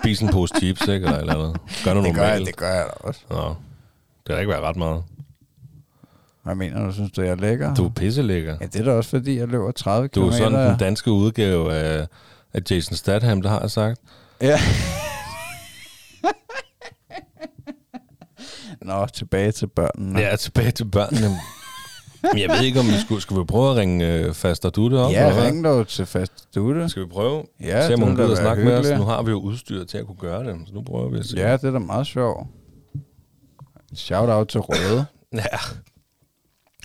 Spis 0.00 0.20
en 0.20 0.28
pose 0.28 0.54
chips, 0.58 0.80
ikke? 0.80 1.06
Eller, 1.06 1.18
eller 1.18 1.34
noget. 1.34 1.56
Gør 1.84 1.94
noget 1.94 2.08
det 2.08 2.14
gør, 2.16 2.26
jeg, 2.26 2.40
det 2.40 2.56
gør 2.56 2.74
jeg 2.74 2.84
da 2.86 2.90
også. 3.08 3.20
Nå. 3.30 3.48
Det 3.48 3.54
kan 4.28 4.38
ikke 4.38 4.52
være 4.52 4.60
ret 4.60 4.76
meget. 4.76 5.02
Hvad 6.42 6.54
mener 6.54 6.86
du? 6.86 6.92
Synes 6.92 7.12
du, 7.12 7.22
jeg 7.22 7.30
er 7.30 7.34
lækker? 7.36 7.74
Du 7.74 7.84
er 7.86 7.90
pisse 7.90 8.22
lækker. 8.22 8.56
Ja, 8.60 8.66
det 8.66 8.80
er 8.80 8.84
da 8.84 8.92
også, 8.92 9.10
fordi 9.10 9.38
jeg 9.38 9.48
løber 9.48 9.70
30 9.72 10.08
km. 10.08 10.20
Du 10.20 10.26
er 10.28 10.32
sådan 10.32 10.68
den 10.70 10.78
danske 10.78 11.10
udgave 11.10 11.74
af, 11.74 12.06
af 12.52 12.60
Jason 12.70 12.96
Statham, 12.96 13.42
der 13.42 13.48
har 13.50 13.60
jeg 13.60 13.70
sagt. 13.70 14.00
Ja. 14.40 14.58
Nå, 18.82 19.06
tilbage 19.06 19.52
til 19.52 19.66
børnene. 19.66 20.20
Ja, 20.20 20.36
tilbage 20.36 20.70
til 20.70 20.84
børnene. 20.84 21.36
Men 22.22 22.38
jeg 22.38 22.48
ved 22.48 22.62
ikke, 22.66 22.80
om 22.80 22.86
vi 22.86 23.00
skulle, 23.04 23.20
skulle 23.20 23.38
vi 23.40 23.44
prøve 23.44 23.70
at 23.70 23.76
ringe 23.76 24.14
øh, 24.14 24.34
Faster 24.34 24.70
Dutte 24.70 24.94
op? 24.94 25.12
Ja, 25.12 25.32
ring 25.36 25.64
dog 25.64 25.88
til 25.88 26.06
Faster 26.06 26.44
Dutte. 26.54 26.88
Skal 26.88 27.02
vi 27.02 27.08
prøve? 27.08 27.44
Ja, 27.60 27.86
Se 27.86 27.94
om 27.94 28.00
hun 28.00 28.16
gider 28.16 28.34
snakke 28.34 28.62
hyggeligt. 28.62 28.84
med 28.84 28.92
os. 28.92 28.98
Nu 28.98 29.04
har 29.04 29.22
vi 29.22 29.30
jo 29.30 29.40
udstyr 29.40 29.84
til 29.84 29.98
at 29.98 30.06
kunne 30.06 30.16
gøre 30.16 30.44
det, 30.44 30.56
så 30.66 30.74
nu 30.74 30.82
prøver 30.82 31.08
vi 31.08 31.18
at 31.18 31.24
se. 31.24 31.36
Ja, 31.36 31.52
det 31.56 31.64
er 31.64 31.70
da 31.70 31.78
meget 31.78 32.06
sjovt. 32.06 32.46
Shout 33.94 34.28
out 34.28 34.48
til 34.48 34.60
Røde. 34.60 35.06
ja. 35.34 35.58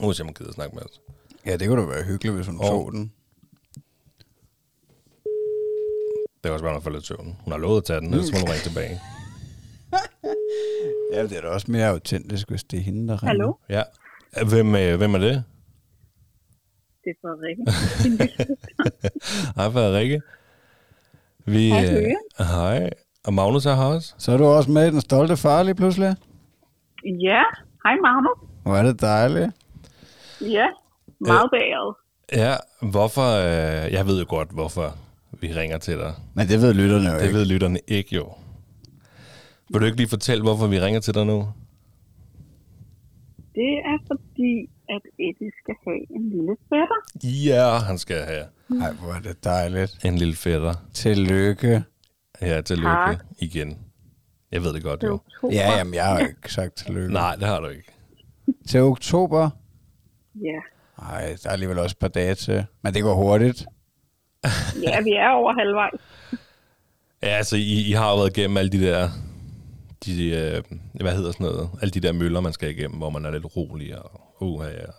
Nu 0.01 0.13
se, 0.13 0.21
om 0.23 0.27
hun 0.27 0.33
gider 0.33 0.51
snakke 0.53 0.75
med 0.75 0.83
os. 0.83 1.01
Ja, 1.45 1.57
det 1.57 1.67
kunne 1.67 1.81
da 1.81 1.87
være 1.87 2.03
hyggeligt, 2.03 2.35
hvis 2.35 2.47
hun 2.47 2.59
oh. 2.59 2.65
tog 2.65 2.91
den. 2.91 3.11
Det 6.43 6.49
er 6.49 6.53
også 6.53 6.65
bare, 6.65 6.75
at 6.75 6.83
få 6.83 6.89
lidt 6.89 7.05
søvn. 7.05 7.35
Hun 7.43 7.51
har 7.51 7.59
lovet 7.59 7.77
at 7.77 7.83
tage 7.83 7.99
den, 7.99 8.13
ellers 8.13 8.31
må 8.31 8.39
hun 8.39 8.49
ringe 8.49 8.63
tilbage. 8.63 8.99
ja, 11.13 11.23
det 11.23 11.37
er 11.37 11.41
da 11.41 11.47
også 11.47 11.71
mere 11.71 11.87
autentisk, 11.87 12.49
hvis 12.49 12.63
det 12.63 12.79
er 12.79 12.83
hende, 12.83 13.07
der 13.07 13.23
ringer. 13.23 13.27
Hallo? 13.27 13.53
Ja. 13.69 13.83
Hvem, 14.45 14.75
øh, 14.75 14.97
hvem 14.97 15.13
er 15.13 15.19
det? 15.19 15.43
Det 17.03 17.09
er 17.15 17.19
Frederikke. 17.21 17.63
Hej 19.57 19.69
Frederikke. 19.71 20.21
Vi, 21.45 21.69
Hej, 21.69 21.85
øh, 21.95 22.45
hej. 22.45 22.89
Og 23.25 23.33
Magnus 23.33 23.65
er 23.65 23.75
her 23.75 23.83
også. 23.83 24.13
Så 24.17 24.31
er 24.31 24.37
du 24.37 24.45
også 24.45 24.71
med 24.71 24.87
i 24.87 24.91
den 24.91 25.01
stolte 25.01 25.37
far 25.37 25.63
lige 25.63 25.75
pludselig. 25.75 26.15
Ja, 27.05 27.41
hej 27.85 27.95
Magnus. 28.01 28.49
Hvor 28.63 28.75
er 28.75 28.83
det 28.83 29.01
dejligt. 29.01 29.51
Ja, 30.41 30.65
meget 31.19 31.49
bæret. 31.51 31.95
Ja, 32.33 32.55
hvorfor... 32.81 33.37
Øh, 33.37 33.93
jeg 33.93 34.07
ved 34.07 34.19
jo 34.19 34.25
godt, 34.29 34.49
hvorfor 34.51 34.95
vi 35.41 35.47
ringer 35.53 35.77
til 35.77 35.97
dig. 35.97 36.13
Men 36.33 36.47
det 36.47 36.61
ved 36.61 36.73
lytterne 36.73 37.09
jo 37.09 37.15
Det 37.15 37.23
ikke. 37.23 37.35
ved 37.35 37.45
lytterne 37.45 37.79
ikke 37.87 38.15
jo. 38.15 38.29
Vil 39.71 39.81
du 39.81 39.85
ikke 39.85 39.97
lige 39.97 40.09
fortælle, 40.09 40.43
hvorfor 40.43 40.67
vi 40.67 40.79
ringer 40.79 40.99
til 40.99 41.13
dig 41.13 41.25
nu? 41.25 41.47
Det 43.59 43.73
er 43.91 43.97
fordi, 44.07 44.53
at 44.95 45.01
Eddie 45.19 45.51
skal 45.63 45.75
have 45.87 46.01
en 46.15 46.29
lille 46.29 46.55
fætter. 46.69 46.99
Ja, 47.49 47.77
han 47.87 47.97
skal 47.97 48.21
have 48.23 48.45
Ej, 48.81 48.91
hvor 48.93 49.13
er 49.13 49.19
det 49.19 49.43
dejligt. 49.43 50.05
en 50.05 50.15
lille 50.17 50.35
fætter. 50.35 50.73
Tillykke. 50.93 51.83
Ja, 52.41 52.61
tillykke 52.61 52.89
Tak. 52.89 53.25
igen. 53.39 53.77
Jeg 54.51 54.63
ved 54.63 54.73
det 54.73 54.83
godt, 54.83 54.99
til 54.99 55.07
jo. 55.07 55.13
oktober. 55.13 55.53
Ja, 55.53 55.77
jamen, 55.77 55.93
jeg 55.93 56.05
har 56.05 56.19
jo 56.19 56.27
ikke 56.27 56.53
sagt 56.53 56.75
tillykke. 56.75 57.13
Nej, 57.13 57.35
det 57.35 57.47
har 57.47 57.59
du 57.59 57.67
ikke. 57.67 57.91
Til 58.67 58.81
oktober? 58.81 59.49
Ja. 60.35 60.59
Nej, 61.01 61.35
der 61.43 61.49
er 61.49 61.53
alligevel 61.53 61.79
også 61.79 61.93
et 61.93 61.99
par 61.99 62.07
dage 62.07 62.35
til. 62.35 62.65
Men 62.81 62.93
det 62.93 63.03
går 63.03 63.13
hurtigt. 63.15 63.65
ja, 64.83 65.01
vi 65.01 65.11
er 65.11 65.29
over 65.29 65.53
halvvejs. 65.53 65.99
Ja, 67.23 67.27
altså, 67.27 67.55
I, 67.55 67.89
I 67.89 67.91
har 67.91 68.09
jo 68.09 68.15
været 68.17 68.37
igennem 68.37 68.57
alle 68.57 68.71
de 68.71 68.81
der... 68.87 69.09
De, 70.05 70.13
øh, 70.39 70.63
hvad 71.05 71.15
hedder 71.15 71.31
sådan 71.31 71.45
noget? 71.45 71.69
Alle 71.81 71.91
de 71.91 71.99
der 71.99 72.13
møller, 72.13 72.39
man 72.41 72.53
skal 72.53 72.69
igennem, 72.69 72.97
hvor 72.97 73.09
man 73.09 73.25
er 73.25 73.31
lidt 73.31 73.55
rolig 73.55 73.89
og 74.03 74.11
uha, 74.41 74.69
ja. 74.69 74.89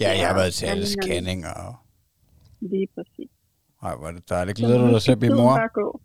Ja, 0.00 0.10
jeg 0.20 0.28
har 0.28 0.34
været 0.34 0.54
til 0.54 0.66
Ja, 0.66 0.70
alle 0.72 0.86
scanninger. 0.86 1.54
Og... 1.66 1.74
Lige 2.60 2.88
præcis. 2.94 3.30
Ej, 3.82 3.96
hvor 3.96 4.06
er 4.08 4.12
det 4.12 4.28
dejligt. 4.28 4.56
Glæder 4.58 4.78
du 4.78 4.88
dig 4.94 5.02
til 5.02 5.12
at 5.12 5.18
blive 5.18 5.34
mor? 5.34 5.56
bare 5.56 5.68
gå. 5.74 6.00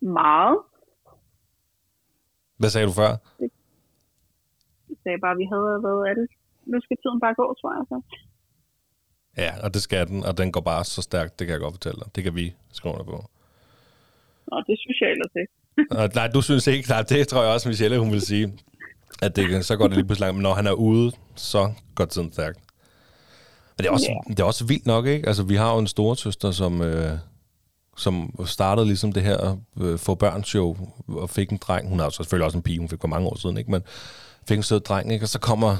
Meget. 0.00 0.58
Hvad 2.56 2.70
sagde 2.70 2.86
du 2.86 2.92
før? 2.92 3.12
Jeg 4.90 4.96
sagde 5.02 5.18
bare, 5.24 5.34
at 5.36 5.38
vi 5.42 5.46
havde 5.52 5.82
været 5.88 6.02
alle. 6.10 6.24
Nu 6.72 6.80
skal 6.80 6.96
tiden 7.02 7.20
bare 7.24 7.34
gå, 7.40 7.46
tror 7.60 7.70
jeg. 7.76 7.84
Så. 7.90 7.96
Ja, 9.42 9.50
og 9.64 9.74
det 9.74 9.82
skal 9.82 10.08
den, 10.08 10.24
og 10.24 10.38
den 10.38 10.52
går 10.52 10.60
bare 10.60 10.84
så 10.84 11.02
stærkt, 11.02 11.38
det 11.38 11.46
kan 11.46 11.52
jeg 11.52 11.60
godt 11.60 11.74
fortælle 11.74 11.98
dig. 12.02 12.08
Det 12.14 12.24
kan 12.24 12.34
vi 12.34 12.54
skrive 12.72 12.92
under 12.94 13.04
på. 13.04 13.18
Nå, 14.48 14.56
det 14.68 14.76
synes 14.82 14.98
jeg 15.00 15.08
ellers 15.14 15.34
ikke. 15.42 15.52
Og, 15.90 16.10
nej, 16.14 16.26
du 16.28 16.40
synes 16.42 16.66
ikke, 16.66 16.88
nej, 16.88 17.02
det 17.02 17.28
tror 17.28 17.42
jeg 17.42 17.52
også, 17.52 17.68
Michelle, 17.68 17.98
hun 17.98 18.12
vil 18.12 18.20
sige. 18.20 18.52
At 19.22 19.36
det, 19.36 19.64
så 19.66 19.76
går 19.76 19.86
det 19.86 19.96
lige 19.96 20.06
pludselig 20.06 20.26
langt, 20.26 20.34
men 20.36 20.42
når 20.42 20.54
han 20.54 20.66
er 20.66 20.72
ude, 20.72 21.12
så 21.36 21.72
går 21.94 22.04
tiden 22.04 22.32
stærkt. 22.32 22.58
Men 23.78 23.82
det 23.84 23.86
er 23.86 23.90
også, 23.90 24.06
Ja. 24.08 24.32
det 24.32 24.40
er 24.40 24.44
også 24.44 24.64
vildt 24.64 24.86
nok, 24.86 25.06
ikke? 25.06 25.26
Altså, 25.28 25.42
vi 25.42 25.54
har 25.56 25.72
jo 25.72 25.78
en 25.78 25.86
storesøster, 25.86 26.50
som, 26.50 26.82
øh, 26.82 27.18
som 27.96 28.34
startede 28.46 28.86
ligesom 28.86 29.12
det 29.12 29.22
her 29.22 29.56
øh, 29.80 29.98
få 29.98 30.14
børn 30.14 30.44
show, 30.44 30.76
og 31.08 31.30
fik 31.30 31.50
en 31.50 31.56
dreng. 31.56 31.88
Hun 31.88 31.98
har 32.00 32.10
selvfølgelig 32.10 32.44
også 32.44 32.58
en 32.58 32.62
pige, 32.62 32.78
hun 32.78 32.88
fik 32.88 33.00
for 33.00 33.08
mange 33.08 33.28
år 33.28 33.36
siden, 33.38 33.56
ikke? 33.56 33.70
Men 33.70 33.82
fik 34.48 34.56
en 34.56 34.62
sød 34.62 34.80
dreng, 34.80 35.12
ikke? 35.12 35.24
Og 35.24 35.28
så 35.28 35.38
kommer 35.38 35.76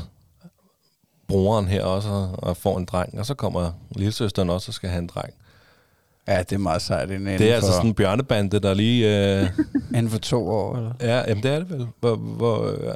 broren 1.28 1.68
her 1.68 1.82
også 1.84 2.08
og, 2.08 2.30
og 2.42 2.56
får 2.56 2.78
en 2.78 2.84
dreng, 2.84 3.18
og 3.18 3.26
så 3.26 3.34
kommer 3.34 3.72
lillesøsteren 3.96 4.50
også 4.50 4.70
og 4.70 4.74
skal 4.74 4.90
have 4.90 4.98
en 5.02 5.06
dreng. 5.06 5.34
Ja, 6.28 6.38
det 6.38 6.52
er 6.52 6.58
meget 6.58 6.82
sejt. 6.82 7.10
Inden 7.10 7.38
Det 7.38 7.50
er 7.50 7.54
altså 7.54 7.70
for, 7.70 7.74
sådan 7.74 7.90
en 7.90 7.94
bjørnebande, 7.94 8.60
der 8.60 8.74
lige... 8.74 9.40
Øh, 9.42 9.48
Inden 9.96 10.08
for 10.10 10.18
to 10.18 10.48
år, 10.48 10.76
eller? 10.76 10.92
Ja, 11.00 11.24
jamen 11.28 11.42
det 11.42 11.50
er 11.50 11.58
det 11.58 11.70
vel. 11.70 11.86
Hvor, 12.00 12.16
hvor, 12.16 12.66
øh, 12.66 12.94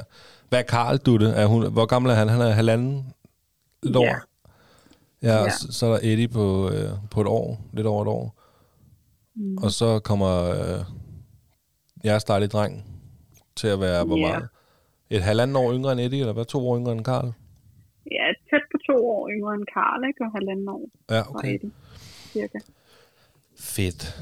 hvad 0.49 0.59
er 0.59 0.63
Karl, 0.63 0.97
du 0.97 1.17
det? 1.17 1.39
Er 1.41 1.45
hun, 1.45 1.71
hvor 1.71 1.85
gammel 1.85 2.11
er 2.11 2.15
han? 2.15 2.29
Han 2.29 2.41
er 2.41 2.49
halvanden 2.49 3.05
år. 3.95 4.03
Ja. 4.05 4.15
Ja, 5.23 5.37
og 5.39 5.45
Ja. 5.45 5.51
så, 5.51 5.67
så 5.71 5.85
er 5.85 5.89
der 5.91 5.99
Eddie 6.03 6.27
på, 6.27 6.69
øh, 6.69 6.89
på 7.11 7.21
et 7.21 7.27
år, 7.27 7.59
lidt 7.73 7.87
over 7.87 8.01
et 8.01 8.07
år. 8.07 8.35
Mm. 9.35 9.57
Og 9.57 9.71
så 9.71 9.99
kommer 9.99 10.43
øh, 10.49 10.85
jeres 12.05 12.23
dejlige 12.23 12.49
dreng 12.49 12.85
til 13.55 13.67
at 13.67 13.79
være, 13.79 14.03
hvor 14.05 14.17
Ja. 14.17 14.27
meget? 14.27 14.47
Et 15.09 15.21
halvanden 15.21 15.55
år 15.55 15.73
yngre 15.73 15.91
end 15.91 16.01
Eddie, 16.01 16.19
eller 16.19 16.33
hvad? 16.33 16.45
To 16.45 16.69
år 16.69 16.77
yngre 16.77 16.91
end 16.91 17.03
Karl? 17.05 17.25
Ja, 18.11 18.25
tæt 18.49 18.61
på 18.71 18.77
to 18.93 19.09
år 19.09 19.29
yngre 19.29 19.53
end 19.53 19.63
Karl, 19.73 20.07
ikke? 20.07 20.23
Og 20.25 20.31
halvanden 20.35 20.69
år 20.69 20.81
Ja, 21.09 21.21
fra 21.21 21.29
okay. 21.29 21.53
Eddie, 21.55 21.71
cirka. 22.33 22.59
Fedt. 23.61 24.21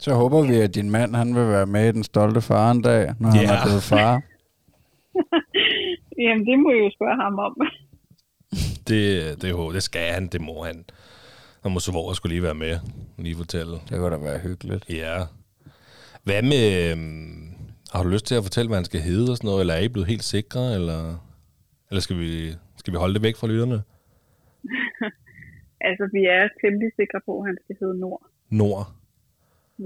Så 0.00 0.14
håber 0.14 0.42
vi, 0.46 0.54
at 0.60 0.74
din 0.74 0.90
mand 0.90 1.14
han 1.14 1.34
vil 1.34 1.48
være 1.48 1.66
med 1.66 1.88
i 1.88 1.92
den 1.92 2.04
stolte 2.04 2.40
far 2.40 2.70
en 2.70 2.82
dag, 2.82 3.14
når 3.20 3.28
han 3.28 3.40
Ja. 3.42 3.54
er 3.54 3.64
blevet 3.64 3.82
far. 3.82 4.22
Jamen, 6.22 6.46
det 6.46 6.58
må 6.58 6.70
I 6.70 6.78
jo 6.78 6.90
spørge 6.96 7.16
ham 7.22 7.38
om. 7.38 7.56
Det, 8.88 9.40
det, 9.42 9.42
det, 9.42 9.74
det 9.74 9.82
skal 9.82 10.12
han, 10.12 10.26
det 10.26 10.40
må 10.40 10.64
han. 10.64 10.84
Og 11.62 11.70
måske 11.72 11.90
hvor 11.92 12.12
skulle 12.12 12.32
lige 12.34 12.42
være 12.42 12.54
med, 12.54 12.78
lige 13.18 13.36
fortælle. 13.36 13.72
Det 13.72 13.98
kunne 13.98 14.10
da 14.10 14.16
være 14.16 14.38
hyggeligt. 14.38 14.84
Ja. 14.90 15.16
Hvad 16.24 16.42
med... 16.42 16.90
øhm, 16.90 17.54
Har 17.92 18.02
du 18.02 18.08
lyst 18.08 18.26
til 18.26 18.34
at 18.34 18.42
fortælle, 18.42 18.68
hvad 18.68 18.78
han 18.78 18.84
skal 18.84 19.00
hedde 19.00 19.30
og 19.30 19.36
sådan 19.36 19.48
noget? 19.48 19.60
Eller 19.60 19.74
er 19.74 19.78
I 19.80 19.88
blevet 19.88 20.08
helt 20.08 20.24
sikre? 20.24 20.74
Eller, 20.74 21.00
eller 21.90 22.00
skal, 22.00 22.18
vi, 22.18 22.50
skal 22.76 22.92
vi 22.92 22.98
holde 22.98 23.14
det 23.14 23.22
væk 23.22 23.36
fra 23.36 23.46
lytterne? 23.46 23.82
Altså, 25.88 26.04
vi 26.12 26.22
er 26.36 26.48
temmelig 26.60 26.90
sikre 27.00 27.20
på, 27.26 27.32
at 27.40 27.46
han 27.48 27.56
skal 27.64 27.76
hedde 27.80 28.00
Nord. 28.00 28.22
Nord. 28.50 28.92
Ja, 29.78 29.84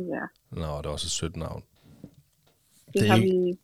Nå, 0.51 0.79
det 0.79 0.87
er 0.87 0.91
også 0.91 1.07
et 1.07 1.11
sødt 1.11 1.37
navn. 1.37 1.63
det, 2.87 2.95
Det 2.95 3.03
er 3.03 3.07
har 3.07 3.17
ikke- 3.17 3.29
vi... 3.47 3.59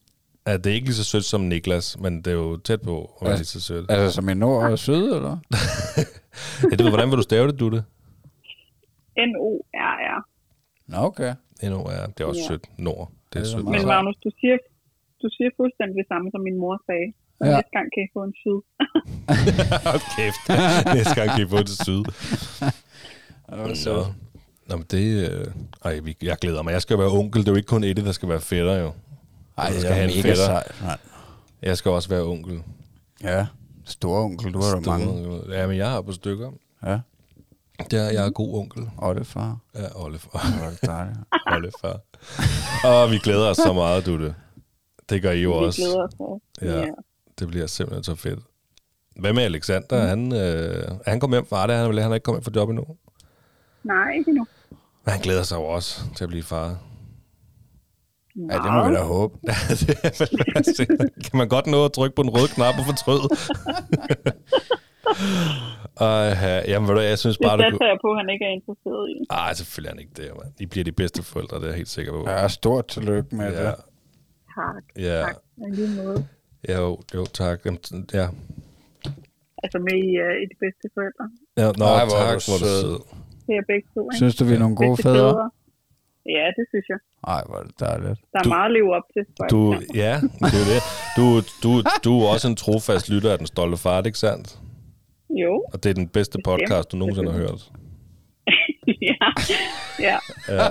Ja, 0.46 0.56
det 0.56 0.66
er 0.66 0.74
ikke 0.74 0.86
lige 0.86 0.94
så 0.94 1.04
sødt 1.04 1.24
som 1.24 1.40
Niklas, 1.40 1.98
men 2.00 2.16
det 2.16 2.26
er 2.26 2.32
jo 2.32 2.56
tæt 2.56 2.80
på 2.82 3.04
at 3.04 3.10
være 3.22 3.30
Ja. 3.30 3.36
lige 3.36 3.46
så 3.46 3.60
sødt. 3.60 3.90
Altså, 3.90 4.14
som 4.14 4.28
i 4.28 4.34
nord 4.34 4.64
og 4.72 4.78
syd, 4.78 5.04
eller? 5.12 5.36
Ja, 6.62 6.68
det 6.76 6.84
ved, 6.84 6.90
hvordan 6.90 7.08
vil 7.10 7.16
du 7.16 7.22
stave 7.22 7.46
det, 7.50 7.60
du 7.60 7.68
det? 7.68 7.84
N-O-R-R. 9.28 10.20
Nå, 10.86 10.96
okay. 10.96 11.34
Er 11.62 12.06
det 12.06 12.20
er 12.20 12.24
også 12.24 12.40
Ja. 12.40 12.48
sødt. 12.48 12.64
Nord. 12.78 13.10
Det 13.32 13.38
er 13.38 13.40
Det 13.44 13.48
er 13.48 13.52
sødt. 13.56 13.64
Men. 13.64 13.86
Magnus, 13.86 14.16
du 14.24 14.30
siger, 14.40 14.56
du 15.22 15.28
siger 15.36 15.50
fuldstændig 15.60 15.94
det 16.02 16.06
samme, 16.12 16.26
som 16.34 16.40
min 16.48 16.56
mor 16.62 16.82
sagde. 16.88 17.08
Så 17.38 17.42
Ja. 17.44 17.50
næste 17.56 17.70
gang 17.76 17.86
kan 17.94 18.00
I 18.06 18.08
få 18.16 18.20
en 18.28 18.34
syd. 18.42 18.58
Hold 19.90 20.04
kæft. 20.16 20.42
Næste 20.96 21.14
gang 21.18 21.28
kan 21.34 21.40
I 21.46 21.48
få 21.54 21.58
det 21.70 21.76
syd. 21.86 22.02
Nå. 23.92 24.04
Nå, 24.70 24.76
men 24.76 24.86
det... 24.90 25.30
Øh... 25.30 25.46
Ej, 25.84 25.98
vi- 25.98 26.16
jeg 26.22 26.36
glæder 26.40 26.62
mig. 26.62 26.72
Jeg 26.72 26.82
skal 26.82 26.98
være 26.98 27.08
onkel. 27.08 27.40
Det 27.42 27.48
er 27.48 27.52
jo 27.52 27.56
ikke 27.56 27.66
kun 27.66 27.84
Eddie, 27.84 28.04
der 28.04 28.12
skal 28.12 28.28
være 28.28 28.40
fætter, 28.40 28.76
jo. 28.76 28.92
Ej, 29.58 29.68
det 29.68 29.78
skal 29.80 29.90
er 29.90 29.94
have 29.94 30.04
en 30.10 30.16
mega 30.16 30.28
fætter. 30.28 30.44
sejt, 30.44 30.74
mand. 30.82 30.98
Jeg 31.62 31.76
skal 31.76 31.90
også 31.90 32.08
være 32.08 32.22
onkel. 32.22 32.62
Ja, 33.22 33.46
store 33.84 34.20
onkel, 34.24 34.52
du 34.54 34.60
har 34.62 34.74
da 34.74 34.80
mange. 34.90 35.40
Ja, 35.48 35.66
men 35.66 35.76
jeg 35.76 35.90
har 35.90 36.00
på 36.00 36.12
stykker. 36.12 36.50
Ja, 36.84 36.98
Det 37.90 37.98
er, 37.98 38.10
jeg 38.10 38.26
er 38.26 38.30
god 38.30 38.54
onkel. 38.58 38.90
oldefar. 38.98 39.58
Ja, 39.74 39.80
det 39.82 39.92
dejligt. 40.82 41.18
oldefar. 41.54 42.00
Og 42.84 43.10
vi 43.10 43.18
glæder 43.18 43.50
os 43.50 43.56
så 43.56 43.72
meget, 43.72 44.06
du 44.06 44.24
det. 44.24 44.34
Det 45.10 45.22
gør 45.22 45.30
I 45.30 45.42
jo 45.42 45.58
Vi 45.60 45.66
også. 45.66 45.82
glæder 45.82 46.02
os 46.04 46.14
også. 46.18 46.40
Ja. 46.78 46.84
Det 47.38 47.48
bliver 47.48 47.66
simpelthen 47.66 48.04
så 48.04 48.14
fedt. 48.14 48.38
Hvad 49.16 49.32
med 49.32 49.42
Alexander? 49.42 50.02
Mm. 50.02 50.30
Han, 50.30 50.32
øh, 50.42 50.98
han 51.06 51.20
kommet 51.20 51.36
hjem 51.36 51.46
fra 51.46 51.66
det? 51.66 51.76
Han 51.76 51.98
han 51.98 52.10
er 52.10 52.14
ikke 52.14 52.24
kommet 52.24 52.44
hjem 52.44 52.54
fra 52.54 52.60
job 52.60 52.68
endnu. 52.68 52.84
Nej, 53.84 54.12
ikke 54.18 54.28
endnu. 54.30 54.46
Men 55.04 55.12
han 55.12 55.20
glæder 55.20 55.42
sig 55.42 55.56
jo 55.56 55.62
også 55.62 56.00
til 56.16 56.24
at 56.24 56.30
blive 56.30 56.42
far. 56.42 56.78
Ja, 58.50 58.54
det 58.64 58.72
må 58.72 58.88
vi 58.88 58.94
da 58.94 59.02
håbe. 59.02 59.38
Det 59.42 60.88
kan 61.26 61.36
man 61.40 61.48
godt 61.48 61.66
nå 61.66 61.84
at 61.84 61.92
trykke 61.92 62.16
på 62.16 62.22
den 62.22 62.30
røde 62.30 62.48
knap 62.48 62.74
og 62.78 62.84
fortryde? 62.90 63.26
og, 66.06 66.30
uh, 66.30 66.70
jamen, 66.70 66.88
ved 66.88 66.94
du, 66.94 67.00
jeg 67.00 67.18
synes 67.18 67.36
Det 67.36 67.46
bare, 67.46 67.56
du 67.56 67.62
satser 67.62 67.78
kunne... 67.78 67.88
jeg 67.88 67.98
på, 68.04 68.10
at 68.12 68.18
han 68.20 68.30
ikke 68.30 68.44
er 68.44 68.54
interesseret 68.58 69.04
i. 69.10 69.16
Ej, 69.30 69.54
selvfølgelig 69.54 69.88
er 69.88 69.94
han 69.94 70.00
ikke 70.04 70.12
det, 70.16 70.30
mand. 70.38 70.52
I 70.60 70.66
bliver 70.66 70.84
de 70.84 70.92
bedste 70.92 71.22
forældre, 71.22 71.56
det 71.56 71.64
er 71.64 71.68
jeg 71.68 71.76
helt 71.76 71.88
sikker 71.88 72.12
på. 72.12 72.30
Ja, 72.30 72.48
stort 72.48 72.86
tillykke 72.86 73.36
med 73.36 73.52
ja, 73.52 73.66
det. 73.66 73.74
Tak. 74.54 74.82
ja, 74.96 75.20
Tak. 75.20 75.36
I 75.68 75.74
lige 75.74 76.02
måde. 76.02 76.26
ja 76.68 76.78
jo, 76.80 76.98
jo, 77.14 77.24
tak. 77.26 77.60
Jamen, 77.64 77.80
Ja, 78.14 78.28
Altså 79.62 79.78
med 79.78 79.92
i, 79.92 80.10
uh, 80.24 80.34
i 80.42 80.44
de 80.52 80.56
bedste 80.64 80.86
forældre. 80.94 81.24
ja 81.56 81.66
nå, 81.80 81.84
Ej, 81.84 82.04
hvor 82.04 82.18
tak, 82.26 82.36
du 82.38 82.50
hvor 82.50 82.58
du 82.66 82.70
sød. 82.82 83.00
Sød. 83.50 83.56
Det 83.56 83.56
er 83.62 83.64
begge 83.72 83.88
to, 83.94 84.00
ikke? 84.06 84.16
Synes 84.16 84.34
du, 84.36 84.44
vi 84.44 84.54
er 84.54 84.58
nogle 84.64 84.76
gode 84.76 84.96
Bedste 84.96 85.02
fædre? 85.02 85.50
Ja, 86.36 86.46
det 86.58 86.64
synes 86.72 86.86
jeg. 86.92 86.98
Ej, 87.34 87.42
hvor 87.46 87.56
er 87.56 87.62
det 87.62 87.80
dejligt. 87.80 88.18
Der 88.32 88.38
er 88.38 88.42
Du- 88.42 88.48
meget 88.56 88.68
at 88.70 88.72
leve 88.78 88.90
op 88.98 89.06
til. 89.14 89.22
for 89.36 89.44
Du, 89.54 89.60
ja, 90.04 90.12
det 90.52 90.58
er 90.64 90.68
det. 90.74 90.80
Du, 91.18 91.24
du, 91.64 91.70
du 92.06 92.10
er 92.22 92.28
også 92.34 92.48
en 92.48 92.56
trofast 92.56 93.08
lytter 93.10 93.30
af 93.32 93.38
Den 93.38 93.46
Stolte 93.46 93.76
Far, 93.76 94.02
ikke 94.02 94.18
sandt? 94.18 94.58
Jo, 95.42 95.52
Og 95.72 95.76
det 95.84 95.90
er 95.90 95.94
den 95.94 96.08
bedste 96.08 96.38
podcast, 96.44 96.92
du 96.92 96.96
nogensinde 96.96 97.32
har 97.32 97.38
hørt. 97.38 97.62
ja. 99.10 99.16
ja. 100.08 100.16
Ja. 100.48 100.66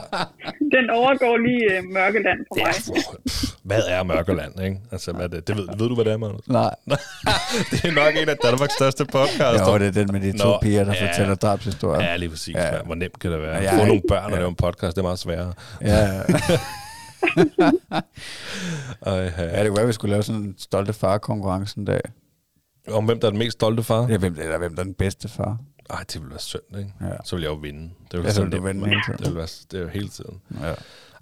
Den 0.75 0.89
overgår 0.89 1.37
lige 1.37 1.63
uh, 1.79 1.85
Mørkeland 1.93 2.39
for 2.47 2.55
mig. 2.65 2.73
Pff, 3.27 3.58
Hvad 3.69 3.83
er 3.87 4.03
Mørkeland, 4.03 4.61
ikke? 4.61 4.81
Altså, 4.91 5.11
hvad 5.11 5.23
er 5.23 5.27
det? 5.27 5.47
det 5.47 5.57
ved, 5.57 5.67
ved 5.77 5.89
du, 5.89 5.95
hvad 5.95 6.05
det 6.05 6.13
er, 6.13 6.17
Magnus? 6.17 6.47
Nej. 6.47 6.75
det 7.71 7.85
er 7.85 7.91
nok 7.91 8.15
en 8.15 8.29
af 8.29 8.37
Danmarks 8.43 8.73
største 8.73 9.05
podcaster. 9.05 9.71
Jo, 9.71 9.77
det 9.77 9.87
er 9.87 9.91
den 9.91 10.09
med 10.11 10.21
de 10.21 10.37
to 10.37 10.47
Nå, 10.47 10.59
piger, 10.61 10.83
der 10.83 10.93
ja. 10.93 11.09
fortæller 11.09 11.35
drabshistorier. 11.35 12.03
Ja, 12.03 12.15
lige 12.15 12.29
præcis. 12.29 12.55
Ja. 12.55 12.81
Hvor 12.81 12.95
nemt 12.95 13.19
kan 13.19 13.31
det 13.31 13.41
være? 13.41 13.61
Ja, 13.61 13.81
få 13.81 13.85
nogle 13.85 14.01
børn 14.07 14.25
og 14.25 14.31
ja. 14.31 14.37
lave 14.37 14.49
en 14.49 14.55
podcast, 14.55 14.95
det 14.95 15.01
er 15.01 15.03
meget 15.03 15.19
sværere. 15.19 15.53
Ja, 15.81 16.21
Og, 19.01 19.17
ja, 19.17 19.43
ja. 19.43 19.63
det 19.63 19.67
kunne 19.67 19.75
være, 19.75 19.81
at 19.81 19.87
vi 19.87 19.93
skulle 19.93 20.11
lave 20.11 20.23
sådan 20.23 20.41
en 20.41 20.55
stolte 20.57 20.93
far-konkurrence 20.93 21.77
en 21.77 21.85
dag. 21.85 22.01
Om 22.91 23.05
hvem 23.05 23.19
der 23.19 23.27
er 23.27 23.31
den 23.31 23.39
mest 23.39 23.53
stolte 23.53 23.83
far? 23.83 24.07
Ja, 24.07 24.17
hvem, 24.17 24.35
eller 24.39 24.57
hvem 24.57 24.75
der 24.75 24.79
er 24.79 24.83
den 24.83 24.93
bedste 24.93 25.29
far. 25.29 25.57
Ej, 25.89 25.99
det 25.99 26.15
ville 26.15 26.29
være 26.29 26.39
synd, 26.39 26.77
ikke? 26.77 26.91
Ja. 27.01 27.15
Så 27.23 27.35
ville 27.35 27.43
jeg 27.43 27.55
jo 27.55 27.59
vinde. 27.61 27.81
Det 27.81 27.93
ville 28.11 28.27
Ja, 28.27 28.33
så 28.33 28.41
ville 28.41 28.57
du 28.57 28.63
vinde 28.63 28.81
men 28.81 28.89
hele 28.89 29.01
tiden. 29.05 29.17
Det 29.17 29.25
ville 29.25 29.37
være 29.37 29.47
det 29.71 29.77
er 29.77 29.81
jo 29.81 29.87
hele 29.87 30.09
tiden. 30.09 30.41
Ja. 30.61 30.73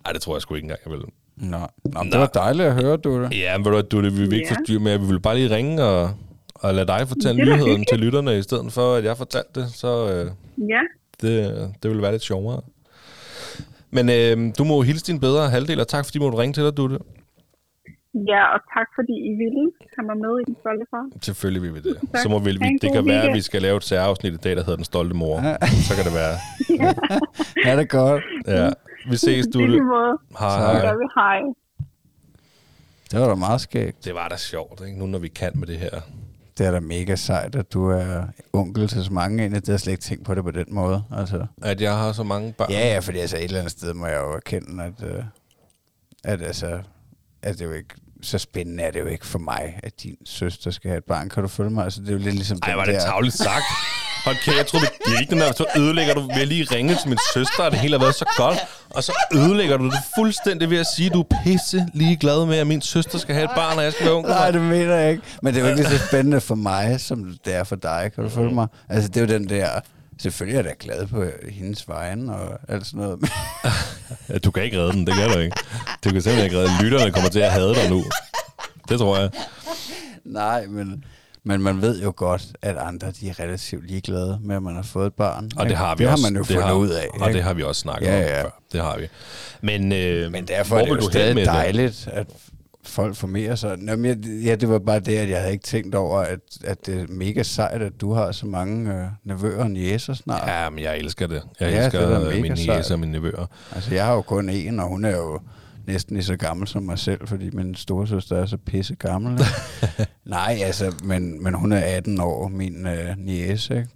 Ej, 0.05 0.11
det 0.13 0.21
tror 0.21 0.35
jeg 0.35 0.41
sgu 0.41 0.55
ikke 0.55 0.65
engang, 0.65 0.79
jeg 0.85 0.93
vil. 0.93 1.01
Nå, 1.37 1.57
Nå, 1.83 2.03
det 2.03 2.13
Nå. 2.13 2.17
var 2.19 2.25
dejligt 2.25 2.67
at 2.67 2.73
høre, 2.83 2.97
du 2.97 3.23
det. 3.23 3.33
Ja, 3.37 3.57
men 3.57 3.65
ved 3.65 3.83
du, 3.83 3.97
du, 3.97 4.03
det 4.03 4.17
vil 4.17 4.31
vi 4.31 4.35
ikke 4.35 4.47
Ja. 4.51 4.55
forstyrre 4.55 4.79
med. 4.79 4.97
Vi 4.97 5.05
vil 5.05 5.19
bare 5.19 5.35
lige 5.35 5.55
ringe 5.55 5.83
og, 5.83 6.09
og 6.55 6.73
lade 6.73 6.87
dig 6.87 7.07
fortælle 7.07 7.37
Det 7.37 7.45
nyheden 7.47 7.65
hyggeligt. 7.67 7.89
til 7.89 7.99
lytterne, 7.99 8.37
i 8.37 8.41
stedet 8.41 8.73
for, 8.73 8.95
at 8.95 9.03
jeg 9.03 9.17
fortalte 9.17 9.49
det. 9.61 9.69
Så 9.73 9.87
øh, 10.11 10.31
Ja, 10.69 10.81
det, 11.21 11.73
det 11.83 11.91
vil 11.91 12.01
være 12.01 12.11
lidt 12.11 12.23
sjovere. 12.23 12.61
Men 13.91 14.09
øh, 14.09 14.53
du 14.57 14.63
må 14.63 14.81
hilse 14.81 15.05
din 15.05 15.19
bedre 15.19 15.49
halvdel, 15.49 15.79
og 15.79 15.87
tak 15.87 16.05
fordi 16.05 16.17
du 16.19 16.23
måtte 16.23 16.37
ringe 16.37 16.53
til 16.53 16.63
dig, 16.63 16.77
Dutte. 16.77 16.97
ja, 18.31 18.41
og 18.53 18.59
tak 18.77 18.87
fordi 18.95 19.13
I 19.13 19.31
ville 19.43 19.71
have 19.97 20.05
mig 20.05 20.17
med 20.17 20.33
i 20.41 20.43
den 20.45 20.55
stolte 20.61 20.85
far. 20.91 21.05
Selvfølgelig 21.21 21.61
vil 21.61 21.73
vi 21.75 21.89
det. 21.89 21.97
Tak. 22.13 22.21
Så 22.21 22.29
må 22.29 22.39
vi, 22.39 22.51
vi 22.51 22.77
det 22.81 22.91
kan 22.93 23.05
være, 23.05 23.21
at 23.29 23.33
vi 23.35 23.41
skal 23.41 23.61
lave 23.61 23.77
et 23.77 23.83
særafsnit 23.83 24.33
i 24.33 24.37
dag, 24.37 24.51
der 24.55 24.63
hedder 24.63 24.75
Den 24.75 24.85
Stolte 24.85 25.15
Mor. 25.15 25.37
Så 25.87 25.95
kan 25.95 26.05
det 26.05 26.13
være. 26.13 26.35
Ja, 27.65 27.71
det 27.75 27.81
er 27.81 27.85
godt. 27.85 28.23
Ja. 28.47 28.69
Vi 29.09 29.17
ses, 29.17 29.45
lige 29.55 29.81
måde. 29.83 30.17
Hej, 30.39 30.49
Så 30.49 30.65
hej. 30.65 30.81
gør 30.81 30.93
vi 30.93 31.05
hej. 31.15 31.39
Det 33.11 33.19
var 33.19 33.27
da 33.27 33.35
meget 33.35 33.61
skægt. 33.61 34.05
Det 34.05 34.13
var 34.15 34.27
da 34.27 34.37
sjovt, 34.37 34.81
ikke? 34.87 34.99
Nu 34.99 35.05
når 35.05 35.19
vi 35.19 35.27
kan 35.27 35.51
med 35.55 35.67
det 35.67 35.79
her. 35.79 35.89
Det 36.57 36.65
er 36.65 36.71
da 36.71 36.79
mega 36.79 37.15
sejt, 37.15 37.55
at 37.55 37.73
du 37.73 37.89
er 37.89 38.23
onkel 38.53 38.87
til 38.87 39.05
så 39.05 39.13
mange 39.13 39.39
egentlig. 39.39 39.61
Det 39.65 39.69
har 39.73 39.77
slet 39.77 39.93
ikke 39.93 40.03
tænkt 40.03 40.25
på 40.25 40.35
det 40.35 40.43
på 40.43 40.51
den 40.51 40.65
måde. 40.69 41.03
Altså. 41.17 41.45
At 41.61 41.81
jeg 41.81 41.97
har 41.97 42.11
så 42.11 42.23
mange 42.23 42.53
børn. 42.53 42.71
Ja, 42.71 42.93
ja, 42.93 42.99
fordi 42.99 43.17
altså 43.19 43.37
et 43.37 43.43
eller 43.43 43.59
andet 43.59 43.71
sted 43.71 43.93
må 43.93 44.05
jeg 44.07 44.19
jo 44.19 44.31
erkende, 44.33 44.83
at, 44.83 45.03
øh, 45.03 45.23
at 46.23 46.41
altså, 46.41 46.79
at 47.41 47.53
det 47.53 47.61
er 47.61 47.65
jo 47.65 47.71
ikke, 47.73 47.95
så 48.21 48.37
spændende 48.37 48.83
er 48.83 48.91
det 48.91 48.99
jo 48.99 49.05
ikke 49.05 49.25
for 49.25 49.39
mig, 49.39 49.79
at 49.83 50.03
din 50.03 50.17
søster 50.25 50.71
skal 50.71 50.89
have 50.89 50.97
et 50.97 51.03
barn. 51.05 51.29
Kan 51.29 51.43
du 51.43 51.49
følge 51.49 51.69
mig? 51.69 51.83
Altså, 51.83 52.01
det 52.01 52.07
er 52.09 52.13
jo 52.13 52.19
lidt 52.19 52.35
ligesom 52.35 52.59
Ej, 52.63 52.75
var 52.75 52.85
det 52.85 52.93
der... 52.93 52.99
tavligt 52.99 53.35
sagt. 53.35 53.63
Hold 54.25 54.35
kæft, 54.43 54.57
jeg 54.57 54.67
troede, 54.67 54.85
det 54.85 55.17
gik 55.19 55.29
den 55.29 55.39
der. 55.39 55.51
Så 55.53 55.65
ødelægger 55.77 56.13
du 56.13 56.21
ved 56.21 56.45
lige 56.45 56.67
ringe 56.75 56.95
til 56.95 57.09
min 57.09 57.17
søster, 57.33 57.63
og 57.63 57.71
det 57.71 57.79
hele 57.79 57.93
har 57.97 57.99
været 58.05 58.15
så 58.15 58.25
godt. 58.37 58.57
Og 58.89 59.03
så 59.03 59.11
ødelægger 59.33 59.77
du 59.77 59.85
det 59.85 59.99
fuldstændig 60.15 60.69
ved 60.69 60.77
at 60.77 60.85
sige, 60.95 61.07
at 61.07 61.13
du 61.13 61.21
er 61.21 61.35
pisse 61.43 61.85
ligeglad 61.93 62.45
med, 62.45 62.57
at 62.57 62.67
min 62.67 62.81
søster 62.81 63.17
skal 63.17 63.35
have 63.35 63.45
et 63.45 63.51
barn, 63.55 63.77
og 63.77 63.83
jeg 63.83 63.93
skal 63.93 64.05
være 64.05 64.15
onkel. 64.15 64.31
Nej, 64.33 64.51
det 64.51 64.61
mener 64.61 64.95
jeg 64.95 65.11
ikke. 65.11 65.23
Men 65.41 65.53
det 65.53 65.59
er 65.59 65.63
jo 65.65 65.71
ikke 65.71 65.89
lige 65.89 65.99
så 65.99 66.07
spændende 66.07 66.41
for 66.41 66.55
mig, 66.55 67.01
som 67.01 67.37
det 67.45 67.55
er 67.55 67.63
for 67.63 67.75
dig. 67.75 68.11
Kan 68.15 68.23
du 68.23 68.29
følge 68.29 68.53
mig? 68.53 68.67
Altså, 68.89 69.09
det 69.09 69.17
er 69.17 69.21
jo 69.21 69.39
den 69.39 69.49
der... 69.49 69.69
Selvfølgelig 70.19 70.57
er 70.59 70.63
jeg 70.63 70.69
da 70.69 70.75
glad 70.79 71.07
på 71.07 71.23
hendes 71.49 71.87
vejen 71.87 72.29
og 72.29 72.59
alt 72.69 72.85
sådan 72.85 72.99
noget. 73.01 73.19
Ja, 74.29 74.37
du 74.37 74.51
kan 74.51 74.63
ikke 74.63 74.79
redde 74.79 74.91
den, 74.93 75.07
det 75.07 75.15
kan 75.15 75.29
du 75.29 75.39
ikke. 75.39 75.55
Du 76.03 76.09
kan 76.11 76.21
simpelthen 76.21 76.43
ikke 76.45 76.57
redde 76.57 76.69
den. 76.69 76.85
Lytterne 76.85 77.11
kommer 77.11 77.29
til 77.29 77.39
at 77.39 77.51
hade 77.51 77.75
dig 77.75 77.89
nu. 77.89 78.03
Det 78.89 78.99
tror 78.99 79.17
jeg. 79.17 79.29
Nej, 80.25 80.65
men, 80.65 81.03
men 81.47 81.61
man 81.61 81.81
ved 81.81 82.01
jo 82.01 82.13
godt, 82.15 82.47
at 82.61 82.77
andre 82.77 83.11
de 83.11 83.29
er 83.29 83.39
relativt 83.39 83.87
ligeglade 83.87 84.39
med, 84.41 84.55
at 84.55 84.63
man 84.63 84.75
har 84.75 84.83
fået 84.83 85.07
et 85.07 85.13
barn. 85.13 85.49
Og 85.57 85.65
det 85.65 85.75
har 85.77 85.95
vi 85.95 86.03
det 86.03 86.11
også. 86.11 86.23
har 86.23 86.31
man 86.31 86.35
jo 86.37 86.41
det 86.43 86.47
fundet 86.47 86.63
har, 86.65 86.73
ud 86.73 86.89
af. 86.89 87.07
Og 87.13 87.27
ikke? 87.27 87.37
det 87.37 87.43
har 87.43 87.53
vi 87.53 87.63
også 87.63 87.81
snakket 87.81 88.07
Ja, 88.07 88.15
om 88.17 88.21
ja. 88.21 88.43
før. 88.43 88.49
Det 88.71 88.81
har 88.81 88.97
vi. 88.97 89.07
Men, 89.61 89.91
øh, 89.91 90.31
Men 90.31 90.45
derfor 90.47 90.77
er 90.77 90.85
det 90.85 90.89
jo 90.95 91.01
stadig 91.01 91.35
med 91.35 91.45
det? 91.45 91.51
dejligt, 91.53 92.09
at 92.11 92.27
folk 92.83 93.15
formerer 93.15 93.55
sig. 93.55 93.77
Nå, 93.77 93.95
men 93.95 94.05
jeg, 94.05 94.17
ja, 94.43 94.55
det 94.55 94.69
var 94.69 94.79
bare 94.79 94.99
det, 94.99 95.17
at 95.17 95.29
jeg 95.29 95.39
havde 95.39 95.51
ikke 95.51 95.63
tænkt 95.63 95.95
over, 95.95 96.19
at, 96.19 96.39
at 96.63 96.85
det 96.85 97.01
er 97.01 97.05
mega 97.09 97.43
sejt, 97.43 97.81
at 97.81 98.01
du 98.01 98.13
har 98.13 98.31
så 98.31 98.45
mange 98.45 98.93
øh, 98.93 99.05
nevøer 99.23 99.63
og 99.63 99.71
niæser 99.71 100.13
snart. 100.13 100.47
Ja. 100.47 100.69
Men 100.69 100.83
jeg 100.83 100.97
elsker 100.97 101.27
det. 101.27 101.41
Jeg 101.59 101.71
Ja, 101.71 101.83
elsker 101.85 102.19
det 102.29 102.41
mine 102.41 102.55
jæser 102.55 102.93
og 102.93 102.99
mine 102.99 103.11
nevøer. 103.11 103.45
Altså, 103.75 103.93
jeg 103.93 104.05
har 104.05 104.13
jo 104.13 104.21
kun 104.21 104.49
en, 104.49 104.79
og 104.79 104.87
hun 104.87 105.05
er 105.05 105.15
jo 105.17 105.39
næsten 105.87 106.15
lige 106.15 106.25
så 106.25 106.37
gammel 106.37 106.67
som 106.67 106.83
mig 106.83 106.99
selv, 106.99 107.27
fordi 107.27 107.49
min 107.49 107.75
storesøster 107.75 108.37
er 108.37 108.45
så 108.45 108.57
pisse 108.57 108.95
gammel. 108.95 109.39
Nej, 110.25 110.59
altså, 110.63 110.95
men, 111.03 111.43
men 111.43 111.53
hun 111.53 111.71
er 111.71 111.79
18 111.79 112.19
år, 112.21 112.47
min 112.47 112.87
øh, 112.87 113.17
niæse, 113.17 113.77
ikke? 113.77 113.89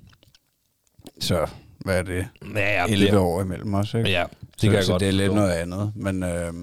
Så, 1.20 1.48
hvad 1.80 1.98
er 1.98 2.04
det? 2.04 2.28
Ja, 2.56 2.84
ja, 2.84 2.86
11 2.94 3.12
det, 3.12 3.18
år 3.18 3.42
imellem 3.42 3.74
os, 3.74 3.94
ikke? 3.94 4.10
ja, 4.10 4.24
det 4.24 4.50
så, 4.58 4.68
kan 4.68 4.74
jeg 4.74 4.84
så 4.84 4.92
godt 4.92 5.00
det 5.00 5.08
er 5.08 5.12
lidt 5.12 5.28
forstå. 5.28 5.36
noget 5.36 5.52
andet. 5.52 5.92
Men, 5.96 6.24
øh, 6.24 6.54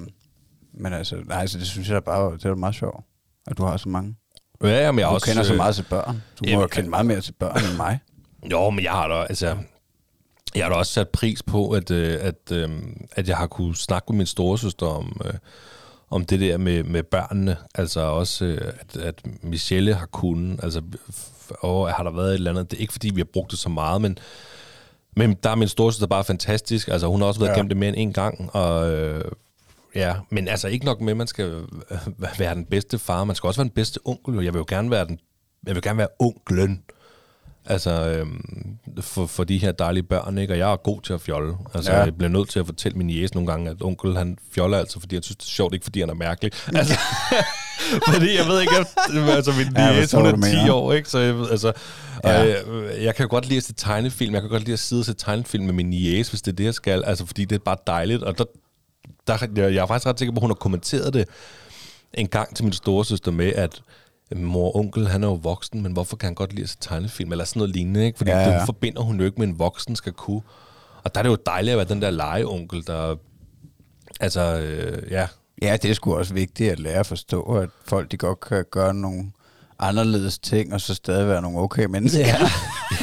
men 0.73 0.93
altså, 0.93 1.17
nej, 1.27 1.47
så 1.47 1.59
det 1.59 1.67
synes 1.67 1.91
jeg 1.91 2.05
bare, 2.05 2.33
det 2.33 2.45
er 2.45 2.55
meget 2.55 2.75
sjovt, 2.75 3.05
at 3.47 3.59
du 3.59 3.65
har 3.65 3.77
så 3.77 3.89
mange. 3.89 4.15
Ja, 4.63 4.69
ja, 4.69 4.93
men 4.93 4.99
jeg 4.99 5.09
Du 5.09 5.15
også, 5.15 5.27
kender 5.27 5.43
så 5.43 5.53
øh, 5.53 5.57
meget 5.57 5.75
til 5.75 5.87
børn. 5.91 6.23
Du 6.39 6.45
må 6.45 6.49
jamen, 6.49 6.61
jo 6.61 6.67
kende 6.67 6.91
meget 6.91 7.07
mere 7.07 7.21
til 7.21 7.33
børn 7.33 7.57
end 7.57 7.77
mig. 7.77 7.99
Jo, 8.51 8.71
men 8.71 8.85
jeg 8.85 8.93
har 8.93 9.09
da, 9.09 9.15
altså, 9.15 9.57
jeg 10.55 10.65
har 10.65 10.71
da 10.73 10.77
også 10.77 10.93
sat 10.93 11.09
pris 11.09 11.43
på, 11.43 11.71
at, 11.71 11.91
øh, 11.91 12.19
at, 12.21 12.53
øh, 12.53 12.71
at 13.13 13.29
jeg 13.29 13.37
har 13.37 13.47
kunne 13.47 13.77
snakke 13.77 14.13
med 14.13 14.17
min 14.17 14.27
storesøster 14.27 14.87
om, 14.87 15.21
øh, 15.25 15.33
om 16.11 16.25
det 16.25 16.41
der 16.41 16.57
med, 16.57 16.83
med 16.83 17.03
børnene. 17.03 17.57
Altså 17.75 18.01
også, 18.01 18.45
øh, 18.45 18.73
at, 18.81 18.97
at 19.03 19.23
Michelle 19.43 19.95
har 19.95 20.07
kunnet, 20.07 20.61
altså, 20.63 20.83
og 21.61 21.93
har 21.95 22.03
der 22.03 22.11
været 22.11 22.29
et 22.29 22.35
eller 22.35 22.51
andet, 22.51 22.71
det 22.71 22.77
er 22.77 22.81
ikke 22.81 22.93
fordi, 22.93 23.11
vi 23.15 23.21
har 23.21 23.29
brugt 23.33 23.51
det 23.51 23.59
så 23.59 23.69
meget, 23.69 24.03
men, 24.03 24.19
men 25.17 25.35
der 25.43 25.51
er 25.51 25.55
min 25.55 25.69
storesøster 25.69 26.07
bare 26.07 26.25
fantastisk. 26.25 26.89
Altså, 26.89 27.07
hun 27.07 27.21
har 27.21 27.29
også 27.29 27.41
været 27.41 27.51
Ja. 27.51 27.55
gennem 27.57 27.69
det 27.69 27.77
mere 27.77 27.89
end 27.89 27.97
en 27.99 28.13
gang, 28.13 28.51
og 28.55 28.91
øh, 28.93 29.25
ja, 29.95 30.15
men 30.31 30.49
altså 30.49 30.69
ikke 30.69 30.85
nok 30.85 31.01
med, 31.01 31.11
at 31.11 31.17
man 31.17 31.27
skal 31.27 31.63
være 32.39 32.55
den 32.55 32.65
bedste 32.65 32.99
far, 32.99 33.25
man 33.25 33.37
skal 33.37 33.47
også 33.47 33.61
være 33.61 33.69
den 33.69 33.75
bedste 33.75 34.01
onkel. 34.05 34.45
Jeg 34.45 34.53
vil 34.55 34.59
jo 34.59 34.65
gerne 34.69 34.91
være 34.91 35.07
den, 35.07 35.19
jeg 35.67 35.75
vil 35.75 35.83
gerne 35.83 35.99
være 35.99 36.09
onklen. 36.19 36.83
Altså, 37.67 37.91
øhm, 37.91 38.41
for, 39.01 39.27
for 39.27 39.45
de 39.45 39.59
her 39.59 39.73
dejlige 39.73 40.03
børn, 40.03 40.39
ikke? 40.39 40.55
Og 40.55 40.59
jeg 40.59 40.73
er 40.73 40.77
god 40.77 41.01
til 41.01 41.13
at 41.13 41.21
fjolle. 41.21 41.55
Altså, 41.75 41.93
Ja. 41.93 41.99
jeg 42.03 42.15
bliver 42.17 42.31
nødt 42.31 42.49
til 42.49 42.59
at 42.61 42.67
fortælle 42.67 42.99
min 42.99 43.11
jæs 43.11 43.35
nogle 43.35 43.47
gange, 43.51 43.71
at 43.71 43.77
onkel, 43.81 44.17
han 44.17 44.39
fjoller 44.53 44.79
altså, 44.79 45.01
fordi 45.01 45.17
han 45.17 45.23
synes, 45.23 45.37
det 45.37 45.45
er 45.45 45.49
sjovt, 45.49 45.75
ikke 45.75 45.85
fordi 45.85 46.01
han 46.01 46.11
er 46.11 46.15
mærkelig. 46.15 46.53
Altså, 46.75 46.95
fordi 48.09 48.37
jeg 48.37 48.47
ved 48.47 48.61
ikke, 48.61 48.73
at, 48.77 48.87
altså 49.37 49.53
min 49.53 49.67
Ja, 49.77 49.87
jæs, 49.95 50.13
hun 50.13 50.27
er 50.27 50.31
10 50.33 50.37
mener. 50.39 50.73
år, 50.73 50.93
ikke? 50.93 51.09
Så 51.09 51.19
jeg, 51.19 51.35
altså, 51.51 51.73
Ja. 52.25 52.41
og, 52.41 52.49
jeg, 52.49 52.57
jeg 53.03 53.15
kan 53.15 53.29
godt 53.29 53.47
lide 53.49 53.57
at 53.57 53.65
se 53.65 53.73
tegnefilm, 53.75 54.35
jeg 54.35 54.41
kan 54.43 54.51
godt 54.51 54.63
lide 54.63 54.73
at 54.73 54.79
sidde 54.79 55.01
og 55.01 55.05
se 55.07 55.15
tegnefilm 55.15 55.65
med 55.65 55.73
min 55.75 55.93
jæs, 55.93 56.29
hvis 56.29 56.43
det 56.43 56.53
er 56.53 56.57
det, 56.57 56.65
jeg 56.65 56.75
skal. 56.75 57.05
Altså, 57.07 57.27
fordi 57.27 57.45
det 57.45 57.57
er 57.57 57.61
bare 57.65 57.77
dejligt, 57.87 58.23
og 58.23 58.39
der, 58.39 58.45
der, 59.27 59.37
jeg, 59.57 59.75
jeg 59.75 59.83
er 59.83 59.87
faktisk 59.87 60.07
ret 60.07 60.19
sikker 60.19 60.33
på, 60.33 60.37
at 60.39 60.41
hun 60.41 60.51
har 60.51 60.55
kommenteret 60.55 61.15
det 61.15 61.29
en 62.15 62.27
gang 62.29 62.57
til 62.57 62.65
min 62.65 62.73
storesøster 62.73 63.31
med, 63.31 63.53
at 63.53 63.83
mor 64.37 64.67
og 64.67 64.77
onkel, 64.77 65.09
han 65.09 65.25
er 65.25 65.29
jo 65.29 65.35
voksen, 65.35 65.83
men 65.83 65.93
hvorfor 65.93 66.17
kan 66.17 66.27
han 66.27 66.35
godt 66.35 66.53
lide 66.53 66.63
at 66.63 66.69
se 66.69 66.77
tegnefilm? 66.81 67.33
Eller 67.33 67.45
sådan 67.45 67.61
noget 67.61 67.75
lignende, 67.75 68.07
ikke? 68.07 68.19
Fordi 68.19 68.31
Ja, 68.31 68.39
ja, 68.39 68.59
det 68.59 68.67
forbinder 68.67 69.03
hun 69.03 69.19
jo 69.19 69.25
ikke 69.25 69.39
med 69.39 69.49
en 69.49 69.59
voksen 69.59 69.97
skal 69.97 70.13
kunne. 70.13 70.43
Og 71.05 71.15
der 71.15 71.19
er 71.21 71.23
det 71.23 71.31
jo 71.31 71.39
dejligt 71.47 71.73
at 71.73 71.79
være 71.79 71.89
den 71.89 72.03
der 72.03 72.11
legeonkel, 72.11 72.87
der... 72.87 73.17
Altså, 74.21 74.41
øh, 74.41 75.11
ja. 75.11 75.27
Ja, 75.63 75.77
det 75.77 75.91
er 75.91 75.95
sgu 75.95 76.15
også 76.17 76.35
vigtigt 76.35 76.73
at 76.73 76.81
lære 76.81 76.99
at 77.01 77.07
forstå, 77.07 77.43
at 77.43 77.69
folk 77.85 78.11
de 78.13 78.17
godt 78.17 78.41
kan 78.41 78.65
gøre 78.71 78.95
nogle 78.95 79.31
anderledes 79.79 80.39
ting, 80.39 80.75
og 80.75 80.81
så 80.81 80.95
stadig 80.95 81.29
være 81.29 81.43
nogle 81.43 81.59
okay 81.59 81.85
mennesker. 81.85 82.27
Ja. 82.27 82.39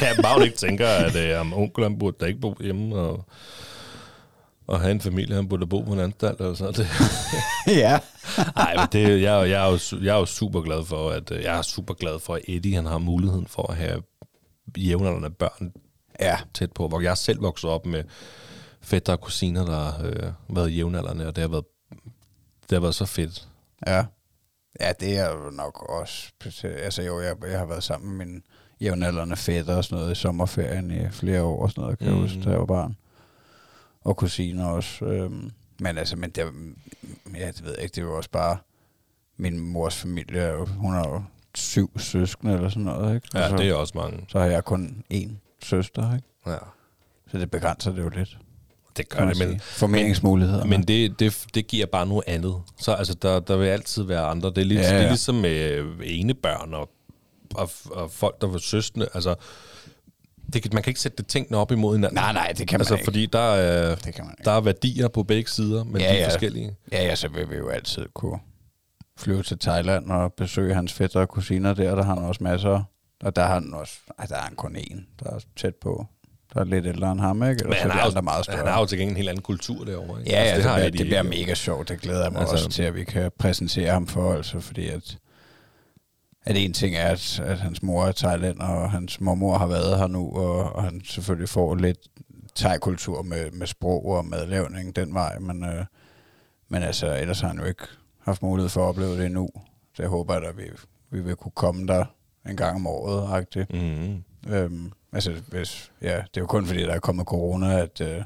ja, 0.06 0.22
bare 0.22 0.44
ikke 0.44 0.56
tænker, 0.56 0.88
at 0.88 1.16
øh, 1.16 1.40
om 1.40 1.54
onkel, 1.54 1.84
han 1.84 1.98
burde 1.98 2.16
da 2.20 2.26
ikke 2.26 2.40
bo 2.40 2.56
hjemme, 2.60 2.96
og, 2.96 3.24
og 4.66 4.80
have 4.80 4.90
en 4.90 5.00
familie, 5.00 5.34
han 5.34 5.48
burde 5.48 5.66
bo 5.66 5.82
på 5.82 5.92
en 5.92 6.00
anstalt, 6.00 6.40
eller 6.40 6.54
sådan 6.54 6.74
det. 6.80 6.88
ja. 7.66 7.98
Nej, 8.56 8.76
men 8.76 8.88
det, 8.92 9.22
jeg, 9.22 9.50
jeg, 9.50 9.66
er 9.66 9.70
jo, 9.70 10.02
jeg 10.04 10.14
er 10.14 10.18
jo 10.18 10.26
super 10.26 10.60
glad 10.60 10.84
for, 10.84 11.10
at 11.10 11.30
øh, 11.30 11.42
jeg 11.42 11.58
er 11.58 11.62
super 11.62 11.94
glad 11.94 12.20
for, 12.20 12.34
at 12.34 12.42
Eddie 12.48 12.74
han 12.74 12.86
har 12.86 12.98
muligheden 12.98 13.46
for 13.46 13.70
at 13.70 13.76
have 13.76 14.02
jævnaldrende 14.78 15.30
børn 15.30 15.72
ja. 16.20 16.38
tæt 16.54 16.72
på. 16.72 16.88
Hvor 16.88 17.00
jeg 17.00 17.16
selv 17.16 17.42
vokset 17.42 17.70
op 17.70 17.86
med 17.86 18.04
fætter 18.80 19.12
og 19.12 19.20
kusiner, 19.20 19.64
der 19.64 19.76
har 19.76 20.04
øh, 20.04 20.56
været 20.56 20.76
jævnaldrende, 20.76 21.26
og 21.26 21.36
det 21.36 21.42
har 21.42 21.48
været, 21.48 21.64
det 22.70 22.72
har 22.72 22.80
været 22.80 22.94
så 22.94 23.06
fedt. 23.06 23.48
Ja. 23.86 24.04
Ja, 24.80 24.92
det 25.00 25.18
er 25.18 25.30
jo 25.30 25.50
nok 25.50 25.90
også... 25.90 26.32
Altså 26.64 27.02
jo, 27.02 27.20
jeg, 27.20 27.36
jeg 27.50 27.58
har 27.58 27.66
været 27.66 27.82
sammen 27.82 28.16
med 28.16 28.26
min 28.26 28.42
jævnaldrende 28.80 29.36
fætter 29.36 29.76
og 29.76 29.84
sådan 29.84 29.98
noget 29.98 30.12
i 30.12 30.20
sommerferien 30.20 30.90
i 30.90 31.10
flere 31.10 31.42
år 31.42 31.62
og 31.62 31.70
sådan 31.70 31.82
noget, 31.82 31.98
kan 31.98 32.08
mm. 32.08 32.12
jeg 32.12 32.22
huske, 32.22 32.42
da 32.42 32.50
jeg 32.50 32.58
var 32.58 32.66
barn. 32.66 32.96
Og 34.06 34.16
kusiner 34.16 34.66
også. 34.66 35.04
Øhm, 35.04 35.50
men 35.80 35.98
altså, 35.98 36.16
men 36.16 36.30
det, 36.30 36.42
ja, 37.34 37.46
det 37.46 37.64
ved 37.64 37.70
jeg 37.74 37.82
ikke, 37.82 37.94
det 37.94 38.00
er 38.00 38.06
jo 38.06 38.16
også 38.16 38.30
bare... 38.30 38.56
Min 39.38 39.58
mors 39.58 39.96
familie, 39.96 40.40
er 40.40 40.52
jo, 40.52 40.64
hun 40.64 40.92
har 40.92 41.08
jo 41.08 41.22
syv 41.54 41.98
søskende 41.98 42.54
eller 42.54 42.68
sådan 42.68 42.82
noget, 42.82 43.14
ikke? 43.14 43.28
Ja, 43.34 43.44
Og 43.44 43.50
så, 43.50 43.56
det 43.56 43.68
er 43.68 43.74
også 43.74 43.92
mange. 43.96 44.24
så 44.28 44.38
har 44.38 44.46
jeg 44.46 44.64
kun 44.64 45.04
én 45.14 45.30
søster, 45.62 46.14
ikke? 46.14 46.28
Ja. 46.46 46.56
Så 47.30 47.38
det 47.38 47.50
begrænser 47.50 47.92
det 47.92 48.02
jo 48.02 48.08
lidt. 48.08 48.38
Det 48.96 49.08
gør 49.08 49.24
det, 49.24 49.38
men. 49.38 49.60
Formeringsmuligheder. 49.60 50.64
men 50.64 50.82
det, 50.82 51.20
det, 51.20 51.46
det 51.54 51.66
giver 51.66 51.86
bare 51.86 52.06
noget 52.06 52.24
andet. 52.26 52.62
Så 52.78 52.92
altså, 52.92 53.14
der, 53.14 53.40
der 53.40 53.56
vil 53.56 53.66
altid 53.66 54.02
være 54.02 54.22
andre. 54.26 54.48
Det 54.48 54.58
er, 54.58 54.64
lidt, 54.64 54.80
Ja, 54.80 54.90
ja, 54.90 54.96
det 54.96 55.04
er 55.04 55.08
ligesom 55.08 55.34
med 55.34 55.70
øh, 55.70 55.86
enebørn 56.02 56.74
og, 56.74 56.90
og, 57.54 57.70
og 57.90 58.10
folk, 58.10 58.40
der 58.40 58.46
var 58.46 58.58
søskende. 58.58 59.08
Altså, 59.14 59.34
det, 60.52 60.72
man 60.74 60.82
kan 60.82 60.90
ikke 60.90 61.00
sætte 61.00 61.16
det 61.16 61.26
tingene 61.26 61.58
op 61.58 61.72
imod 61.72 61.96
hinanden. 61.96 62.14
Nej, 62.14 62.32
nej, 62.32 62.52
det 62.58 62.68
kan 62.68 62.74
man 62.76 62.80
altså, 62.80 62.94
ikke. 62.94 63.04
fordi 63.04 63.26
der 63.26 63.38
er, 63.38 63.94
Det 63.94 64.14
kan 64.14 64.24
man 64.24 64.34
ikke. 64.38 64.44
der 64.44 64.52
er 64.52 64.60
værdier 64.60 65.08
på 65.08 65.22
begge 65.22 65.50
sider, 65.50 65.84
men 65.84 66.00
Ja, 66.00 66.08
de 66.08 66.12
er 66.12 66.18
ja. 66.18 66.26
forskellige. 66.28 66.76
Ja, 66.92 67.04
ja, 67.04 67.14
så 67.14 67.28
vil 67.28 67.50
vi 67.50 67.56
jo 67.56 67.68
altid 67.68 68.06
kunne 68.14 68.38
flyve 69.18 69.42
til 69.42 69.58
Thailand 69.58 70.10
og 70.10 70.32
besøge 70.32 70.74
hans 70.74 70.92
fætter 70.92 71.20
og 71.20 71.28
kusiner 71.28 71.74
der. 71.74 71.94
Der 71.94 72.02
har 72.04 72.14
han 72.14 72.24
også 72.24 72.44
masser. 72.44 72.82
Og 73.22 73.36
der 73.36 73.46
har 73.46 73.54
han 73.54 73.74
også... 73.74 73.92
Ej, 74.18 74.26
der 74.26 74.36
er 74.36 74.40
han 74.42 74.54
kun 74.54 74.76
én, 74.76 75.00
der 75.24 75.30
er 75.30 75.38
tæt 75.56 75.74
på. 75.74 76.06
Der 76.54 76.60
er 76.60 76.64
lidt 76.64 76.86
ældre 76.86 77.12
end 77.12 77.20
ham, 77.20 77.42
ikke? 77.42 77.64
Men 77.64 77.72
så 77.72 77.78
han 77.78 77.90
er 77.90 77.94
har, 77.94 78.06
andre 78.08 78.22
meget 78.22 78.44
større. 78.44 78.58
han 78.58 78.66
har 78.66 78.80
jo 78.80 78.86
til 78.86 78.98
gengæld 78.98 79.12
en 79.12 79.16
helt 79.16 79.28
anden 79.28 79.42
kultur 79.42 79.84
derovre. 79.84 80.20
Ikke? 80.20 80.30
Ja, 80.32 80.44
ja, 80.50 80.56
det, 80.56 80.64
har 80.64 80.76
det, 80.78 80.86
Eddie 80.86 80.98
det 80.98 81.06
bliver 81.06 81.22
mega 81.22 81.54
sjovt. 81.54 81.88
Det 81.88 82.00
glæder 82.00 82.22
jeg 82.22 82.32
mig 82.32 82.40
altså, 82.40 82.52
Altså- 82.54 82.66
også 82.66 82.76
til, 82.76 82.82
at 82.82 82.94
vi 82.94 83.04
kan 83.04 83.30
præsentere 83.38 83.92
ham 83.92 84.06
for, 84.06 84.32
altså, 84.34 84.60
fordi 84.60 84.88
at, 84.88 85.16
at 86.46 86.56
en 86.56 86.72
ting 86.72 86.96
er, 86.96 87.08
at, 87.08 87.40
at 87.40 87.58
hans 87.58 87.82
mor 87.82 88.06
er 88.06 88.12
Thailand, 88.12 88.60
og 88.60 88.90
hans 88.90 89.20
mormor 89.20 89.58
har 89.58 89.66
været 89.66 89.98
her 89.98 90.06
nu, 90.06 90.30
og, 90.36 90.76
og 90.76 90.82
han 90.82 91.00
selvfølgelig 91.04 91.48
får 91.48 91.74
lidt 91.74 91.98
thai-kultur 92.56 93.22
med, 93.22 93.50
med 93.50 93.66
sprog 93.66 94.06
og 94.06 94.24
madlavning 94.24 94.96
den 94.96 95.14
vej, 95.14 95.38
men, 95.38 95.64
øh, 95.64 95.84
men 96.68 96.82
altså, 96.82 97.16
ellers 97.16 97.40
har 97.40 97.48
han 97.48 97.58
jo 97.58 97.64
ikke 97.64 97.82
haft 98.24 98.42
mulighed 98.42 98.68
for 98.68 98.84
at 98.84 98.88
opleve 98.88 99.16
det 99.18 99.26
endnu. 99.26 99.48
Så 99.94 100.02
jeg 100.02 100.08
håber, 100.08 100.34
at 100.34 100.56
vi, 100.56 100.62
vi 101.10 101.20
vil 101.20 101.36
kunne 101.36 101.52
komme 101.54 101.86
der 101.86 102.04
en 102.48 102.56
gang 102.56 102.76
om 102.76 102.86
året, 102.86 103.28
agtigt. 103.32 103.72
Mm. 103.74 104.24
Øhm, 104.48 104.92
altså, 105.12 105.32
hvis, 105.48 105.92
ja, 106.02 106.16
det 106.16 106.36
er 106.36 106.40
jo 106.40 106.46
kun 106.46 106.66
fordi, 106.66 106.82
der 106.82 106.92
er 106.92 106.98
kommet 106.98 107.26
corona, 107.26 107.80
at, 107.80 108.00
øh, 108.00 108.22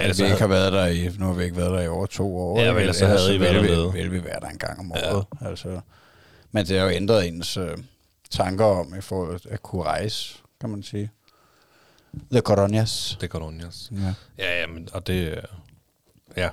at 0.00 0.18
vi 0.18 0.24
ikke 0.24 0.38
har 0.38 0.46
været 0.46 0.72
der 0.72 0.86
i, 0.86 1.08
nu 1.18 1.26
har 1.26 1.32
vi 1.32 1.44
ikke 1.44 1.56
været 1.56 1.70
der 1.70 1.80
i 1.80 1.88
over 1.88 2.06
to 2.06 2.36
år. 2.36 2.60
Ja, 2.60 2.72
men 2.72 2.80
ellers 2.80 2.96
så 2.96 3.06
havde 3.06 3.36
I 3.36 3.40
været 3.40 3.54
vil, 3.54 3.62
vi, 3.62 3.68
dernede. 3.68 3.92
vil 3.92 4.12
vi 4.12 4.24
være 4.24 4.40
der 4.40 4.48
en 4.48 4.58
gang 4.58 4.80
om 4.80 4.92
året. 4.92 5.26
Ja. 5.42 5.48
Altså, 5.48 5.80
men 6.56 6.66
det 6.66 6.78
har 6.78 6.84
jo 6.84 6.90
ændret 6.90 7.28
ens 7.28 7.56
øh, 7.56 7.78
tanker 8.30 8.64
om, 8.64 8.94
i 8.98 9.00
forhold 9.00 9.40
til 9.40 9.48
at 9.48 9.62
kunne 9.62 9.82
rejse, 9.82 10.38
kan 10.60 10.70
man 10.70 10.82
sige. 10.82 11.10
The 12.30 12.40
kan 13.28 13.40
Ronjas. 13.42 13.90
Ja. 13.92 14.14
Ja, 14.38 14.60
ja, 14.60 14.66
men, 14.66 14.88
og 14.92 15.06
det... 15.06 15.32
øh, 15.32 15.42
Ja, 16.36 16.50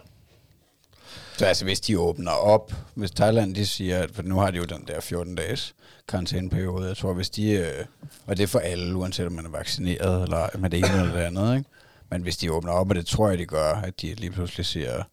Så 1.37 1.45
altså, 1.45 1.65
hvis 1.65 1.79
de 1.79 1.99
åbner 1.99 2.31
op, 2.31 2.73
hvis 2.93 3.11
Thailand 3.11 3.55
de 3.55 3.65
siger, 3.67 3.99
at 3.99 4.11
for 4.11 4.21
nu 4.21 4.39
har 4.39 4.51
de 4.51 4.57
jo 4.57 4.63
den 4.63 4.87
der 4.87 4.99
14-dages 4.99 5.75
karantæneperiode, 6.07 6.87
jeg 6.87 6.97
tror, 6.97 7.13
hvis 7.13 7.29
de, 7.29 7.51
øh, 7.51 7.85
og 8.25 8.37
det 8.37 8.43
er 8.43 8.47
for 8.47 8.59
alle, 8.59 8.95
uanset 8.95 9.25
om 9.25 9.31
man 9.31 9.45
er 9.45 9.49
vaccineret 9.49 10.23
eller 10.23 10.57
med 10.57 10.69
det 10.69 10.77
ene 10.77 10.87
eller 11.01 11.13
det 11.13 11.21
andet, 11.21 11.57
ikke? 11.57 11.69
men 12.09 12.21
hvis 12.21 12.37
de 12.37 12.51
åbner 12.51 12.71
op, 12.71 12.89
og 12.89 12.95
det 12.95 13.05
tror 13.05 13.29
jeg, 13.29 13.37
de 13.37 13.45
gør, 13.45 13.73
at 13.75 14.01
de 14.01 14.13
lige 14.13 14.31
pludselig 14.31 14.65
siger, 14.65 15.03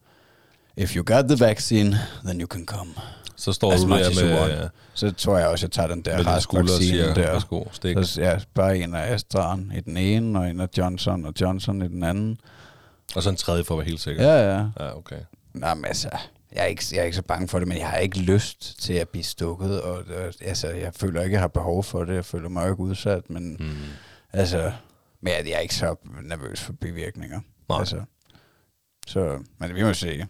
if 0.83 0.97
you 0.97 1.05
got 1.05 1.28
the 1.28 1.37
vaccine, 1.47 1.97
then 2.24 2.41
you 2.41 2.47
can 2.47 2.66
come. 2.66 2.91
så 3.37 3.53
står 3.53 3.72
As 3.72 3.81
du 3.81 3.89
der 3.89 4.24
med, 4.24 4.41
want. 4.41 4.70
Så 4.95 5.11
tror 5.12 5.39
jeg 5.39 5.49
også, 5.49 5.66
jeg 5.66 5.70
tager 5.72 5.89
den 5.89 6.03
der 6.03 6.18
og 6.53 6.68
siger, 6.68 7.14
der. 7.14 7.33
værsgo, 7.33 7.64
stik. 7.72 7.97
Så 8.03 8.20
ja, 8.22 8.39
bare 8.55 8.78
en 8.78 8.95
af 8.95 9.16
Astra'en 9.16 9.76
i 9.76 9.81
den 9.81 9.97
ene, 9.97 10.39
og 10.39 10.51
en 10.51 10.61
af 10.61 10.68
Johnson 10.78 11.24
og 11.24 11.33
Johnson 11.41 11.83
i 11.83 11.89
den 11.89 12.03
anden. 12.05 12.41
Og 13.16 13.22
så 13.22 13.31
en 13.31 13.37
tredje 13.37 13.64
for 13.64 13.74
at 13.74 13.78
være 13.78 13.87
helt 13.89 14.01
sikker. 14.01 14.22
Ja, 14.24 14.55
ja. 14.57 14.66
Ja, 14.81 14.97
okay. 14.97 15.20
Nå, 15.55 15.74
men 15.74 15.85
altså, 15.85 16.09
jeg 16.53 16.61
er, 16.62 16.64
ikke, 16.66 16.85
jeg 16.93 16.99
er 17.01 17.05
ikke 17.05 17.16
så 17.16 17.22
bange 17.22 17.49
for 17.49 17.59
det, 17.59 17.68
men 17.68 17.78
jeg 17.78 17.89
har 17.89 17.97
ikke 17.99 18.18
lyst 18.18 18.81
til 18.83 18.93
at 18.93 19.09
blive 19.09 19.24
stukket, 19.24 19.83
og 19.83 19.99
øh, 20.09 20.33
altså, 20.41 20.68
jeg 20.68 20.95
føler 20.95 21.22
ikke, 21.22 21.35
jeg 21.35 21.41
har 21.41 21.49
behov 21.49 21.85
for 21.85 22.05
det, 22.05 22.14
jeg 22.14 22.24
føler 22.24 22.49
mig 22.49 22.64
ikke 22.70 22.81
udsat, 22.81 23.31
men 23.31 23.57
Mm. 23.61 23.66
altså, 24.33 24.72
men 25.22 25.33
jeg, 25.33 25.43
jeg 25.47 25.53
er 25.55 25.59
ikke 25.61 25.74
så 25.74 25.95
nervøs 26.22 26.61
for 26.61 26.72
bivirkninger. 26.72 27.41
Nej. 27.68 27.78
Altså, 27.78 28.01
så, 29.07 29.39
men 29.59 29.74
vi 29.74 29.83
må 29.83 29.95
se. 29.95 30.26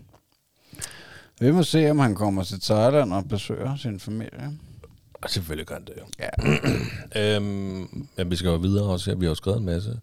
Vi 1.40 1.52
må 1.52 1.62
se, 1.62 1.90
om 1.90 1.98
han 1.98 2.14
kommer 2.14 2.44
til 2.44 2.60
Thailand 2.60 3.12
og 3.12 3.28
besøger 3.28 3.76
sin 3.76 4.00
familie. 4.00 4.50
Og 5.14 5.30
selvfølgelig 5.30 5.66
gør 5.66 5.74
han 5.74 5.84
det 5.84 5.92
jo. 5.98 6.04
Ja, 6.18 6.28
Øhm, 7.36 8.06
men 8.16 8.30
vi 8.30 8.36
skal 8.36 8.48
jo 8.48 8.56
videre 8.56 8.84
også. 8.84 9.10
Ja, 9.10 9.16
vi 9.16 9.24
har 9.24 9.30
jo 9.30 9.34
skrevet 9.34 9.58
en 9.58 9.64
masse. 9.66 10.00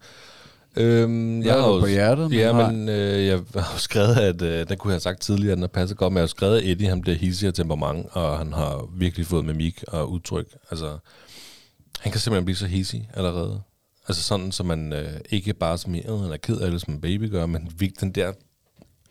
Øhm, 0.75 1.41
jeg 1.43 1.53
har 1.53 1.67
jo 1.67 1.79
på 1.79 1.87
hjertet. 1.87 2.31
Ja, 2.31 2.51
Nej. 2.51 2.71
men 2.71 2.89
øh, 2.89 3.25
jeg 3.25 3.39
har 3.55 3.73
jo 3.73 3.79
skrevet, 3.79 4.15
at 4.15 4.41
øh, 4.41 4.69
den 4.69 4.77
kunne 4.77 4.91
jeg 4.91 4.95
have 4.95 4.99
sagt 4.99 5.21
tidligere, 5.21 5.55
den 5.55 5.61
har 5.63 5.67
passet 5.67 5.97
godt, 5.97 6.13
men 6.13 6.17
jeg 6.17 6.21
har 6.21 6.23
jo 6.23 6.27
skrevet, 6.27 6.57
at 6.57 6.65
Eddie 6.67 6.89
han 6.89 7.01
bliver 7.01 7.17
hissig 7.17 7.47
af 7.47 7.53
temperament, 7.53 8.07
og 8.11 8.37
han 8.37 8.53
har 8.53 8.89
virkelig 8.97 9.25
fået 9.27 9.45
mimik 9.45 9.83
og 9.87 10.11
udtryk. 10.11 10.47
Altså, 10.71 10.97
han 11.99 12.11
kan 12.11 12.21
simpelthen 12.21 12.45
blive 12.45 12.55
så 12.55 12.67
hissig 12.67 13.09
allerede. 13.13 13.61
Altså 14.07 14.23
sådan, 14.23 14.51
så 14.51 14.63
man 14.63 14.93
øh, 14.93 15.11
ikke 15.29 15.53
bare 15.53 15.77
som 15.77 15.95
jeg, 15.95 16.03
han 16.07 16.31
er 16.31 16.37
ked 16.37 16.57
af 16.57 16.71
det, 16.71 16.81
som 16.81 16.93
en 16.93 17.01
baby 17.01 17.31
gør, 17.31 17.45
men 17.45 17.71
virkelig 17.77 18.01
den 18.01 18.11
der 18.11 18.31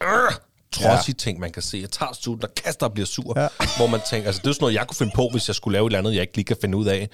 øh, 0.03 0.33
trodsige 0.73 1.15
ja. 1.19 1.25
ting, 1.25 1.41
man 1.41 1.53
kan 1.53 1.63
se. 1.63 1.79
Jeg 1.83 1.91
tager 1.91 2.13
stuen, 2.15 2.41
der 2.41 2.47
kaster 2.65 2.87
og 2.87 2.93
bliver 2.93 3.07
sur, 3.07 3.33
Ja. 3.37 3.43
ja. 3.43 3.49
hvor 3.77 3.87
man 3.87 4.01
tænker, 4.11 4.27
altså 4.27 4.41
det 4.45 4.49
er 4.49 4.53
sådan 4.53 4.63
noget, 4.65 4.75
jeg 4.75 4.87
kunne 4.87 4.97
finde 4.97 5.13
på, 5.15 5.29
hvis 5.33 5.49
jeg 5.49 5.55
skulle 5.55 5.73
lave 5.73 5.87
et 5.87 5.89
eller 5.89 5.99
andet, 5.99 6.15
jeg 6.15 6.21
ikke 6.21 6.37
lige 6.37 6.45
kan 6.45 6.57
finde 6.61 6.79
ud 6.79 6.87
af. 6.87 7.09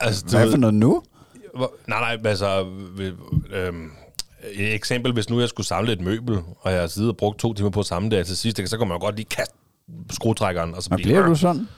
Altså, 0.00 0.24
Hvad 0.30 0.50
for 0.50 0.56
noget 0.58 0.74
nu? 0.74 1.02
Nej, 1.88 2.16
nej, 2.16 2.30
altså... 2.30 2.66
Øh, 2.98 3.12
øh, 3.52 3.72
et 4.52 4.74
eksempel, 4.74 5.12
hvis 5.12 5.30
nu 5.30 5.40
jeg 5.40 5.48
skulle 5.48 5.66
samle 5.66 5.92
et 5.92 6.00
møbel, 6.00 6.38
og 6.60 6.72
jeg 6.72 6.80
har 6.80 6.86
siddet 6.86 7.10
og 7.10 7.16
brugt 7.16 7.38
to 7.38 7.54
timer 7.54 7.70
på 7.70 7.80
at 7.80 7.86
samle 7.86 8.10
det, 8.10 8.18
og 8.20 8.26
til 8.26 8.36
sidst, 8.36 8.68
så 8.68 8.78
kan 8.78 8.88
man 8.88 8.94
jo 8.96 9.00
godt 9.00 9.16
lige 9.16 9.26
kaste 9.30 9.54
skruetrækkeren, 10.10 10.74
og 10.74 10.82
så 10.82 10.88
Og 10.92 10.96
bliver 10.96 11.26
du 11.26 11.34
sådan? 11.34 11.68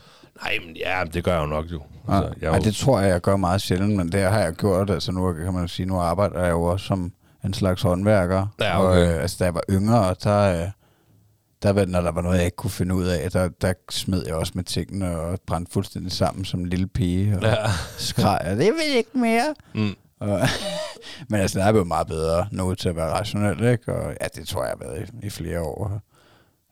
Nej, 0.42 0.58
men 0.66 0.76
ja, 0.76 1.04
det 1.14 1.24
gør 1.24 1.32
jeg 1.32 1.40
jo 1.40 1.46
nok 1.46 1.64
jo. 1.72 1.82
Ja. 2.08 2.14
Altså, 2.16 2.34
jeg 2.40 2.46
er 2.46 2.52
Ej, 2.52 2.58
jo 2.58 2.64
det 2.64 2.76
tror 2.76 3.00
jeg, 3.00 3.08
jeg 3.10 3.20
gør 3.20 3.36
meget 3.36 3.62
sjældent, 3.62 3.96
men 3.96 4.12
det 4.12 4.20
har 4.20 4.38
jeg 4.40 4.52
gjort. 4.52 4.90
Altså 4.90 5.12
nu 5.12 5.32
kan 5.32 5.54
man 5.54 5.68
sige, 5.68 5.86
nu 5.86 5.98
arbejder 5.98 6.42
jeg 6.42 6.50
jo 6.50 6.62
også 6.62 6.86
som 6.86 7.12
en 7.47 7.55
slags 7.55 7.82
håndværker. 7.82 8.47
Ja, 8.61 8.78
Og 8.78 8.86
okay. 8.90 9.14
øh, 9.14 9.22
altså, 9.22 9.36
da 9.38 9.44
jeg 9.44 9.55
var 9.55 9.62
yngre, 9.70 10.14
der, 10.24 10.62
øh, 10.62 10.68
der 11.62 11.72
var, 11.72 11.84
når 11.84 12.01
der 12.01 12.11
var 12.12 12.20
noget, 12.22 12.36
jeg 12.36 12.44
ikke 12.44 12.57
kunne 12.57 12.70
finde 12.70 12.94
ud 12.94 13.05
af, 13.05 13.30
der, 13.30 13.49
der 13.49 13.72
smed 13.90 14.22
jeg 14.26 14.34
også 14.34 14.53
med 14.57 14.64
tingene 14.64 15.18
og 15.18 15.38
brændte 15.47 15.72
fuldstændig 15.72 16.12
sammen 16.12 16.44
som 16.44 16.61
en 16.61 16.68
lille 16.68 16.86
pige. 16.86 17.36
Og 17.36 17.42
Ja. 17.42 17.55
skreg, 17.99 18.40
jeg, 18.44 18.57
det 18.57 18.72
vil 18.72 18.97
ikke 18.97 19.18
mere. 19.18 19.55
Mm. 19.74 19.94
Og, 20.20 20.40
men 21.28 21.40
altså, 21.40 21.59
der 21.59 21.64
er 21.64 21.72
blevet 21.72 21.86
meget 21.86 22.07
bedre 22.07 22.47
nu 22.53 22.74
til 22.74 22.88
at 22.88 22.97
være 22.97 23.11
rationel, 23.11 23.64
ikke? 23.64 23.92
Og 23.94 24.14
ja, 24.20 24.26
det 24.34 24.49
tror 24.49 24.62
jeg 24.64 24.74
har 24.80 24.86
været 24.88 25.11
i, 25.22 25.26
i 25.26 25.30
flere 25.30 25.61
år. 25.61 26.01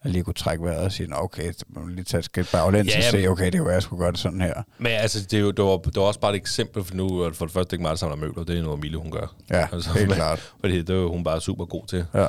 At 0.05 0.11
lige 0.11 0.25
kunne 0.25 0.35
trække 0.35 0.65
vejret 0.65 0.85
og 0.85 0.93
sige, 0.93 1.07
"Nå, 1.07 1.17
okay, 1.17 1.53
så 1.53 1.65
må 1.69 1.81
man 1.81 1.95
lige 1.95 2.05
tage 2.05 2.19
et 2.19 2.25
skridt 2.25 2.53
baglæns 2.53 2.89
Ja, 2.89 2.99
og 2.99 3.03
se, 3.05 3.27
okay, 3.29 3.53
det 3.53 3.65
var 3.65 3.71
jeg 3.71 3.83
skulle 3.83 4.01
gøre 4.03 4.13
det 4.13 4.19
sådan 4.21 4.41
her. 4.41 4.63
Men 4.79 4.93
altså, 4.93 5.21
det, 5.21 5.35
er 5.37 5.41
jo, 5.41 5.51
det, 5.51 5.65
var, 5.65 5.77
det 5.77 5.97
var 5.97 6.03
også 6.03 6.21
bare 6.21 6.33
et 6.33 6.37
eksempel, 6.37 6.85
for 6.85 6.95
nu 6.95 7.27
det 7.27 7.37
for 7.37 7.45
det 7.45 7.55
første 7.55 7.75
ikke 7.75 7.83
mig, 7.83 7.91
der 7.91 7.97
samler 7.97 8.17
møbler. 8.17 8.45
Det 8.45 8.59
er 8.59 8.63
noget, 8.63 8.81
Mille, 8.81 8.99
hun 8.99 9.11
gør. 9.11 9.35
Ja, 9.51 9.67
helt 9.73 10.09
men, 10.09 10.17
klart. 10.17 10.53
Fordi 10.61 10.79
det 10.79 10.91
er 10.91 10.95
jo 10.95 11.13
hun 11.13 11.25
bare 11.25 11.41
super 11.41 11.65
god 11.65 11.87
til. 11.87 12.07
Ja. 12.15 12.27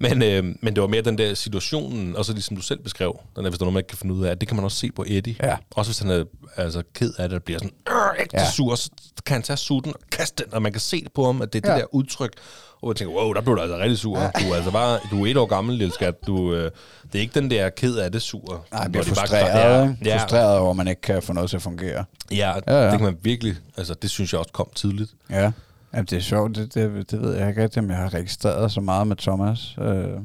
Men, 0.00 0.22
øh, 0.22 0.44
men 0.62 0.74
det 0.74 0.80
var 0.80 0.86
mere 0.86 1.02
den 1.02 1.18
der 1.18 1.34
situationen, 1.34 2.16
og 2.16 2.24
så 2.24 2.32
ligesom 2.32 2.56
du 2.56 2.62
selv 2.62 2.78
beskrev, 2.78 3.20
den 3.36 3.44
der, 3.44 3.50
hvis 3.50 3.58
der 3.58 3.64
er 3.64 3.66
noget, 3.66 3.74
man 3.74 3.80
ikke 3.80 3.88
kan 3.88 3.98
finde 3.98 4.14
ud 4.14 4.24
af, 4.24 4.38
det 4.38 4.48
kan 4.48 4.56
man 4.56 4.64
også 4.64 4.76
se 4.78 4.90
på 4.92 5.04
Eddie. 5.08 5.36
Ja. 5.42 5.56
Også 5.76 5.88
hvis 5.90 5.98
han 5.98 6.10
er 6.10 6.24
altså, 6.56 6.82
ked 6.94 7.12
af 7.18 7.28
det, 7.28 7.36
og 7.36 7.42
bliver 7.42 7.58
sådan 7.58 7.72
ægte 8.20 8.36
Ja. 8.40 8.50
sur, 8.50 8.74
så 8.74 8.90
kan 9.26 9.34
han 9.34 9.42
tage 9.42 9.56
sutten 9.56 9.92
og 9.94 10.00
kaste 10.12 10.44
den, 10.44 10.54
og 10.54 10.62
man 10.62 10.72
kan 10.72 10.80
se 10.80 11.04
det 11.04 11.12
på 11.12 11.24
ham, 11.26 11.42
at 11.42 11.52
det 11.52 11.64
er 11.64 11.68
Ja. 11.70 11.74
det 11.74 11.80
der 11.82 11.94
udtryk, 11.94 12.32
hvor 12.80 12.90
jeg 12.92 12.96
tænker, 12.96 13.14
wow, 13.14 13.32
der 13.32 13.40
blev 13.40 13.56
du 13.56 13.60
altså 13.60 13.78
rigtig 13.78 13.98
sur. 13.98 14.18
Ja. 14.20 14.30
Du 14.40 14.50
er 14.52 14.56
altså 14.56 14.70
bare, 14.70 14.98
du 15.10 15.24
er 15.26 15.30
et 15.30 15.36
år 15.36 15.46
gammel, 15.46 15.76
lille 15.78 15.94
skat. 15.94 16.14
Du, 16.26 16.54
øh, 16.54 16.70
det 17.12 17.18
er 17.18 17.20
ikke 17.22 17.40
den 17.40 17.50
der 17.50 17.68
ked 17.68 17.96
af 17.96 18.12
det 18.12 18.22
sur. 18.22 18.66
Nej, 18.72 18.82
jeg 18.82 18.92
bliver 18.92 19.04
de 19.04 19.10
bare- 19.10 19.16
frustreret, 19.18 19.96
ja, 20.04 20.10
ja, 20.10 20.22
frustreret 20.22 20.58
over, 20.58 20.70
at 20.70 20.76
man 20.76 20.88
ikke 20.88 21.00
kan 21.00 21.22
få 21.22 21.32
noget 21.32 21.50
til 21.50 21.56
at 21.56 21.62
fungere. 21.62 22.04
ja, 22.30 22.36
Ja, 22.36 22.54
ja, 22.66 22.74
ja. 22.84 22.90
det 22.90 22.98
kan 22.98 23.02
man 23.04 23.16
virkelig, 23.22 23.56
altså 23.76 23.94
det 23.94 24.10
synes 24.10 24.32
jeg 24.32 24.38
også 24.38 24.52
kom 24.52 24.68
tidligt. 24.74 25.10
Ja. 25.30 25.50
Jamen, 25.92 26.06
det 26.06 26.16
er 26.16 26.20
sjovt, 26.20 26.56
det, 26.56 26.74
det, 26.74 27.10
det 27.10 27.20
ved 27.20 27.34
jeg 27.34 27.48
ikke 27.48 27.80
om 27.80 27.90
jeg 27.90 27.98
har 27.98 28.14
registreret 28.14 28.72
så 28.72 28.80
meget 28.80 29.06
med 29.06 29.16
Thomas. 29.16 29.78
Øh, 29.80 30.20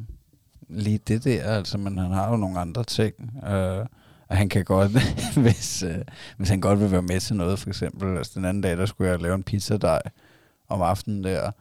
lige 0.70 1.00
det 1.08 1.24
der, 1.24 1.44
altså, 1.44 1.78
men 1.78 1.98
han 1.98 2.12
har 2.12 2.30
jo 2.30 2.38
nogle 2.38 2.60
andre 2.60 2.84
ting. 2.84 3.14
Øh, 3.48 3.86
og 4.28 4.38
han 4.38 4.50
kan 4.50 4.64
godt, 4.64 4.92
hvis, 5.44 5.84
øh, 5.84 5.98
hvis 6.38 6.50
han 6.50 6.62
godt 6.62 6.80
vil 6.80 6.92
være 6.92 7.02
med 7.02 7.20
til 7.20 7.36
noget, 7.36 7.60
for 7.60 7.70
eksempel. 7.70 8.18
Altså, 8.18 8.32
den 8.36 8.46
anden 8.46 8.64
dag, 8.64 8.78
der 8.78 8.86
skulle 8.86 9.12
jeg 9.12 9.22
lave 9.22 9.36
en 9.36 9.44
pizzadej 9.44 10.02
om 10.70 10.82
aftenen 10.82 11.24
der, 11.24 11.52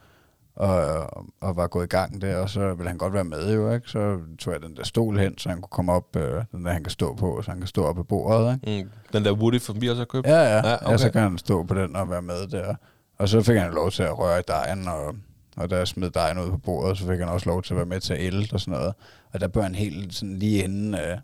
og, 0.56 1.26
og 1.40 1.56
var 1.56 1.66
gået 1.66 1.84
i 1.84 1.88
gang 1.88 2.22
der, 2.22 2.36
og 2.36 2.50
så 2.50 2.74
ville 2.74 2.88
han 2.88 2.98
godt 2.98 3.12
være 3.12 3.24
med 3.24 3.54
jo, 3.54 3.72
ikke? 3.72 3.88
Så 3.88 4.18
tog 4.38 4.52
jeg 4.52 4.62
den 4.62 4.76
der 4.76 4.84
stol 4.84 5.18
hen, 5.18 5.38
så 5.38 5.48
han 5.48 5.60
kunne 5.60 5.70
komme 5.70 5.92
op, 5.92 6.16
øh, 6.16 6.44
den 6.52 6.64
der 6.64 6.72
han 6.72 6.82
kan 6.82 6.90
stå 6.90 7.14
på, 7.14 7.42
så 7.42 7.50
han 7.50 7.60
kan 7.60 7.68
stå 7.68 7.84
op 7.84 7.94
på 7.94 8.02
bordet, 8.02 8.60
ikke? 8.66 8.84
Mm. 8.84 8.90
Den 9.12 9.24
der 9.24 9.32
Woody, 9.32 9.58
som 9.58 9.80
vi 9.80 9.88
også 9.88 10.00
har 10.00 10.06
købt. 10.06 10.26
Ja, 10.26 10.40
ja. 10.40 10.68
Ja, 10.68 10.74
okay. 10.74 10.90
ja, 10.90 10.96
så 10.96 11.10
kan 11.10 11.22
han 11.22 11.38
stå 11.38 11.62
på 11.62 11.74
den 11.74 11.96
og 11.96 12.10
være 12.10 12.22
med 12.22 12.46
der. 12.46 12.74
Og 13.22 13.28
så 13.28 13.42
fik 13.42 13.56
han 13.56 13.72
lov 13.72 13.90
til 13.90 14.02
at 14.02 14.18
røre 14.18 14.38
i 14.38 14.42
dejen, 14.48 14.88
og, 14.88 15.14
og 15.56 15.70
da 15.70 15.76
jeg 15.76 15.88
smed 15.88 16.10
dejen 16.10 16.38
ud 16.38 16.50
på 16.50 16.56
bordet, 16.56 16.98
så 16.98 17.06
fik 17.06 17.18
han 17.18 17.28
også 17.28 17.46
lov 17.46 17.62
til 17.62 17.72
at 17.72 17.76
være 17.76 17.86
med 17.86 18.00
til 18.00 18.12
at 18.14 18.20
ælde 18.20 18.48
og 18.52 18.60
sådan 18.60 18.78
noget. 18.78 18.94
Og 19.32 19.40
der 19.40 19.48
bør 19.48 19.62
han 19.62 19.74
helt 19.74 20.14
sådan 20.14 20.38
lige 20.38 20.64
inden, 20.64 20.94
øh, 20.94 21.18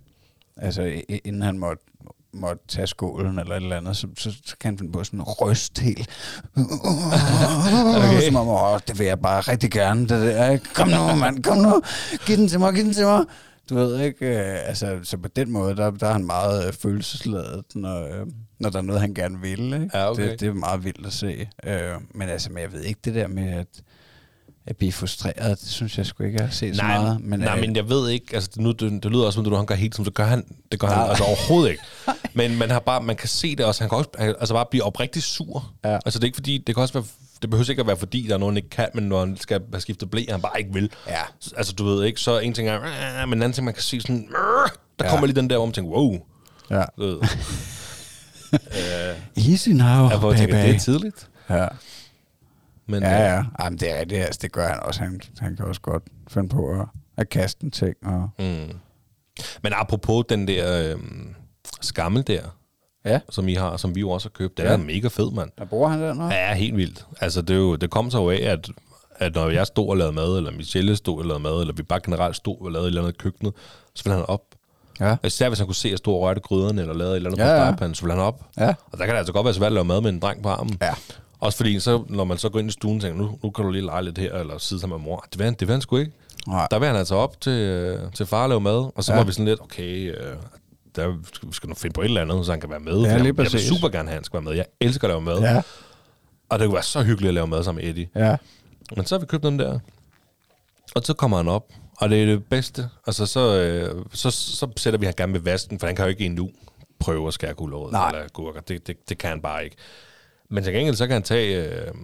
altså 0.56 1.02
inden 1.24 1.42
han 1.42 1.58
måtte, 1.58 1.84
måtte 2.32 2.62
tage 2.68 2.86
skålen 2.86 3.38
eller 3.38 3.54
et 3.54 3.62
eller 3.62 3.76
andet, 3.76 3.96
så, 3.96 4.06
så, 4.18 4.30
så 4.44 4.56
kan 4.60 4.70
han 4.70 4.78
finde 4.78 4.92
på 4.92 5.04
sådan 5.04 5.20
en 5.20 5.24
røst 5.24 5.78
helt. 5.78 6.10
okay. 6.56 8.22
Som 8.26 8.36
om, 8.36 8.48
åh, 8.48 8.80
det 8.88 8.98
vil 8.98 9.06
jeg 9.06 9.20
bare 9.20 9.40
rigtig 9.40 9.70
gerne, 9.70 10.00
det 10.00 10.08
der. 10.08 10.58
Kom 10.74 10.88
nu, 10.88 11.14
mand, 11.14 11.42
kom 11.42 11.56
nu. 11.56 11.82
Giv 12.26 12.36
den 12.36 12.48
til 12.48 12.60
mig, 12.60 12.74
giv 12.74 12.84
den 12.84 12.94
til 12.94 13.04
mig. 13.04 13.24
Du 13.70 13.74
ved 13.74 14.00
ikke, 14.00 14.26
øh, 14.26 14.68
altså, 14.68 14.98
så 15.02 15.16
på 15.16 15.28
den 15.28 15.50
måde, 15.50 15.76
der, 15.76 15.90
der 15.90 16.06
er 16.06 16.12
han 16.12 16.26
meget 16.26 16.66
øh, 16.66 16.72
følelsesladet, 16.72 17.64
når, 17.74 18.20
øh, 18.20 18.26
når 18.58 18.70
der 18.70 18.78
er 18.78 18.82
noget, 18.82 19.00
han 19.00 19.14
gerne 19.14 19.40
vil. 19.40 19.72
Ikke? 19.72 19.90
Ja, 19.94 20.10
okay. 20.10 20.30
det, 20.30 20.40
det 20.40 20.48
er 20.48 20.52
meget 20.52 20.84
vildt 20.84 21.06
at 21.06 21.12
se. 21.12 21.48
Øh, 21.64 21.92
men 22.14 22.28
altså, 22.28 22.52
men 22.52 22.62
jeg 22.62 22.72
ved 22.72 22.82
ikke 22.82 23.00
det 23.04 23.14
der 23.14 23.28
med 23.28 23.48
at, 23.52 23.82
at 24.66 24.76
blive 24.76 24.92
frustreret, 24.92 25.60
det 25.60 25.68
synes 25.68 25.98
jeg 25.98 26.06
sgu 26.06 26.24
ikke, 26.24 26.38
jeg 26.38 26.46
har 26.46 26.52
set 26.52 26.76
så 26.76 26.82
Nej, 26.82 26.98
meget. 26.98 27.20
Men, 27.20 27.40
nej, 27.40 27.54
øh, 27.54 27.60
men 27.60 27.76
jeg 27.76 27.88
ved 27.88 28.08
ikke, 28.08 28.34
altså 28.34 28.50
nu, 28.56 28.72
det, 28.72 29.02
det 29.02 29.10
lyder 29.10 29.26
også, 29.26 29.36
som 29.36 29.44
du 29.44 29.54
han 29.54 29.66
gør 29.66 29.74
helt 29.74 29.94
som 29.94 30.04
det 30.04 30.14
gør 30.14 30.24
han, 30.24 30.44
det 30.72 30.80
gør 30.80 30.88
han 30.88 30.98
Nej. 30.98 31.08
altså 31.08 31.24
overhovedet 31.24 31.70
ikke. 31.70 31.82
Men 32.34 32.58
man 32.58 32.70
har 32.70 32.80
bare, 32.80 33.02
man 33.02 33.16
kan 33.16 33.28
se 33.28 33.56
det 33.56 33.64
også, 33.66 33.82
han 33.82 33.88
kan 33.88 33.98
også 33.98 34.10
han, 34.18 34.34
altså 34.40 34.54
bare 34.54 34.66
blive 34.70 34.82
oprigtigt 34.82 35.24
sur. 35.24 35.72
Ja. 35.84 35.94
Altså 35.94 36.18
det 36.18 36.24
er 36.24 36.26
ikke 36.26 36.36
fordi, 36.36 36.58
det 36.58 36.74
kan 36.74 36.82
også 36.82 36.94
være, 36.94 37.04
det 37.42 37.50
behøver 37.50 37.70
ikke 37.70 37.80
at 37.80 37.86
være 37.86 37.96
fordi, 37.96 38.26
der 38.28 38.34
er 38.34 38.38
nogen, 38.38 38.56
ikke 38.56 38.68
kan, 38.70 38.88
men 38.94 39.04
når 39.04 39.20
han 39.20 39.36
skal 39.36 39.60
have 39.72 39.80
skiftet 39.80 40.10
blæ, 40.10 40.24
han 40.28 40.40
bare 40.40 40.58
ikke 40.58 40.72
vil. 40.72 40.90
Ja. 41.06 41.22
Altså 41.56 41.72
du 41.72 41.84
ved 41.84 42.04
ikke, 42.04 42.20
så 42.20 42.38
en 42.38 42.54
ting 42.54 42.68
er, 42.68 43.26
men 43.26 43.38
en 43.38 43.42
anden 43.42 43.52
ting, 43.52 43.64
man 43.64 43.74
kan 43.74 43.82
se 43.82 44.00
sådan, 44.00 44.28
der 44.28 45.04
Ja. 45.04 45.10
kommer 45.10 45.26
lige 45.26 45.36
den 45.36 45.50
der, 45.50 45.56
hvor 45.56 45.66
man 45.66 45.72
tænker, 45.72 45.90
wow. 45.90 46.18
ja. 46.70 46.84
Du 46.98 47.02
ved. 47.06 47.20
Easy 49.50 49.68
now, 49.68 50.08
Jeg 50.10 50.20
baby. 50.20 50.52
det 50.52 50.70
er 50.74 50.78
tidligt. 50.78 51.28
Ja. 51.50 51.66
Men, 52.86 53.02
Ja, 53.02 53.14
øh, 53.14 53.20
ja. 53.20 53.44
Jamen, 53.64 53.78
det 53.78 53.90
er 53.96 54.00
rigtigt. 54.00 54.20
Altså, 54.24 54.38
det 54.42 54.52
gør 54.52 54.68
han 54.68 54.80
også. 54.82 55.00
Han, 55.00 55.20
han 55.38 55.56
kan 55.56 55.64
også 55.64 55.80
godt 55.80 56.02
finde 56.30 56.48
på 56.48 56.70
at, 56.80 56.86
at 57.16 57.28
kaste 57.28 57.64
en 57.64 57.70
ting. 57.70 57.94
Og, 58.04 58.30
Mm. 58.38 58.70
Men 59.62 59.72
apropos 59.72 60.24
den 60.28 60.48
der 60.48 60.92
øh, 60.94 61.00
skammel 61.80 62.24
der, 62.26 62.42
Ja. 63.04 63.20
som 63.30 63.48
I 63.48 63.54
har, 63.54 63.76
som 63.76 63.94
vi 63.94 64.00
jo 64.00 64.10
også 64.10 64.28
har 64.28 64.30
købt. 64.38 64.56
Den 64.58 64.66
Ja. 64.66 64.72
er 64.72 64.76
mega 64.76 65.08
fed, 65.08 65.30
mand. 65.32 65.50
Der 65.58 65.64
bruger 65.64 65.88
han 65.88 66.02
den 66.02 66.16
nu? 66.16 66.24
Ja, 66.24 66.54
helt 66.54 66.76
vildt. 66.76 67.06
Altså, 67.20 67.42
det, 67.42 67.54
er 67.56 67.58
jo, 67.60 67.76
det 67.76 67.90
kom 67.90 68.10
så 68.10 68.18
jo 68.18 68.30
af, 68.30 68.36
at, 68.36 68.68
at 69.16 69.34
når 69.34 69.48
jeg 69.48 69.66
stod 69.66 69.88
og 69.88 69.96
lavede 69.96 70.12
mad, 70.12 70.36
eller 70.36 70.50
Michelle 70.52 70.96
stod 70.96 71.18
og 71.18 71.24
lavede 71.24 71.42
mad, 71.42 71.60
eller 71.60 71.74
vi 71.74 71.82
bare 71.82 72.00
generelt 72.04 72.36
stod 72.36 72.56
og 72.60 72.70
lavede 72.72 72.86
et 72.86 72.88
eller 72.88 73.02
andet 73.02 73.12
i 73.14 73.16
køkkenet, 73.18 73.52
så 73.94 74.04
ville 74.04 74.16
han 74.16 74.24
op. 74.28 74.40
Ja. 75.00 75.16
Især 75.24 75.48
hvis 75.48 75.58
han 75.58 75.66
kunne 75.66 75.74
se, 75.74 75.88
at 75.88 75.90
jeg 75.90 75.98
stod 75.98 76.14
og 76.14 76.20
rørte 76.20 76.40
gryderne, 76.40 76.80
eller 76.80 76.94
lavede 76.94 77.12
et 77.12 77.16
eller 77.16 77.30
andet 77.30 77.44
Ja, 77.44 77.58
på 77.58 77.64
stegepanden, 77.66 77.94
så 77.94 78.02
ville 78.02 78.14
han 78.14 78.22
op. 78.22 78.44
Ja. 78.58 78.68
Og 78.92 78.98
der 78.98 79.04
kan 79.04 79.08
det 79.14 79.18
altså 79.18 79.32
godt 79.32 79.44
være 79.44 79.54
svært 79.54 79.66
at 79.66 79.72
lave 79.72 79.84
mad 79.84 80.00
med 80.00 80.10
en 80.10 80.18
dreng 80.20 80.42
på 80.42 80.48
armen. 80.48 80.78
Ja. 80.80 80.94
Også 81.40 81.56
fordi, 81.56 81.80
så, 81.80 82.04
når 82.08 82.24
man 82.24 82.38
så 82.38 82.48
går 82.48 82.58
ind 82.58 82.68
i 82.68 82.72
stuen 82.72 82.96
og 82.96 83.02
tænker, 83.02 83.18
nu, 83.22 83.38
nu 83.42 83.50
kan 83.50 83.64
du 83.64 83.70
lige 83.70 83.84
lege 83.84 84.02
lidt 84.04 84.18
her, 84.18 84.32
eller 84.34 84.58
sidde 84.58 84.80
sammen 84.80 84.98
med 85.00 85.04
mor. 85.04 85.24
Det 85.32 85.38
vil 85.38 85.44
han, 85.44 85.54
det 85.54 85.68
vil 85.68 85.72
han 85.72 85.80
sgu 85.80 85.96
ikke. 85.96 86.12
Nej. 86.46 86.66
Der 86.70 86.78
vil 86.78 86.88
han 86.88 86.96
altså 86.96 87.14
op 87.14 87.40
til, 87.40 87.52
øh, 87.52 88.12
til 88.12 88.26
far 88.26 88.42
og 88.42 88.48
lave 88.48 88.60
mad, 88.60 88.90
og 88.96 89.04
så 89.04 89.12
ja. 89.12 89.18
var 89.18 89.24
vi 89.24 89.32
sådan 89.32 89.44
lidt, 89.44 89.60
okay, 89.60 90.14
øh, 90.16 90.36
der 90.98 91.16
skal, 91.52 91.68
nu 91.68 91.74
finde 91.74 91.94
på 91.94 92.00
et 92.00 92.04
eller 92.04 92.22
andet, 92.22 92.46
så 92.46 92.52
han 92.52 92.60
kan 92.60 92.70
være 92.70 92.80
med. 92.80 93.00
Ja, 93.00 93.08
jeg, 93.08 93.24
jeg 93.24 93.36
vil 93.36 93.60
super 93.60 93.88
gerne 93.88 94.08
have, 94.08 94.14
at 94.14 94.14
han 94.14 94.24
skal 94.24 94.36
være 94.36 94.44
med. 94.44 94.52
Jeg 94.52 94.66
elsker 94.80 95.08
at 95.08 95.10
lave 95.10 95.20
mad. 95.20 95.40
Ja. 95.40 95.62
Og 96.48 96.58
det 96.58 96.66
kunne 96.66 96.74
være 96.74 96.82
så 96.82 97.02
hyggeligt 97.02 97.28
at 97.28 97.34
lave 97.34 97.46
mad 97.46 97.64
sammen 97.64 97.84
med 97.84 97.90
Eddie. 97.90 98.08
Ja. 98.14 98.36
Men 98.96 99.06
så 99.06 99.14
har 99.14 99.20
vi 99.20 99.26
købt 99.26 99.42
den 99.42 99.58
der. 99.58 99.78
Og 100.94 101.02
så 101.04 101.14
kommer 101.14 101.36
han 101.36 101.48
op. 101.48 101.72
Og 102.00 102.08
det 102.08 102.22
er 102.22 102.26
det 102.26 102.44
bedste. 102.44 102.88
Altså, 103.06 103.26
så, 103.26 103.60
øh, 103.60 104.04
så, 104.12 104.30
så 104.30 104.68
sætter 104.76 104.98
vi 104.98 105.06
ham 105.06 105.14
gerne 105.14 105.32
ved 105.32 105.40
vasken, 105.40 105.78
for 105.78 105.86
han 105.86 105.96
kan 105.96 106.04
jo 106.04 106.08
ikke 106.08 106.24
endnu 106.24 106.50
prøve 106.98 107.28
at 107.28 107.34
skære 107.34 107.54
gulerødder 107.54 107.92
Nej. 107.92 108.08
eller 108.10 108.28
gurker. 108.28 108.60
Det, 108.60 108.86
det, 108.86 109.08
det 109.08 109.18
kan 109.18 109.30
han 109.30 109.40
bare 109.42 109.64
ikke. 109.64 109.76
Men 110.50 110.64
til 110.64 110.72
gengæld, 110.72 110.96
så 110.96 111.06
kan 111.06 111.12
han 111.12 111.22
tage, 111.22 111.64
øh, 111.64 111.94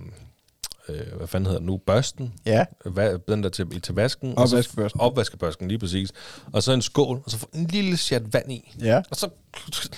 øh, 0.89 1.17
hvad 1.17 1.27
fanden 1.27 1.47
hedder 1.47 1.59
det 1.59 1.67
nu, 1.67 1.77
børsten, 1.87 2.33
Ja. 2.47 2.65
Hva, 2.85 3.17
den 3.29 3.43
der 3.43 3.49
til, 3.49 3.81
til 3.81 3.95
vasken. 3.95 4.39
Opvaskebørsten. 4.39 5.01
Opvaskebørsten, 5.01 5.69
lige 5.69 5.79
præcis. 5.79 6.13
Og 6.53 6.63
så 6.63 6.73
en 6.73 6.83
skål, 6.83 7.23
og 7.25 7.31
så 7.31 7.47
en 7.55 7.67
lille 7.67 7.97
chat 7.97 8.33
vand 8.33 8.53
i. 8.53 8.75
Ja. 8.83 9.03
Og 9.11 9.17
så, 9.17 9.29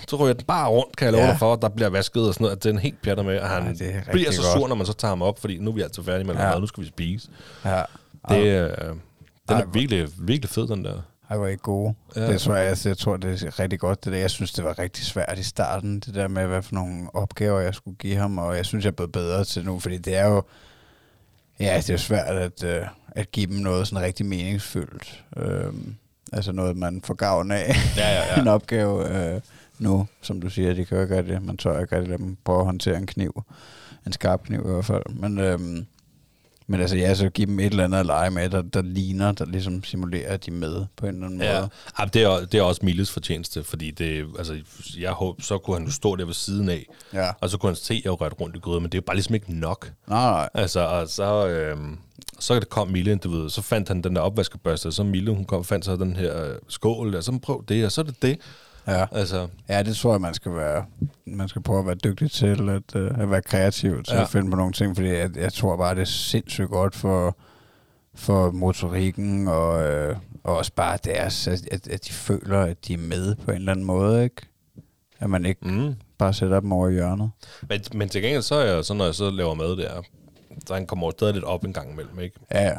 så 0.09 0.17
ryger 0.17 0.35
den 0.35 0.45
bare 0.47 0.69
rundt, 0.69 0.97
kan 0.97 1.05
jeg 1.05 1.13
love 1.13 1.25
Ja. 1.25 1.31
dig 1.31 1.39
for, 1.39 1.53
at 1.53 1.63
der 1.63 1.69
bliver 1.69 1.89
vasket 1.91 2.29
og 2.29 2.35
sådan 2.35 2.45
noget. 2.45 2.57
at 2.57 2.65
Den 2.65 2.79
helt 2.79 3.03
pjatter 3.03 3.25
med, 3.25 3.39
og 3.41 3.49
han 3.49 3.63
Ej, 3.63 4.03
er 4.07 4.13
bliver 4.13 4.31
så 4.33 4.43
godt. 4.43 4.53
sur, 4.59 4.69
når 4.69 4.75
man 4.75 4.87
så 4.87 4.93
tager 4.93 5.11
ham 5.11 5.23
op, 5.23 5.41
fordi 5.41 5.59
nu 5.59 5.71
er 5.71 5.75
vi 5.75 5.83
altså 5.83 6.03
færdige 6.03 6.27
med 6.27 6.35
Ja. 6.35 6.51
mad, 6.51 6.61
nu 6.61 6.67
skal 6.67 6.83
vi 6.83 6.89
spise. 6.89 7.29
Ja. 7.65 7.83
Det, 8.29 8.39
øh, 8.47 8.71
den 8.89 9.01
Ej, 9.49 9.61
er 9.61 9.67
virkelig, 9.73 10.09
virkelig 10.19 10.51
fed, 10.51 10.69
den 10.69 10.85
der. 10.85 11.01
Ej, 11.31 11.37
var 11.37 11.47
ikke 11.47 11.63
gode. 11.63 11.95
Ja. 12.17 12.27
Det 12.33 12.41
tror 12.41 12.55
jeg, 12.55 12.69
altså, 12.69 12.89
jeg 12.89 12.99
tror, 12.99 13.17
det 13.17 13.43
er 13.43 13.61
rigtig 13.61 13.81
godt. 13.81 14.05
Det 14.05 14.13
der. 14.13 14.19
Jeg 14.19 14.31
synes, 14.31 14.53
det 14.53 14.65
var 14.65 14.79
rigtig 14.79 15.05
svært 15.05 15.39
i 15.39 15.43
starten, 15.43 16.01
det 16.01 16.15
der 16.15 16.29
med, 16.29 16.47
hvad 16.47 16.63
for 16.63 16.75
nogle 16.75 17.07
opgaver, 17.15 17.61
jeg 17.61 17.75
skulle 17.75 17.97
give 17.97 18.17
ham, 18.17 18.39
og 18.39 18.57
jeg 18.57 18.67
synes, 18.67 18.85
jeg 18.85 18.91
er 18.91 18.95
blevet 18.95 19.13
bedre 19.13 19.45
til 19.45 19.65
nu, 19.65 19.79
fordi 19.81 19.99
det 19.99 20.17
er 20.17 20.27
jo, 20.27 20.43
ja, 21.61 21.77
det 21.77 21.91
er 21.91 21.95
jo 21.95 21.99
svært 21.99 22.37
at, 22.37 22.65
øh, 22.65 22.87
at 23.11 23.33
give 23.33 23.47
dem 23.47 23.57
noget 23.57 23.89
sådan 23.89 24.05
rigtig 24.05 24.27
meningsfyldt. 24.27 25.25
Øhm, 25.37 25.95
altså 26.33 26.53
noget, 26.53 26.77
man 26.77 27.03
får 27.05 27.15
gavn 27.15 27.51
af. 27.51 27.75
Ja, 27.97 28.09
ja, 28.09 28.35
ja. 28.35 28.41
en 28.43 28.49
opgave 28.49 29.17
øh, 29.35 29.41
nu, 29.79 30.07
som 30.23 30.41
du 30.41 30.51
siger, 30.51 30.75
de 30.75 30.85
kan 30.85 30.97
jo 30.97 31.03
ikke 31.03 31.17
rigtig, 31.17 31.43
man 31.43 31.57
tør 31.57 31.81
ikke 31.81 31.97
rigtig 31.97 32.09
lade 32.09 32.23
dem 32.23 32.37
prøve 32.45 32.59
at 32.59 32.65
håndtere 32.65 32.97
en 32.97 33.07
kniv. 33.07 33.43
En 34.07 34.13
skarp 34.13 34.43
kniv 34.43 34.61
i 34.61 34.73
hvert 34.73 34.85
fald. 34.85 35.03
Men, 35.09 35.39
øhm, 35.39 35.87
men 36.69 36.81
altså, 36.81 36.97
ja, 36.97 37.15
så 37.15 37.29
give 37.31 37.47
dem 37.47 37.61
et 37.61 37.67
eller 37.67 37.85
andet 37.85 37.99
at 37.99 38.07
lege 38.07 38.31
med, 38.31 38.49
der, 38.51 38.63
der 38.63 38.83
ligner, 38.83 39.33
der 39.33 39.45
ligesom 39.45 39.85
simulerer, 39.85 40.33
at 40.35 40.47
de 40.47 40.51
er 40.51 40.55
med 40.55 40.85
på 40.97 41.07
en 41.07 41.15
eller 41.15 41.27
anden 41.27 41.41
Ja, 41.41 41.61
måde. 41.61 41.71
ja 41.99 42.05
det, 42.05 42.23
er, 42.23 42.47
det 42.47 42.59
er 42.59 42.63
også 42.63 42.81
Milles 42.85 43.11
fortjeneste, 43.11 43.65
fordi 43.65 43.91
det, 43.91 44.27
altså, 44.39 44.57
jeg 44.99 45.11
håber, 45.13 45.43
så 45.43 45.59
kunne 45.59 45.77
han 45.77 45.87
jo 45.87 45.93
stå 45.93 46.17
der 46.17 46.25
ved 46.25 46.35
siden 46.35 46.69
af, 46.69 46.87
Ja. 47.13 47.31
og 47.41 47.51
så 47.51 47.59
kunne 47.59 47.71
han 47.71 47.77
se, 47.77 47.95
at 47.95 48.05
jeg 48.05 48.21
ret 48.21 48.41
rundt 48.41 48.57
i 48.57 48.59
gryden, 48.59 48.83
men 48.83 48.93
det 48.93 48.99
er 48.99 49.03
jo 49.03 49.05
bare 49.07 49.17
ligesom 49.17 49.35
ikke 49.35 49.55
nok. 49.61 49.93
Nej, 50.09 50.31
nej. 50.31 50.49
Altså, 50.55 50.81
og 50.81 51.09
så, 51.09 51.47
øhm, 51.49 51.99
så 52.41 52.55
det 52.55 52.69
kom 52.69 52.89
Mille, 52.89 53.17
du 53.17 53.31
ved, 53.31 53.51
så 53.51 53.63
fandt 53.63 53.89
han 53.89 54.03
den 54.03 54.17
der 54.17 54.21
opvaskebørste, 54.23 54.87
og 54.87 54.93
så 54.93 55.03
Mille, 55.03 55.31
hun 55.31 55.45
kom 55.45 55.65
fandt 55.65 55.85
så 55.85 55.97
den 55.97 56.17
her 56.17 56.45
øh, 56.45 56.55
skål, 56.69 57.15
og 57.15 57.25
så 57.25 57.39
prøv 57.43 57.65
det, 57.69 57.85
og 57.85 57.93
så 57.93 58.01
er 58.01 58.05
det 58.05 58.23
det. 58.23 58.39
Ja. 58.87 59.07
Altså, 59.13 59.49
ja, 59.69 59.83
det 59.83 59.97
tror 59.97 60.13
jeg, 60.13 60.21
man 60.21 60.35
skal 60.35 60.55
være. 60.55 60.85
Man 61.27 61.49
skal 61.49 61.63
prøve 61.63 61.79
at 61.79 61.87
være 61.87 61.95
dygtig 61.95 62.31
til 62.31 62.71
at, 62.71 62.95
uh, 62.95 63.21
at 63.21 63.31
være 63.31 63.43
kreativ 63.43 64.03
til 64.03 64.15
ja. 64.15 64.23
At 64.23 64.29
finde 64.29 64.51
på 64.51 64.57
nogle 64.57 64.73
ting, 64.73 64.97
fordi 64.97 65.09
jeg, 65.09 65.37
jeg 65.37 65.53
tror 65.53 65.77
bare, 65.77 65.95
det 65.95 66.01
er 66.01 66.05
sindssygt 66.05 66.69
godt 66.69 66.95
for, 66.95 67.37
for 68.15 68.51
motorikken, 68.51 69.49
og, 69.49 69.83
øh, 69.83 70.17
og 70.45 70.57
også 70.57 70.73
bare 70.73 70.99
deres, 71.05 71.49
at, 71.49 71.89
at, 71.89 72.07
de 72.07 72.13
føler, 72.13 72.61
at 72.61 72.87
de 72.87 72.95
er 72.95 72.99
med 72.99 73.35
på 73.35 73.51
en 73.51 73.57
eller 73.57 73.73
anden 73.73 73.87
måde, 73.87 74.25
ikke? 74.25 74.43
At 75.19 75.31
man 75.31 75.47
ikke 75.47 75.69
mm. 75.69 75.95
bare 76.19 76.35
sætter 76.35 76.61
dem 76.61 76.73
over 76.73 76.89
i 76.89 76.93
hjørnet. 76.93 77.31
men, 77.69 77.81
men 77.93 78.09
til 78.09 78.23
gengæld, 78.23 78.43
så 78.43 78.55
er 78.55 78.75
jeg, 78.75 78.85
så 78.85 78.95
når 78.95 79.05
jeg 79.05 79.15
så 79.15 79.31
laver 79.31 79.55
mad 79.55 79.77
der, 79.77 80.03
så 80.67 80.75
han 80.75 80.87
kommer 80.87 81.11
stadig 81.11 81.35
lidt 81.35 81.45
op 81.45 81.65
en 81.65 81.73
gang 81.73 81.93
imellem, 81.93 82.21
ikke? 82.21 82.37
Ja, 82.51 82.63
ja. 82.63 82.77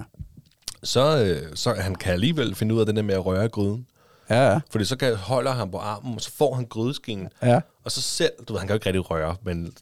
Så, 0.83 1.23
øh, 1.23 1.55
så 1.55 1.73
han 1.73 1.95
kan 1.95 2.13
alligevel 2.13 2.55
finde 2.55 2.75
ud 2.75 2.79
af 2.79 2.85
det 2.85 2.95
der 2.95 3.01
med 3.01 3.15
at 3.15 3.25
røre 3.25 3.49
gryden. 3.49 3.87
Ja, 4.29 4.51
ja. 4.51 4.59
Fordi 4.71 4.85
så 4.85 4.97
kan, 4.97 5.15
holder 5.15 5.51
han 5.51 5.71
på 5.71 5.77
armen, 5.77 6.15
og 6.15 6.21
så 6.21 6.31
får 6.37 6.55
han 6.55 6.65
grydeskingen. 6.65 7.27
Ja. 7.43 7.59
Og 7.85 7.91
så 7.91 8.01
selv, 8.01 8.31
du 8.47 8.53
ved, 8.53 8.59
han 8.59 8.67
kan 8.67 8.73
jo 8.73 8.75
ikke 8.75 8.85
rigtig 8.85 9.11
røre, 9.11 9.35
men 9.43 9.73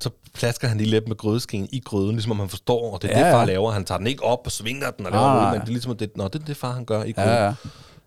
så 0.00 0.10
plasker 0.34 0.68
han 0.68 0.78
lige 0.78 0.90
lidt 0.90 1.08
med 1.08 1.16
grydeskingen 1.16 1.68
i 1.72 1.80
gryden, 1.84 2.12
ligesom 2.12 2.32
om 2.32 2.38
han 2.38 2.48
forstår, 2.48 2.94
og 2.94 3.02
det 3.02 3.12
er 3.12 3.18
Ja, 3.18 3.24
det, 3.24 3.32
far 3.32 3.40
ja. 3.40 3.46
laver. 3.46 3.70
Han 3.70 3.84
tager 3.84 3.98
den 3.98 4.06
ikke 4.06 4.22
op 4.22 4.40
og 4.44 4.52
svinger 4.52 4.90
den 4.90 5.06
og 5.06 5.12
laver 5.12 5.24
Nej, 5.24 5.34
noget, 5.34 5.52
men 5.52 5.60
det 5.60 5.66
er 5.66 5.72
ligesom, 5.72 5.96
det, 5.96 6.16
nå, 6.16 6.28
det 6.28 6.40
er 6.40 6.44
det, 6.44 6.56
far 6.56 6.72
han 6.72 6.84
gør 6.84 7.02
i 7.02 7.12
gryden. 7.12 7.30
Ja, 7.30 7.44
ja. 7.44 7.54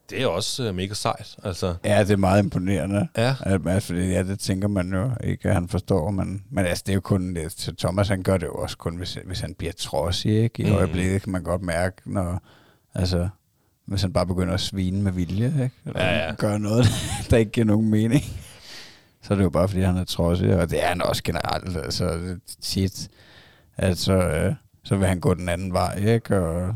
Det 0.10 0.22
er 0.22 0.28
også 0.28 0.70
uh, 0.70 0.76
mega 0.76 0.94
sejt, 0.94 1.36
altså. 1.44 1.76
Ja, 1.86 2.00
det 2.00 2.12
er 2.12 2.18
meget 2.18 2.44
imponerende. 2.44 3.08
Ja. 3.18 3.36
Altså, 3.46 3.80
fordi, 3.88 4.08
ja, 4.08 4.24
det 4.24 4.40
tænker 4.40 4.68
man 4.68 4.94
jo 4.94 5.12
ikke, 5.24 5.48
at 5.50 5.54
han 5.54 5.68
forstår. 5.68 6.12
Men, 6.12 6.44
men 6.50 6.66
altså, 6.66 6.84
det 6.86 6.92
er 6.92 6.96
jo 6.96 7.02
kun... 7.02 7.36
Det, 7.36 7.52
så 7.52 7.76
Thomas, 7.76 8.08
han 8.08 8.24
gør 8.24 8.38
det 8.38 8.46
jo 8.46 8.54
også 8.54 8.78
kun, 8.78 8.96
hvis, 8.96 9.18
hvis 9.26 9.40
han 9.40 9.54
bliver 9.54 9.74
trodsig, 9.74 10.44
ikke? 10.44 10.64
I. 10.64 10.70
Mm. 10.70 10.76
øjeblikket 10.76 11.22
kan 11.22 11.32
man 11.32 11.44
godt 11.44 11.62
mærke, 11.62 11.96
når... 12.06 12.42
Altså, 12.94 13.30
hvis 13.88 14.02
han 14.02 14.14
bare 14.14 14.26
begynder 14.26 14.54
at 14.54 14.60
svine 14.60 15.02
med 15.02 15.12
vilje, 15.12 15.46
ikke? 15.46 15.76
Eller 15.86 16.04
Ja, 16.04 16.28
ja. 16.28 16.34
gøre 16.36 16.60
noget, 16.60 16.86
der 17.30 17.38
ikke 17.38 17.52
giver 17.52 17.66
nogen 17.66 17.90
mening. 17.90 18.24
Så 19.22 19.34
er 19.34 19.36
det 19.38 19.44
jo 19.44 19.50
bare, 19.50 19.68
fordi 19.68 19.82
han 19.82 19.98
er 19.98 20.04
trodsig, 20.04 20.60
og 20.60 20.70
det 20.70 20.84
er 20.84 20.88
han 20.88 21.02
også 21.02 21.24
generelt. 21.24 21.78
Altså, 21.78 22.36
tit, 22.62 23.10
altså, 23.78 24.14
øh, 24.14 24.56
så 24.84 24.96
vil 24.96 25.08
han 25.08 25.20
gå 25.20 25.34
den 25.34 25.50
anden 25.50 25.74
vej, 25.74 25.96
ikke? 26.08 26.40
Og, 26.40 26.76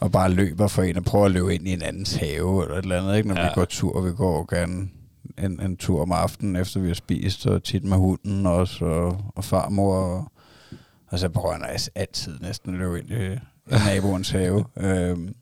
og 0.00 0.12
bare 0.12 0.30
løber 0.30 0.68
for 0.68 0.82
en 0.82 0.96
og 0.96 1.04
prøver 1.04 1.24
at 1.24 1.30
løbe 1.30 1.54
ind 1.54 1.68
i 1.68 1.72
en 1.72 1.82
andens 1.82 2.14
have 2.14 2.62
eller 2.62 2.76
et 2.76 2.82
eller 2.82 3.02
andet, 3.02 3.16
ikke? 3.16 3.28
Når 3.28 3.40
ja. 3.40 3.48
vi 3.48 3.52
går 3.54 3.64
tur, 3.64 4.00
vi 4.00 4.12
går 4.12 4.54
gerne 4.54 4.88
en, 5.38 5.60
en 5.60 5.76
tur 5.76 6.02
om 6.02 6.12
aftenen, 6.12 6.56
efter 6.56 6.80
vi 6.80 6.88
har 6.88 6.94
spist, 6.94 7.46
og 7.46 7.64
tit 7.64 7.84
med 7.84 7.96
hunden 7.96 8.46
også, 8.46 8.84
og, 8.84 9.24
og 9.34 9.44
farmor, 9.44 9.94
og, 9.94 10.32
og 11.06 11.18
så 11.18 11.28
prøver 11.28 11.52
han 11.54 11.64
altså 11.64 11.90
altid 11.94 12.38
næsten 12.40 12.74
at 12.74 12.78
løbe 12.80 12.98
ind 12.98 13.10
i, 13.10 13.32
i 13.74 13.78
naboens 13.86 14.30
have. 14.30 14.64
Øhm, 14.76 15.34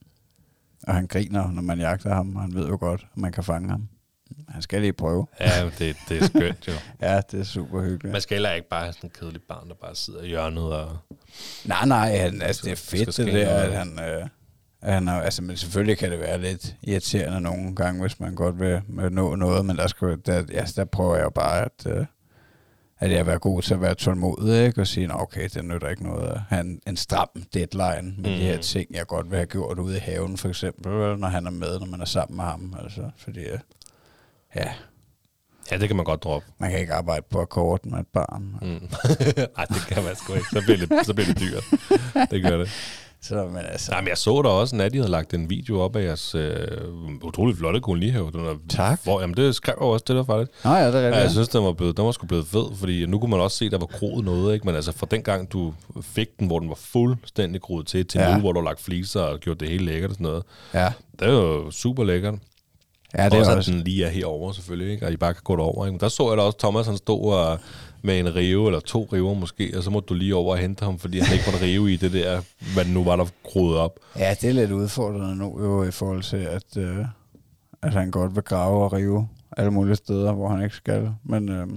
og 0.86 0.94
han 0.94 1.06
griner, 1.06 1.50
når 1.50 1.62
man 1.62 1.78
jagter 1.78 2.14
ham, 2.14 2.36
og 2.36 2.42
han 2.42 2.54
ved 2.54 2.68
jo 2.68 2.76
godt, 2.80 3.00
at 3.00 3.20
man 3.20 3.32
kan 3.32 3.44
fange 3.44 3.70
ham. 3.70 3.88
Han 4.48 4.62
skal 4.62 4.80
lige 4.80 4.92
prøve. 4.92 5.26
Ja, 5.40 5.70
det, 5.78 5.96
det 6.08 6.22
er 6.22 6.26
skønt 6.26 6.68
jo. 6.68 6.72
Ja, 7.08 7.20
det 7.30 7.40
er 7.40 7.44
super 7.44 7.80
hyggeligt. 7.82 8.12
Man 8.12 8.20
skal 8.20 8.34
heller 8.34 8.52
ikke 8.52 8.68
bare 8.68 8.82
have 8.82 8.92
sådan 8.92 9.10
en 9.10 9.14
kedelig 9.20 9.42
barn, 9.42 9.68
der 9.68 9.74
bare 9.74 9.94
sidder 9.94 10.22
i 10.22 10.28
hjørnet 10.28 10.72
og... 10.72 10.96
Nej, 11.64 11.86
nej, 11.86 12.16
han, 12.16 12.42
altså, 12.42 12.62
det 12.64 12.72
er 12.72 12.76
fedt 12.76 13.16
det 13.16 13.26
der, 13.26 13.54
at 13.54 13.72
han, 13.72 13.98
øh, 13.98 14.28
at 14.82 14.94
han 14.94 15.08
er, 15.08 15.12
altså, 15.12 15.42
men 15.42 15.56
selvfølgelig 15.56 15.98
kan 15.98 16.10
det 16.10 16.20
være 16.20 16.40
lidt 16.40 16.76
irriterende 16.82 17.40
nogle 17.40 17.76
gange, 17.76 18.00
hvis 18.00 18.20
man 18.20 18.34
godt 18.34 18.60
vil, 18.60 18.82
vil 18.88 19.12
nå 19.12 19.34
noget, 19.34 19.66
men 19.66 19.76
der, 19.76 19.86
skal, 19.86 20.18
der, 20.26 20.44
altså, 20.54 20.74
der 20.76 20.84
prøver 20.84 21.16
jeg 21.16 21.24
jo 21.24 21.30
bare, 21.30 21.64
at, 21.64 21.86
øh, 21.86 22.06
at 23.00 23.10
jeg 23.10 23.18
er 23.28 23.38
god 23.38 23.62
til 23.62 23.74
at 23.74 23.80
være 23.80 23.94
tålmodig, 23.94 24.66
ikke? 24.66 24.80
og 24.80 24.86
sige, 24.86 25.06
"Nå, 25.06 25.14
okay, 25.18 25.48
det 25.54 25.64
nytter 25.64 25.88
ikke 25.88 26.02
noget 26.02 26.28
at 26.28 26.40
have 26.48 26.60
en, 26.60 26.80
en 26.86 26.96
stram 26.96 27.28
deadline 27.54 28.02
med 28.02 28.16
mm. 28.16 28.22
de 28.22 28.36
her 28.36 28.52
Mhm. 28.54 28.62
ting, 28.62 28.94
jeg 28.94 29.06
godt 29.06 29.30
vil 29.30 29.36
have 29.36 29.46
gjort 29.46 29.78
ude 29.78 29.96
i 29.96 30.00
haven, 30.00 30.36
for 30.36 30.48
eksempel, 30.48 30.92
når 31.18 31.28
han 31.28 31.46
er 31.46 31.50
med, 31.50 31.78
når 31.78 31.86
man 31.86 32.00
er 32.00 32.04
sammen 32.04 32.36
med 32.36 32.44
ham, 32.44 32.74
altså, 32.82 33.10
fordi, 33.16 33.40
øh, 33.40 33.58
ja, 34.56 34.72
Ja, 35.70 35.78
det 35.78 35.88
kan 35.88 35.96
man 35.96 36.04
godt 36.04 36.22
droppe. 36.22 36.48
man 36.58 36.70
kan 36.70 36.80
ikke 36.80 36.94
arbejde 36.94 37.26
på 37.30 37.40
akkord 37.40 37.84
med 37.86 37.98
et 37.98 38.06
barn. 38.12 38.42
Mm. 38.42 38.68
Nej, 39.56 39.64
det 39.64 39.86
kan 39.88 40.02
man 40.04 40.16
sgu 40.16 40.34
ikke. 40.34 40.46
Så 40.52 40.62
bliver 40.64 40.86
det, 40.86 41.06
så 41.06 41.14
bliver 41.14 41.26
det 41.34 41.40
dyrt. 41.40 41.64
Det 42.30 42.42
gør 42.42 42.56
det. 42.56 42.68
Så, 43.22 43.34
men 43.46 43.62
altså, 43.72 43.90
Nej, 43.90 44.00
men 44.00 44.08
jeg 44.08 44.18
så 44.18 44.42
der 44.42 44.48
også, 44.50 44.76
at 44.76 44.94
I 44.94 44.96
havde 44.96 45.10
lagt 45.10 45.34
en 45.34 45.50
video 45.50 45.80
op 45.80 45.96
af 45.96 46.04
jeres 46.04 46.34
øh, 46.34 46.66
utroligt 47.22 47.58
flotte 47.58 47.80
kolonihave. 47.80 48.30
Den 48.32 48.40
er, 48.46 48.54
Tak. 48.68 49.00
Hvor, 49.04 49.20
jamen, 49.20 49.36
det 49.36 49.54
skrev 49.54 49.74
jeg 49.80 49.88
også 49.88 50.04
til 50.06 50.14
dig 50.16 50.26
faktisk. 50.26 50.64
Nå 50.64 50.70
ja, 50.70 50.86
det 50.86 50.94
er 50.94 50.98
Ja, 51.00 51.06
rigtigt. 51.06 51.22
jeg 51.22 51.30
synes, 51.30 51.48
den 51.48 51.64
var, 51.64 51.72
blevet, 51.72 51.96
den 51.96 52.04
var 52.04 52.12
sgu 52.12 52.26
blevet 52.26 52.46
fed, 52.46 52.76
fordi 52.76 53.06
nu 53.06 53.18
kunne 53.18 53.30
man 53.30 53.40
også 53.40 53.56
se, 53.56 53.64
at 53.64 53.72
der 53.72 53.78
var 53.78 53.86
groet 53.86 54.24
noget, 54.24 54.54
ikke? 54.54 54.66
Men 54.66 54.74
altså 54.74 54.92
fra 54.92 55.06
den 55.10 55.22
gang, 55.22 55.52
du 55.52 55.74
fik 56.02 56.28
den, 56.38 56.46
hvor 56.46 56.58
den 56.58 56.68
var 56.68 56.74
fuldstændig 56.74 57.60
groet 57.60 57.86
til, 57.86 58.06
til 58.06 58.18
Ja. 58.18 58.28
ja. 58.28 58.34
nu, 58.34 58.40
hvor 58.40 58.52
du 58.52 58.60
har 58.60 58.64
lagt 58.64 58.80
fliser 58.80 59.20
og 59.20 59.38
gjort 59.40 59.60
det 59.60 59.68
hele 59.68 59.84
lækkert 59.84 60.10
og 60.10 60.14
sådan 60.14 60.24
noget. 60.26 60.42
ja. 60.74 60.92
Det 61.18 61.28
er 61.28 61.32
jo 61.32 61.70
super 61.70 62.04
lækkert. 62.04 62.34
ja, 63.18 63.24
det 63.24 63.32
det 63.32 63.40
også, 63.40 63.52
er 63.52 63.56
at 63.56 63.66
den 63.66 63.80
lige 63.80 64.04
er 64.04 64.10
herovre 64.10 64.54
selvfølgelig, 64.54 64.92
ikke? 64.92 65.06
og 65.06 65.12
I 65.12 65.16
bare 65.16 65.34
kan 65.34 65.42
gå 65.44 65.56
derover. 65.56 65.86
Ikke? 65.86 65.92
Men 65.92 66.00
der 66.00 66.08
så 66.08 66.28
jeg 66.28 66.36
da 66.38 66.42
også, 66.42 66.58
Thomas 66.58 66.86
han 66.86 66.96
stod 66.96 67.32
og, 67.32 67.58
med 68.02 68.20
en 68.20 68.34
rive, 68.34 68.66
eller 68.66 68.80
to 68.80 69.08
river 69.12 69.34
måske, 69.34 69.72
og 69.76 69.82
så 69.82 69.90
måtte 69.90 70.06
du 70.06 70.14
lige 70.14 70.34
over 70.36 70.52
og 70.52 70.58
hente 70.58 70.84
ham, 70.84 70.98
fordi 70.98 71.18
han 71.18 71.32
ikke 71.32 71.44
måtte 71.50 71.66
rive 71.66 71.92
i 71.92 71.96
det 71.96 72.12
der, 72.12 72.42
hvad 72.74 72.84
nu 72.84 73.04
var, 73.04 73.16
der 73.16 73.26
groet 73.42 73.76
op. 73.78 73.98
Ja, 74.18 74.34
det 74.40 74.48
er 74.48 74.52
lidt 74.52 74.70
udfordrende 74.70 75.36
nu 75.36 75.62
jo 75.62 75.84
i 75.84 75.90
forhold 75.90 76.22
til, 76.22 76.36
at, 76.36 76.76
øh, 76.76 77.04
at 77.82 77.92
han 77.92 78.10
godt 78.10 78.34
vil 78.34 78.42
grave 78.42 78.84
og 78.84 78.92
rive 78.92 79.28
alle 79.56 79.70
mulige 79.70 79.96
steder, 79.96 80.32
hvor 80.32 80.48
han 80.48 80.64
ikke 80.64 80.76
skal. 80.76 81.14
Men, 81.24 81.48
øh, 81.48 81.68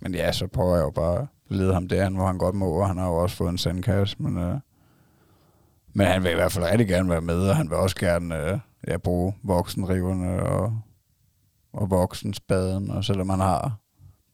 men 0.00 0.14
ja, 0.14 0.32
så 0.32 0.46
prøver 0.46 0.76
jeg 0.76 0.82
jo 0.82 0.90
bare 0.90 1.20
at 1.20 1.56
lede 1.56 1.74
ham 1.74 1.88
derhen, 1.88 2.14
hvor 2.14 2.26
han 2.26 2.38
godt 2.38 2.54
må, 2.54 2.70
og 2.70 2.88
han 2.88 2.98
har 2.98 3.06
jo 3.06 3.16
også 3.16 3.36
fået 3.36 3.50
en 3.50 3.58
sandkasse. 3.58 4.16
Men, 4.18 4.38
øh, 4.38 4.56
men 5.92 6.06
han 6.06 6.22
vil 6.22 6.32
i 6.32 6.34
hvert 6.34 6.52
fald 6.52 6.64
rigtig 6.64 6.88
gerne 6.88 7.10
være 7.10 7.20
med, 7.20 7.48
og 7.48 7.56
han 7.56 7.70
vil 7.70 7.76
også 7.76 7.96
gerne 7.96 8.36
øh, 8.36 8.58
ja, 8.88 8.96
bruge 8.96 9.34
voksenriverne 9.42 10.42
og, 10.42 10.78
og 11.72 11.90
voksenspaden, 11.90 12.90
og 12.90 13.04
selvom 13.04 13.26
man 13.26 13.40
har 13.40 13.83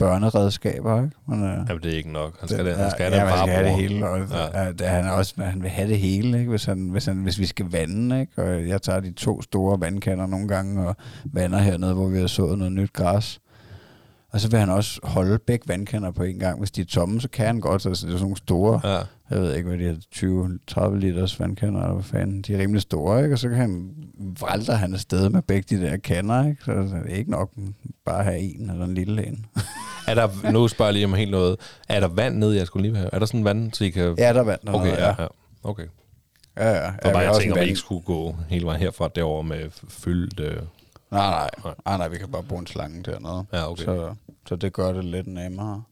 børneredskaber, 0.01 1.03
ikke? 1.05 1.17
Men, 1.29 1.45
øh, 1.45 1.57
Jamen, 1.69 1.83
det 1.83 1.93
er 1.93 1.97
ikke 1.97 2.13
nok. 2.13 2.41
Han 2.41 2.49
skal, 2.49 2.65
det, 2.67 2.77
han 2.77 2.91
skal 2.91 3.13
ja, 3.13 3.19
have 3.19 3.33
en 3.33 3.39
skal 3.39 3.55
have 3.55 3.67
det 3.67 3.75
hele, 3.75 4.09
og 4.09 4.19
Ja. 4.31 4.63
ja. 4.65 4.73
det, 4.73 4.87
han, 4.87 5.05
er 5.05 5.11
også, 5.11 5.35
han 5.43 5.63
vil 5.63 5.71
have 5.71 5.89
det 5.89 5.99
hele, 5.99 6.39
ikke? 6.39 6.51
Hvis, 6.51 6.65
han, 6.65 6.89
hvis, 6.89 7.07
han, 7.07 7.17
hvis 7.17 7.39
vi 7.39 7.47
skal 7.47 7.67
vande, 7.73 8.21
ikke? 8.21 8.43
og 8.43 8.69
jeg 8.69 8.83
tager 8.83 9.01
de 9.01 9.13
to 9.13 9.43
store 9.43 9.81
vandkander 9.81 10.27
nogle 10.27 10.49
gange, 10.49 10.89
og 10.89 10.97
vander 11.25 11.59
hernede, 11.59 11.95
hvor 11.95 12.09
vi 12.09 12.19
har 12.19 12.27
sået 12.27 12.59
noget 12.59 12.73
nyt 12.73 12.93
græs, 12.93 13.41
og 14.33 14.41
så 14.41 14.49
vil 14.51 14.59
han 14.59 14.71
også 14.71 15.01
holde 15.05 15.39
begge 15.39 15.69
vandkander 15.69 16.11
på 16.11 16.23
en 16.23 16.39
gang. 16.39 16.59
Hvis 16.59 16.71
de 16.71 16.81
er 16.81 16.85
tomme, 16.85 17.21
så 17.21 17.29
kan 17.29 17.47
han 17.47 17.61
godt, 17.61 17.87
altså 17.87 18.07
det 18.07 18.13
er 18.13 18.17
sådan 18.17 18.23
nogle 18.23 18.37
store, 18.37 18.81
Ja. 18.85 18.99
Jeg 19.31 19.41
ved 19.41 19.55
ikke, 19.55 19.69
hvad 19.69 19.79
de 19.79 19.87
er, 19.87 20.91
20-30 20.91 20.95
liters 20.95 21.41
vandkander, 21.41 21.81
eller 21.81 21.95
hvad 21.95 22.05
fanden, 22.05 22.43
de 22.43 22.55
er 22.55 22.59
rimelig 22.59 22.83
store, 22.83 23.23
ikke? 23.23 23.35
og 23.35 23.39
så 23.39 23.49
kan 23.49 23.59
han, 23.59 23.95
vralter 24.41 24.75
han 24.75 24.95
afsted 24.95 25.29
med 25.29 25.43
begge 25.43 25.77
de 25.77 25.83
der 25.83 25.97
kander, 25.97 26.47
ikke? 26.49 26.65
så 26.65 26.73
det 26.73 27.13
er 27.13 27.17
ikke 27.17 27.31
nok 27.31 27.51
bare 28.05 28.19
at 28.19 28.25
have 28.25 28.39
en 28.39 28.71
eller 28.71 28.85
en 28.85 28.95
lille 28.95 29.27
en. 29.27 29.47
Er 30.07 30.15
der, 30.15 30.51
nu 30.53 30.69
spørger 30.69 30.89
jeg 30.89 30.95
lige 30.95 31.05
om 31.05 31.15
helt 31.15 31.31
noget. 31.31 31.57
Er 31.89 32.01
der 32.01 32.09
vand 32.09 32.37
nede, 32.37 32.57
jeg 32.57 32.67
skulle 32.67 32.89
lige 32.89 32.97
have? 32.97 33.11
Er 33.13 33.19
der 33.19 33.27
sådan 33.27 33.45
vand, 33.45 33.73
så 33.73 33.85
I 33.85 33.91
kan... 33.91 34.15
Ja, 34.19 34.33
der 34.33 34.41
er 34.41 34.45
vand. 34.45 34.61
Okay, 34.67 34.87
dernede, 34.87 35.05
ja, 35.05 35.23
ja. 35.23 35.27
Okay. 35.63 35.87
ja, 36.57 36.69
ja. 36.71 36.85
ja 36.85 36.91
For 36.91 37.13
bare 37.13 37.19
jeg 37.19 37.35
tænker, 37.41 37.55
at 37.55 37.61
vi 37.61 37.67
ikke 37.67 37.81
skulle 37.81 38.03
gå 38.03 38.37
hele 38.49 38.67
vejen 38.67 38.81
herfra 38.81 39.09
derover 39.15 39.43
med 39.43 39.71
fyldt... 39.89 40.41
Øh, 40.41 40.57
Nej, 41.11 41.31
nej. 41.31 41.51
Nej. 41.65 41.75
Nej, 41.87 41.97
nej, 41.97 42.09
vi 42.09 42.19
kan 42.19 42.29
bare 42.29 42.43
bruge 42.43 42.61
en 42.61 42.67
slange 42.67 43.03
dernede. 43.03 43.45
Ja, 43.53 43.71
okay. 43.71 43.85
Så, 43.85 44.15
så 44.49 44.57
det 44.57 44.73
gør 44.73 44.93
det 44.93 45.05
lidt 45.05 45.27
nemmere. 45.27 45.83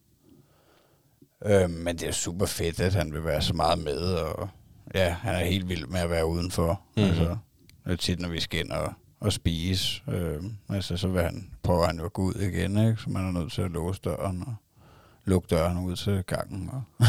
Øhm, 1.46 1.70
men 1.70 1.96
det 1.96 2.08
er 2.08 2.12
super 2.12 2.46
fedt, 2.46 2.80
at 2.80 2.94
han 2.94 3.12
vil 3.12 3.24
være 3.24 3.42
så 3.42 3.54
meget 3.54 3.78
med, 3.78 4.00
og 4.00 4.48
ja, 4.94 5.10
han 5.10 5.34
er 5.34 5.44
helt 5.44 5.68
vild 5.68 5.86
med 5.86 6.00
at 6.00 6.10
være 6.10 6.26
udenfor. 6.26 6.80
Mm-hmm. 6.96 7.10
Altså, 7.10 7.36
tit, 7.98 8.20
når 8.20 8.28
vi 8.28 8.40
skal 8.40 8.60
ind 8.60 8.72
og, 8.72 8.92
og 9.20 9.32
spise, 9.32 10.02
øhm, 10.08 10.54
altså, 10.68 10.96
så 10.96 11.08
vil 11.08 11.22
han, 11.22 11.50
prøver 11.62 11.86
han 11.86 11.98
jo 11.98 12.04
at 12.04 12.12
gå 12.12 12.22
ud 12.22 12.34
igen, 12.34 12.88
ikke? 12.88 13.02
så 13.02 13.10
man 13.10 13.26
er 13.26 13.40
nødt 13.40 13.52
til 13.52 13.62
at 13.62 13.70
låse 13.70 14.00
døren 14.04 14.42
og 14.46 14.54
lukke 15.24 15.46
døren 15.50 15.78
ud 15.78 15.96
til 15.96 16.22
gangen, 16.26 16.70
og 16.72 16.82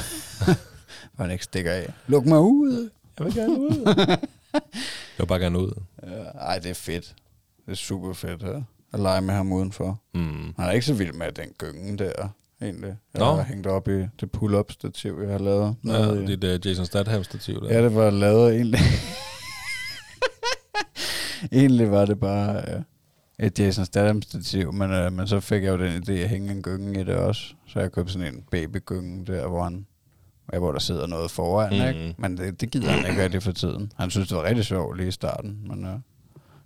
for 1.15 1.23
han 1.23 1.31
ikke 1.31 1.43
stikker 1.43 1.71
af. 1.71 1.93
Luk 2.07 2.25
mig 2.25 2.39
ud! 2.39 2.89
jeg 3.19 3.25
vil 3.25 3.35
gerne 3.35 3.59
ud. 3.59 3.85
jeg 4.53 5.19
vil 5.19 5.25
bare 5.27 5.39
gerne 5.39 5.59
ud. 5.59 5.81
Ja, 6.03 6.23
ej, 6.23 6.59
det 6.59 6.69
er 6.69 6.73
fedt. 6.73 7.15
Det 7.65 7.71
er 7.71 7.75
super 7.75 8.13
fedt 8.13 8.41
ja, 8.41 8.61
at 8.93 8.99
lege 8.99 9.21
med 9.21 9.33
ham 9.33 9.51
udenfor. 9.51 10.01
Mm. 10.13 10.53
Han 10.57 10.67
er 10.67 10.71
ikke 10.71 10.85
så 10.85 10.93
vild 10.93 11.13
med 11.13 11.31
den 11.31 11.49
gyngen 11.57 11.99
der, 11.99 12.29
egentlig. 12.61 12.95
Jeg 13.13 13.19
Nå. 13.19 13.25
har 13.25 13.43
hængt 13.43 13.67
op 13.67 13.87
i 13.87 13.91
det 14.19 14.31
pull-up 14.31 14.71
stativ, 14.71 15.19
jeg 15.23 15.31
har 15.31 15.37
lavet. 15.39 15.75
Ja, 15.85 16.11
i- 16.13 16.35
det 16.35 16.43
er 16.43 16.69
Jason 16.69 16.85
Statham-stativ 16.85 17.61
der. 17.61 17.73
ja, 17.75 17.83
det 17.83 17.95
var 17.95 18.09
lavet 18.09 18.55
egentlig. 18.55 18.79
egentlig 21.51 21.91
var 21.91 22.05
det 22.05 22.19
bare 22.19 22.55
øh, 22.75 22.81
et 23.39 23.59
Jason 23.59 23.85
Statham 23.85 24.21
stativ, 24.21 24.73
men, 24.73 24.91
øh, 24.91 25.13
men 25.13 25.27
så 25.27 25.39
fik 25.39 25.63
jeg 25.63 25.69
jo 25.79 25.85
den 25.85 26.03
idé 26.03 26.11
at 26.11 26.29
hænge 26.29 26.51
en 26.51 26.61
gynge 26.61 27.01
i 27.01 27.03
det 27.03 27.15
også. 27.15 27.41
Så 27.67 27.79
jeg 27.79 27.91
købte 27.91 28.13
sådan 28.13 28.33
en 28.33 28.43
babygynge 28.51 29.25
der, 29.25 29.47
hvor 29.47 29.63
han 29.63 29.85
ja, 30.53 30.59
hvor 30.59 30.71
der 30.71 30.79
sidder 30.79 31.07
noget 31.07 31.31
foran, 31.31 31.69
mm. 31.81 31.87
ikke? 31.87 32.15
Men 32.17 32.37
det, 32.37 32.61
det 32.61 32.71
gider 32.71 32.89
han 32.91 33.09
ikke 33.09 33.23
rigtig 33.23 33.43
for 33.43 33.51
tiden. 33.51 33.91
Han 33.95 34.09
synes, 34.09 34.27
det 34.27 34.37
var 34.37 34.43
rigtig 34.43 34.65
sjovt 34.65 34.97
lige 34.97 35.07
i 35.07 35.11
starten, 35.11 35.59
men 35.67 35.85
øh, 35.85 35.93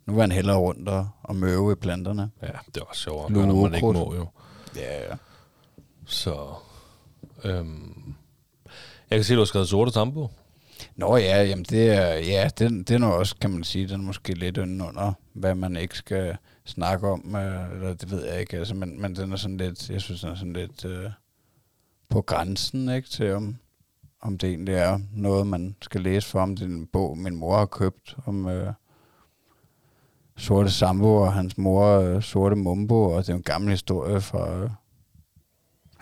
nu 0.06 0.14
var 0.14 0.22
han 0.22 0.32
hellere 0.32 0.58
rundt 0.58 0.90
og, 0.90 1.08
og 1.24 1.36
møve 1.36 1.72
i 1.72 1.76
planterne. 1.76 2.30
Ja, 2.42 2.48
det 2.48 2.80
var 2.88 2.94
sjovt, 2.94 3.30
når 3.32 3.46
man 3.56 3.74
ikke 3.76 3.86
må 3.94 4.16
jo. 4.16 4.28
Ja, 4.76 5.10
ja. 5.10 5.16
Så... 6.14 6.54
Øhm, 7.44 8.16
jeg 9.10 9.18
kan 9.18 9.24
se, 9.24 9.34
du 9.34 9.40
har 9.40 9.46
skrevet 9.46 9.68
sorte 9.68 9.92
tambo. 9.92 10.28
Nå 10.96 11.18
ja, 11.18 11.44
jamen 11.44 11.66
det 11.70 11.92
er, 11.92 12.14
ja, 12.14 12.50
den, 12.60 12.84
den 12.84 13.04
er 13.04 13.08
også, 13.08 13.36
kan 13.42 13.50
man 13.50 13.64
sige, 13.64 13.88
den 13.88 14.02
er 14.02 14.06
måske 14.06 14.34
lidt 14.34 14.58
under, 14.58 15.14
hvad 15.34 15.56
man 15.56 15.78
ikke 15.78 15.98
skal 15.98 16.38
snakke 16.66 17.08
om, 17.08 17.36
øh, 17.36 17.72
eller 17.72 17.94
det 17.94 18.12
ved 18.12 18.26
jeg 18.26 18.40
ikke, 18.40 18.58
altså, 18.58 18.76
men, 18.76 19.02
men 19.02 19.16
den 19.16 19.32
er 19.32 19.36
sådan 19.36 19.58
lidt, 19.58 19.90
jeg 19.90 20.02
synes, 20.02 20.22
den 20.22 20.30
er 20.30 20.36
sådan 20.36 20.54
lidt 20.54 20.86
øh, 20.86 21.10
på 22.10 22.22
grænsen, 22.22 22.90
ikke, 22.90 23.10
til 23.10 23.34
om, 23.34 23.56
om 24.22 24.38
det 24.38 24.50
egentlig 24.50 24.76
er 24.76 25.00
noget, 25.14 25.48
man 25.48 25.76
skal 25.82 26.02
læse 26.02 26.28
for, 26.28 26.40
om 26.40 26.56
det 26.56 26.66
er 26.66 26.70
en 26.70 26.88
bog, 26.88 27.18
min 27.18 27.36
mor 27.36 27.58
har 27.58 27.66
købt, 27.66 28.16
om 28.26 28.48
øh, 28.48 28.74
Sorte 30.38 30.72
Sambo 30.72 31.16
og 31.16 31.34
hans 31.34 31.58
mor, 31.58 32.00
øh, 32.00 32.22
Sorte 32.22 32.56
Mumbo, 32.56 33.04
og 33.04 33.26
det 33.26 33.30
er 33.30 33.38
en 33.38 33.44
gammel 33.44 33.72
historie 33.72 34.22
fra 34.22 34.56
øh, 34.56 34.70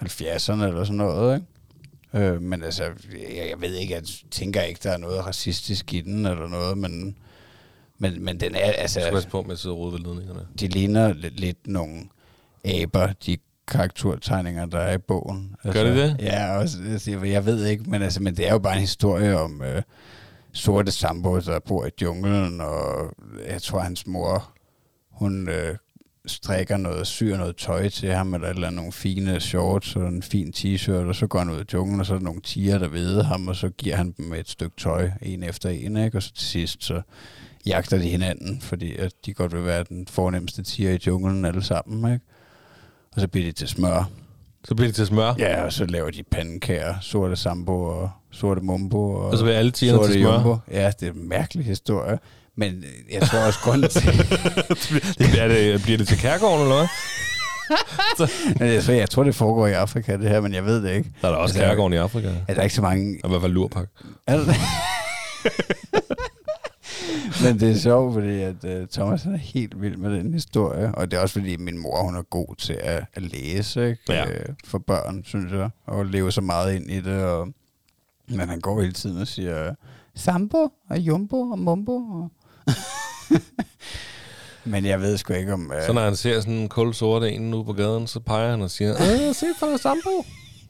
70'erne 0.02 0.64
eller 0.64 0.84
sådan 0.84 0.98
noget, 0.98 1.36
ikke? 1.36 1.48
Øh, 2.26 2.42
men 2.42 2.64
altså, 2.64 2.84
jeg, 2.84 3.48
jeg 3.50 3.62
ved 3.62 3.76
ikke, 3.76 3.94
jeg 3.94 4.04
tænker 4.32 4.62
ikke, 4.62 4.80
der 4.84 4.92
er 4.92 4.98
noget 4.98 5.26
racistisk 5.26 5.94
i 5.94 6.02
den 6.02 6.26
eller 6.26 6.48
noget, 6.48 6.78
men, 6.78 7.18
men, 7.98 8.24
men 8.24 8.40
den 8.40 8.56
er, 8.56 8.60
altså, 8.60 9.00
Jeg 9.00 9.06
skal 9.08 9.14
passe 9.16 9.30
på 9.30 9.42
med 9.42 9.52
at 9.52 9.60
sidde 9.60 9.74
og 9.74 9.80
rode 9.80 9.94
ved 9.94 10.00
ledningerne. 10.00 10.48
de 10.60 10.68
ligner 10.68 11.14
lidt, 11.14 11.40
lidt 11.40 11.68
nogle 11.68 12.02
aber, 12.66 13.14
de 13.26 13.38
karaktertegninger, 13.68 14.66
der 14.66 14.80
er 14.80 14.94
i 14.94 14.98
bogen. 14.98 15.56
Altså, 15.64 15.84
Gør 15.84 15.90
de 15.90 16.02
det? 16.02 16.18
Ja, 16.20 16.58
også, 16.58 16.78
altså, 16.90 17.12
jeg, 17.12 17.24
jeg 17.30 17.46
ved 17.46 17.66
ikke, 17.66 17.90
men, 17.90 18.02
altså, 18.02 18.22
men 18.24 18.38
det 18.38 18.48
er 18.48 18.52
jo 18.52 18.60
bare 18.60 18.74
en 18.74 18.80
historie 18.82 19.40
om 19.40 19.62
øh, 19.62 19.82
sorte 20.54 20.92
sambo, 20.92 21.40
der 21.40 21.60
bor 21.60 21.86
i 21.86 21.90
junglen, 22.02 22.62
og 22.62 23.14
jeg 23.48 23.62
tror, 23.62 23.80
hans 23.80 24.08
mor, 24.08 24.52
hun 25.12 25.50
øh, 25.50 25.76
strikker 26.26 26.78
noget, 26.78 27.08
syr 27.08 27.38
noget 27.38 27.56
tøj 27.56 27.90
til 27.90 28.12
ham, 28.12 28.34
eller, 28.34 28.50
eller 28.50 28.70
nogle 28.70 28.92
fine 28.92 29.40
shorts 29.40 29.96
og 29.96 30.08
en 30.08 30.24
fin 30.24 30.54
t-shirt, 30.56 30.92
og 30.92 31.16
så 31.16 31.28
går 31.28 31.40
han 31.40 31.50
ud 31.50 31.60
i 31.62 31.66
junglen, 31.74 32.00
og 32.00 32.06
så 32.06 32.14
er 32.14 32.18
der 32.18 32.24
nogle 32.24 32.42
tiger, 32.42 32.78
der 32.78 32.88
ved 32.88 33.24
ham, 33.24 33.48
og 33.48 33.56
så 33.56 33.70
giver 33.70 33.96
han 33.96 34.12
dem 34.18 34.34
et 34.34 34.50
stykke 34.50 34.76
tøj, 34.78 35.12
en 35.22 35.44
efter 35.44 35.70
en, 35.70 35.98
ikke? 35.98 36.18
og 36.18 36.24
så 36.24 36.34
til 36.34 36.48
sidst, 36.48 36.84
så 36.84 37.02
jagter 37.66 37.98
de 37.98 38.04
hinanden, 38.04 38.62
fordi 38.62 38.96
at 38.96 39.14
de 39.26 39.34
godt 39.34 39.54
vil 39.54 39.66
være 39.66 39.84
den 39.84 40.08
fornemmeste 40.08 40.64
tiger 40.64 40.92
i 40.92 41.00
junglen 41.08 41.46
alle 41.46 41.64
sammen, 41.64 42.14
ikke? 42.14 42.26
Og 43.16 43.22
så 43.22 43.28
bliver 43.28 43.48
de 43.48 43.52
til 43.52 43.68
smør. 43.68 44.10
Så 44.68 44.76
bliver 44.76 44.88
det 44.88 44.96
til 44.96 45.06
smør, 45.06 45.36
Ja, 45.40 45.64
og 45.64 45.74
så 45.74 45.86
laver 45.86 46.10
de 46.12 46.24
pandekager, 46.24 46.96
sorte 47.02 47.36
sambo 47.36 47.84
og 47.84 48.10
sorte 48.32 48.62
mumbo. 48.62 49.14
Og, 49.14 49.26
og 49.26 49.38
så 49.38 49.44
bliver 49.44 49.58
alle 49.58 49.72
tigerne 49.72 50.04
til 50.08 50.14
smør. 50.14 50.34
jumbo. 50.34 50.58
Ja, 50.72 50.92
det 51.00 51.08
er 51.08 51.12
en 51.14 51.30
mærkelig 51.30 51.66
historie. 51.66 52.20
Men 52.56 52.84
øh, 52.84 53.14
jeg 53.14 53.22
tror 53.22 53.40
også 53.40 53.60
grunden 53.60 53.90
til, 53.90 54.02
det 55.20 55.30
bliver, 55.32 55.48
det, 55.48 55.82
bliver 55.84 55.98
det 55.98 56.08
til 56.08 56.18
kærgården, 56.18 56.62
eller 56.62 56.76
hvad? 56.76 56.88
Men 58.60 58.68
jeg, 58.74 58.84
tror, 58.84 58.94
jeg 58.94 59.10
tror, 59.10 59.24
det 59.24 59.36
foregår 59.36 59.68
i 59.68 59.72
Afrika, 59.72 60.18
det 60.18 60.30
her, 60.30 60.42
men 60.42 60.54
jeg 60.54 60.66
ved 60.66 60.84
det 60.84 60.96
ikke. 60.96 61.12
Der 61.22 61.28
er 61.28 61.32
der 61.32 61.38
også 61.38 61.54
Altså, 61.54 61.70
kærgården 61.70 61.94
i 61.94 61.98
Afrika. 61.98 62.34
Er 62.48 62.54
der 62.54 62.62
ikke 62.62 62.76
så 62.76 62.82
mange... 62.82 63.16
I 63.16 63.28
hvert 63.28 63.42
fald 63.42 63.52
lurpak. 63.52 63.88
Er 64.28 64.38
der 64.38 64.46
det? 64.46 64.56
men 67.44 67.60
det 67.60 67.72
er 67.72 67.76
sjovt, 67.76 68.14
fordi 68.14 68.42
at, 68.42 68.56
uh, 68.64 68.88
Thomas 68.88 69.26
er 69.26 69.38
helt 69.38 69.82
vild 69.82 69.98
med 69.98 70.12
den 70.16 70.34
historie, 70.34 70.96
og 70.96 71.12
det 71.12 71.18
er 71.18 71.22
også 71.22 71.34
fordi, 71.34 71.58
min 71.58 71.78
mor 71.78 72.04
hun 72.04 72.16
er 72.16 72.22
god 72.22 72.56
til 72.56 72.74
at, 72.74 73.06
at 73.14 73.22
læse 73.22 73.90
ikke? 73.90 74.02
Ja. 74.10 74.30
Øh, 74.30 74.46
for 74.66 74.78
børn, 74.78 75.24
synes 75.24 75.52
jeg, 75.54 75.70
og 75.86 76.06
leve 76.06 76.32
så 76.32 76.42
meget 76.42 76.76
ind 76.76 76.92
i 76.92 77.02
det. 77.02 77.24
Og, 77.24 77.48
men 78.28 78.50
han 78.50 78.60
går 78.60 78.82
hele 78.82 78.94
tiden 78.94 79.22
og 79.22 79.28
siger, 79.28 79.76
Sambo 80.16 80.70
og 80.90 81.00
Jumbo 81.00 81.42
og 81.42 81.60
Mumbo. 81.60 81.96
Og 81.96 82.32
men 84.72 84.86
jeg 84.86 85.02
ved 85.02 85.18
sgu 85.18 85.34
ikke 85.34 85.54
om... 85.54 85.72
Uh, 85.78 85.84
Så 85.86 85.94
når 85.94 86.02
han 86.02 86.16
ser 86.16 86.40
sådan 86.40 86.54
en 86.54 86.70
kold 86.70 86.94
sorte 86.94 87.32
en 87.32 87.54
ude 87.54 87.66
på 87.66 87.74
gaden, 87.74 88.08
så 88.08 88.20
peger 88.20 88.50
han 88.52 88.62
og 88.62 88.72
siger, 88.72 88.92
øh, 88.92 89.36
se 89.36 89.46
for 89.60 89.68
dig 89.68 89.80
sambo. 89.80 90.10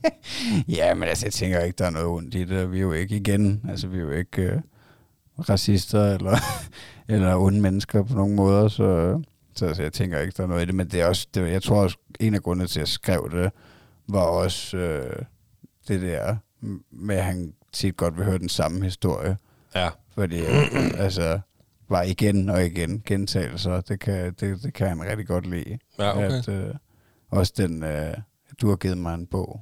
Ja, 0.68 0.94
men 0.94 1.10
altså, 1.10 1.26
jeg 1.26 1.34
tænker 1.34 1.60
ikke, 1.60 1.78
der 1.78 1.86
er 1.86 1.90
noget 1.90 2.08
ondt 2.08 2.36
i 2.36 2.44
det. 2.44 2.72
Vi 2.72 2.78
er 2.78 2.82
jo 2.82 2.92
ikke 2.92 3.16
igen, 3.16 3.62
altså 3.70 3.88
vi 3.88 3.98
er 3.98 4.02
jo 4.02 4.12
ikke 4.12 4.42
øh, 4.42 4.62
racister 5.50 6.14
eller, 6.14 6.38
eller 7.16 7.36
onde 7.36 7.62
mennesker 7.62 8.04
på 8.04 8.14
nogen 8.14 8.36
måder, 8.36 8.68
så, 8.68 9.22
så 9.56 9.66
altså, 9.66 9.84
jeg 9.84 9.94
tænker 9.94 10.20
ikke, 10.20 10.34
der 10.38 10.44
er 10.44 10.48
noget 10.48 10.62
i 10.62 10.66
det. 10.66 10.76
Men 10.76 10.88
det 10.88 11.02
er 11.02 11.06
også, 11.06 11.28
det, 11.34 11.52
jeg 11.52 11.64
tror 11.64 11.84
også, 11.84 11.98
en 12.20 12.36
af 12.36 12.44
grundene 12.44 12.68
til, 12.68 12.80
at 12.80 12.82
jeg 12.82 12.88
skrev 12.88 13.30
det, 13.34 13.52
var 14.08 14.22
også 14.22 14.78
øh, 14.78 15.16
det 15.88 16.02
der 16.02 16.36
med, 16.92 17.16
at 17.16 17.24
han 17.24 17.54
tit 17.74 17.98
godt 17.98 18.18
vil 18.18 18.26
høre 18.26 18.38
den 18.38 18.50
samme 18.50 18.84
historie. 18.84 19.38
Ja, 19.76 19.90
Fordi 20.16 20.40
øh, 20.40 20.92
altså, 21.06 21.40
var 21.92 22.04
igen 22.04 22.50
og 22.50 22.66
igen 22.66 23.04
gentagelser, 23.06 23.82
det 23.82 24.00
kan, 24.00 24.34
det, 24.40 24.64
det 24.64 24.74
kan 24.74 24.88
han 24.88 25.02
rigtig 25.04 25.28
godt 25.28 25.46
lide. 25.50 25.78
ja 26.00 26.12
okay. 26.18 26.32
At, 26.38 26.50
øh, 26.50 26.76
også 27.32 27.54
den, 27.58 27.84
øh, 27.84 28.14
du 28.62 28.70
har 28.70 28.76
givet 28.76 28.98
mig 28.98 29.14
en 29.14 29.28
bog 29.28 29.62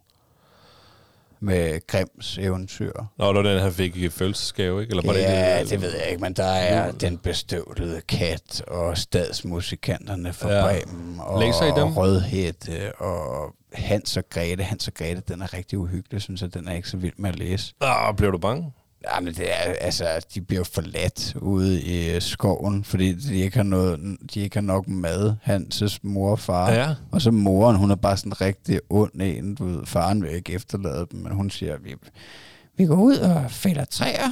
med 1.42 1.88
Grims 1.88 2.38
eventyr. 2.38 2.92
Nå, 3.18 3.28
det 3.28 3.36
var 3.36 3.42
den, 3.42 3.60
han 3.62 3.72
fik 3.72 3.96
i 3.96 4.10
fødselsgave, 4.10 4.82
ikke? 4.82 4.92
Eller 4.92 5.04
var 5.06 5.14
ja, 5.14 5.60
det, 5.62 5.70
det 5.70 5.82
ved 5.82 5.94
jeg 5.96 6.10
ikke, 6.10 6.22
men 6.22 6.34
der 6.34 6.44
er 6.44 6.92
den 6.92 7.18
bestøvlede 7.18 8.02
kat 8.08 8.62
og 8.68 8.98
stadsmusikanterne 8.98 10.34
fra 10.34 10.52
Ja. 10.52 10.62
Bremen 10.66 11.20
og, 11.20 11.44
I 11.44 11.46
dem? 11.46 11.88
og 11.88 11.98
Rødhætte 11.98 12.96
og 12.96 13.56
Hans 13.74 14.18
og 14.18 14.24
Grete. 14.30 14.64
Hans 14.64 14.88
og 14.88 14.94
Grete, 14.94 15.22
den 15.28 15.42
er 15.42 15.54
rigtig 15.54 15.80
uhyggelig, 15.80 16.22
synes 16.22 16.42
jeg. 16.42 16.54
Den 16.54 16.68
er 16.68 16.74
ikke 16.74 16.90
så 16.90 16.98
vild 16.98 17.14
med 17.18 17.30
at 17.30 17.40
læse. 17.40 17.74
Ah, 17.82 18.16
blev 18.16 18.32
du 18.32 18.38
bange? 18.38 18.72
Ja, 19.14 19.20
men 19.20 19.34
det 19.34 19.50
er, 19.52 19.56
altså, 19.82 20.26
de 20.34 20.41
bliver 20.41 20.64
forladt 20.64 21.36
ude 21.36 21.82
i 21.82 22.16
øh, 22.16 22.22
skoven, 22.22 22.84
fordi 22.84 23.14
de 23.14 23.36
ikke 23.36 23.56
har, 23.58 23.64
noget, 23.64 24.18
de 24.34 24.39
ikke 24.39 24.56
har 24.56 24.62
nok 24.62 24.88
mad, 24.88 25.34
Hanses 25.41 26.04
mor 26.04 26.32
og 26.32 26.39
far. 26.39 26.72
Ja. 26.72 26.95
Og 27.12 27.22
så 27.22 27.32
moren, 27.32 27.76
hun 27.76 27.91
er 27.91 27.95
bare 27.95 28.18
sådan 28.18 28.32
en 28.32 28.41
rigtig 28.41 28.80
ond 28.89 29.22
en, 29.22 29.56
du 29.56 29.66
ved, 29.66 29.86
faren 29.86 30.24
vil 30.24 30.32
ikke 30.32 30.54
efterlade 30.54 31.08
dem, 31.12 31.20
men 31.20 31.32
hun 31.32 31.50
siger, 31.50 31.78
vi, 31.78 31.95
vi 32.78 32.86
går 32.86 32.95
ud 32.95 33.18
og 33.18 33.52
fælder 33.52 33.86
træer, 33.86 34.30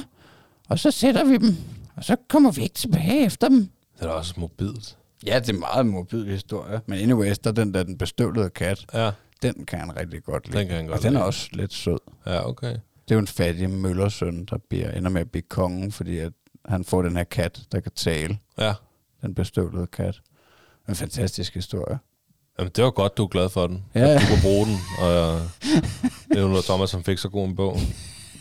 og 0.68 0.78
så 0.78 0.90
sætter 0.90 1.24
vi 1.24 1.36
dem, 1.36 1.56
og 1.96 2.04
så 2.04 2.16
kommer 2.28 2.50
vi 2.50 2.62
ikke 2.62 2.74
tilbage 2.74 3.24
efter 3.24 3.48
dem. 3.48 3.68
Det 4.00 4.06
er 4.06 4.10
også 4.10 4.34
mobilt. 4.36 4.96
Ja, 5.26 5.38
det 5.38 5.48
er 5.54 5.58
meget 5.58 5.86
mobil 5.86 6.26
historie. 6.30 6.80
Men 6.86 6.98
anyways, 6.98 7.38
der 7.38 7.50
er 7.50 7.54
den 7.54 7.74
der, 7.74 7.82
den 7.82 7.98
bestøvlede 7.98 8.50
kat. 8.50 8.86
Ja, 8.94 9.10
Den 9.42 9.66
kan 9.66 9.78
han 9.78 9.96
rigtig 10.00 10.24
godt 10.24 10.46
lide. 10.46 10.58
Den 10.58 10.66
kan 10.68 10.76
han 10.76 10.86
godt 10.86 10.96
Og 10.96 11.02
den 11.02 11.08
er 11.14 11.18
lide. 11.18 11.24
også 11.24 11.48
lidt 11.52 11.72
sød. 11.72 11.98
ja, 12.26 12.48
okay. 12.48 12.76
Det 13.08 13.14
er 13.14 13.16
jo 13.16 13.20
en 13.20 13.26
fattig 13.26 13.70
møllersøn, 13.70 14.44
der 14.44 14.58
bliver, 14.68 14.90
ender 14.90 15.10
med 15.10 15.20
at 15.20 15.30
blive 15.30 15.42
kongen, 15.42 15.92
fordi 15.92 16.18
at 16.18 16.32
han 16.64 16.84
får 16.84 17.02
den 17.02 17.16
her 17.16 17.24
kat, 17.24 17.60
der 17.72 17.80
kan 17.80 17.92
tale. 17.92 18.38
Ja. 18.58 18.74
Den 19.22 19.34
bestøvlede 19.34 19.86
kat. 19.86 20.20
En 20.88 20.94
fantastisk 20.94 21.54
historie. 21.54 21.98
Jamen, 22.58 22.72
det 22.76 22.84
var 22.84 22.90
godt, 22.90 23.16
du 23.16 23.24
er 23.24 23.28
glad 23.28 23.48
for 23.48 23.66
den. 23.66 23.84
Ja. 23.94 24.08
At 24.14 24.20
du 24.20 24.26
kunne 24.26 24.42
bruge 24.42 24.66
den. 24.66 24.76
Og 24.98 25.10
øh, 25.12 25.40
det 26.28 26.36
er 26.36 26.40
jo 26.40 26.48
noget, 26.48 26.64
Thomas, 26.64 26.90
som 26.90 27.04
fik 27.04 27.18
så 27.18 27.28
god 27.28 27.48
en 27.48 27.56
bog. 27.56 27.76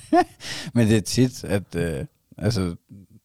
Men 0.74 0.88
det 0.88 0.98
er 0.98 1.02
tit, 1.02 1.44
at 1.44 1.76
øh, 1.76 2.06
altså, 2.38 2.76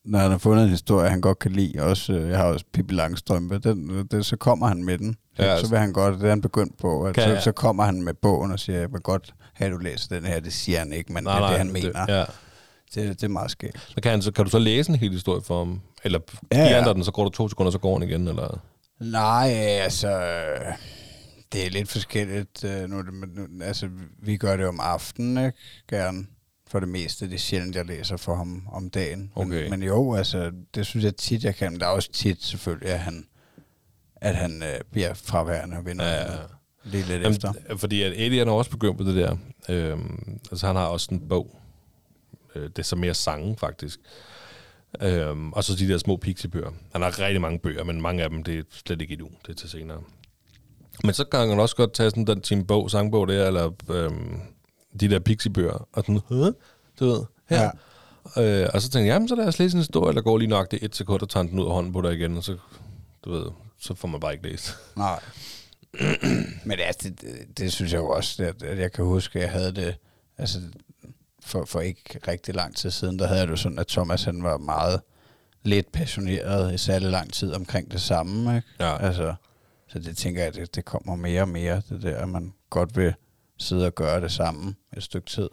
når 0.05 0.19
han 0.19 0.31
har 0.31 0.39
fundet 0.39 0.65
en 0.65 0.71
historie, 0.71 1.11
han 1.11 1.21
godt 1.21 1.39
kan 1.39 1.53
lide, 1.53 1.83
også, 1.83 2.13
øh, 2.13 2.29
jeg 2.29 2.39
har 2.39 2.45
også 2.45 2.65
Pippi 2.73 2.95
Langstrømpe, 2.95 3.59
den, 3.59 4.07
det, 4.11 4.27
så 4.27 4.37
kommer 4.37 4.67
han 4.67 4.85
med 4.85 4.99
den. 4.99 5.17
Så, 5.37 5.43
Ja, 5.43 5.45
ja, 5.49 5.53
altså- 5.53 5.67
så 5.67 5.71
vil 5.71 5.79
han 5.79 5.93
godt, 5.93 6.15
det 6.19 6.25
er 6.25 6.29
han 6.29 6.41
begyndt 6.41 6.79
på, 6.79 7.03
at 7.05 7.15
Kan 7.15 7.23
så, 7.25 7.31
jeg- 7.31 7.43
så 7.43 7.53
kommer 7.53 7.85
han 7.85 8.03
med 8.03 8.15
bogen 8.15 8.53
og 8.53 8.59
siger, 8.61 8.79
jeg 8.79 8.93
vil 8.93 9.01
godt 9.01 9.35
at 9.59 9.73
du 9.73 9.77
læser 9.79 10.09
den 10.17 10.25
her. 10.25 10.41
Det 10.41 10.53
siger 10.53 10.79
han 10.79 10.93
ikke, 10.93 11.13
men 11.13 11.25
nej, 11.25 11.35
det 11.39 11.45
er 11.45 11.49
det, 11.49 11.59
han 11.59 11.73
mener. 11.73 12.07
Det, 12.07 12.13
ja. 12.15 12.25
Det, 12.95 13.21
det 13.21 13.23
er 13.23 13.29
meget 13.29 13.51
skægt. 13.51 13.81
Så 13.89 14.01
kan, 14.03 14.11
han, 14.11 14.23
så 14.23 14.33
kan 14.33 14.45
du 14.45 14.51
så 14.51 14.59
læse 14.59 14.91
en 14.91 14.97
hel 14.99 15.13
historie 15.13 15.43
for 15.43 15.59
ham? 15.59 15.81
Eller 16.05 16.19
Ja, 16.53 16.57
giver 16.57 16.83
han 16.83 16.95
den, 16.95 17.05
så 17.05 17.11
går 17.13 17.23
der 17.25 17.31
to 17.31 17.49
sekunder, 17.49 17.73
så 17.73 17.79
går 17.79 17.99
han 17.99 18.09
igen? 18.09 18.29
Eller? 18.29 18.61
Nej, 19.01 19.49
altså, 19.81 20.09
det 21.53 21.67
er 21.67 21.71
lidt 21.71 21.89
forskelligt. 21.91 22.65
øh, 22.65 22.91
Nu, 22.91 23.03
nu, 23.03 23.65
altså, 23.65 23.89
vi 24.23 24.37
gør 24.37 24.57
det 24.57 24.67
om 24.67 24.81
aftenen, 24.81 25.47
ikke? 25.47 25.59
Gerne. 25.89 26.27
For 26.69 26.81
det 26.81 26.89
meste. 26.89 27.27
Det 27.27 27.35
er 27.35 27.39
sjældent, 27.39 27.77
jeg 27.77 27.87
læser 27.87 28.17
for 28.17 28.35
ham 28.35 28.67
om 28.73 28.91
dagen. 28.91 29.33
Okay. 29.35 29.63
Men, 29.63 29.71
men 29.71 29.83
jo, 29.83 30.15
altså, 30.15 30.53
det 30.75 30.87
synes 30.87 31.05
jeg 31.05 31.17
tit, 31.17 31.45
jeg 31.45 31.55
kan. 31.57 31.73
Men 31.73 31.81
der 31.81 31.87
er 31.87 31.91
også 31.91 32.13
tit 32.13 32.43
selvfølgelig, 32.43 32.89
at 32.91 32.99
han, 32.99 33.27
at 34.17 34.35
han 34.37 34.63
øh, 34.63 34.81
bliver 34.93 35.15
fraværende 35.15 35.77
og 35.77 35.87
vinder 35.87 36.05
Ja, 36.05 36.15
ja, 36.15 36.33
ja. 36.33 36.39
Lige 36.85 37.05
lidt 37.05 37.23
Jamen, 37.23 37.33
efter. 37.33 37.53
Fordi 37.77 38.03
at 38.03 38.13
Eddie 38.17 38.39
han 38.39 38.49
er 38.49 38.53
også 38.53 38.71
begyndt 38.71 38.99
på 38.99 39.05
det 39.05 39.15
der. 39.15 39.37
Øhm, 39.69 40.41
altså 40.51 40.67
han 40.67 40.77
har 40.77 40.87
også 40.87 41.09
en 41.11 41.29
bog. 41.29 41.57
Øh, 42.55 42.63
det 42.63 42.79
er 42.79 42.83
så 42.83 42.97
mere 42.97 43.15
sange, 43.15 43.57
faktisk. 43.57 44.01
Øhm, 45.03 45.53
og 45.53 45.65
så 45.65 45.75
de 45.75 45.89
der 45.89 45.99
små 45.99 46.17
pixiebøger. 46.17 46.71
Han 46.93 47.03
har 47.03 47.19
rigtig 47.19 47.41
mange 47.41 47.59
bøger, 47.59 47.85
men 47.85 48.03
mange 48.03 48.23
af 48.23 48.31
dem, 48.31 48.43
det 48.43 48.59
er 48.59 48.63
slet 48.71 49.01
ikke 49.03 49.13
endnu. 49.13 49.29
Det 49.47 49.53
er 49.53 49.55
til 49.55 49.69
senere. 49.71 49.99
Men 51.05 51.15
så 51.15 51.25
kan 51.25 51.41
han 51.41 51.61
også 51.61 51.77
godt 51.77 51.93
tage 51.93 52.11
sådan 52.11 52.25
den 52.25 52.45
sin 52.45 52.67
bog, 52.67 52.91
sangbog 52.91 53.29
der, 53.29 53.47
eller 53.47 53.71
øhm, 53.91 54.41
de 55.01 55.09
der 55.11 55.19
pixiebøger, 55.19 55.89
og 55.93 56.05
sådan, 56.07 56.21
Hæ? 56.29 56.51
du 57.01 57.07
ved, 57.07 57.25
her. 57.49 57.71
Ja. 58.37 58.63
Øh, 58.63 58.71
og 58.75 58.83
så 58.83 58.91
tænkte 58.91 59.07
jeg, 59.07 59.15
jamen 59.15 59.29
så 59.29 59.35
lad 59.35 59.47
os 59.47 59.59
læse 59.59 59.75
en 59.75 59.81
historie, 59.81 60.15
der 60.15 60.23
går 60.23 60.39
lige 60.39 60.49
nok 60.49 60.71
det 60.71 60.83
et 60.83 60.97
sekund, 60.97 61.23
og 61.23 61.29
tager 61.29 61.45
den 61.45 61.59
ud 61.59 61.65
af 61.67 61.73
hånden 61.73 61.93
på 61.93 62.01
dig 62.01 62.15
igen, 62.15 62.37
og 62.37 62.45
så, 62.45 62.57
du 63.25 63.33
ved, 63.33 63.45
så 63.81 63.95
får 63.95 64.09
man 64.09 64.21
bare 64.21 64.33
ikke 64.33 64.49
læst. 64.49 64.77
Nej. 64.97 65.21
Men 66.67 66.79
ja, 66.79 66.91
det, 67.03 67.21
det, 67.21 67.59
det 67.59 67.73
synes 67.73 67.93
jeg 67.93 67.99
jo 67.99 68.09
også, 68.09 68.45
at, 68.45 68.63
at 68.63 68.79
jeg 68.79 68.93
kan 68.93 69.05
huske, 69.05 69.39
at 69.39 69.43
jeg 69.43 69.53
havde 69.53 69.73
det, 69.73 69.97
altså 70.39 70.61
for, 71.43 71.65
for 71.65 71.81
ikke 71.81 72.21
rigtig 72.29 72.55
lang 72.55 72.77
tid 72.77 72.91
siden, 72.91 73.19
der 73.19 73.27
havde 73.27 73.41
jeg 73.41 73.47
det 73.47 73.53
jo 73.53 73.57
sådan, 73.57 73.79
at 73.79 73.87
Thomas 73.87 74.25
han 74.25 74.43
var 74.43 74.59
meget 74.59 75.01
lidt 75.63 75.93
passioneret 75.93 76.75
i 76.75 76.79
særlig 76.79 77.11
lang 77.11 77.33
tid 77.33 77.53
omkring 77.53 77.93
det 77.93 78.01
samme. 78.01 78.57
Ikke? 78.57 78.69
Ja. 78.81 79.07
Altså, 79.07 79.35
så 79.89 79.99
det 79.99 80.17
tænker 80.17 80.43
jeg, 80.43 80.55
det, 80.55 80.75
det 80.75 80.85
kommer 80.85 81.17
mere 81.17 81.43
og 81.43 81.49
mere, 81.49 81.83
det 81.89 82.03
der, 82.03 82.19
at 82.19 82.29
man 82.29 82.53
godt 82.71 82.97
vil 82.97 83.15
sidde 83.59 83.87
og 83.87 83.95
gøre 83.95 84.21
det 84.21 84.33
samme 84.33 84.75
et 84.97 85.03
stykke 85.03 85.27
tid, 85.27 85.49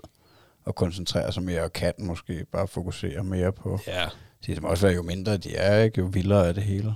og 0.66 0.76
koncentrere 0.76 1.32
sig 1.32 1.44
mere, 1.44 1.64
og 1.64 1.74
kan 1.74 1.94
måske 2.00 2.46
bare 2.52 2.68
fokusere 2.68 3.24
mere 3.24 3.52
på. 3.52 3.80
Ja. 3.88 4.06
Det 4.46 4.62
må 4.62 4.68
også 4.68 4.86
være, 4.86 4.96
jo 4.96 5.02
mindre 5.02 5.38
de 5.38 5.56
er, 5.56 5.84
ikke? 5.84 6.02
jo 6.02 6.06
vildere 6.06 6.48
er 6.48 6.52
det 6.52 6.64
hele. 6.64 6.96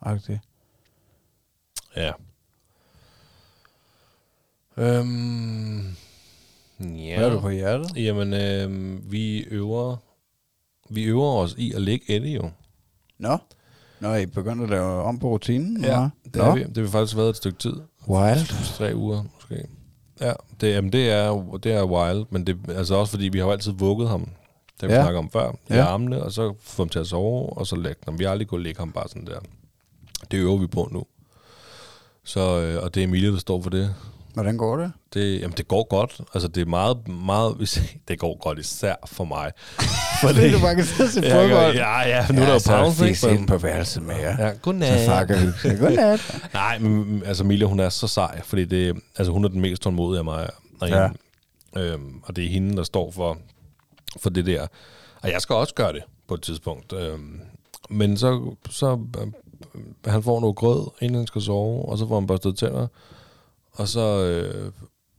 Agtigt. 0.00 0.40
Ja. 1.96 2.12
Øhm, 4.76 5.78
ja. 6.80 7.16
Hvad 7.18 7.26
er 7.26 7.30
du 7.30 7.40
på 7.40 7.48
hjertet? 7.50 7.96
Jamen, 7.96 8.34
øhm, 8.34 9.02
vi 9.12 9.38
øver 9.42 9.96
vi 10.90 11.02
øver 11.04 11.26
os 11.36 11.54
i 11.58 11.72
at 11.72 11.82
lægge 11.82 12.16
Eddie 12.16 12.34
jo. 12.34 12.50
Nå. 13.18 13.38
Nå, 14.00 14.08
er 14.08 14.16
I 14.16 14.26
begyndt 14.26 14.62
at 14.62 14.70
lave 14.70 15.02
om 15.02 15.18
på 15.18 15.28
rutinen? 15.28 15.84
Ja, 15.84 16.08
det 16.34 16.44
har 16.44 16.54
vi. 16.54 16.62
Det 16.64 16.76
har 16.76 16.90
faktisk 16.90 17.16
været 17.16 17.28
et 17.30 17.36
stykke 17.36 17.58
tid. 17.58 17.74
Wild. 18.08 18.64
Tre 18.76 18.92
uger 18.96 19.22
måske. 19.34 19.64
Ja, 20.20 20.32
det, 20.60 20.68
jamen, 20.74 20.92
det, 20.92 21.10
er, 21.10 21.58
det 21.62 21.72
er 21.72 21.84
wild, 21.84 22.26
men 22.30 22.46
det 22.46 22.58
er 22.68 22.78
altså 22.78 22.94
også 22.94 23.10
fordi, 23.10 23.28
vi 23.28 23.38
har 23.38 23.46
jo 23.46 23.52
altid 23.52 23.72
vugget 23.72 24.08
ham. 24.08 24.28
Det 24.80 24.88
vi 24.88 24.94
Ja. 24.94 25.02
snakket 25.02 25.18
om 25.18 25.30
før. 25.30 25.50
I 25.70 25.74
Ja. 25.74 25.84
armene, 25.84 26.22
og 26.22 26.32
så 26.32 26.54
få 26.60 26.82
ham 26.82 26.88
til 26.88 26.98
at 26.98 27.06
sove, 27.06 27.52
og 27.58 27.66
så 27.66 27.76
lægge 27.76 28.00
ham. 28.04 28.18
Vi 28.18 28.24
har 28.24 28.30
aldrig 28.30 28.48
kunnet 28.48 28.64
lægge 28.64 28.78
ham 28.78 28.92
bare 28.92 29.08
sådan 29.08 29.26
der. 29.26 29.38
Det 30.30 30.36
øver 30.38 30.56
vi 30.56 30.66
på 30.66 30.88
nu. 30.92 31.04
Så, 32.24 32.60
øh, 32.60 32.82
og 32.82 32.94
det 32.94 33.00
er 33.00 33.04
Emilie, 33.04 33.32
der 33.32 33.38
står 33.38 33.60
for 33.62 33.70
det. 33.70 33.94
Hvordan 34.34 34.56
går 34.56 34.76
det? 34.76 34.92
Det, 35.14 35.40
jamen, 35.40 35.54
det 35.56 35.68
går 35.68 35.86
godt. 35.88 36.20
Altså, 36.34 36.48
det 36.48 36.60
er 36.60 36.64
meget, 36.66 37.08
meget... 37.08 37.78
Det 38.08 38.18
går 38.18 38.38
godt 38.42 38.58
især 38.58 38.94
for 39.06 39.24
mig. 39.24 39.52
Fordi 40.22 40.52
du 40.52 40.60
bare 40.60 40.74
kan 40.74 40.84
sidde 40.84 41.08
og 41.08 41.12
se 41.12 41.20
Ja, 41.20 41.42
fodbold. 41.42 41.74
ja, 41.74 42.00
ja, 42.00 42.26
nu 42.32 42.40
er 42.42 42.46
der 42.46 42.52
jo 42.52 42.60
pause. 42.66 43.08
ikke? 43.08 43.30
ind 43.30 43.48
på 43.48 43.58
værelset 43.58 44.02
med 44.02 44.16
jer. 44.16 44.46
Ja, 44.46 44.52
godnat. 44.62 45.04
Så 45.06 45.34
hygge 45.38 45.58
sig. 45.62 45.78
Godnat. 45.80 46.40
Nej, 46.54 46.78
men 46.78 47.22
altså 47.26 47.44
Mille, 47.44 47.66
hun 47.66 47.80
er 47.80 47.88
så 47.88 48.08
sej, 48.08 48.40
fordi 48.42 48.64
det, 48.64 48.96
altså, 49.16 49.32
hun 49.32 49.44
er 49.44 49.48
den 49.48 49.60
mest 49.60 49.82
tålmodige 49.82 50.18
af 50.18 50.24
mig. 50.24 50.50
Og, 50.80 50.88
Ja. 50.88 51.02
ja. 51.76 51.80
øhm, 51.82 52.20
og 52.24 52.36
det 52.36 52.44
er 52.44 52.48
hende, 52.48 52.76
der 52.76 52.82
står 52.82 53.10
for, 53.10 53.38
for 54.22 54.30
det 54.30 54.46
der. 54.46 54.66
Og 55.22 55.30
jeg 55.30 55.40
skal 55.40 55.54
også 55.54 55.74
gøre 55.74 55.92
det 55.92 56.02
på 56.28 56.34
et 56.34 56.42
tidspunkt. 56.42 56.92
Øhm, 56.92 57.40
men 57.90 58.16
så, 58.16 58.54
så 58.70 58.98
øh, 59.20 59.26
han 60.06 60.22
får 60.22 60.40
noget 60.40 60.56
grød, 60.56 60.86
inden 61.00 61.16
han 61.18 61.26
skal 61.26 61.42
sove, 61.42 61.88
og 61.88 61.98
så 61.98 62.08
får 62.08 62.14
han 62.20 62.26
børstet 62.26 62.56
tænder. 62.56 62.86
Og 63.74 63.88
så 63.88 64.24
øh, 64.24 64.72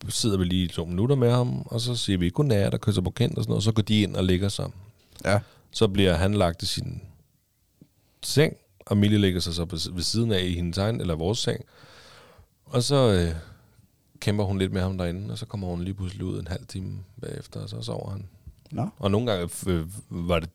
sidder 0.09 0.37
vi 0.37 0.43
lige 0.43 0.67
to 0.67 0.85
minutter 0.85 1.15
med 1.15 1.31
ham, 1.31 1.61
og 1.65 1.81
så 1.81 1.95
siger 1.95 2.17
vi 2.17 2.29
godnat 2.29 2.73
og 2.73 2.81
kysser 2.81 3.01
på 3.01 3.09
kendt 3.09 3.37
og 3.37 3.43
sådan 3.43 3.49
noget, 3.51 3.59
og 3.59 3.63
så 3.63 3.71
går 3.71 3.81
de 3.81 4.01
ind 4.01 4.15
og 4.15 4.23
ligger 4.23 4.49
sig. 4.49 4.69
Ja. 5.25 5.39
Så 5.71 5.87
bliver 5.87 6.13
han 6.13 6.33
lagt 6.33 6.63
i 6.63 6.65
sin 6.65 7.01
seng, 8.23 8.53
og 8.85 8.97
Mille 8.97 9.17
ligger 9.17 9.39
sig 9.39 9.53
så 9.53 9.65
ved 9.93 10.03
siden 10.03 10.31
af 10.31 10.43
i 10.43 10.53
hendes 10.53 10.77
egen, 10.77 11.01
eller 11.01 11.15
vores 11.15 11.39
seng. 11.39 11.65
Og 12.65 12.83
så 12.83 13.11
øh, 13.11 13.35
kæmper 14.19 14.43
hun 14.43 14.59
lidt 14.59 14.73
med 14.73 14.81
ham 14.81 14.97
derinde, 14.97 15.31
og 15.31 15.37
så 15.37 15.45
kommer 15.45 15.67
hun 15.67 15.83
lige 15.83 15.93
pludselig 15.93 16.25
ud 16.25 16.39
en 16.39 16.47
halv 16.47 16.65
time 16.65 16.99
bagefter, 17.21 17.59
og 17.59 17.69
så 17.69 17.81
sover 17.81 18.11
han. 18.11 18.27
Nå. 18.71 18.89
Og 18.97 19.11
nogle 19.11 19.31
gange 19.31 19.49
øh, 19.67 19.85
var 20.09 20.39
det 20.39 20.49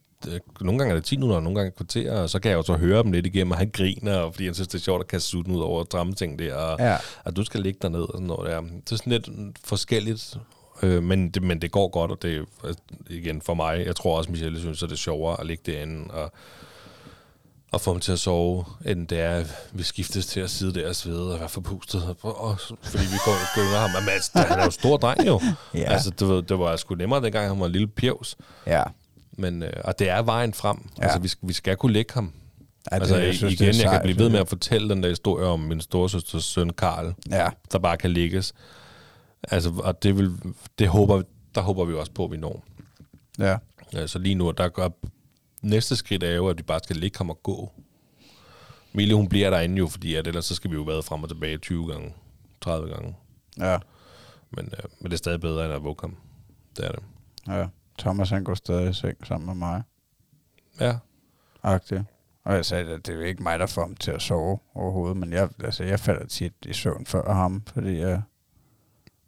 nogle 0.60 0.78
gange 0.78 0.90
er 0.90 0.94
det 0.94 1.04
10 1.04 1.16
minutter, 1.16 1.36
og 1.36 1.42
nogle 1.42 1.56
gange 1.58 1.68
et 1.68 1.76
kvarter, 1.76 2.12
og 2.12 2.30
så 2.30 2.38
kan 2.38 2.50
jeg 2.50 2.56
jo 2.56 2.62
så 2.62 2.74
høre 2.76 3.02
dem 3.02 3.12
lidt 3.12 3.26
igennem, 3.26 3.50
og 3.50 3.58
han 3.58 3.70
griner, 3.72 4.16
og 4.16 4.34
fordi 4.34 4.44
han 4.44 4.54
synes, 4.54 4.68
det 4.68 4.74
er 4.78 4.82
sjovt 4.82 5.00
at 5.00 5.08
kaste 5.08 5.28
sutten 5.28 5.54
ud 5.54 5.60
over 5.60 5.84
dramme 5.84 6.12
ting 6.14 6.38
der, 6.38 6.54
og 6.54 6.78
Ja. 6.78 6.96
at 7.24 7.36
du 7.36 7.44
skal 7.44 7.60
ligge 7.60 7.78
derned 7.82 8.00
og 8.02 8.10
sådan 8.12 8.26
noget 8.26 8.50
der. 8.50 8.60
Det 8.60 8.92
er 8.92 8.96
sådan 8.96 9.12
lidt 9.12 9.28
forskelligt, 9.64 10.36
øh, 10.82 11.02
men, 11.02 11.30
det, 11.30 11.42
men 11.42 11.62
det 11.62 11.70
går 11.70 11.88
godt, 11.88 12.10
og 12.10 12.22
det 12.22 12.36
er 12.36 12.44
øh, 12.64 12.74
igen 13.10 13.42
for 13.42 13.54
mig, 13.54 13.86
jeg 13.86 13.96
tror 13.96 14.18
også, 14.18 14.30
Michelle 14.30 14.60
synes, 14.60 14.82
at 14.82 14.88
det 14.88 14.94
er 14.94 14.98
sjovere 14.98 15.40
at 15.40 15.46
ligge 15.46 15.72
derinde, 15.72 16.10
og, 16.14 16.32
og 17.72 17.80
få 17.80 17.92
ham 17.92 18.00
til 18.00 18.12
at 18.12 18.18
sove, 18.18 18.64
end 18.86 19.08
det 19.08 19.20
er, 19.20 19.30
at 19.30 19.54
vi 19.72 19.82
skiftes 19.82 20.26
til 20.26 20.40
at 20.40 20.50
sidde 20.50 20.80
der 20.80 20.88
og 20.88 20.96
svede 20.96 21.34
og 21.34 21.40
være 21.40 21.48
forpustet, 21.48 22.16
og, 22.22 22.40
og, 22.44 22.56
fordi 22.82 23.04
vi 23.04 23.18
går 23.24 23.54
gynger 23.54 23.78
ham. 23.78 23.90
Men 24.02 24.08
altså, 24.08 24.30
han 24.38 24.58
er 24.58 24.64
jo 24.64 24.70
stor 24.70 24.96
dreng 24.96 25.26
jo. 25.26 25.40
Ja. 25.74 25.78
Altså, 25.92 26.12
ved, 26.26 26.42
det 26.42 26.58
var 26.58 26.76
sgu 26.76 26.94
nemmere, 26.94 27.22
dengang 27.22 27.48
han 27.48 27.60
var 27.60 27.66
en 27.66 27.72
lille 27.72 27.86
pjevs. 27.88 28.36
Ja. 28.66 28.82
Men, 29.41 29.62
øh, 29.62 29.72
og 29.84 29.99
det 29.99 30.09
er 30.09 30.22
vejen 30.22 30.55
frem. 30.55 30.88
Ja. 30.99 31.03
Altså, 31.03 31.18
vi 31.18 31.28
skal, 31.28 31.49
vi 31.49 31.53
skal 31.53 31.76
kunne 31.76 31.93
lægge 31.93 32.14
ham. 32.14 32.32
Ja, 32.91 32.97
altså, 32.97 33.16
jeg 33.16 33.34
synes, 33.34 33.55
igen, 33.55 33.66
det 33.74 33.80
er 33.80 33.82
jeg 33.82 33.91
kan 33.93 34.03
blive 34.03 34.16
ved 34.18 34.24
det. 34.24 34.32
med 34.32 34.41
at 34.41 34.49
fortælle 34.49 34.88
den 34.88 35.03
der 35.03 35.09
historie 35.09 35.47
om 35.47 35.61
min 35.61 35.80
storesøsters 35.80 36.45
søn 36.45 36.70
Karl, 36.70 37.14
Ja. 37.30 37.49
der 37.72 37.78
bare 37.78 37.97
kan 37.97 38.11
ligges. 38.11 38.53
Altså, 39.49 39.72
og 39.84 40.03
det, 40.03 40.16
vil, 40.16 40.32
det 40.78 40.88
håber, 40.88 41.22
der 41.55 41.61
håber 41.61 41.84
vi 41.84 41.95
også 41.95 42.12
på, 42.12 42.24
at 42.24 42.30
vi 42.30 42.36
når. 42.36 42.64
Ja. 43.38 43.57
Ja, 43.93 44.07
så 44.07 44.18
lige 44.18 44.34
nu, 44.34 44.51
der 44.51 44.68
gør 44.68 44.88
næste 45.62 45.97
skridt 45.97 46.22
er 46.22 46.34
jo, 46.34 46.49
at 46.49 46.59
vi 46.59 46.62
bare 46.62 46.80
skal 46.84 46.97
ligge 46.97 47.18
ham 47.18 47.30
og 47.30 47.43
gå. 47.43 47.72
Mille, 48.93 49.14
hun 49.14 49.28
bliver 49.28 49.51
derinde 49.51 49.76
jo, 49.76 49.86
fordi 49.86 50.14
at 50.14 50.26
ellers 50.26 50.45
så 50.45 50.55
skal 50.55 50.70
vi 50.70 50.76
jo 50.76 50.82
være 50.82 51.03
frem 51.03 51.22
og 51.22 51.28
tilbage 51.28 51.59
20 51.59 51.86
gange, 51.93 52.12
30 52.61 52.88
gange. 52.95 53.16
Ja. 53.59 53.78
Men, 54.51 54.64
øh, 54.66 54.84
men 55.01 55.11
det 55.11 55.12
er 55.12 55.18
stadig 55.18 55.41
bedre, 55.41 55.64
end 55.64 55.74
at 55.74 55.82
vugge 55.84 56.01
ham. 56.03 56.16
Det 56.76 56.84
er 56.86 56.93
det. 56.93 57.03
Ja. 57.49 57.66
Thomas, 58.01 58.30
han 58.30 58.44
går 58.44 58.55
stadig 58.55 58.90
i 58.90 58.92
seng 58.92 59.26
sammen 59.26 59.46
med 59.46 59.55
mig. 59.55 59.82
Ja. 60.80 60.96
Agtigt. 61.62 62.03
Og 62.44 62.55
jeg 62.55 62.64
sagde, 62.64 62.90
at 62.90 63.07
det 63.07 63.12
er 63.12 63.16
jo 63.16 63.24
ikke 63.24 63.42
mig, 63.42 63.59
der 63.59 63.66
får 63.66 63.82
ham 63.82 63.94
til 63.94 64.11
at 64.11 64.22
sove 64.22 64.59
overhovedet, 64.74 65.16
men 65.16 65.32
jeg, 65.32 65.48
altså, 65.64 65.84
jeg 65.84 66.01
falder 66.01 66.26
tit 66.26 66.53
i 66.66 66.72
søvn 66.72 67.07
før 67.07 67.32
ham, 67.32 67.62
fordi 67.74 67.98
jeg, 67.98 68.22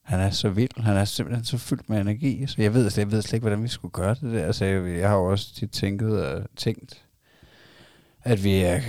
han 0.03 0.21
er 0.21 0.31
så 0.31 0.49
vild. 0.49 0.83
Han 0.83 0.97
er 0.97 1.05
simpelthen 1.05 1.45
så 1.45 1.59
fyldt 1.59 1.89
med 1.89 2.01
energi, 2.01 2.47
så 2.47 2.63
jeg 2.63 2.75
ved, 2.75 2.91
jeg 2.97 3.11
ved 3.11 3.23
slet 3.23 3.33
ikke, 3.33 3.45
hvordan 3.45 3.63
vi 3.63 3.69
skulle 3.69 3.93
gøre 3.93 4.15
det 4.15 4.33
der. 4.33 4.47
Altså, 4.47 4.65
jeg, 4.65 4.99
jeg 4.99 5.09
har 5.09 5.17
jo 5.17 5.25
også 5.25 5.55
tit 5.55 5.71
tænket, 5.71 6.37
uh, 6.37 6.45
tænkt, 6.57 7.05
at 8.23 8.45
vi, 8.45 8.55
er, 8.55 8.81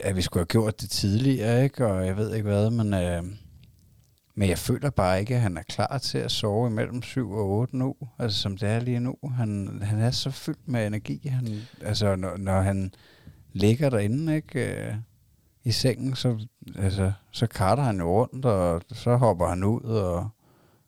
at 0.00 0.16
vi 0.16 0.22
skulle 0.22 0.40
have 0.40 0.46
gjort 0.46 0.80
det 0.80 0.90
tidligere, 0.90 1.64
ikke? 1.64 1.86
og 1.86 2.06
jeg 2.06 2.16
ved 2.16 2.34
ikke 2.34 2.48
hvad, 2.48 2.70
men, 2.70 2.94
øh, 2.94 3.22
men 4.38 4.48
jeg 4.48 4.58
føler 4.58 4.90
bare 4.90 5.20
ikke, 5.20 5.34
at 5.34 5.40
han 5.40 5.56
er 5.56 5.62
klar 5.62 5.98
til 5.98 6.18
at 6.18 6.30
sove 6.30 6.68
imellem 6.68 7.02
7 7.02 7.32
og 7.32 7.50
8 7.50 7.76
nu, 7.76 7.94
altså 8.18 8.40
som 8.40 8.56
det 8.56 8.68
er 8.68 8.80
lige 8.80 9.00
nu. 9.00 9.14
Han, 9.36 9.80
han 9.82 9.98
er 9.98 10.10
så 10.10 10.30
fyldt 10.30 10.68
med 10.68 10.86
energi, 10.86 11.28
han, 11.28 11.48
altså 11.82 12.16
når, 12.16 12.36
når 12.36 12.60
han 12.60 12.94
ligger 13.52 13.90
derinde, 13.90 14.36
ikke? 14.36 14.86
øh, 14.86 14.94
i 15.64 15.70
sengen, 15.72 16.16
så, 16.16 16.46
altså, 16.76 17.12
så 17.30 17.46
karter 17.46 17.82
han 17.82 17.98
jo 17.98 18.20
rundt, 18.20 18.44
og 18.44 18.82
så 18.92 19.16
hopper 19.16 19.46
han 19.46 19.64
ud, 19.64 19.80
og 19.80 20.28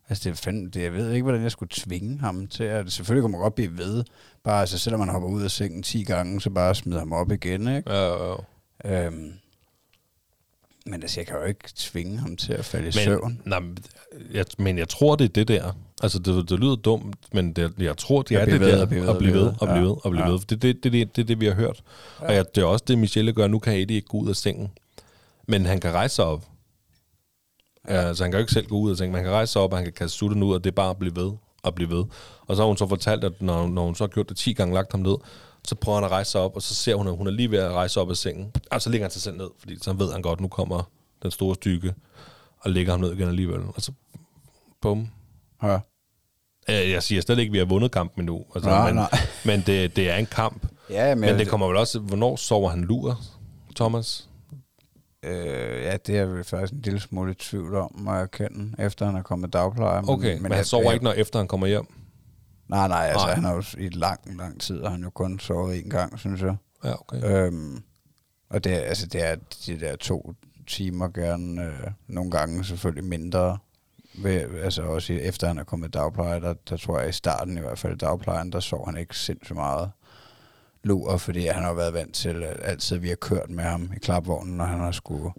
altså 0.08 0.24
det 0.24 0.30
er 0.30 0.42
fandme, 0.42 0.70
det, 0.70 0.82
jeg 0.82 0.92
ved 0.92 1.12
ikke, 1.12 1.22
hvordan 1.22 1.42
jeg 1.42 1.50
skulle 1.50 1.70
tvinge 1.72 2.18
ham 2.18 2.46
til 2.46 2.64
at, 2.64 2.92
selvfølgelig 2.92 3.22
kunne 3.22 3.32
man 3.32 3.40
godt 3.40 3.54
blive 3.54 3.78
ved, 3.78 4.04
bare 4.44 4.60
altså, 4.60 4.78
selvom 4.78 5.00
man 5.00 5.08
hopper 5.08 5.28
ud 5.28 5.42
af 5.42 5.50
sengen 5.50 5.82
10 5.82 6.04
gange, 6.04 6.40
så 6.40 6.50
bare 6.50 6.74
smider 6.74 6.98
ham 6.98 7.12
op 7.12 7.32
igen, 7.32 7.76
ikke? 7.76 7.92
Ja, 7.92 8.28
ja, 8.28 8.36
ja. 8.84 9.06
Øhm, 9.06 9.32
men 10.90 11.02
altså, 11.02 11.20
jeg 11.20 11.26
kan 11.26 11.36
jo 11.36 11.44
ikke 11.44 11.68
tvinge 11.76 12.18
ham 12.18 12.36
til 12.36 12.52
at 12.52 12.64
falde 12.64 12.84
i 12.84 12.86
Men, 12.86 12.92
søvn. 12.92 13.40
nej, 13.44 13.60
men 13.60 13.78
jeg, 14.32 14.44
men 14.58 14.78
jeg 14.78 14.88
tror, 14.88 15.16
det 15.16 15.24
er 15.24 15.28
det 15.28 15.48
der. 15.48 15.72
Altså, 16.02 16.18
det, 16.18 16.50
det 16.50 16.58
lyder 16.58 16.76
dumt, 16.76 17.16
men 17.32 17.52
det, 17.52 17.72
jeg 17.78 17.96
tror, 17.96 18.22
det 18.22 18.36
At 18.36 18.42
er 18.48 18.52
det 18.52 18.60
ved, 18.60 18.72
der. 18.72 18.82
at 18.82 18.88
blive 18.88 19.02
ved, 19.02 19.08
at 19.10 19.18
blive 19.18 19.32
ved, 19.34 19.48
at 19.62 19.68
blive 19.68 19.84
ved, 19.84 19.96
at 20.04 20.10
blive 20.10 20.24
ved. 20.24 20.38
Det 20.38 20.52
er 20.52 20.56
det, 20.56 20.84
det, 20.84 20.92
det, 20.92 21.16
det, 21.16 21.28
det, 21.28 21.40
vi 21.40 21.46
har 21.46 21.54
hørt. 21.54 21.82
Ja. 22.20 22.26
Og 22.26 22.34
jeg, 22.34 22.44
det 22.54 22.60
er 22.62 22.66
også 22.66 22.84
det, 22.88 22.98
Michelle 22.98 23.32
gør. 23.32 23.46
Nu 23.46 23.58
kan 23.58 23.72
Eddie 23.74 23.96
ikke 23.96 24.08
gå 24.08 24.16
ud 24.18 24.28
af 24.28 24.36
sengen. 24.36 24.70
Men 25.48 25.66
han 25.66 25.80
kan 25.80 25.92
rejse 25.92 26.14
sig 26.14 26.24
op. 26.24 26.44
Ja. 27.88 27.92
Altså, 28.08 28.24
han 28.24 28.30
kan 28.30 28.38
jo 28.38 28.42
ikke 28.42 28.52
selv 28.52 28.66
gå 28.66 28.76
ud 28.78 28.90
af 28.90 28.96
sengen, 28.96 29.12
men 29.12 29.16
han 29.18 29.24
kan 29.24 29.32
rejse 29.32 29.52
sig 29.52 29.62
op, 29.62 29.72
og 29.72 29.78
han 29.78 29.84
kan 29.86 29.92
kaste 29.92 30.18
sutten 30.18 30.42
ud, 30.42 30.54
og 30.54 30.64
det 30.64 30.70
er 30.70 30.74
bare 30.74 30.90
at 30.90 30.98
blive 30.98 31.16
ved 31.16 31.32
og 31.62 31.74
blive 31.74 31.90
ved. 31.90 32.04
Og 32.46 32.56
så 32.56 32.62
har 32.62 32.66
hun 32.66 32.76
så 32.76 32.86
fortalt, 32.86 33.24
at 33.24 33.42
når, 33.42 33.68
når 33.68 33.84
hun 33.84 33.94
så 33.94 34.04
har 34.04 34.08
gjort 34.08 34.28
det 34.28 34.36
10 34.36 34.52
gange, 34.52 34.74
lagt 34.74 34.92
ham 34.92 35.00
ned, 35.00 35.14
så 35.64 35.74
prøver 35.74 35.96
han 35.98 36.04
at 36.04 36.10
rejse 36.10 36.30
sig 36.30 36.40
op, 36.40 36.56
og 36.56 36.62
så 36.62 36.74
ser 36.74 36.94
hun, 36.94 37.08
at 37.08 37.16
hun 37.16 37.26
er 37.26 37.30
lige 37.30 37.50
ved 37.50 37.58
at 37.58 37.72
rejse 37.72 38.00
op 38.00 38.10
af 38.10 38.16
sengen. 38.16 38.52
Og 38.70 38.82
så 38.82 38.90
ligger 38.90 39.04
han 39.04 39.10
sig 39.10 39.22
selv 39.22 39.36
ned, 39.36 39.48
fordi 39.58 39.78
så 39.82 39.92
ved 39.92 40.12
han 40.12 40.22
godt, 40.22 40.36
at 40.36 40.40
nu 40.40 40.48
kommer 40.48 40.90
den 41.22 41.30
store 41.30 41.54
stykke, 41.54 41.94
og 42.60 42.70
lægger 42.70 42.92
ham 42.92 43.00
ned 43.00 43.12
igen 43.12 43.28
alligevel. 43.28 43.60
Og 43.74 43.82
så, 43.82 43.92
bum. 44.82 45.08
Ja. 45.62 45.78
Jeg 46.68 47.02
siger 47.02 47.20
slet 47.22 47.38
ikke, 47.38 47.50
at 47.50 47.52
vi 47.52 47.58
har 47.58 47.64
vundet 47.64 47.92
kampen 47.92 48.20
endnu. 48.22 48.44
Altså, 48.54 48.70
Nej, 48.70 48.86
men, 48.86 48.94
nej. 48.94 49.10
men 49.46 49.62
det, 49.66 49.96
det 49.96 50.10
er 50.10 50.16
en 50.16 50.26
kamp. 50.26 50.66
Ja, 50.90 51.14
Men 51.14 51.38
det 51.38 51.48
kommer 51.48 51.66
vel 51.66 51.76
også... 51.76 51.98
Hvornår 51.98 52.36
sover 52.36 52.70
han 52.70 52.80
lur, 52.80 53.20
Thomas? 53.76 54.28
Øh, 55.24 55.82
ja, 55.82 55.96
det 56.06 56.18
er 56.18 56.26
vi 56.26 56.42
faktisk 56.42 56.72
en 56.72 56.80
lille 56.82 57.00
smule 57.00 57.30
i 57.32 57.34
tvivl 57.34 57.74
om, 57.76 57.90
må 57.98 58.12
jeg 58.12 58.22
erkende, 58.22 58.74
efter 58.84 59.06
han 59.06 59.16
er 59.16 59.22
kommet 59.22 59.52
dagpleje. 59.52 60.02
Okay, 60.08 60.32
men, 60.34 60.42
men 60.42 60.52
han 60.52 60.58
jeg- 60.58 60.66
sover 60.66 60.84
jeg- 60.84 60.92
ikke, 60.92 61.04
når 61.04 61.12
efter 61.12 61.38
han 61.38 61.48
kommer 61.48 61.66
hjem? 61.66 61.86
Nej, 62.70 62.88
nej, 62.88 63.06
altså 63.06 63.26
Nej. 63.26 63.34
han 63.34 63.44
har 63.44 63.54
jo 63.54 63.62
i 63.78 63.88
lang, 63.88 64.36
lang 64.36 64.60
tid, 64.60 64.80
og 64.80 64.90
han 64.90 65.02
jo 65.02 65.10
kun 65.10 65.38
sovet 65.38 65.84
en 65.84 65.90
gang, 65.90 66.18
synes 66.18 66.42
jeg. 66.42 66.56
Ja, 66.84 67.00
okay. 67.00 67.24
Øhm, 67.24 67.82
og 68.50 68.64
det 68.64 68.70
altså, 68.70 69.06
det 69.06 69.26
er 69.26 69.36
de 69.66 69.80
der 69.80 69.96
to 69.96 70.34
timer 70.66 71.08
gerne, 71.08 71.62
øh, 71.62 71.90
nogle 72.06 72.30
gange 72.30 72.64
selvfølgelig 72.64 73.04
mindre, 73.04 73.58
ved, 74.14 74.60
altså 74.62 74.82
også 74.82 75.12
efter 75.12 75.46
han 75.46 75.58
er 75.58 75.64
kommet 75.64 75.88
i 75.88 75.90
dagpleje, 75.90 76.40
der, 76.40 76.54
der 76.68 76.76
tror 76.76 76.98
jeg 76.98 77.08
i 77.08 77.12
starten 77.12 77.58
i 77.58 77.60
hvert 77.60 77.78
fald 77.78 77.92
i 77.92 77.96
dagplejen, 77.96 78.52
der 78.52 78.60
sov 78.60 78.86
han 78.86 78.96
ikke 78.96 79.16
sindssygt 79.16 79.56
meget 79.56 79.90
lur, 80.82 81.16
fordi 81.16 81.46
han 81.46 81.62
har 81.62 81.72
været 81.72 81.94
vant 81.94 82.14
til, 82.14 82.42
at 82.42 82.56
altid 82.62 82.96
vi 82.96 83.08
har 83.08 83.16
kørt 83.16 83.50
med 83.50 83.64
ham 83.64 83.90
i 83.96 83.98
klapvognen, 83.98 84.56
når 84.56 84.64
han 84.64 84.80
har 84.80 84.92
skulle 84.92 85.30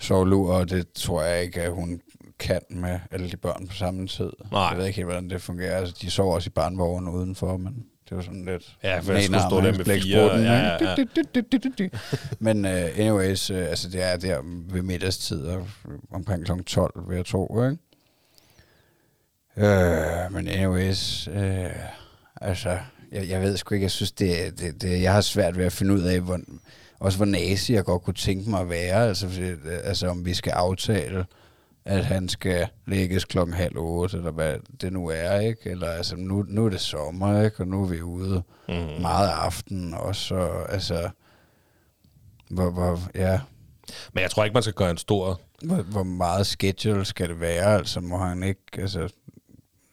sove 0.00 0.28
lur, 0.28 0.54
og 0.54 0.70
det 0.70 0.92
tror 0.92 1.22
jeg 1.22 1.42
ikke, 1.42 1.62
at 1.62 1.72
hun 1.72 2.00
kan 2.44 2.60
med 2.68 3.00
alle 3.10 3.30
de 3.30 3.36
børn 3.36 3.68
på 3.68 3.74
samme 3.74 4.06
tid. 4.06 4.30
Nej. 4.52 4.62
Jeg 4.62 4.78
ved 4.78 4.86
ikke 4.86 4.96
helt, 4.96 5.06
hvordan 5.06 5.30
det 5.30 5.42
fungerer. 5.42 5.76
Altså, 5.76 5.94
de 6.00 6.10
sover 6.10 6.34
også 6.34 6.48
i 6.48 6.50
barnvognen 6.50 7.14
udenfor, 7.14 7.56
men 7.56 7.86
det 8.08 8.16
var 8.16 8.22
sådan 8.22 8.44
lidt... 8.44 8.76
Ja, 8.82 8.98
for 8.98 9.12
jeg 9.12 9.22
skulle 9.22 9.40
stå 9.40 9.56
er 9.56 9.60
der 9.60 9.76
med 9.76 9.84
fire, 9.84 10.18
ja, 10.18 10.76
ja, 10.80 10.94
ja. 11.84 11.88
Men 12.46 12.64
uh, 12.64 12.70
anyways, 12.70 13.50
uh, 13.50 13.56
altså 13.56 13.88
det 13.88 14.02
er 14.02 14.16
der 14.16 14.40
ved 14.72 14.82
middagstid, 14.82 15.48
omkring 16.12 16.44
kl. 16.44 16.52
12, 16.66 17.08
vil 17.08 17.16
jeg 17.16 17.26
tro, 17.26 17.64
ikke? 17.64 17.78
Uh, 19.56 20.32
men 20.32 20.48
anyways, 20.48 21.28
uh, 21.28 21.34
altså, 22.40 22.78
jeg, 23.12 23.28
jeg 23.28 23.42
ved 23.42 23.56
sgu 23.56 23.74
ikke, 23.74 23.84
jeg 23.84 23.90
synes, 23.90 24.12
det, 24.12 24.60
det, 24.60 24.82
det, 24.82 25.02
jeg 25.02 25.12
har 25.12 25.20
svært 25.20 25.58
ved 25.58 25.64
at 25.64 25.72
finde 25.72 25.94
ud 25.94 26.02
af, 26.02 26.20
hvor, 26.20 26.40
også 26.98 27.18
hvor 27.18 27.26
nazi 27.26 27.74
jeg 27.74 27.84
godt 27.84 28.02
kunne 28.02 28.14
tænke 28.14 28.50
mig 28.50 28.60
at 28.60 28.70
være, 28.70 29.08
altså, 29.08 29.28
fordi, 29.28 29.52
altså 29.84 30.06
om 30.06 30.24
vi 30.24 30.34
skal 30.34 30.50
aftale, 30.50 31.24
at 31.84 32.04
han 32.04 32.28
skal 32.28 32.68
lægges 32.86 33.24
klokken 33.24 33.54
halv 33.54 33.76
otte, 33.78 34.16
eller 34.16 34.30
hvad 34.30 34.56
det 34.80 34.92
nu 34.92 35.06
er, 35.08 35.38
ikke? 35.38 35.70
Eller 35.70 35.88
altså, 35.88 36.16
nu, 36.16 36.44
nu 36.48 36.66
er 36.66 36.70
det 36.70 36.80
sommer, 36.80 37.42
ikke? 37.42 37.60
Og 37.60 37.68
nu 37.68 37.82
er 37.82 37.86
vi 37.86 38.02
ude 38.02 38.42
Mm. 38.68 38.74
meget 38.74 39.28
af 39.28 39.32
aftenen 39.32 39.94
også, 39.94 40.34
og 40.34 40.72
altså, 40.72 41.10
hvor, 42.50 42.70
hvor, 42.70 42.98
ja, 43.14 43.40
Men 44.12 44.22
jeg 44.22 44.30
tror 44.30 44.44
ikke, 44.44 44.54
man 44.54 44.62
skal 44.62 44.74
gøre 44.74 44.90
en 44.90 44.98
stor... 44.98 45.40
hvor, 45.64 45.82
hvor 45.82 46.02
meget 46.02 46.46
schedule 46.46 47.04
skal 47.04 47.28
det 47.28 47.40
være? 47.40 47.74
Altså, 47.74 48.00
må 48.00 48.18
han 48.18 48.42
ikke, 48.42 48.60
altså, 48.78 49.08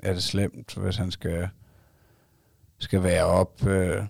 er 0.04 0.14
det 0.14 0.24
slemt, 0.24 0.74
hvis 0.76 0.96
han 0.96 1.12
skal, 1.12 1.48
skal 2.80 3.04
være 3.04 3.24
op 3.26 3.66
øh, 3.68 4.04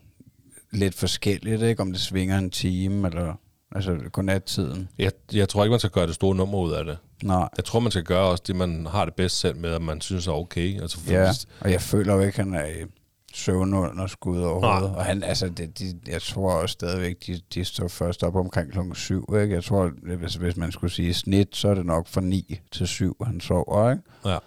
lidt 0.71 0.95
forskelligt, 0.95 1.61
ikke? 1.61 1.81
Om 1.81 1.91
det 1.91 2.01
svinger 2.01 2.37
en 2.37 2.49
time, 2.49 3.07
eller 3.07 3.35
altså 3.71 3.97
godnattiden? 4.11 4.89
Jeg, 4.97 5.11
jeg 5.33 5.49
tror 5.49 5.63
ikke, 5.63 5.71
man 5.71 5.79
skal 5.79 5.91
gøre 5.91 6.07
det 6.07 6.15
store 6.15 6.35
nummer 6.35 6.57
ud 6.57 6.71
af 6.71 6.85
det. 6.85 6.97
Nej. 7.23 7.49
Jeg 7.57 7.65
tror, 7.65 7.79
man 7.79 7.91
skal 7.91 8.03
gøre 8.03 8.25
også 8.25 8.43
det, 8.47 8.55
man 8.55 8.85
har 8.91 9.05
det 9.05 9.13
bedst 9.13 9.39
selv 9.39 9.57
med, 9.57 9.69
at 9.69 9.81
man 9.81 10.01
synes 10.01 10.27
er 10.27 10.31
okay. 10.31 10.81
Altså, 10.81 10.97
Ja, 11.07 11.25
hvis- 11.25 11.47
og 11.59 11.71
jeg 11.71 11.81
føler 11.81 12.13
jo 12.13 12.19
ikke, 12.21 12.37
han 12.37 12.53
er 12.53 12.65
i 12.65 12.85
søvn 13.33 13.73
under 13.73 14.07
skud 14.07 14.41
overhovedet. 14.41 14.91
Nej. 14.91 14.97
Og 14.99 15.05
han, 15.05 15.23
altså, 15.23 15.49
det, 15.49 15.79
de, 15.79 15.99
jeg 16.07 16.21
tror 16.21 16.53
også 16.53 16.73
stadigvæk, 16.73 17.15
de, 17.27 17.41
de 17.53 17.65
står 17.65 17.87
først 17.87 18.23
op 18.23 18.35
omkring 18.35 18.71
klokken 18.71 18.95
syv, 18.95 19.33
ikke? 19.41 19.53
Jeg 19.55 19.63
tror, 19.63 19.91
hvis, 20.17 20.35
hvis 20.35 20.57
man 20.57 20.71
skulle 20.71 20.93
sige 20.93 21.13
snit, 21.13 21.55
så 21.55 21.67
er 21.67 21.73
det 21.73 21.85
nok 21.85 22.07
fra 22.07 22.21
9 22.21 22.59
til 22.71 22.87
7, 22.87 23.17
han 23.25 23.41
sover, 23.41 23.91
ikke? 23.91 24.03
ja. 24.25 24.37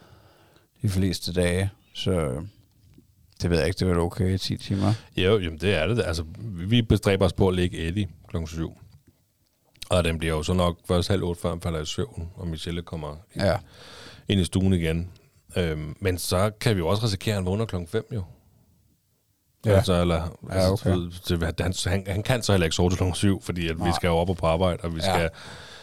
De 0.83 0.89
fleste 0.89 1.33
dage. 1.33 1.70
Så 1.95 2.43
det 3.43 3.51
ved 3.51 3.59
jeg 3.59 3.66
ikke, 3.66 3.79
det 3.79 3.97
var 3.97 4.03
okay 4.03 4.35
i 4.35 4.39
10 4.39 4.57
timer. 4.57 4.93
Jo, 5.16 5.39
jamen 5.39 5.59
det 5.59 5.75
er 5.75 5.87
det. 5.87 6.03
Altså, 6.07 6.25
vi 6.68 6.83
bestræber 6.83 7.25
os 7.27 7.33
på 7.33 7.49
at 7.49 7.55
lægge 7.55 7.79
Eddie 7.89 8.09
klokken 8.29 8.49
7. 8.49 8.79
Og 9.91 10.05
den 10.05 10.18
bliver 10.18 10.35
jo 10.35 10.43
så 10.43 10.53
nok 10.53 10.78
først 10.89 11.09
halv 11.09 11.22
otte, 11.24 11.41
før 11.43 11.49
han 11.49 11.61
falder 11.61 11.80
i 11.80 11.87
søvn, 11.87 12.28
og 12.37 12.47
Michelle 12.49 12.82
kommer 12.82 13.16
Ja. 13.37 13.57
ind 14.28 14.41
i 14.41 14.45
stuen 14.45 14.72
igen. 14.72 15.11
Øhm, 15.57 15.97
men 16.01 16.18
så 16.18 16.51
kan 16.61 16.74
vi 16.74 16.78
jo 16.78 16.89
også 16.89 17.05
risikere, 17.05 17.32
at 17.32 17.37
han 17.37 17.47
vågner 17.47 17.64
klokken 17.64 17.89
5 17.89 18.05
jo. 18.14 18.22
Ja. 19.66 19.70
Altså, 19.72 20.01
eller, 20.01 20.39
Ja, 20.51 20.55
altså, 20.55 20.91
okay. 20.91 20.97
det, 21.28 21.61
han, 21.61 21.74
han, 21.93 22.05
han 22.07 22.22
kan 22.22 22.43
så 22.43 22.53
heller 22.53 22.64
ikke 22.64 22.76
sove 22.76 22.91
til 22.91 22.97
klokken 22.97 23.14
7, 23.14 23.43
fordi 23.43 23.68
at 23.68 23.76
vi 23.85 23.91
skal 23.97 24.09
jo 24.09 24.14
op 24.16 24.30
og 24.30 24.37
på 24.37 24.47
arbejde, 24.47 24.78
og 24.82 24.95
vi 24.95 25.01
Ja. 25.05 25.12
skal 25.14 25.30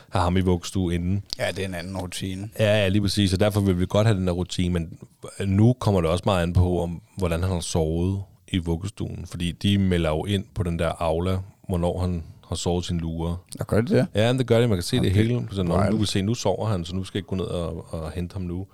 have 0.09 0.23
ham 0.23 0.37
i 0.37 0.41
vuggestue 0.41 0.95
inden. 0.95 1.23
ja, 1.39 1.47
det 1.51 1.59
er 1.59 1.65
en 1.67 1.73
anden 1.73 1.97
rutine. 1.97 2.49
Ja, 2.59 2.65
ja, 2.65 2.87
lige 2.87 3.01
præcis, 3.01 3.33
og 3.33 3.39
derfor 3.39 3.61
vil 3.61 3.79
vi 3.79 3.85
godt 3.89 4.07
have 4.07 4.17
den 4.17 4.27
der 4.27 4.33
rutine, 4.33 4.73
men 4.73 4.99
nu 5.45 5.73
kommer 5.73 6.01
det 6.01 6.09
også 6.09 6.23
meget 6.25 6.43
an 6.43 6.53
på, 6.53 6.81
om, 6.83 7.01
hvordan 7.17 7.41
han 7.43 7.51
har 7.51 7.59
sovet 7.59 8.23
i 8.47 8.57
vuggestuen, 8.57 9.25
fordi 9.27 9.51
de 9.51 9.77
melder 9.77 10.09
jo 10.09 10.25
ind 10.25 10.45
på 10.55 10.63
den 10.63 10.79
der 10.79 10.89
aula, 11.01 11.37
hvornår 11.67 11.99
han 11.99 12.23
har 12.51 12.55
sovet 12.55 12.85
sin 12.85 12.99
lure. 12.99 13.37
Og 13.59 13.67
gør 13.67 13.81
det 13.81 13.89
det? 13.89 14.07
Ja, 14.15 14.31
men 14.31 14.39
det 14.39 14.47
gør 14.47 14.59
det, 14.59 14.69
man 14.69 14.77
kan 14.77 14.83
se 14.83 14.97
okay. 14.97 15.05
det 15.05 15.15
hele. 15.15 15.47
Så 15.51 15.63
når 15.63 15.89
nu 15.89 15.97
kan 15.97 16.05
se, 16.05 16.21
nu 16.21 16.33
sover 16.33 16.67
han, 16.67 16.85
så 16.85 16.95
nu 16.95 17.03
skal 17.03 17.17
jeg 17.17 17.19
ikke 17.19 17.27
gå 17.27 17.35
ned 17.35 17.45
og, 17.45 17.93
og 17.93 18.11
hente 18.11 18.33
ham 18.33 18.41
nu. 18.41 18.67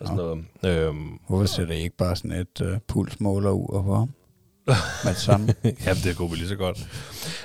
Og 0.00 0.06
sådan 0.06 0.16
noget. 0.16 0.44
Øhm, 0.64 1.18
Hvorfor 1.28 1.46
sætter 1.46 1.74
I 1.74 1.82
ikke 1.82 1.96
bare 1.96 2.16
sådan 2.16 2.32
et 2.32 2.60
uh, 2.60 2.78
pulsmåler 2.86 3.50
ud 3.50 3.82
på 3.82 3.94
ham? 3.94 4.10
Med 5.04 5.12
det 5.12 5.20
samme. 5.20 5.54
Jamen, 5.64 6.02
det 6.04 6.16
kunne 6.16 6.30
vi 6.30 6.36
lige 6.36 6.48
så 6.48 6.56
godt. 6.56 6.88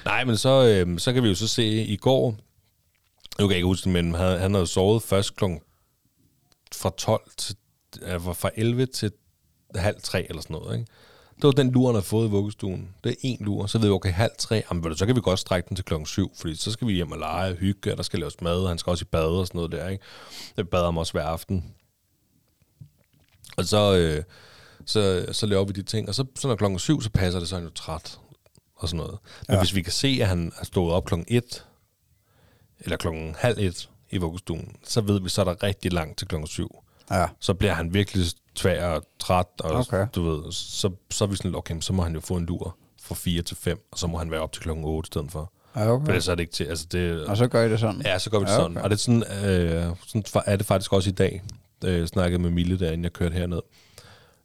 Nej, 0.05 0.23
men 0.23 0.37
så, 0.37 0.67
øhm, 0.67 0.99
så 0.99 1.13
kan 1.13 1.23
vi 1.23 1.27
jo 1.27 1.35
så 1.35 1.47
se 1.47 1.65
i 1.67 1.95
går, 1.95 2.35
nu 3.39 3.47
kan 3.47 3.49
jeg 3.49 3.55
ikke 3.55 3.65
huske 3.65 3.83
det, 3.85 3.93
men 3.93 4.15
han, 4.15 4.39
han 4.39 4.53
havde 4.53 4.67
sovet 4.67 5.03
først 5.03 5.35
klokken 5.35 5.59
fra 6.75 6.91
12 6.97 7.21
til, 7.37 7.55
fra 8.33 8.49
11 8.55 8.85
til 8.85 9.11
halv 9.75 9.95
3 10.03 10.25
eller 10.29 10.41
sådan 10.41 10.53
noget, 10.53 10.79
ikke? 10.79 10.91
Det 11.41 11.43
var 11.47 11.51
den 11.51 11.71
lur, 11.71 11.87
han 11.87 11.95
har 11.95 12.01
fået 12.01 12.27
i 12.27 12.31
vuggestuen. 12.31 12.89
Det 13.03 13.11
er 13.11 13.15
en 13.21 13.37
lur. 13.39 13.65
Så 13.65 13.77
ved 13.77 13.87
vi, 13.87 13.93
okay, 13.93 14.11
halv 14.11 14.31
tre, 14.37 14.63
jamen, 14.71 14.95
så 14.95 15.05
kan 15.05 15.15
vi 15.15 15.21
godt 15.21 15.39
strække 15.39 15.69
den 15.69 15.75
til 15.75 15.85
klokken 15.85 16.05
syv, 16.05 16.31
fordi 16.35 16.55
så 16.55 16.71
skal 16.71 16.87
vi 16.87 16.93
hjem 16.93 17.11
og 17.11 17.17
lege 17.17 17.51
og 17.51 17.57
hygge, 17.57 17.91
og 17.91 17.97
der 17.97 18.03
skal 18.03 18.19
laves 18.19 18.41
mad, 18.41 18.63
og 18.63 18.69
han 18.69 18.77
skal 18.77 18.91
også 18.91 19.03
i 19.03 19.11
bad 19.11 19.25
og 19.25 19.47
sådan 19.47 19.57
noget 19.57 19.71
der, 19.71 19.89
ikke? 19.89 20.03
Det 20.57 20.69
bader 20.69 20.85
ham 20.85 20.97
også 20.97 21.11
hver 21.11 21.23
aften. 21.23 21.73
Og 23.57 23.65
så, 23.65 23.97
øh, 23.97 24.23
så, 24.85 25.25
så 25.31 25.45
laver 25.45 25.65
vi 25.65 25.73
de 25.73 25.83
ting, 25.83 26.09
og 26.09 26.15
så, 26.15 26.25
så 26.35 26.47
når 26.47 26.55
klokken 26.55 26.79
syv, 26.79 27.01
så 27.01 27.09
passer 27.09 27.39
det, 27.39 27.49
så 27.49 27.55
er 27.55 27.59
han 27.59 27.67
jo 27.67 27.73
træt 27.73 28.19
og 28.75 28.89
sådan 28.89 28.97
noget. 28.97 29.19
Men 29.47 29.55
ja. 29.55 29.61
hvis 29.61 29.75
vi 29.75 29.81
kan 29.81 29.91
se, 29.91 30.17
at 30.21 30.27
han 30.27 30.51
er 30.59 30.65
stået 30.65 30.93
op 30.93 31.05
klokken 31.05 31.25
et, 31.27 31.65
eller 32.79 32.97
klokken 32.97 33.35
halv 33.37 33.59
et 33.59 33.89
i 34.09 34.17
vuggestuen, 34.17 34.75
så 34.83 35.01
ved 35.01 35.21
vi, 35.21 35.29
så 35.29 35.41
er 35.41 35.45
der 35.45 35.63
rigtig 35.63 35.93
langt 35.93 36.17
til 36.17 36.27
klokken 36.27 36.47
syv. 36.47 36.75
Ja. 37.11 37.27
Så 37.39 37.53
bliver 37.53 37.73
han 37.73 37.93
virkelig 37.93 38.25
tvær 38.61 38.87
og 38.87 39.03
træt, 39.19 39.45
og 39.59 39.71
Okay. 39.71 40.07
du 40.15 40.23
ved, 40.23 40.51
så, 40.51 40.91
så 41.11 41.23
er 41.23 41.27
vi 41.27 41.35
sådan, 41.35 41.55
okay, 41.55 41.79
så 41.81 41.93
må 41.93 42.03
han 42.03 42.13
jo 42.13 42.19
få 42.19 42.35
en 42.37 42.45
lur 42.45 42.75
fra 43.01 43.15
4 43.15 43.41
til 43.41 43.57
5, 43.57 43.87
og 43.91 43.99
så 43.99 44.07
må 44.07 44.17
han 44.17 44.31
være 44.31 44.41
op 44.41 44.51
til 44.51 44.61
klokken 44.61 44.85
8 44.85 45.07
i 45.07 45.11
stedet 45.11 45.31
for. 45.31 45.51
Ja, 45.75 45.85
For 45.87 45.93
okay. 45.93 46.07
ellers 46.07 46.27
er 46.27 46.35
det 46.35 46.41
ikke 46.41 46.53
til, 46.53 46.63
altså 46.63 46.85
det... 46.91 47.25
Og 47.25 47.37
så 47.37 47.47
gør 47.47 47.63
I 47.63 47.69
det 47.69 47.79
sådan? 47.79 48.01
Ja, 48.05 48.19
så 48.19 48.29
gør 48.29 48.39
vi 48.39 48.45
det 48.45 48.51
Ja, 48.51 48.55
sådan. 48.55 48.71
okay. 48.77 48.83
Og 48.83 48.89
det 48.89 48.95
er 48.95 48.99
sådan, 48.99 49.23
øh, 49.49 49.95
sådan 50.07 50.23
er 50.45 50.55
det 50.55 50.65
faktisk 50.65 50.93
også 50.93 51.09
i 51.09 51.13
dag. 51.13 51.41
Øh, 51.85 52.07
snakkede 52.07 52.41
med 52.41 52.49
Mille, 52.49 52.79
der 52.79 52.87
inden 52.87 53.03
jeg 53.03 53.13
kørte 53.13 53.33
herned, 53.33 53.59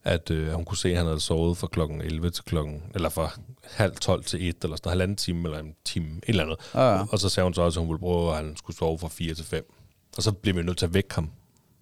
at 0.05 0.31
øh, 0.31 0.53
hun 0.53 0.65
kunne 0.65 0.77
se, 0.79 0.89
at 0.91 0.97
han 0.97 1.07
havde 1.07 1.21
sovet 1.21 1.57
fra 1.59 1.67
klokken 1.67 2.01
11 2.01 2.31
til 2.31 2.45
klokken, 2.45 2.83
eller 2.95 3.09
fra 3.09 3.31
halv 3.71 3.97
12 3.97 4.25
til 4.25 4.49
1, 4.49 4.57
eller 4.65 4.77
sådan 4.77 4.81
noget, 4.87 4.93
halvanden 4.93 5.17
time, 5.17 5.45
eller 5.49 5.59
en 5.59 5.75
time, 5.85 6.07
et 6.17 6.23
eller 6.29 6.43
andet. 6.45 6.57
Ja, 6.75 6.93
ja. 6.95 7.05
Og 7.11 7.19
så 7.19 7.29
sagde 7.29 7.45
hun 7.45 7.55
så 7.55 7.63
også, 7.63 7.81
at 7.81 7.87
hun 7.87 7.93
ville 7.95 8.01
prøve, 8.01 8.31
at 8.31 8.37
han 8.37 8.57
skulle 8.57 8.77
sove 8.77 8.99
fra 8.99 9.09
4 9.09 9.35
til 9.35 9.45
5. 9.45 9.73
Og 10.17 10.23
så 10.23 10.33
bliver 10.33 10.57
vi 10.57 10.63
nødt 10.63 10.79
til 10.79 10.87
at 10.87 10.95
vække 10.95 11.15
ham 11.15 11.31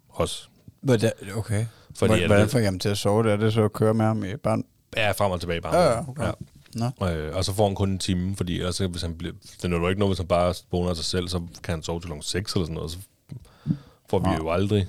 også. 0.09 0.49
Hvordan, 0.83 1.13
okay. 1.37 1.67
Fordi 1.95 2.19
Hvordan, 2.27 2.41
det- 2.41 2.51
får 2.51 2.59
I 2.59 2.65
ham 2.65 2.79
til 2.79 2.89
at 2.89 2.99
sove? 2.99 3.23
Det 3.25 3.33
er 3.33 3.37
det 3.37 3.53
så 3.53 3.65
at 3.65 3.73
køre 3.73 3.95
med 3.95 4.05
ham 4.07 4.25
i 4.25 4.37
barn? 4.37 4.65
Ja, 4.97 5.11
frem 5.11 5.33
og 5.33 5.41
tilbage 5.41 5.61
bare. 5.61 5.77
Ja, 5.77 5.91
ja, 5.93 6.09
okay. 6.09 6.23
ja. 6.25 6.31
Nå. 7.01 7.07
Øh, 7.09 7.37
og 7.37 7.45
så 7.45 7.55
får 7.55 7.67
han 7.67 7.75
kun 7.75 7.91
en 7.91 7.99
time, 7.99 8.37
fordi 8.37 8.59
ellers, 8.59 8.77
så 8.77 8.87
hvis 8.87 9.03
han 9.03 9.15
bliver, 9.19 9.35
det 9.63 9.73
er 9.73 9.79
jo 9.79 9.89
ikke 9.89 9.99
noget, 9.99 10.11
hvis 10.11 10.19
han 10.19 10.27
bare 10.27 10.49
af 10.91 10.97
sig 10.97 11.05
selv, 11.05 11.29
så 11.29 11.39
kan 11.63 11.75
han 11.75 11.83
sove 11.83 12.01
til 12.01 12.07
klokken 12.07 12.23
6 12.23 12.53
eller 12.55 12.65
sådan 12.67 12.75
noget, 12.75 12.91
så 12.91 12.99
får 14.11 14.19
vi 14.19 14.25
Nå. 14.27 14.35
jo 14.35 14.51
aldrig 14.51 14.87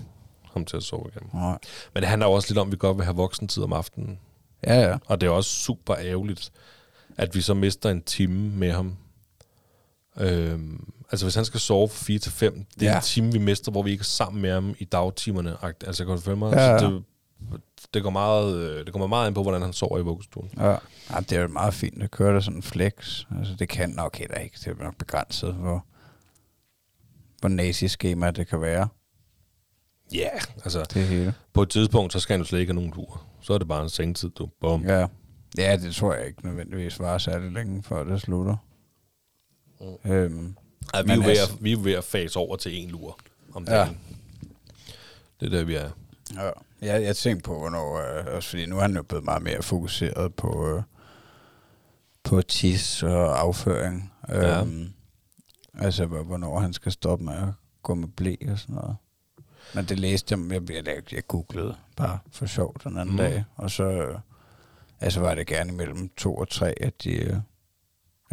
ham 0.54 0.66
til 0.66 0.78
at 0.78 0.84
sove 0.84 1.06
igen. 1.16 1.30
Nej. 1.34 1.58
Men 1.94 2.02
det 2.04 2.10
handler 2.10 2.28
jo 2.28 2.34
også 2.34 2.50
lidt 2.50 2.58
om, 2.58 2.68
at 2.68 2.72
vi 2.72 2.78
godt 2.78 2.98
vil 2.98 3.06
have 3.06 3.16
voksentid 3.16 3.64
om 3.64 3.74
aftenen. 3.74 4.20
Ja, 4.68 4.82
ja. 4.90 4.98
Og 5.06 5.22
det 5.22 5.28
er 5.28 5.32
også 5.32 5.50
super 5.50 5.96
ærgerligt, 5.96 6.52
at 7.18 7.36
vi 7.36 7.42
så 7.42 7.54
mister 7.54 7.90
en 7.90 8.02
time 8.02 8.50
med 8.50 8.72
ham. 8.72 8.96
Øhm, 10.20 10.94
altså 11.12 11.26
hvis 11.26 11.36
han 11.36 11.46
skal 11.46 11.60
sove 11.60 11.90
fra 11.90 12.04
4 12.06 12.20
til 12.20 12.32
5, 12.32 12.66
det 12.80 12.88
er 12.88 12.92
Ja. 12.92 12.98
en 12.98 13.04
time, 13.04 13.32
vi 13.32 13.38
mister, 13.40 13.72
hvor 13.72 13.84
vi 13.84 13.92
ikke 13.92 14.02
er 14.02 14.06
sammen 14.06 14.42
med 14.42 14.52
ham 14.54 14.76
i 14.80 14.84
dagtimerne. 14.86 15.58
Altså 15.64 16.06
kan 16.06 16.16
du 16.16 16.22
følge 16.22 16.38
mig? 16.38 16.54
Ja, 16.54 16.72
ja. 16.72 16.80
Så 16.80 16.86
det, 17.52 17.62
det, 17.94 18.04
går 18.04 18.10
meget, 18.10 18.56
øh, 18.58 18.86
det 18.86 18.92
kommer 18.94 19.08
meget 19.08 19.28
ind 19.28 19.36
på, 19.36 19.42
hvordan 19.42 19.62
han 19.62 19.74
sover 19.74 20.00
i 20.00 20.02
vuggestuen. 20.02 20.50
Ja. 20.58 20.70
ja, 20.70 21.20
det 21.20 21.32
er 21.32 21.42
jo 21.42 21.48
meget 21.48 21.74
fint 21.74 22.04
at 22.04 22.12
køre 22.12 22.36
det 22.36 22.44
sådan 22.44 22.58
en 22.58 22.64
flex. 22.64 23.26
Altså, 23.38 23.56
det 23.60 23.70
kan 23.70 23.90
nok 23.90 24.18
heller 24.18 24.38
ikke. 24.38 24.58
Det 24.60 24.68
er 24.80 24.84
nok 24.84 24.98
begrænset, 24.98 25.54
hvor, 25.54 25.86
hvor 27.40 27.50
nazi-skema 27.50 28.32
det 28.32 28.48
kan 28.48 28.62
være. 28.62 28.88
Ja, 30.14 30.18
yeah, 30.20 30.42
altså 30.64 30.84
Det 30.94 31.08
hele. 31.08 31.34
på 31.54 31.62
et 31.62 31.70
tidspunkt, 31.70 32.14
så 32.14 32.20
skal 32.20 32.38
jo 32.38 32.44
slet 32.46 32.60
ikke 32.60 32.74
have 32.74 32.76
nogen 32.82 32.94
lur. 32.96 33.22
Så 33.42 33.54
er 33.54 33.58
det 33.58 33.68
bare 33.68 33.84
en 33.84 33.90
sengtid, 33.90 34.30
du. 34.30 34.50
Bum. 34.62 34.84
Ja. 34.86 35.08
ja, 35.58 35.78
det 35.78 35.96
tror 35.96 36.14
jeg 36.14 36.28
ikke 36.28 36.46
nødvendigvis 36.46 37.00
var 37.00 37.18
særlig 37.18 37.52
længe, 37.52 37.84
før 37.84 38.04
det 38.04 38.22
slutter. 38.22 38.56
Mm. 40.04 40.12
Øhm, 40.12 40.56
Ja, 40.94 41.02
vi, 41.02 41.12
er 41.12 41.18
ved 41.18 41.26
altså- 41.30 41.54
at, 41.56 41.64
vi 41.64 41.72
er 41.72 41.78
ved 41.78 41.94
at 41.94 42.04
fase 42.04 42.40
over 42.40 42.56
til 42.56 42.78
en 42.84 42.90
lur 42.90 43.20
om 43.54 43.64
Ja. 43.68 43.72
dagen. 43.78 43.98
Det 45.40 45.46
er 45.46 45.58
der, 45.58 45.64
vi 45.64 45.76
er. 45.76 45.90
ja. 46.36 46.50
Jeg, 46.82 47.04
jeg 47.04 47.16
tænkte 47.16 47.44
på, 47.44 47.58
hvornår, 47.60 47.98
øh, 47.98 48.36
også 48.36 48.50
fordi 48.50 48.66
nu 48.66 48.78
er 48.78 48.82
han 48.82 48.96
jo 48.96 49.04
blevet 49.04 49.24
meget 49.26 49.42
mere 49.44 49.64
fokuseret 49.64 50.34
på, 50.36 50.68
øh, 50.78 50.84
på 52.24 52.42
tis 52.42 53.04
og 53.04 53.40
afføring. 53.40 54.14
Ja. 54.30 54.62
Øhm, 54.62 54.94
altså, 55.80 56.06
hvor- 56.06 56.24
hvornår 56.24 56.60
han 56.60 56.74
skal 56.74 56.92
stoppe 56.92 57.26
med 57.26 57.34
at 57.34 57.48
gå 57.84 57.94
med 57.96 58.08
blæ 58.08 58.36
og 58.52 58.60
sådan 58.60 58.76
noget. 58.76 58.96
Men 59.76 59.86
det 59.86 60.00
læste 60.00 60.36
jeg, 60.36 60.52
jeg, 60.70 60.86
jeg, 60.88 61.14
jeg 61.14 61.28
googlede 61.28 61.76
bare 61.98 62.20
for 62.32 62.46
sjov 62.46 62.76
den 62.84 62.98
anden 62.98 63.12
Mm. 63.16 63.18
dag, 63.18 63.44
og 63.56 63.72
så 63.72 63.84
øh, 63.84 64.20
altså 65.02 65.20
var 65.20 65.36
det 65.36 65.48
gerne 65.48 65.72
imellem 65.74 66.10
to 66.18 66.36
og 66.36 66.50
tre, 66.50 66.74
at 66.82 67.04
de, 67.04 67.12
øh, 67.12 67.36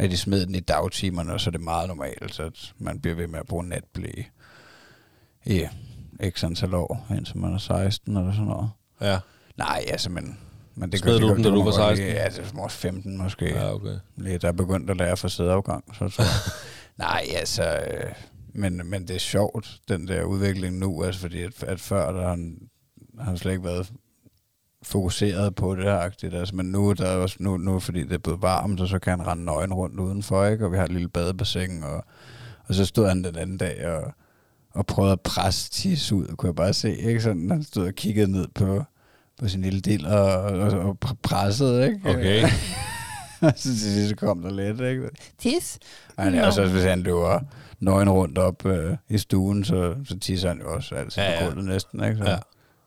at 0.05 0.11
de 0.11 0.17
smed 0.17 0.45
den 0.45 0.55
i 0.55 0.59
dagtimerne, 0.59 1.33
og 1.33 1.41
så 1.41 1.49
er 1.49 1.51
det 1.51 1.61
meget 1.61 1.87
normalt, 1.87 2.39
at 2.39 2.73
man 2.77 2.99
bliver 2.99 3.15
ved 3.15 3.27
med 3.27 3.39
at 3.39 3.45
bruge 3.47 3.63
natblæ 3.67 4.11
i 5.45 5.65
x 6.29 6.43
antal 6.43 6.73
år, 6.73 7.07
indtil 7.11 7.37
man 7.37 7.53
er 7.53 7.57
16 7.57 8.17
eller 8.17 8.31
sådan 8.31 8.45
noget. 8.45 8.69
Ja, 9.01 9.19
Nej, 9.57 9.83
altså, 9.87 10.09
men... 10.09 10.39
men 10.75 10.91
det 10.91 10.99
Smed 10.99 11.19
du 11.19 11.33
den, 11.35 11.43
da 11.43 11.49
du 11.49 11.55
var 11.55 11.63
man 11.63 11.65
godt 11.65 11.75
16? 11.75 12.05
lige- 12.07 12.15
Ja, 12.17 12.29
det 12.29 12.51
var 12.55 12.67
15 12.67 13.17
måske. 13.17 13.45
Ja. 13.45 13.73
okay. 13.73 13.95
Lidt, 14.17 14.41
der 14.41 14.47
er 14.47 14.51
begyndt 14.51 14.89
at 14.89 14.97
lære 14.97 15.17
for 15.17 15.27
sædeafgang, 15.27 15.83
så 15.95 16.09
tror 16.09 16.23
jeg. 16.23 16.31
Nej, 17.05 17.25
altså... 17.35 17.63
Øh, 17.63 18.13
men, 18.53 18.81
men 18.89 19.07
det 19.07 19.15
er 19.15 19.19
sjovt, 19.19 19.79
den 19.89 20.07
der 20.07 20.23
udvikling 20.23 20.77
nu, 20.77 21.03
altså 21.03 21.21
fordi 21.21 21.41
at, 21.41 21.63
at 21.63 21.79
før 21.79 22.11
der 22.11 22.27
har 22.27 23.23
han 23.23 23.37
slet 23.37 23.51
ikke 23.51 23.63
været 23.63 23.91
fokuseret 24.83 25.55
på 25.55 25.75
det 25.75 25.83
her 25.83 25.97
agtigt, 25.97 26.33
altså, 26.33 26.55
men 26.55 26.65
nu, 26.65 26.93
der 26.93 27.05
er 27.05 27.15
også, 27.17 27.35
nu, 27.39 27.57
nu, 27.57 27.79
fordi 27.79 28.03
det 28.03 28.11
er 28.13 28.17
blevet 28.17 28.41
varmt, 28.41 28.81
og 28.81 28.87
så 28.87 28.99
kan 28.99 29.19
han 29.19 29.27
rende 29.27 29.45
nøgen 29.45 29.73
rundt 29.73 29.99
udenfor, 29.99 30.45
ikke? 30.45 30.65
og 30.65 30.71
vi 30.71 30.77
har 30.77 30.83
et 30.83 30.91
lille 30.91 31.09
badebassin, 31.09 31.83
og, 31.83 32.05
og 32.67 32.75
så 32.75 32.85
stod 32.85 33.07
han 33.07 33.23
den 33.23 33.35
anden 33.35 33.57
dag 33.57 33.87
og, 33.87 34.13
og 34.73 34.85
prøvede 34.85 35.11
at 35.13 35.21
presse 35.21 35.71
tis 35.71 36.11
ud, 36.11 36.35
kunne 36.35 36.47
jeg 36.47 36.55
bare 36.55 36.73
se, 36.73 36.97
ikke? 36.97 37.21
Sådan, 37.21 37.51
han 37.51 37.63
stod 37.63 37.87
og 37.87 37.93
kiggede 37.93 38.31
ned 38.31 38.47
på, 38.55 38.83
på 39.39 39.47
sin 39.47 39.61
lille 39.61 39.81
del 39.81 40.05
og, 40.05 40.41
og, 40.43 40.71
og 40.71 40.97
pressede, 41.21 41.85
ikke? 41.85 41.99
Okay. 42.09 42.41
så 43.41 43.51
til 43.55 43.79
sidst 43.79 44.15
kom 44.15 44.41
der 44.41 44.51
lidt, 44.51 44.81
ikke? 44.81 45.09
Tis. 45.37 45.79
Og 46.17 46.23
han, 46.23 46.33
Nå. 46.33 46.41
og 46.41 46.53
så 46.53 46.67
hvis 46.67 46.83
han 46.83 47.01
løber 47.01 47.39
nøgen 47.79 48.09
rundt 48.09 48.37
op 48.37 48.65
øh, 48.65 48.97
i 49.09 49.17
stuen, 49.17 49.63
så, 49.63 49.95
så 50.05 50.19
tisser 50.19 50.47
han 50.47 50.59
jo 50.59 50.73
også 50.73 50.95
altid 50.95 51.21
Ja, 51.21 51.29
ja, 51.31 51.43
ja. 51.43 51.49
på 51.49 51.55
gulvet 51.55 51.65
næsten, 51.69 52.03
ikke? 52.03 52.17
Så. 52.17 52.23
Ja. 52.29 52.37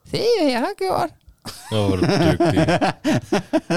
Se, 0.05 0.17
hvad 0.41 0.51
jeg 0.51 0.59
har 0.59 0.73
gjort. 0.77 1.09
Nå, 1.71 1.87
hvor 1.87 1.95
er 1.95 1.99
du 1.99 2.05
dygtig. 2.31 2.67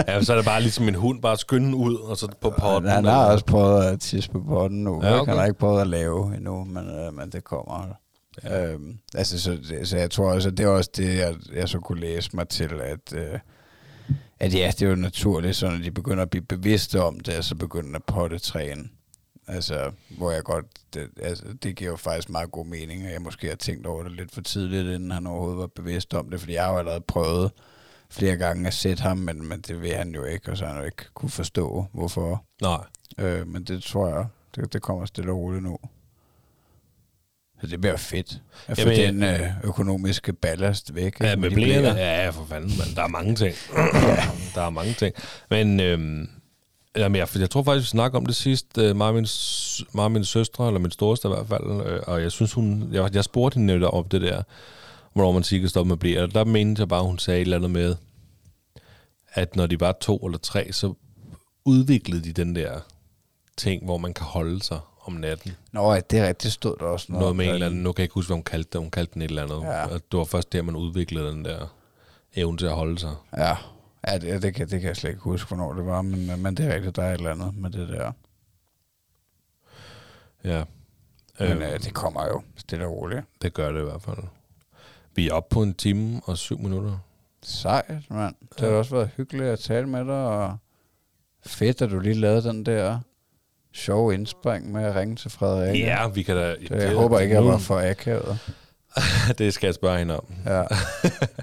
ja, 0.08 0.22
så 0.22 0.32
er 0.32 0.36
det 0.36 0.44
bare 0.44 0.60
ligesom 0.60 0.88
en 0.88 0.94
hund, 0.94 1.22
bare 1.22 1.36
skynde 1.36 1.76
ud, 1.76 1.94
og 1.96 2.16
så 2.16 2.28
på 2.40 2.50
potten. 2.58 2.90
Han 2.90 3.04
har 3.04 3.20
eller- 3.22 3.32
også 3.32 3.44
prøvet 3.44 3.84
at 3.84 4.00
tisse 4.00 4.30
på 4.30 4.40
potten 4.48 4.84
nu. 4.84 5.00
Ja, 5.04 5.20
okay. 5.20 5.30
Han 5.30 5.38
har 5.38 5.46
ikke 5.46 5.58
prøvet 5.58 5.80
at 5.80 5.86
lave 5.86 6.36
endnu, 6.36 6.64
men, 6.64 6.90
øh, 6.90 7.14
men 7.14 7.30
det 7.30 7.44
kommer. 7.44 7.86
Ja. 8.44 8.66
Øhm, 8.66 8.98
altså, 9.14 9.40
så, 9.40 9.58
så 9.84 9.96
jeg 9.96 10.10
tror 10.10 10.32
også, 10.32 10.48
at 10.48 10.58
det 10.58 10.64
er 10.64 10.68
også 10.68 10.90
det, 10.96 11.16
jeg, 11.18 11.34
jeg 11.54 11.68
så 11.68 11.78
kunne 11.78 12.00
læse 12.00 12.30
mig 12.34 12.48
til, 12.48 12.70
at, 12.84 13.12
øh, 13.18 13.38
at 14.40 14.54
ja, 14.54 14.70
det 14.78 14.82
er 14.82 14.88
jo 14.90 14.96
naturligt, 14.96 15.56
så 15.56 15.68
når 15.70 15.78
de 15.78 15.90
begynder 15.90 16.22
at 16.22 16.30
blive 16.30 16.44
bevidste 16.44 17.02
om 17.02 17.20
det, 17.20 17.44
så 17.44 17.54
begynder 17.54 17.96
at 17.96 18.04
pottetræne. 18.04 18.82
Altså, 19.48 19.90
hvor 20.18 20.30
jeg 20.30 20.42
godt, 20.42 20.66
det, 20.94 21.08
altså, 21.22 21.44
det 21.62 21.76
giver 21.76 21.90
jo 21.90 21.96
faktisk 21.96 22.28
meget 22.30 22.50
god 22.50 22.66
mening, 22.66 23.04
og 23.06 23.12
jeg 23.12 23.22
måske 23.22 23.48
har 23.48 23.56
tænkt 23.56 23.86
over 23.86 24.02
det 24.02 24.12
lidt 24.12 24.34
for 24.34 24.40
tidligt, 24.40 24.86
inden 24.94 25.10
han 25.10 25.26
overhovedet 25.26 25.58
var 25.58 25.66
bevidst 25.66 26.14
om 26.14 26.30
det, 26.30 26.40
fordi 26.40 26.54
jeg 26.54 26.64
har 26.64 26.72
jo 26.72 26.78
allerede 26.78 27.00
prøvet 27.00 27.50
flere 28.10 28.36
gange 28.36 28.66
at 28.66 28.74
sætte 28.74 29.02
ham, 29.02 29.16
men, 29.18 29.48
men 29.48 29.60
det 29.60 29.82
vil 29.82 29.94
han 29.94 30.14
jo 30.14 30.24
ikke, 30.24 30.50
og 30.50 30.56
så 30.56 30.64
har 30.64 30.72
han 30.72 30.80
jo 30.80 30.86
ikke 30.86 31.04
kunne 31.14 31.30
forstå, 31.30 31.86
hvorfor. 31.92 32.44
Nej. 32.62 32.84
Øh, 33.18 33.46
men 33.46 33.64
det 33.64 33.82
tror 33.82 34.08
jeg, 34.08 34.26
det, 34.56 34.72
det 34.72 34.82
kommer 34.82 35.06
stille 35.06 35.32
og 35.32 35.38
roligt 35.38 35.62
nu. 35.62 35.78
Så 37.60 37.66
det 37.66 37.80
bliver 37.80 37.96
fedt 37.96 38.42
at 38.66 38.80
få 38.80 38.88
Jamen, 38.88 39.20
den 39.20 39.22
øh, 39.22 39.64
økonomiske 39.64 40.32
ballast 40.32 40.94
væk. 40.94 41.20
Ja, 41.20 41.36
med 41.36 41.50
blæerne. 41.50 41.92
blæer. 41.92 42.22
Ja, 42.22 42.30
for 42.30 42.44
fanden, 42.44 42.70
man. 42.78 42.86
Der 42.96 43.02
er 43.02 43.08
mange 43.08 43.34
ting. 43.34 43.54
der 44.54 44.62
er 44.62 44.70
mange 44.70 44.92
ting. 44.92 45.14
Men, 45.50 45.80
øhm, 45.80 46.28
jamen, 46.98 47.16
jeg, 47.16 47.28
jeg 47.38 47.50
tror 47.50 47.62
faktisk, 47.62 47.84
vi 47.84 47.88
snakker 47.88 48.18
om 48.18 48.26
det 48.26 48.36
sidst. 48.36 48.78
Øh, 48.78 48.96
mig, 48.96 49.08
og 49.08 49.14
min, 49.14 49.26
mig 49.92 50.04
og 50.04 50.12
min 50.12 50.24
søstre, 50.24 50.66
eller 50.66 50.80
min 50.80 50.90
storeste 50.90 51.28
i 51.28 51.30
hvert 51.30 51.46
fald. 51.48 51.86
Øh, 51.86 52.00
og 52.06 52.22
jeg 52.22 52.32
synes, 52.32 52.52
hun... 52.52 52.88
Jeg, 52.92 53.14
jeg 53.14 53.24
spurgte 53.24 53.54
hende 53.54 53.66
netop 53.66 53.94
om 53.94 54.08
det 54.08 54.20
der, 54.20 54.42
hvornår 55.12 55.32
man 55.32 55.42
siger, 55.42 55.60
kan 55.60 55.68
stoppe 55.68 55.88
med 55.88 55.96
blæer. 55.96 56.26
Der 56.26 56.44
mente 56.44 56.80
jeg 56.80 56.88
bare, 56.88 57.02
hun 57.02 57.18
sagde 57.18 57.40
et 57.40 57.42
eller 57.42 57.56
andet 57.56 57.70
med, 57.70 57.96
at 59.32 59.56
når 59.56 59.66
de 59.66 59.80
var 59.80 59.92
to 60.00 60.16
eller 60.16 60.38
tre, 60.38 60.72
så 60.72 60.94
udviklede 61.64 62.24
de 62.24 62.32
den 62.32 62.54
der 62.56 62.80
ting, 63.56 63.84
hvor 63.84 63.98
man 63.98 64.14
kan 64.14 64.26
holde 64.26 64.62
sig 64.62 64.80
om 65.04 65.12
natten. 65.12 65.52
Nå, 65.72 65.92
ja, 65.92 66.00
det 66.10 66.18
er 66.18 66.28
rigtigt, 66.28 66.54
stod 66.54 66.76
der 66.80 66.84
også 66.84 67.06
Noget, 67.08 67.20
noget 67.20 67.36
med 67.36 67.46
en 67.46 67.54
eller 67.54 67.66
anden, 67.66 67.82
nu 67.82 67.92
kan 67.92 68.00
jeg 68.00 68.04
ikke 68.04 68.14
huske, 68.14 68.28
hvad 68.28 68.36
hun 68.36 68.42
kaldte 68.42 68.70
det. 68.72 68.80
Hun 68.80 68.90
kaldte 68.90 69.14
den 69.14 69.22
et 69.22 69.28
eller 69.28 69.42
andet. 69.42 69.62
Ja. 69.62 69.84
Og 69.84 70.00
det 70.12 70.18
var 70.18 70.24
først 70.24 70.52
der, 70.52 70.62
man 70.62 70.76
udviklede 70.76 71.26
den 71.26 71.44
der 71.44 71.74
evne 72.36 72.58
til 72.58 72.66
at 72.66 72.72
holde 72.72 72.98
sig. 72.98 73.14
Ja, 73.36 73.54
ja 74.06 74.18
det, 74.18 74.42
det, 74.42 74.54
kan, 74.54 74.68
det 74.68 74.80
kan 74.80 74.88
jeg 74.88 74.96
slet 74.96 75.10
ikke 75.10 75.22
huske, 75.22 75.48
hvornår 75.48 75.72
det 75.74 75.86
var, 75.86 76.02
men, 76.02 76.42
men 76.42 76.54
det 76.56 76.66
er 76.66 76.74
rigtigt, 76.74 76.96
der 76.96 77.02
er 77.02 77.10
et 77.14 77.18
eller 77.18 77.30
andet 77.30 77.56
med 77.56 77.70
det 77.70 77.88
der. 77.88 78.12
Ja. 80.44 80.64
Men 81.40 81.48
Øh, 81.62 81.72
øh, 81.72 81.78
det 81.80 81.94
kommer 81.94 82.24
jo 82.26 82.42
stille 82.56 82.86
og 82.86 82.92
roligt. 82.92 83.22
det 83.42 83.54
gør 83.54 83.72
det 83.72 83.80
i 83.80 83.84
hvert 83.84 84.02
fald. 84.02 84.16
Vi 85.14 85.28
er 85.28 85.32
oppe 85.32 85.54
på 85.54 85.62
en 85.62 85.74
time 85.74 86.20
og 86.24 86.38
syv 86.38 86.58
minutter. 86.58 86.98
Sejt, 87.42 88.10
mand. 88.10 88.34
Det 88.50 88.60
har 88.60 88.66
Ja. 88.66 88.72
også 88.74 88.94
været 88.94 89.10
hyggeligt 89.16 89.48
at 89.48 89.58
tale 89.58 89.86
med 89.86 90.04
dig, 90.04 90.14
og 90.26 90.56
fedt, 91.46 91.82
at 91.82 91.90
du 91.90 91.98
lige 92.00 92.14
lavede 92.14 92.42
den 92.48 92.66
der 92.66 92.98
sjove 93.72 94.14
indspring 94.14 94.72
med 94.72 94.84
at 94.84 94.94
ringe 94.94 95.16
til 95.16 95.30
Frederik. 95.30 95.80
Ja, 95.80 96.08
vi 96.08 96.22
kan 96.22 96.36
da... 96.36 96.50
Det, 96.56 96.70
jeg 96.70 96.94
håber 96.94 97.18
ikke, 97.18 97.34
jeg 97.34 97.44
var 97.44 97.58
for 97.58 97.90
akavet. 97.90 98.38
det 99.38 99.54
skal 99.54 99.66
jeg 99.66 99.74
spørge 99.74 99.98
hende 99.98 100.16
om. 100.16 100.24
Ja. 100.46 100.62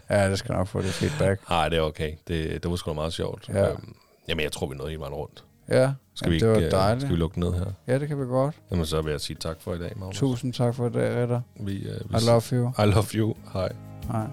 ja, 0.09 0.29
det 0.29 0.39
skal 0.39 0.55
nok 0.55 0.67
få 0.67 0.81
det 0.81 0.93
feedback. 0.93 1.49
Nej, 1.49 1.69
det 1.69 1.77
er 1.77 1.81
okay. 1.81 2.11
Det, 2.27 2.63
det 2.63 2.71
var 2.71 2.75
sgu 2.77 2.89
da 2.89 2.93
meget 2.93 3.13
sjovt. 3.13 3.49
Ja. 3.49 3.69
Øhm, 3.69 3.95
jamen, 4.27 4.43
jeg 4.43 4.51
tror, 4.51 4.67
vi 4.67 4.75
nåede 4.75 4.89
hele 4.89 4.99
vejen 4.99 5.13
rundt. 5.13 5.43
Ja, 5.69 5.91
Skal 6.15 6.31
vi 6.31 6.37
ja, 6.37 6.39
det 6.39 6.49
var 6.49 6.55
ikke, 6.55 6.65
øh, 6.65 6.71
dejligt. 6.71 7.01
Skal 7.01 7.15
vi 7.15 7.19
lukke 7.19 7.39
ned 7.39 7.53
her? 7.53 7.65
Ja, 7.87 7.99
det 7.99 8.07
kan 8.07 8.19
vi 8.19 8.25
godt. 8.25 8.55
Jamen, 8.71 8.85
så 8.85 9.01
vil 9.01 9.11
jeg 9.11 9.21
sige 9.21 9.37
tak 9.39 9.57
for 9.61 9.73
i 9.73 9.79
dag, 9.79 9.93
Magnus. 9.95 10.17
Tusind 10.17 10.53
tak 10.53 10.75
for 10.75 10.87
i 10.87 10.91
dag, 10.91 11.21
Ritter. 11.21 11.41
Vi, 11.59 11.87
uh, 11.89 12.11
vi 12.11 12.17
I 12.17 12.27
love 12.27 12.41
you. 12.51 12.73
I 12.83 12.85
love 12.85 13.07
you. 13.13 13.35
Hej. 13.53 13.71
Hej. 14.11 14.27